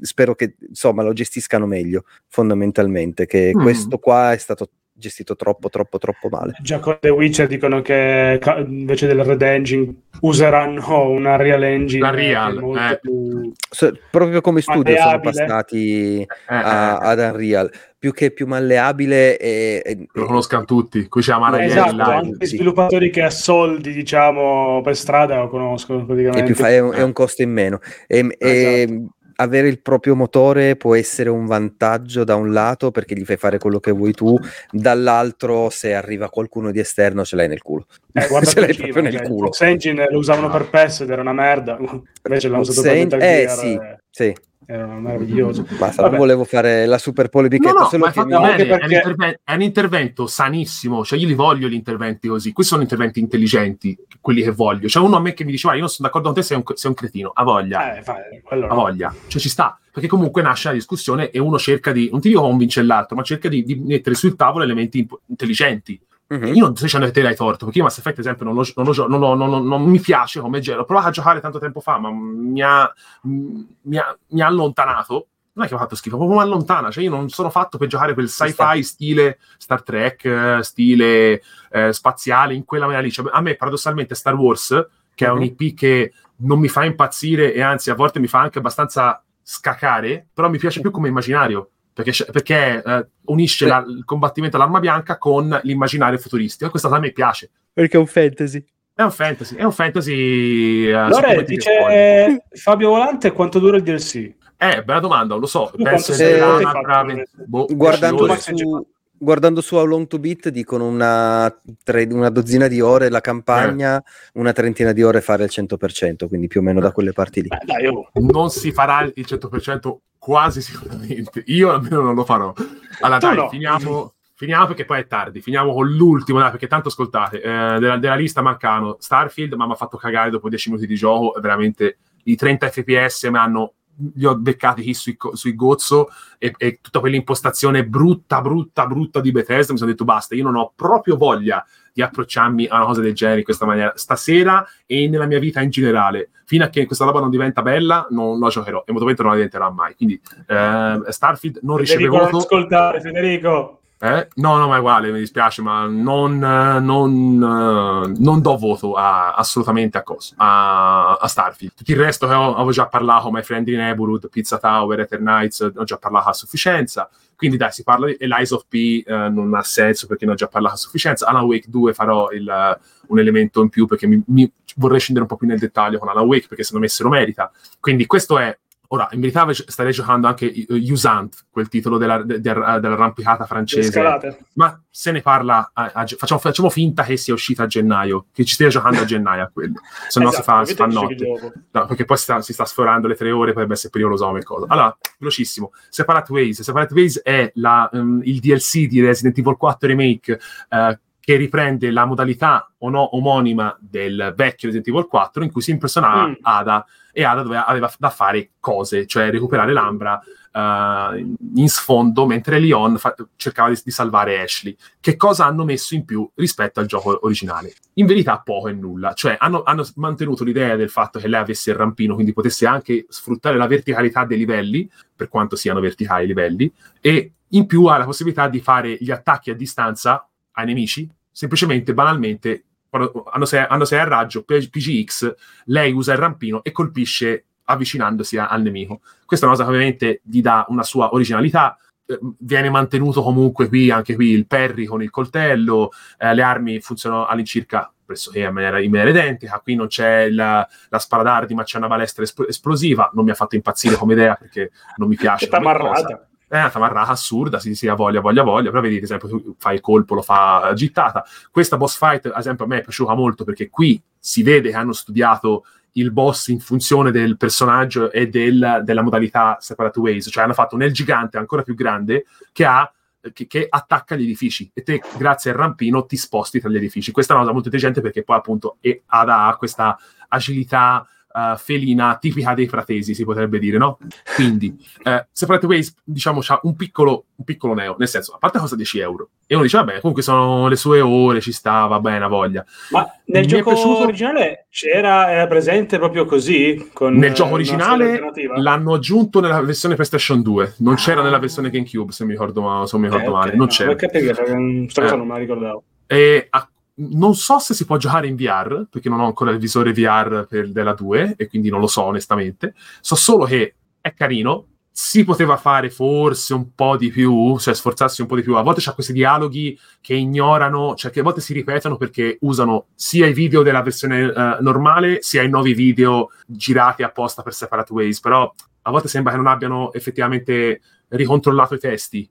[0.00, 3.62] spero che insomma lo gestiscano meglio fondamentalmente, che mm.
[3.62, 4.68] questo qua è stato
[5.02, 6.54] gestito troppo, troppo, troppo male.
[6.62, 12.00] Già con The Witcher dicono che invece del Red Engine useranno una Real Engine.
[12.00, 12.98] La Real, eh.
[13.00, 13.52] più...
[13.68, 17.10] so, proprio come studio sono passati eh, a, eh, eh.
[17.10, 17.70] ad Unreal.
[17.98, 21.06] Più che più malleabile e, e lo conoscano tutti.
[21.06, 22.56] Qui c'è Amara Esatto, anche sì.
[22.56, 26.50] sviluppatori che a soldi, diciamo, per strada lo conoscono praticamente.
[26.50, 27.78] È, fa- è, un, è un, costo in meno.
[28.08, 33.24] E, esatto avere il proprio motore può essere un vantaggio da un lato perché gli
[33.24, 34.38] fai fare quello che vuoi tu,
[34.70, 37.86] dall'altro se arriva qualcuno di esterno ce l'hai nel culo.
[38.12, 39.46] Eh, ce l'hai proprio nel cioè, culo.
[39.46, 41.76] Fox Engine lo usavano per PES ed era una merda,
[42.24, 43.78] invece l'hanno usato per Metal Eh sì,
[44.10, 44.34] sì
[44.66, 45.66] era meraviglioso.
[45.78, 47.72] Basta, non volevo fare la super polemichetta.
[47.72, 48.30] No, no, solo che mi...
[48.30, 48.78] bene, perché...
[48.78, 52.72] è, un intervento, è, un intervento sanissimo, cioè io li voglio gli interventi così, questi
[52.72, 54.86] sono interventi intelligenti, quelli che voglio.
[54.86, 56.64] C'è uno a me che mi diceva, io non sono d'accordo con te, sei un,
[56.74, 58.66] sei un cretino, a voglia, eh, fai, no.
[58.66, 62.20] a voglia, cioè ci sta, perché comunque nasce la discussione e uno cerca di, non
[62.20, 66.00] ti dico convincere l'altro, ma cerca di, di mettere sul tavolo elementi intelligenti
[66.32, 66.54] Mm-hmm.
[66.54, 68.54] Io non sto dicendo che te l'hai torto, perché io Mass Effect, ad esempio, non,
[68.54, 68.64] lo,
[69.06, 70.78] non, lo, non, non, mi piace come gelo.
[70.78, 72.90] L'ho provato a giocare tanto tempo fa, ma mi ha,
[73.22, 76.90] mi ha, mi ha allontanato non è che ho fatto schifo, proprio mi allontana.
[76.90, 82.54] Cioè, io non sono fatto per giocare quel sci-fi stile Star Trek, stile eh, spaziale,
[82.54, 83.12] in quella maniera lì.
[83.12, 84.68] Cioè, a me, paradossalmente, Star Wars,
[85.14, 85.30] che uh-huh.
[85.30, 88.58] è un IP che non mi fa impazzire e anzi a volte mi fa anche
[88.58, 91.70] abbastanza scacare, però mi piace più come immaginario.
[91.92, 97.00] Perché, perché eh, unisce la, il combattimento all'arma bianca con l'immaginario futuristico e questa cosa
[97.00, 97.50] a me piace.
[97.72, 98.64] Perché è un fantasy.
[98.94, 100.90] È un fantasy, è un fantasy.
[100.90, 104.34] Uh, Lore, dice Fabio Volante quanto dura il DLC?
[104.58, 105.72] Eh, bella domanda, lo so.
[105.76, 106.38] Penso se...
[106.38, 108.86] brave, boh, guardando, su,
[109.22, 113.98] guardando su How Long to Beat dicono una, tre, una dozzina di ore la campagna,
[113.98, 114.02] eh.
[114.34, 117.48] una trentina di ore fare il 100%, quindi più o meno da quelle parti lì.
[117.48, 118.10] Beh, dai, oh.
[118.14, 121.44] Non si farà il 100% quasi sicuramente.
[121.46, 122.52] Io almeno non lo farò.
[123.00, 123.48] Allora, dai, no.
[123.48, 125.40] finiamo, finiamo perché poi è tardi.
[125.40, 129.72] Finiamo con l'ultimo, dai, perché tanto ascoltate, eh, della, della, lista mancano Starfield, ma mi
[129.72, 133.74] ha fatto cagare dopo 10 minuti di gioco, veramente i 30 fps mi hanno
[134.14, 139.72] li ho beccati sui, sui Gozzo e, e, tutta quell'impostazione brutta, brutta, brutta di Bethesda,
[139.72, 143.14] mi sono detto basta, io non ho proprio voglia di approcciarmi a una cosa del
[143.14, 147.04] genere in questa maniera, stasera e nella mia vita in generale, fino a che questa
[147.04, 151.00] roba non diventa bella, non la giocherò e molto non la diventerà mai, quindi eh,
[151.08, 152.38] Starfield non riceve voto.
[152.38, 153.81] ascoltare, Federico!
[154.04, 154.26] Eh?
[154.34, 159.96] No, no, ma è uguale, mi dispiace, ma non, non, non do voto a, assolutamente
[159.96, 161.74] a cosa, a, a, Starfield.
[161.76, 165.84] Tutto il resto che avevo già parlato, My Friend in Neighborhood, Pizza Tower, Eternights, ho
[165.84, 167.08] già parlato a sufficienza.
[167.36, 170.34] Quindi dai, si parla di Eliza of P, eh, non ha senso perché ne ho
[170.34, 171.28] già parlato a sufficienza.
[171.28, 175.30] Alan Wake 2 farò il, un elemento in più perché mi, mi, vorrei scendere un
[175.30, 177.52] po' più nel dettaglio con Alan Wake perché secondo me se lo merita.
[177.78, 178.58] Quindi questo è
[178.92, 184.38] Ora, in verità starei giocando anche Usant, quel titolo della, de, de, dell'arrampicata francese.
[184.52, 188.44] Ma se ne parla, a, a, facciamo, facciamo, finta che sia uscita a gennaio, che
[188.44, 189.80] ci stia giocando a gennaio a quello.
[190.08, 191.26] Se no esatto, si fa, notte.
[191.70, 194.66] No, perché poi sta, si sta sforando le tre ore, potrebbe essere pericoloso come cosa.
[194.68, 195.72] Allora, velocissimo.
[195.88, 196.60] Separate Ways.
[196.60, 200.38] Separate Ways è la, um, il DLC di Resident Evil 4 Remake
[200.68, 205.62] uh, che riprende la modalità o no omonima del vecchio Resident Evil 4 in cui
[205.62, 206.32] si impersonava mm.
[206.42, 210.20] Ada e Ada doveva, aveva da fare cose, cioè recuperare l'Ambra
[210.52, 211.14] uh,
[211.54, 214.76] in sfondo mentre Leon fa- cercava di, di, salvare Ashley.
[214.98, 217.72] Che cosa hanno messo in più rispetto al gioco originale?
[217.94, 221.70] In verità poco e nulla, cioè hanno, hanno mantenuto l'idea del fatto che lei avesse
[221.70, 226.26] il rampino, quindi potesse anche sfruttare la verticalità dei livelli, per quanto siano verticali i
[226.26, 231.08] livelli, e in più ha la possibilità di fare gli attacchi a distanza ai nemici,
[231.30, 235.34] semplicemente, banalmente, quando hanno 6 a raggio, PGX,
[235.66, 239.00] lei usa il rampino e colpisce avvicinandosi a, al nemico.
[239.24, 243.68] Questa è una cosa che ovviamente gli dà una sua originalità, eh, viene mantenuto comunque
[243.68, 248.52] qui, anche qui, il parry con il coltello, eh, le armi funzionano all'incirca pressoché in
[248.52, 252.22] maniera, in maniera identica, qui non c'è la, la spara d'ardi ma c'è una balestra
[252.22, 255.48] esp- esplosiva, non mi ha fatto impazzire come idea perché non mi piace.
[255.48, 259.26] È amarrata è una tamarrata assurda, si sia voglia, voglia, voglia, però vedi, ad esempio,
[259.26, 261.24] tu fai il colpo, lo fa gittata.
[261.50, 264.76] Questa boss fight, ad esempio, a me è piaciuta molto perché qui si vede che
[264.76, 270.44] hanno studiato il boss in funzione del personaggio e del, della modalità Separate Ways, cioè
[270.44, 272.92] hanno fatto un El gigante ancora più grande che ha
[273.32, 277.12] che, che, attacca gli edifici e te grazie al rampino ti sposti tra gli edifici
[277.12, 282.54] questa è una cosa molto intelligente perché poi appunto ha questa agilità uh, felina tipica
[282.54, 283.98] dei fratesi, si potrebbe dire, no?
[284.34, 288.58] Quindi, uh, Separate Ways, diciamo, c'ha un piccolo, un piccolo neo, nel senso, a parte
[288.58, 292.00] costa 10 euro, e uno dice, vabbè, comunque sono le sue ore, ci sta, va
[292.00, 292.64] bene, a voglia.
[292.90, 294.02] Ma nel Mi gioco piaciuto...
[294.02, 296.90] originale c'era, era presente proprio così?
[296.92, 298.20] Con, nel gioco originale
[298.56, 300.96] l'hanno aggiunto nella versione PlayStation 2, non ah.
[300.96, 303.58] c'era nella versione GameCube, se mi ricordo, se mi ricordo okay, male, okay.
[303.58, 303.90] non c'era.
[303.90, 305.16] No, capire, questa cosa eh.
[305.16, 305.82] non me la ricordavo.
[306.06, 309.58] E a non so se si può giocare in VR, perché non ho ancora il
[309.58, 312.74] visore VR per, della 2 e quindi non lo so onestamente.
[313.00, 318.20] So solo che è carino, si poteva fare forse un po' di più, cioè sforzarsi
[318.20, 318.56] un po' di più.
[318.56, 322.88] A volte c'è questi dialoghi che ignorano, cioè che a volte si ripetono perché usano
[322.94, 327.92] sia i video della versione uh, normale, sia i nuovi video girati apposta per Separate
[327.92, 332.28] Ways, però a volte sembra che non abbiano effettivamente ricontrollato i testi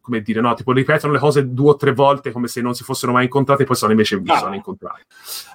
[0.00, 2.84] come dire, no, tipo ripetono le cose due o tre volte come se non si
[2.84, 4.38] fossero mai incontrate e poi sono invece ah.
[4.38, 5.02] sono incontrate.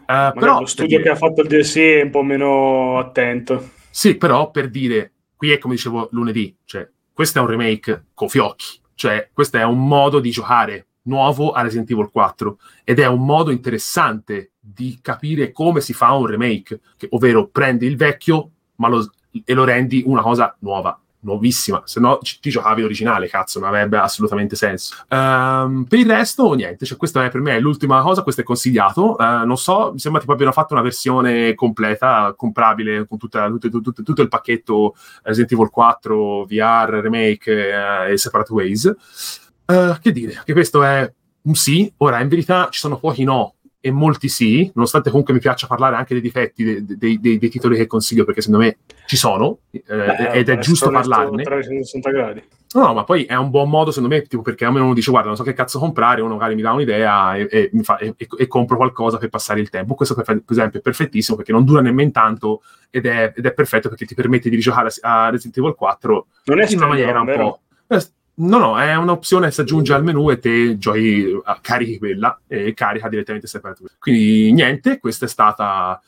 [0.01, 3.71] Uh, però lo studio dire, che ha fatto il DLC è un po' meno attento.
[3.89, 8.29] Sì, però per dire, qui è come dicevo lunedì, cioè questo è un remake con
[8.29, 13.07] fiocchi, cioè questo è un modo di giocare nuovo a Resident Evil 4 ed è
[13.07, 18.51] un modo interessante di capire come si fa un remake, che, ovvero prendi il vecchio
[18.75, 19.09] ma lo,
[19.43, 23.97] e lo rendi una cosa nuova nuovissima, se no ti giocavi l'originale, cazzo, non avrebbe
[23.97, 24.95] assolutamente senso.
[25.09, 29.15] Um, per il resto, niente, cioè, questa è per me l'ultima cosa, questo è consigliato.
[29.17, 33.69] Uh, non so, mi sembra tipo abbiano fatto una versione completa, comprabile, con tutta, tutto,
[33.69, 38.95] tutto, tutto, il pacchetto Resident Evil 4, VR, remake uh, e Separate Ways.
[39.65, 41.11] Uh, che dire, che questo è
[41.43, 45.39] un sì, ora in verità ci sono pochi no e molti sì, nonostante comunque mi
[45.39, 48.77] piaccia parlare anche dei difetti dei, dei, dei, dei titoli che consiglio, perché secondo me
[49.07, 51.43] ci sono eh, Beh, ed è giusto parlarne.
[51.43, 52.43] 360 gradi.
[52.73, 55.09] No, ma poi è un buon modo, secondo me, tipo, perché a me uno dice,
[55.09, 58.15] guarda, non so che cazzo comprare, uno magari mi dà un'idea e, e, fa, e,
[58.15, 59.95] e compro qualcosa per passare il tempo.
[59.95, 63.89] Questo, per, esempio, è perfettissimo perché non dura nemmeno tanto ed è, ed è perfetto
[63.89, 67.25] perché ti permette di rigiocare a, a Resident Evil 4 non in una maniera un
[67.25, 67.59] vero?
[67.87, 68.05] po'...
[68.35, 71.97] Eh, No, no, è un'opzione che si aggiunge al menu e te giochi, uh, carichi
[71.97, 76.01] quella e carica direttamente Separate Quindi niente, questa è stata...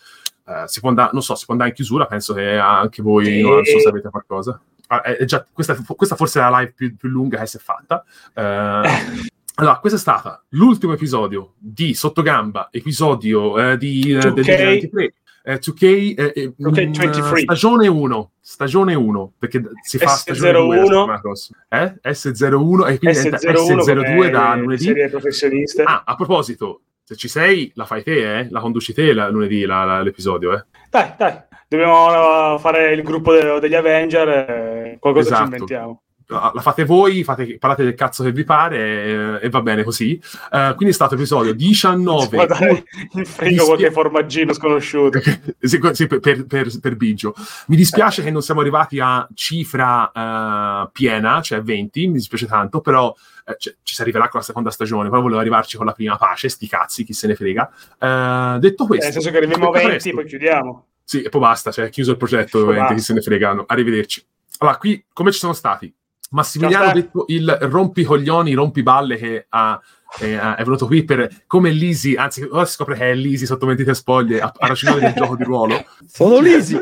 [0.45, 3.40] Uh, si può andare, non so, si può andare in chiusura, penso che anche voi,
[3.40, 3.42] e...
[3.42, 4.60] non so se avete qualcosa.
[4.88, 7.60] Ah, è già, questa, questa, forse è la live più, più lunga che si è
[7.60, 8.03] fatta.
[8.34, 15.14] Uh, allora, questo è stato l'ultimo episodio di Sottogamba, episodio uh, di, uh, del 2023
[15.43, 17.39] eh, 2K, eh, 2K23.
[17.41, 21.99] stagione 1 stagione 1 perché si fa stagione 2 la settimana prossima eh?
[22.03, 27.72] S01 e quindi S01 S02 da lunedì serie professioniste ah a proposito se ci sei
[27.75, 28.47] la fai te eh?
[28.49, 30.65] la conduci te la, lunedì la, la, l'episodio eh?
[30.89, 35.45] dai dai dobbiamo fare il gruppo de- degli Avenger eh, qualcosa esatto.
[35.45, 39.61] ci inventiamo la fate voi, fate, parlate del cazzo che vi pare e, e va
[39.61, 40.19] bene così.
[40.52, 42.27] Uh, quindi è stato episodio 19.
[42.35, 45.19] Guardare in frigo qualche formaggino sconosciuto.
[45.60, 47.34] sì, sì, per, per, per, Biggio.
[47.68, 48.24] Mi dispiace eh.
[48.26, 53.14] che non siamo arrivati a cifra uh, piena, cioè 20, mi dispiace tanto, però
[53.45, 56.18] eh, cioè, ci si arriverà con la seconda stagione, però volevo arrivarci con la prima
[56.18, 57.72] pace, sti cazzi, chi se ne frega.
[58.00, 59.06] Uh, detto questo...
[59.06, 60.11] nel senso che arriviamo a 20, presto.
[60.11, 60.85] poi chiudiamo.
[61.03, 63.66] Sì, e poi basta, cioè chiuso il progetto, ovviamente, chi se ne fregano.
[63.68, 64.26] Arrivederci.
[64.60, 65.93] Allora, qui come ci sono stati?
[66.34, 69.80] Massimiliano ha detto il rompicoglioni, rompiballe che ha,
[70.20, 73.68] eh, è venuto qui per come Lisi, anzi ora si scopre che è Lisi sotto
[73.68, 75.86] mentite spoglie a, a racinare del gioco di ruolo.
[76.08, 76.80] Sono Lisi!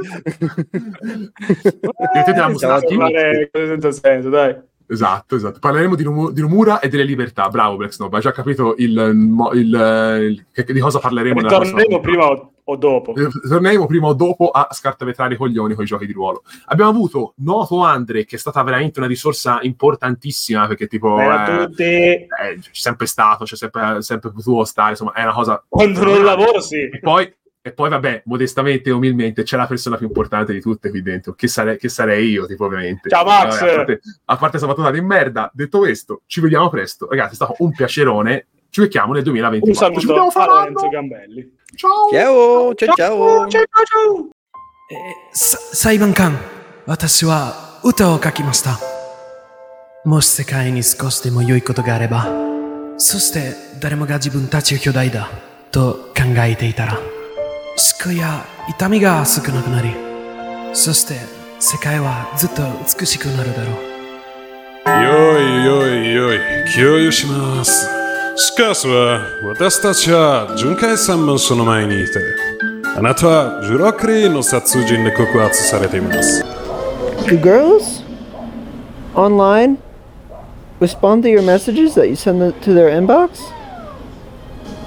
[2.13, 2.79] Mettete la musica.
[3.51, 4.55] senza senso, dai.
[4.87, 5.59] Esatto, esatto.
[5.59, 7.47] Parleremo di, Num- di Nomura e delle libertà.
[7.47, 8.13] Bravo, Black Snob.
[8.13, 11.41] Hai già capito il, il, il, il, di cosa parleremo?
[11.43, 13.15] Torneremo prima o dopo.
[13.15, 16.43] Eh, torneremo prima o dopo a scartavetrare i coglioni con i giochi di ruolo.
[16.65, 21.19] Abbiamo avuto Noto Andre, che è stata veramente una risorsa importantissima, perché tipo...
[21.19, 21.83] Eh, tutti...
[21.83, 22.27] eh,
[22.59, 25.63] c'è sempre stato, c'è sempre, sempre potuto stare, insomma, è una cosa...
[25.67, 26.89] Quando non lavoro, sì.
[26.89, 27.33] E poi
[27.63, 31.33] e poi, vabbè, modestamente e umilmente, c'è la persona più importante di tutte qui dentro,
[31.33, 33.07] che, sare- che sarei io, tipo, ovviamente.
[33.07, 33.59] Ciao, Max!
[33.59, 37.07] Vabbè, a parte, a parte questa di merda, detto questo, ci vediamo presto.
[37.07, 38.47] Ragazzi, è stato un piacerone.
[38.71, 39.93] Ci vediamo nel 2024.
[39.93, 41.55] Un saluto a Lorenzo Gambelli.
[41.81, 42.11] Ciao!
[42.11, 42.75] Ciao!
[42.75, 42.95] Ciao!
[42.95, 43.49] Ciao!
[43.49, 43.49] Ciao!
[43.49, 44.29] ciao.
[44.91, 46.37] えー、さ裁判官、
[46.85, 48.79] 私は歌を書きました。
[50.05, 52.27] もし世界に少しでも良いことがあれば、
[52.97, 55.29] そして誰もが自分たちを巨大だ
[55.71, 57.03] と考えていたら、思
[58.03, 59.95] 考や痛みが少なくなり、
[60.75, 61.15] そして
[61.59, 62.61] 世界はずっと
[62.99, 63.71] 美しくなるだろ
[64.85, 65.03] う。
[65.03, 66.37] よいよいよい、
[66.75, 68.00] 共有します。
[68.35, 69.21] Скъсва,
[70.03, 70.47] ча.
[72.95, 73.63] А на това, но
[75.63, 76.41] са на имас.
[77.27, 78.03] Girls,
[79.15, 79.77] online,
[80.81, 83.29] respond to your messages that you send to their inbox?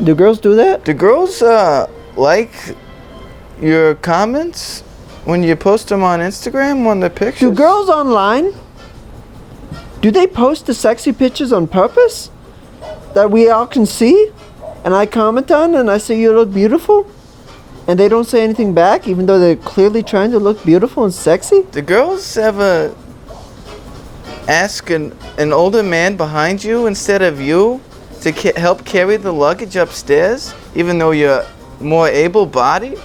[0.02, 0.84] Do girls do that?
[0.84, 2.54] Do girls uh, like
[3.62, 4.82] your comments
[5.24, 7.48] when you post them on Instagram on the pictures?
[7.48, 8.46] Do girls online?
[10.02, 12.16] Do they post the sexy pictures on purpose?
[13.14, 14.30] That we all can see?
[14.84, 17.10] And I comment on and I say you look beautiful?
[17.86, 21.12] And they don't say anything back even though they're clearly trying to look beautiful and
[21.12, 21.62] sexy?
[21.70, 22.94] Do girls ever
[24.48, 27.80] ask an, an older man behind you instead of you
[28.20, 31.44] to ca- help carry the luggage upstairs, even though you're
[31.80, 32.98] more able bodied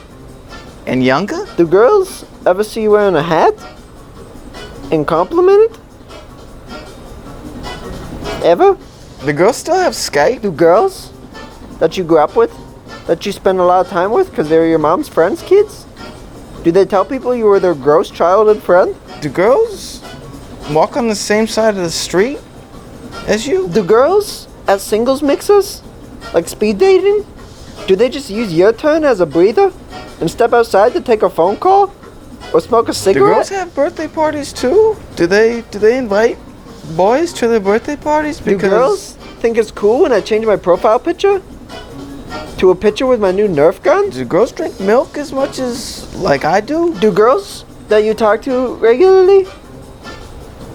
[0.86, 1.46] and younger?
[1.58, 3.54] Do girls ever see you wearing a hat
[4.92, 5.80] and compliment it?
[8.44, 8.78] Ever?
[9.26, 10.42] Do girls still have Skype?
[10.42, 11.12] Do girls
[11.80, 12.56] that you grew up with,
[13.06, 15.86] that you spend a lot of time with because they're your mom's friends' kids?
[16.64, 18.96] Do they tell people you were their gross childhood friend?
[19.22, 20.02] Do girls
[20.72, 22.40] walk on the same side of the street
[23.28, 23.68] as you?
[23.68, 25.84] Do girls at singles mixers,
[26.34, 27.26] like speed dating,
[27.88, 29.74] do they just use your turn as a breather
[30.22, 31.94] and step outside to take a phone call
[32.54, 33.40] or smoke a cigarette?
[33.40, 33.48] Do cigarette?
[33.48, 34.96] girls have birthday parties too?
[35.16, 36.38] Do they do they invite
[36.96, 38.40] boys to their birthday parties?
[38.40, 41.42] Do girls think it's cool when I change my profile picture
[42.58, 44.10] to a picture with my new Nerf gun?
[44.10, 46.94] do girls drink milk as much as like I do?
[47.00, 49.46] Do girls that you talk to regularly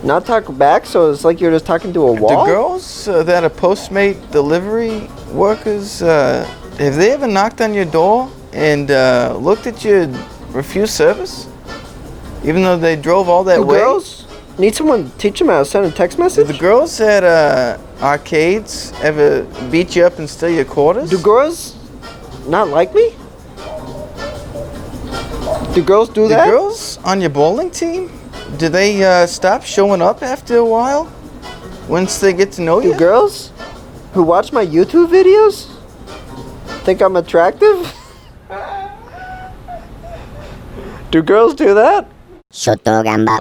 [0.04, 2.44] not talk back, so it's like you're just talking to a wall.
[2.44, 6.44] The girls uh, that are Postmate delivery workers, uh,
[6.78, 10.14] have they ever knocked on your door and uh, looked at you
[10.50, 11.48] refused service?
[12.44, 13.78] Even though they drove all that Do way?
[13.78, 14.23] girls
[14.58, 16.46] need someone to teach them how to send a text message?
[16.46, 21.10] Do the girls at uh, arcades ever beat you up and steal your quarters?
[21.10, 21.76] Do girls
[22.46, 23.14] not like me?
[25.74, 26.48] Do girls do the that?
[26.48, 28.10] girls on your bowling team,
[28.58, 31.10] do they uh, stop showing up after a while?
[31.88, 32.98] Once they get to know Do you?
[32.98, 33.50] girls
[34.12, 35.68] who watch my YouTube videos
[36.84, 37.92] think I'm attractive?
[41.10, 42.06] do girls do that?
[42.50, 43.32] Sotto gamba.